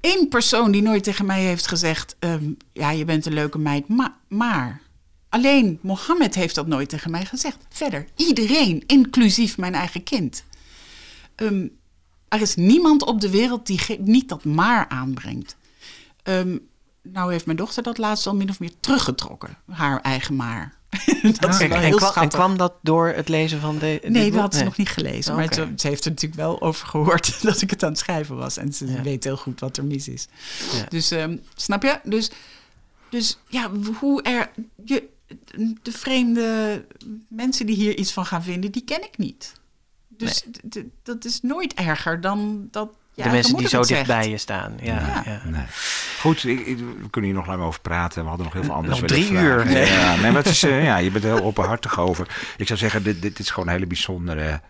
één 0.01 0.29
persoon 0.29 0.71
die 0.71 0.83
nooit 0.83 1.05
tegen 1.05 1.27
mij 1.27 1.41
heeft 1.43 1.67
gezegd, 1.67 2.17
ehm, 2.19 2.45
ja, 2.73 2.91
je 2.91 3.05
bent 3.05 3.27
een 3.27 3.33
leuke 3.35 3.59
meid, 3.59 3.89
ma- 3.89 4.17
maar... 4.29 4.81
Alleen 5.29 5.79
Mohammed 5.83 6.35
heeft 6.35 6.55
dat 6.55 6.67
nooit 6.67 6.89
tegen 6.89 7.11
mij 7.11 7.25
gezegd. 7.25 7.57
Verder, 7.69 8.07
iedereen, 8.17 8.83
inclusief 8.87 9.59
mijn 9.59 9.75
eigen 9.75 10.03
kind. 10.03 10.45
Er 12.29 12.41
is 12.41 12.55
niemand 12.55 13.05
op 13.05 13.21
de 13.21 13.31
wereld 13.31 13.67
die 13.67 13.81
niet 14.01 14.29
dat 14.29 14.45
maar 14.45 14.89
aanbrengt. 14.89 15.57
Ehm, 16.23 16.59
nou 17.03 17.33
heeft 17.33 17.45
mijn 17.47 17.57
dochter 17.57 17.83
dat 17.83 17.99
laatst 17.99 18.27
al 18.27 18.35
min 18.35 18.51
of 18.51 18.61
meer 18.61 18.73
teruggetrokken. 18.81 19.57
Haar 19.71 20.01
eigen 20.01 20.37
maar. 20.37 20.79
dat 21.41 21.55
is 21.55 21.61
en, 21.61 21.97
kwam, 21.97 22.13
en 22.15 22.29
kwam 22.29 22.57
dat 22.57 22.73
door 22.83 23.09
het 23.09 23.29
lezen 23.29 23.61
van 23.61 23.79
de. 23.79 24.01
Nee, 24.03 24.23
boek? 24.25 24.33
dat 24.33 24.41
had 24.41 24.53
ze 24.53 24.59
Nee. 24.59 24.69
nog 24.69 24.77
niet 24.77 24.89
gelezen. 24.89 25.35
Maar 25.37 25.55
ze, 25.55 25.73
ze 25.77 25.87
heeft 25.89 26.05
er 26.05 26.11
natuurlijk 26.11 26.41
wel 26.41 26.61
over 26.61 26.87
gehoord 26.87 27.39
dat 27.43 27.61
ik 27.63 27.71
het 27.71 27.83
aan 27.83 27.91
het 27.91 27.99
schrijven 27.99 28.37
was. 28.37 28.57
En 28.57 28.73
ze 28.73 28.87
Ja. 28.87 29.03
weet 29.03 29.25
heel 29.25 29.37
goed 29.37 29.61
wat 29.61 29.77
er 29.77 29.85
mis 29.85 30.09
is. 30.09 30.29
Ja. 30.73 30.87
Dus, 30.89 31.11
ehm, 31.11 31.37
snap 31.55 31.83
je? 31.83 32.01
Dus, 32.05 32.31
dus 33.09 33.39
ja, 33.49 33.71
hoe 34.01 34.23
er... 34.23 34.51
Je, 34.85 35.09
de 35.83 35.93
vreemde 35.93 36.85
mensen 37.29 37.67
die 37.67 37.77
hier 37.77 37.97
iets 37.97 38.13
van 38.13 38.27
gaan 38.27 38.43
vinden, 38.43 38.73
die 38.73 38.85
ken 38.85 39.03
ik 39.05 39.19
niet. 39.19 39.53
Dus 40.09 40.45
dat 41.03 41.25
is 41.25 41.41
nooit 41.43 41.75
erger 41.75 42.21
dan 42.21 42.69
dat... 42.71 42.91
de 43.23 43.31
mensen 43.31 43.57
die 43.57 43.69
zo 43.69 43.79
het 43.79 43.89
dicht 43.89 44.07
zegt. 44.07 44.21
bij 44.21 44.31
je 44.31 44.39
staan. 44.39 44.73
Ja, 44.83 44.95
Ja. 44.95 45.23
ja. 45.27 45.41
Nee. 45.45 45.65
Goed, 46.21 46.45
ik, 46.45 46.61
ik- 46.67 46.79
we 46.79 47.11
kunnen 47.11 47.31
hier 47.31 47.39
nog 47.39 47.49
lang 47.49 47.63
over 47.63 47.81
praten. 47.81 48.23
We 48.23 48.29
hadden 48.29 48.45
nog 48.47 48.55
heel 48.55 48.65
veel 48.65 48.75
anders 48.75 49.01
Nog 49.01 49.11
willen 49.11 49.25
drie 49.27 49.39
vragen. 49.39 49.71
uur. 49.77 49.81
Ja, 49.87 50.15
nee, 50.15 50.31
maar 50.33 50.43
het 50.43 50.53
is, 50.53 50.63
eh, 50.63 50.85
ja, 50.85 50.97
je 50.97 51.11
bent 51.11 51.25
er 51.25 51.35
heel 51.35 51.45
openhartig 51.45 51.99
over. 51.99 52.27
Ik 52.57 52.67
zou 52.67 52.79
zeggen, 52.79 53.03
dit, 53.03 53.23
dit 53.23 53.39
is 53.39 53.51
gewoon 53.51 53.69
een 53.69 53.75
hele 53.75 53.87
bijzondere 53.87 54.61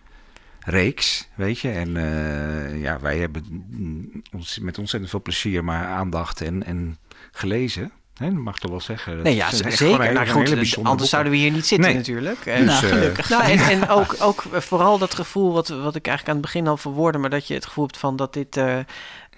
reeks, 0.61 1.29
weet 1.35 1.59
je. 1.59 1.71
En 1.71 1.97
eh, 1.97 2.81
ja, 2.83 3.01
wij 3.01 3.19
hebben 3.19 3.45
mm, 3.71 4.23
ons 4.33 4.59
met 4.59 4.79
ontzettend 4.79 5.11
veel 5.11 5.23
plezier 5.23 5.65
maar 5.65 5.87
aandacht 5.87 6.41
en, 6.41 6.65
en 6.67 6.99
gelezen. 7.33 7.93
Dat 8.21 8.33
mag 8.33 8.59
toch 8.59 8.71
wel 8.71 8.81
zeggen. 8.81 9.15
Dat 9.15 9.25
Nee, 9.25 9.35
ja, 9.35 9.51
zeker. 9.51 9.89
Nou, 9.89 10.03
hele 10.03 10.27
goed, 10.27 10.35
bijzondere 10.35 10.57
anders 10.57 10.85
boeken. 10.85 11.07
zouden 11.07 11.33
we 11.33 11.39
hier 11.39 11.51
niet 11.51 11.67
zitten 11.67 11.89
Nee. 11.89 11.97
natuurlijk. 11.97 12.47
En, 12.47 12.65
Nou, 12.65 12.85
eh, 12.85 12.91
gelukkig. 12.91 13.29
Nou, 13.29 13.43
en, 13.43 13.59
en 13.59 13.89
ook, 13.99 14.17
ook 14.21 14.45
vooral 14.53 14.99
dat 14.99 15.15
gevoel 15.15 15.53
wat, 15.53 15.69
wat 15.69 15.95
ik 15.95 16.07
eigenlijk 16.07 16.29
aan 16.29 16.43
het 16.43 16.53
begin 16.53 16.67
al 16.67 16.77
verwoordde, 16.77 17.19
maar 17.19 17.31
dat 17.31 17.47
je 17.47 17.55
het 17.55 17.67
gevoel 17.67 17.85
hebt 17.85 17.99
van 17.99 18.17
dat 18.17 18.33
dit, 18.33 18.57
eh, 18.57 18.79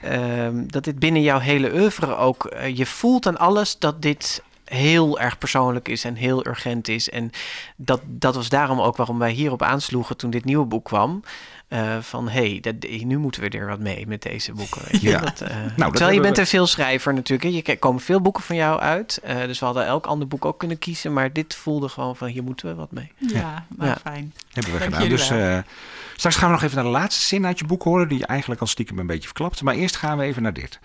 ehm, 0.00 0.66
dat 0.66 0.84
dit 0.84 0.98
binnen 0.98 1.22
jouw 1.22 1.38
hele 1.38 1.72
oeuvre 1.72 2.16
ook, 2.16 2.44
eh, 2.44 2.76
je 2.76 2.86
voelt 2.86 3.26
aan 3.26 3.38
alles 3.38 3.78
dat 3.78 4.02
dit 4.02 4.42
heel 4.64 5.20
erg 5.20 5.38
persoonlijk 5.38 5.88
is 5.88 6.04
en 6.04 6.14
heel 6.14 6.46
urgent 6.46 6.88
is. 6.88 7.10
En 7.10 7.30
dat, 7.76 8.00
dat 8.04 8.34
was 8.34 8.48
daarom 8.48 8.80
ook 8.80 8.96
waarom 8.96 9.18
wij 9.18 9.32
hierop 9.32 9.62
aansloegen 9.62 10.16
toen 10.16 10.30
dit 10.30 10.44
nieuwe 10.44 10.64
boek 10.64 10.84
kwam. 10.84 11.22
Eh, 11.72 11.98
van 12.00 12.28
hé, 12.28 12.60
hey, 12.62 13.04
nu 13.04 13.18
moeten 13.18 13.42
we 13.42 13.48
er 13.48 13.66
wat 13.66 13.78
mee 13.78 14.06
met 14.06 14.22
deze 14.22 14.52
boeken. 14.52 14.82
Weet 14.90 15.00
je? 15.00 15.08
Ja. 15.08 15.18
Dat, 15.20 15.40
eh, 15.40 15.56
dat 15.76 15.90
terwijl 15.90 16.14
je 16.14 16.20
bent 16.20 16.34
we- 16.36 16.40
een 16.42 16.46
veelschrijver 16.48 17.14
natuurlijk. 17.14 17.42
Hè. 17.50 17.56
Je, 17.56 17.62
er 17.62 17.78
komen 17.78 18.00
veel 18.02 18.20
boeken 18.20 18.42
van 18.42 18.56
jou 18.56 18.80
uit. 18.80 19.18
eh, 19.22 19.36
dus 19.40 19.58
we 19.58 19.64
hadden 19.64 19.86
elk 19.86 20.06
ander 20.06 20.28
boek 20.28 20.44
ook 20.44 20.58
kunnen 20.58 20.78
kiezen. 20.78 21.12
Maar 21.12 21.32
dit 21.32 21.54
voelde 21.54 21.88
gewoon 21.88 22.16
van 22.16 22.28
hier 22.28 22.42
moeten 22.42 22.66
we 22.68 22.74
wat 22.74 22.90
mee. 22.92 23.12
Ja, 23.16 23.66
Ja. 23.78 23.98
fijn. 24.02 24.34
Hebben 24.52 24.72
we 24.72 24.78
Dank 24.78 24.92
gedaan. 24.94 25.08
Dus 25.08 25.30
eh, 25.30 25.58
straks 26.16 26.36
gaan 26.36 26.46
we 26.48 26.54
nog 26.54 26.62
even 26.62 26.74
naar 26.76 26.84
de 26.84 26.90
laatste 26.90 27.26
zin 27.26 27.46
uit 27.46 27.58
je 27.58 27.64
boek 27.64 27.82
horen, 27.82 28.08
die 28.08 28.18
je 28.18 28.26
eigenlijk 28.26 28.60
al 28.60 28.66
stiekem 28.66 28.98
een 28.98 29.06
beetje 29.06 29.26
verklapt. 29.26 29.62
Maar 29.62 29.74
eerst 29.74 29.96
gaan 29.96 30.18
we 30.18 30.24
even 30.24 30.42
naar 30.42 30.52
dit. 30.52 30.78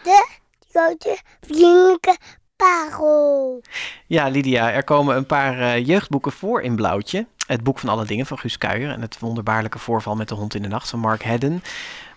grote 0.71 1.17
vriendelijke 1.41 2.17
parel. 2.55 3.61
Ja, 4.05 4.27
Lydia, 4.27 4.71
er 4.71 4.83
komen 4.83 5.15
een 5.15 5.25
paar 5.25 5.79
jeugdboeken 5.79 6.31
voor 6.31 6.61
in 6.61 6.75
blauwtje. 6.75 7.25
Het 7.47 7.63
boek 7.63 7.79
van 7.79 7.89
alle 7.89 8.05
dingen 8.05 8.25
van 8.25 8.39
Guus 8.39 8.57
Kuijer 8.57 8.91
en 8.91 9.01
het 9.01 9.19
wonderbaarlijke 9.19 9.79
voorval 9.79 10.15
met 10.15 10.27
de 10.27 10.35
hond 10.35 10.55
in 10.55 10.61
de 10.61 10.67
nacht 10.67 10.89
van 10.89 10.99
Mark 10.99 11.23
Hedden. 11.23 11.63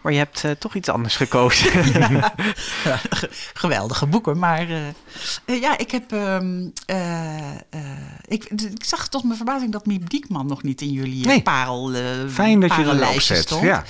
Maar 0.00 0.12
je 0.12 0.18
hebt 0.18 0.44
eh, 0.44 0.50
toch 0.50 0.74
iets 0.74 0.88
anders 0.88 1.16
gekozen. 1.16 1.70
Geweldige 3.54 4.06
boeken, 4.06 4.38
maar 4.38 4.68
eh, 4.68 4.88
eh, 5.44 5.60
ja, 5.60 5.78
ik 5.78 5.90
heb. 5.90 6.12
ehm, 6.12 6.68
eh, 6.86 7.50
eh, 7.50 7.80
ik, 8.26 8.44
ik 8.44 8.84
zag 8.84 9.08
tot 9.08 9.24
mijn 9.24 9.36
verbazing 9.36 9.72
dat 9.72 9.86
Miep 9.86 10.10
Diekman 10.10 10.46
nog 10.46 10.62
niet 10.62 10.80
in 10.80 10.90
jullie 10.92 11.26
Nee. 11.26 11.42
parel. 11.42 11.92
Fijn 12.30 12.60
dat 12.60 12.74
je 12.74 12.82
erop 12.84 13.20
zet. 13.20 13.38
stond. 13.38 13.62
Ja. 13.62 13.84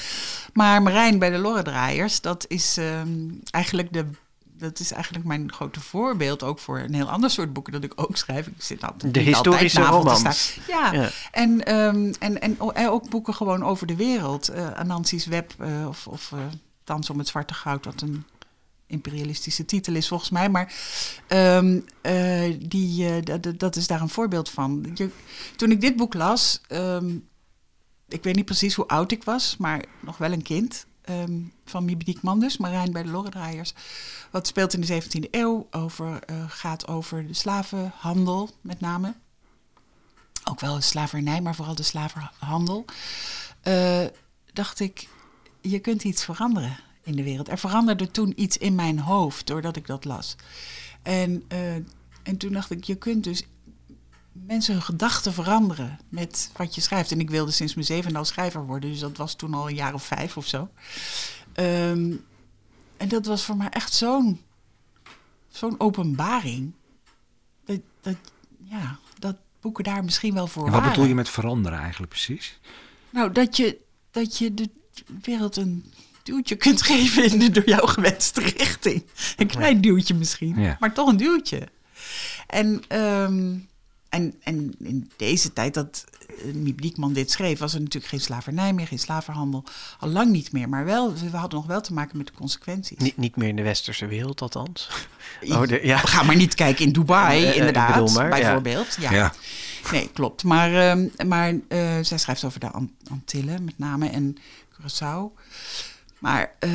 Maar 0.53 0.83
Marijn 0.83 1.19
bij 1.19 1.31
de 1.31 1.39
Lorredraaiers, 1.39 2.21
dat 2.21 2.45
is 2.49 2.77
ehm, 2.77 3.09
eigenlijk 3.51 3.93
de. 3.93 4.07
Dat 4.61 4.79
is 4.81 4.93
eigenlijk 4.93 5.25
mijn 5.25 5.53
grote 5.53 5.81
voorbeeld 5.81 6.43
ook 6.43 6.59
voor 6.59 6.79
een 6.79 6.95
heel 6.95 7.11
ander 7.11 7.31
soort 7.31 7.53
boeken 7.53 7.73
dat 7.73 7.85
ik 7.85 7.93
ook 7.97 8.17
schrijf. 8.17 8.47
Ik 8.47 8.63
zit 8.63 8.85
altijd, 8.85 9.15
De 9.15 9.21
historische 9.21 9.83
romans. 9.83 10.19
staan. 10.19 10.65
Ja, 10.69 10.93
Ja. 10.93 11.11
En, 11.31 11.65
ehm, 11.65 12.13
en, 12.19 12.41
en, 12.41 12.59
en 12.75 12.89
ook 12.89 13.09
boeken 13.11 13.35
gewoon 13.35 13.65
over 13.65 13.87
de 13.87 13.97
wereld. 13.97 14.49
eh 14.49 14.71
Anansi's 14.73 15.27
Web 15.27 15.55
eh, 15.59 15.87
of, 15.89 16.07
of 16.07 16.33
eh, 16.33 16.39
Dans 16.85 17.11
om 17.11 17.19
het 17.19 17.29
Zwarte 17.29 17.55
Goud, 17.55 17.85
wat 17.85 18.01
een 18.01 18.25
imperialistische 18.87 19.65
titel 19.65 19.95
is 19.95 20.09
volgens 20.09 20.31
mij. 20.31 20.49
Maar 20.49 20.75
ehm, 21.27 21.81
eh, 22.01 22.55
die, 22.59 23.09
eh, 23.09 23.39
dat- 23.57 23.77
is 23.77 23.87
daar 23.87 24.01
een 24.01 24.09
voorbeeld 24.09 24.51
van. 24.51 24.91
Je, 24.95 25.11
toen 25.57 25.71
ik 25.71 25.81
dit 25.81 25.97
boek 25.97 26.15
las, 26.15 26.61
ehm, 26.69 27.11
ik 28.09 28.23
weet 28.25 28.35
niet 28.35 28.45
precies 28.45 28.75
hoe 28.75 28.87
oud 28.89 29.13
ik 29.13 29.25
was, 29.25 29.57
maar 29.59 29.85
nog 30.01 30.17
wel 30.19 30.33
een 30.33 30.43
kind. 30.43 30.87
Ehm, 31.11 31.41
van 31.65 31.85
Miebe 31.85 32.05
Diekman 32.05 32.41
dus, 32.41 32.57
Marijn 32.57 32.93
bij 32.93 33.03
de 33.03 33.11
Lorredraaiers. 33.11 33.75
Wat 34.31 34.47
speelt 34.47 34.73
in 34.73 34.81
de 34.81 34.87
17e 34.87 35.29
eeuw, 35.31 35.67
over, 35.71 36.23
eh, 36.23 36.45
gaat 36.49 36.89
over 36.89 37.27
de 37.27 37.35
slavenhandel 37.35 38.51
met 38.61 38.81
name. 38.81 39.15
Ook 40.45 40.61
wel 40.61 40.75
de 40.75 40.81
slavernij, 40.81 41.41
maar 41.41 41.55
vooral 41.55 41.75
de 41.75 41.83
slavenhandel. 41.83 42.85
Eh, 43.61 44.05
dacht 44.53 44.81
ik, 44.81 45.09
je 45.61 45.79
kunt 45.79 46.05
iets 46.05 46.25
veranderen 46.25 46.77
in 47.03 47.17
de 47.17 47.23
wereld. 47.23 47.49
Er 47.49 47.59
veranderde 47.59 48.11
toen 48.11 48.33
iets 48.37 48.57
in 48.57 48.75
mijn 48.75 48.99
hoofd 48.99 49.47
doordat 49.47 49.77
ik 49.77 49.87
dat 49.87 50.05
las. 50.05 50.37
En, 51.03 51.45
eh, 51.49 51.75
en 52.23 52.37
toen 52.39 52.53
dacht 52.53 52.71
ik, 52.71 52.85
je 52.85 52.95
kunt 52.95 53.25
dus 53.25 53.43
mensen 54.47 54.73
hun 54.75 54.83
gedachten 54.83 55.33
veranderen 55.33 55.99
met 56.09 56.51
wat 56.57 56.75
je 56.75 56.81
schrijft. 56.81 57.13
En 57.13 57.21
ik 57.21 57.31
wilde 57.31 57.51
sinds 57.51 57.75
mijn 57.75 57.87
zevende 57.87 58.19
al 58.19 58.25
schrijver 58.25 58.67
worden, 58.67 58.91
dus 58.91 58.99
dat 59.01 59.17
was 59.17 59.35
toen 59.35 59.55
al 59.55 59.69
een 59.69 59.75
jaar 59.75 59.95
of 59.95 60.05
vijf 60.05 60.37
of 60.37 60.47
zo. 60.47 60.69
Ehm, 61.53 62.13
en 62.97 63.09
dat 63.09 63.27
was 63.27 63.45
voor 63.45 63.57
mij 63.57 63.69
echt 63.69 63.93
zo'n 63.93 64.41
zo'n 65.49 65.81
openbaring. 65.81 66.73
Dat, 67.65 67.81
dat, 68.01 68.17
ja, 68.65 68.99
dat 69.19 69.37
boeken 69.61 69.85
daar 69.85 70.05
misschien 70.05 70.35
wel 70.35 70.47
voor 70.47 70.65
En 70.67 70.71
wat 70.71 70.81
waren. 70.81 70.95
bedoel 70.95 71.09
je 71.09 71.15
met 71.15 71.29
veranderen 71.29 71.79
eigenlijk 71.79 72.11
precies? 72.13 72.59
Nou, 73.11 73.33
dat 73.33 73.57
je, 73.57 73.79
dat 74.11 74.39
je 74.39 74.55
de 74.55 74.69
wereld 75.23 75.57
een 75.57 75.93
duwtje 76.23 76.57
kunt 76.57 76.83
geven 76.83 77.25
in 77.25 77.39
de 77.39 77.51
door 77.51 77.69
jou 77.69 77.89
gewenste 77.89 78.41
richting. 78.41 79.05
Een 79.37 79.47
klein 79.47 79.81
duwtje 79.81 80.15
misschien, 80.15 80.61
Ja. 80.61 80.77
maar 80.81 80.95
toch 80.95 81.09
een 81.09 81.17
duwtje. 81.17 81.69
En, 82.47 82.83
ehm, 82.89 83.57
en, 84.11 84.35
en 84.43 84.75
in 84.79 85.11
deze 85.17 85.53
tijd 85.53 85.75
dat 85.75 86.05
uh, 86.45 86.55
Miep 86.55 87.15
dit 87.15 87.31
schreef, 87.31 87.59
was 87.59 87.75
er 87.75 87.79
natuurlijk 87.81 88.07
geen 88.13 88.21
slavernij 88.21 88.73
meer, 88.73 88.87
geen 88.87 88.99
slavenhandel. 88.99 89.65
Al 89.99 90.09
lang 90.09 90.31
niet 90.31 90.53
meer, 90.53 90.69
maar 90.69 90.85
wel, 90.85 91.15
we 91.15 91.37
hadden 91.37 91.59
nog 91.59 91.69
wel 91.69 91.81
te 91.81 91.93
maken 91.93 92.17
met 92.17 92.27
de 92.27 92.33
consequenties. 92.33 92.99
Niet, 92.99 93.17
niet 93.17 93.37
meer 93.37 93.49
in 93.49 93.57
de 93.57 93.63
westerse 93.63 94.07
wereld 94.07 94.41
althans. 94.43 94.89
Oh, 95.49 95.63
de, 95.67 95.81
ja. 95.83 95.97
Ga 95.99 96.23
maar 96.23 96.37
niet 96.37 96.55
kijken 96.55 96.85
in 96.85 96.93
Dubai, 96.93 97.43
Eh, 97.43 97.49
eh, 97.51 97.57
inderdaad, 97.57 98.13
maar, 98.15 98.29
bijvoorbeeld. 98.29 98.97
Ja. 99.01 99.13
Ja. 99.13 99.33
Nee, 99.93 100.11
klopt. 100.13 100.45
Maar, 100.45 100.75
ehm, 100.75 101.29
maar 101.29 101.55
eh, 101.69 101.99
zij 102.03 102.19
schrijft 102.19 102.45
over 102.45 102.61
de 102.61 102.71
Ant- 102.71 102.91
Antillen 103.11 103.65
met 103.65 103.79
name 103.79 104.09
en 104.09 104.37
Curaçao. 104.75 105.39
Maar 106.21 106.53
eh, 106.59 106.71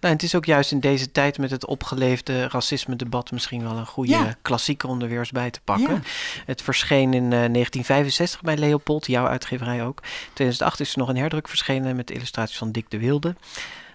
Nou, 0.00 0.14
het 0.16 0.22
is 0.22 0.34
ook 0.34 0.44
juist 0.44 0.72
in 0.72 0.80
deze 0.80 1.12
tijd 1.12 1.38
met 1.38 1.50
het 1.50 1.66
opgeleefde 1.66 2.48
racisme-debat 2.48 3.30
misschien 3.30 3.62
wel 3.62 3.76
een 3.76 3.86
goede 3.86 4.10
Ja. 4.10 4.34
klassieker 4.42 4.88
om 4.88 5.00
er 5.02 5.08
weer 5.08 5.18
eens 5.18 5.30
bij 5.30 5.50
te 5.50 5.60
pakken. 5.64 5.94
Ja. 5.94 6.00
Het 6.46 6.62
verscheen 6.62 7.14
in 7.14 7.22
eh, 7.22 7.28
1965 7.30 8.40
bij 8.42 8.56
Leopold, 8.56 9.06
jouw 9.06 9.26
uitgeverij 9.26 9.84
ook. 9.84 10.00
In 10.02 10.08
2008 10.34 10.80
is 10.80 10.92
er 10.92 10.98
nog 10.98 11.08
een 11.08 11.16
herdruk 11.16 11.48
verschenen 11.48 11.96
met 11.96 12.10
illustraties 12.10 12.58
van 12.58 12.72
Dick 12.72 12.90
de 12.90 12.98
Wilde. 12.98 13.34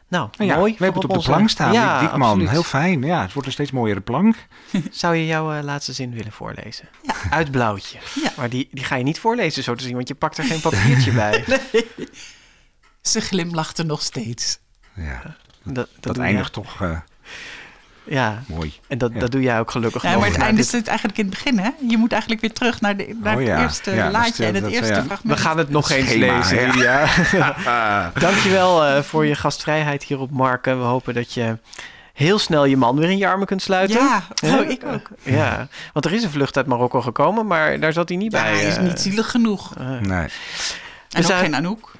Nou, 0.08 0.30
Nou 0.38 0.50
ja, 0.50 0.58
mooi. 0.58 0.76
we 0.78 0.84
hebben 0.84 1.02
het 1.02 1.12
op 1.12 1.18
de 1.18 1.30
plank 1.30 1.50
staan. 1.50 1.74
Ja, 1.74 2.00
Diekman, 2.00 2.22
absoluut. 2.22 2.50
heel 2.50 2.64
fijn. 2.64 3.02
Ja, 3.04 3.22
het 3.22 3.34
wordt 3.34 3.48
een 3.48 3.54
steeds 3.54 3.72
mooiere 3.72 4.02
plank. 4.02 4.36
Zou 4.92 5.16
je 5.16 5.26
jouw 5.26 5.52
eh, 5.54 5.64
laatste 5.64 5.94
zin 5.94 6.14
willen 6.14 6.32
voorlezen? 6.32 6.90
Uit 7.30 7.52
blauwtje. 7.52 7.98
Ja. 8.24 8.32
Maar 8.38 8.50
die, 8.50 8.68
die 8.72 8.84
ga 8.84 8.96
je 8.96 9.04
niet 9.04 9.20
voorlezen 9.20 9.64
zo 9.64 9.76
te 9.76 9.84
zien, 9.84 9.96
want 9.96 10.08
je 10.08 10.16
pakt 10.16 10.38
er 10.38 10.44
geen 10.44 10.60
papiertje 10.62 11.12
bij. 11.12 11.44
ze 13.02 13.22
glimlachte 13.22 13.84
nog 13.84 14.02
steeds. 14.02 14.60
Ja, 15.00 15.36
Dat, 15.64 15.88
dat, 16.00 16.18
eindigt 16.18 16.56
jij. 16.56 16.64
toch 16.64 16.82
eh, 16.82 16.98
Ja, 18.04 18.42
mooi. 18.48 18.74
en 18.88 18.98
dat, 18.98 19.12
Ja. 19.14 19.20
dat 19.20 19.32
doe 19.32 19.42
jij 19.42 19.60
ook 19.60 19.72
gelukkig 19.72 20.02
Ja, 20.04 20.12
nog. 20.12 20.20
maar 20.22 20.30
het 20.30 20.38
einde 20.40 20.56
dit- 20.62 20.70
zit 20.70 20.88
eigenlijk 20.88 21.18
in 21.18 21.26
het 21.26 21.34
begin, 21.34 21.60
hè? 21.60 21.70
Je 21.88 21.98
moet 21.98 22.12
eigenlijk 22.12 22.42
weer 22.42 22.54
terug 22.54 22.82
naar, 22.82 22.98
de, 22.98 23.18
naar 23.24 23.36
Oh 23.36 23.42
ja. 23.42 23.50
het 23.56 23.62
eerste 23.62 23.96
laadje 24.12 24.34
stel- 24.34 24.48
en 24.48 24.54
het 24.54 24.64
dat- 24.64 24.72
eerste 24.74 24.94
ja. 24.94 25.04
fragment. 25.04 25.36
We 25.38 25.42
gaan 25.44 25.58
het 25.58 25.70
nog 25.70 25.90
eens 25.90 26.14
lezen, 26.14 26.78
ja. 26.78 27.06
Dankjewel 28.20 28.86
eh 28.86 29.02
voor 29.02 29.26
je 29.26 29.36
gastvrijheid 29.36 30.04
hier 30.04 30.20
op 30.20 30.32
Marken. 30.32 30.80
We 30.80 30.86
hopen 30.86 31.14
dat 31.14 31.34
je 31.34 31.58
heel 32.14 32.40
snel 32.40 32.66
je 32.66 32.78
man 32.78 32.98
weer 32.98 33.10
in 33.10 33.18
je 33.18 33.28
armen 33.28 33.48
kunt 33.48 33.62
sluiten. 33.62 34.00
Ja, 34.00 34.24
oh, 34.44 34.70
ik 34.70 34.82
ook. 34.86 35.10
Ja, 35.24 35.68
want 35.94 36.06
er 36.06 36.14
is 36.14 36.24
een 36.24 36.30
vlucht 36.32 36.58
uit 36.58 36.66
Marokko 36.66 37.02
gekomen, 37.02 37.48
maar 37.48 37.80
daar 37.80 37.94
zat 37.94 38.10
hij 38.10 38.18
niet 38.18 38.32
Ja, 38.32 38.42
bij. 38.42 38.52
hij 38.54 38.66
is 38.68 38.76
eh. 38.78 38.84
niet 38.84 39.00
zielig 39.00 39.32
genoeg. 39.32 39.76
eh, 39.78 39.88
Nee. 39.90 40.28
En 41.10 41.20
ook 41.20 41.24
zijn- 41.24 41.40
geen 41.40 41.56
Anouk. 41.56 41.92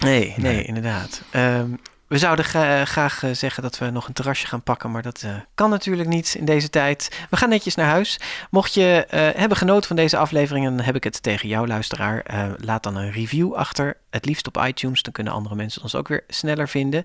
nee, 0.00 0.34
nee, 0.36 0.54
Nee. 0.54 0.64
inderdaad. 0.64 1.22
Ehm, 1.30 1.66
we 2.10 2.18
zouden 2.18 2.44
gra- 2.44 2.84
graag 2.84 3.22
eh, 3.22 3.30
zeggen 3.32 3.62
dat 3.62 3.78
we 3.78 3.90
nog 3.90 4.06
een 4.06 4.12
terrasje 4.12 4.46
gaan 4.46 4.62
pakken, 4.62 4.90
maar 4.90 5.02
dat 5.02 5.22
eh, 5.22 5.30
kan 5.54 5.70
natuurlijk 5.70 6.08
niet 6.08 6.34
in 6.38 6.44
deze 6.44 6.70
tijd. 6.70 7.26
We 7.30 7.36
gaan 7.36 7.48
netjes 7.48 7.74
naar 7.74 7.86
huis. 7.86 8.20
Mocht 8.50 8.74
je 8.74 9.06
eh, 9.08 9.40
hebben 9.40 9.56
genoten 9.58 9.86
van 9.86 9.96
deze 9.96 10.16
aflevering, 10.16 10.64
dan 10.64 10.80
heb 10.80 10.94
ik 10.96 11.04
het 11.04 11.22
tegen 11.22 11.48
jou, 11.48 11.66
luisteraar. 11.66 12.20
Eh, 12.20 12.44
laat 12.56 12.82
dan 12.82 12.96
een 12.96 13.10
review 13.10 13.54
achter. 13.54 13.96
Het 14.10 14.24
liefst 14.26 14.46
op 14.46 14.62
iTunes, 14.66 15.02
dan 15.02 15.12
kunnen 15.12 15.32
andere 15.32 15.54
mensen 15.54 15.82
ons 15.82 15.94
ook 15.94 16.08
weer 16.08 16.24
sneller 16.28 16.68
vinden. 16.68 17.04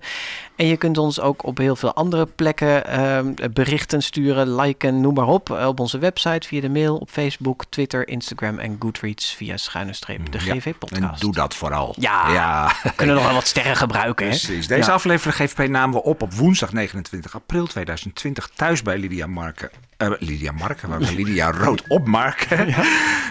En 0.56 0.66
je 0.66 0.76
kunt 0.76 0.98
ons 0.98 1.20
ook 1.20 1.44
op 1.44 1.58
heel 1.58 1.76
veel 1.76 1.94
andere 1.94 2.26
plekken 2.26 2.86
ehm, 2.86 3.32
berichten 3.52 4.02
sturen, 4.02 4.54
liken, 4.54 5.00
noem 5.00 5.14
maar 5.14 5.26
op. 5.26 5.50
Eh, 5.50 5.66
Op 5.66 5.80
onze 5.80 5.98
website, 5.98 6.46
via 6.48 6.60
de 6.60 6.68
mail, 6.68 6.96
op 6.96 7.10
Facebook, 7.10 7.64
Twitter, 7.68 8.08
Instagram 8.08 8.58
en 8.58 8.76
Goodreads 8.78 9.34
via 9.34 9.56
schuine 9.56 9.92
streep 9.92 10.32
de 10.32 10.38
Ja, 10.44 10.52
En 10.52 10.60
GV-podcast. 10.60 11.20
doe 11.20 11.32
dat 11.32 11.54
vooral. 11.54 11.94
Ja. 11.98 12.32
ja. 12.32 12.72
We 12.82 12.92
kunnen 12.94 13.14
nog 13.14 13.24
wel 13.24 13.34
wat 13.34 13.46
sterren 13.46 13.76
gebruiken, 13.76 14.24
hè? 14.24 14.30
Precies. 14.30 14.66
Deze 14.66 14.88
Ja. 14.88 14.94
aflevering 14.94 15.52
bij 15.54 15.66
naam 15.68 15.92
we 15.92 16.02
op 16.02 16.22
op 16.22 16.34
woensdag 16.34 16.72
29 16.72 17.34
april 17.34 17.66
2020 17.66 18.48
thuis 18.54 18.82
bij 18.82 18.98
Lydia 18.98 19.26
Marken. 19.26 19.70
Eh, 19.96 20.10
Lydia 20.18 20.52
Marken, 20.52 20.88
waar 20.88 20.98
we 20.98 21.14
Lydia 21.14 21.50
Rood 21.50 21.82
op 21.88 22.06
Marken. 22.06 22.74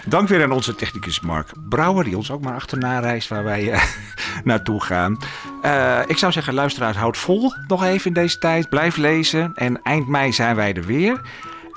Dank 0.06 0.28
weer 0.28 0.42
aan 0.42 0.52
onze 0.52 0.74
technicus 0.74 1.20
Mark 1.20 1.52
Brouwer, 1.68 2.04
die 2.04 2.16
ons 2.16 2.30
ook 2.30 2.40
maar 2.40 2.54
achterna 2.54 2.98
reist 2.98 3.28
waar 3.28 3.44
wij 3.44 3.72
eh, 3.72 3.82
naartoe 4.44 4.82
gaan. 4.82 5.18
Eh, 5.62 6.00
ik 6.06 6.18
zou 6.18 6.32
zeggen, 6.32 6.54
luisteraars, 6.54 6.96
houd 6.96 7.16
vol 7.16 7.52
nog 7.68 7.84
even 7.84 8.06
in 8.06 8.12
deze 8.12 8.38
tijd. 8.38 8.68
Blijf 8.68 8.96
lezen. 8.96 9.52
En 9.54 9.82
eind 9.82 10.08
mei 10.08 10.32
zijn 10.32 10.56
wij 10.56 10.74
er 10.74 10.84
weer. 10.84 11.20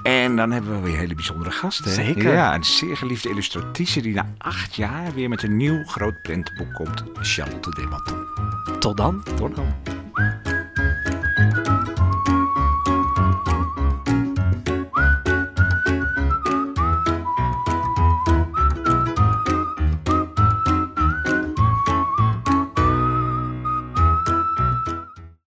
En 0.03 0.35
dan 0.35 0.51
hebben 0.51 0.81
we 0.81 0.87
weer 0.89 0.97
hele 0.97 1.15
bijzondere 1.15 1.51
gasten. 1.51 1.91
Zeker. 1.91 2.33
Ja, 2.33 2.55
een 2.55 2.63
zeer 2.63 2.97
geliefde 2.97 3.29
illustratrice 3.29 4.01
die 4.01 4.13
na 4.13 4.25
acht 4.37 4.75
jaar 4.75 5.13
weer 5.13 5.29
met 5.29 5.43
een 5.43 5.57
nieuw 5.57 5.83
groot 5.85 6.21
prentenboek 6.21 6.73
komt. 6.73 7.03
Charlotte 7.21 7.69
Demanton. 7.69 8.25
Tot 8.79 8.97
dan. 8.97 9.23
Tot 9.35 9.55
dan. 9.55 9.97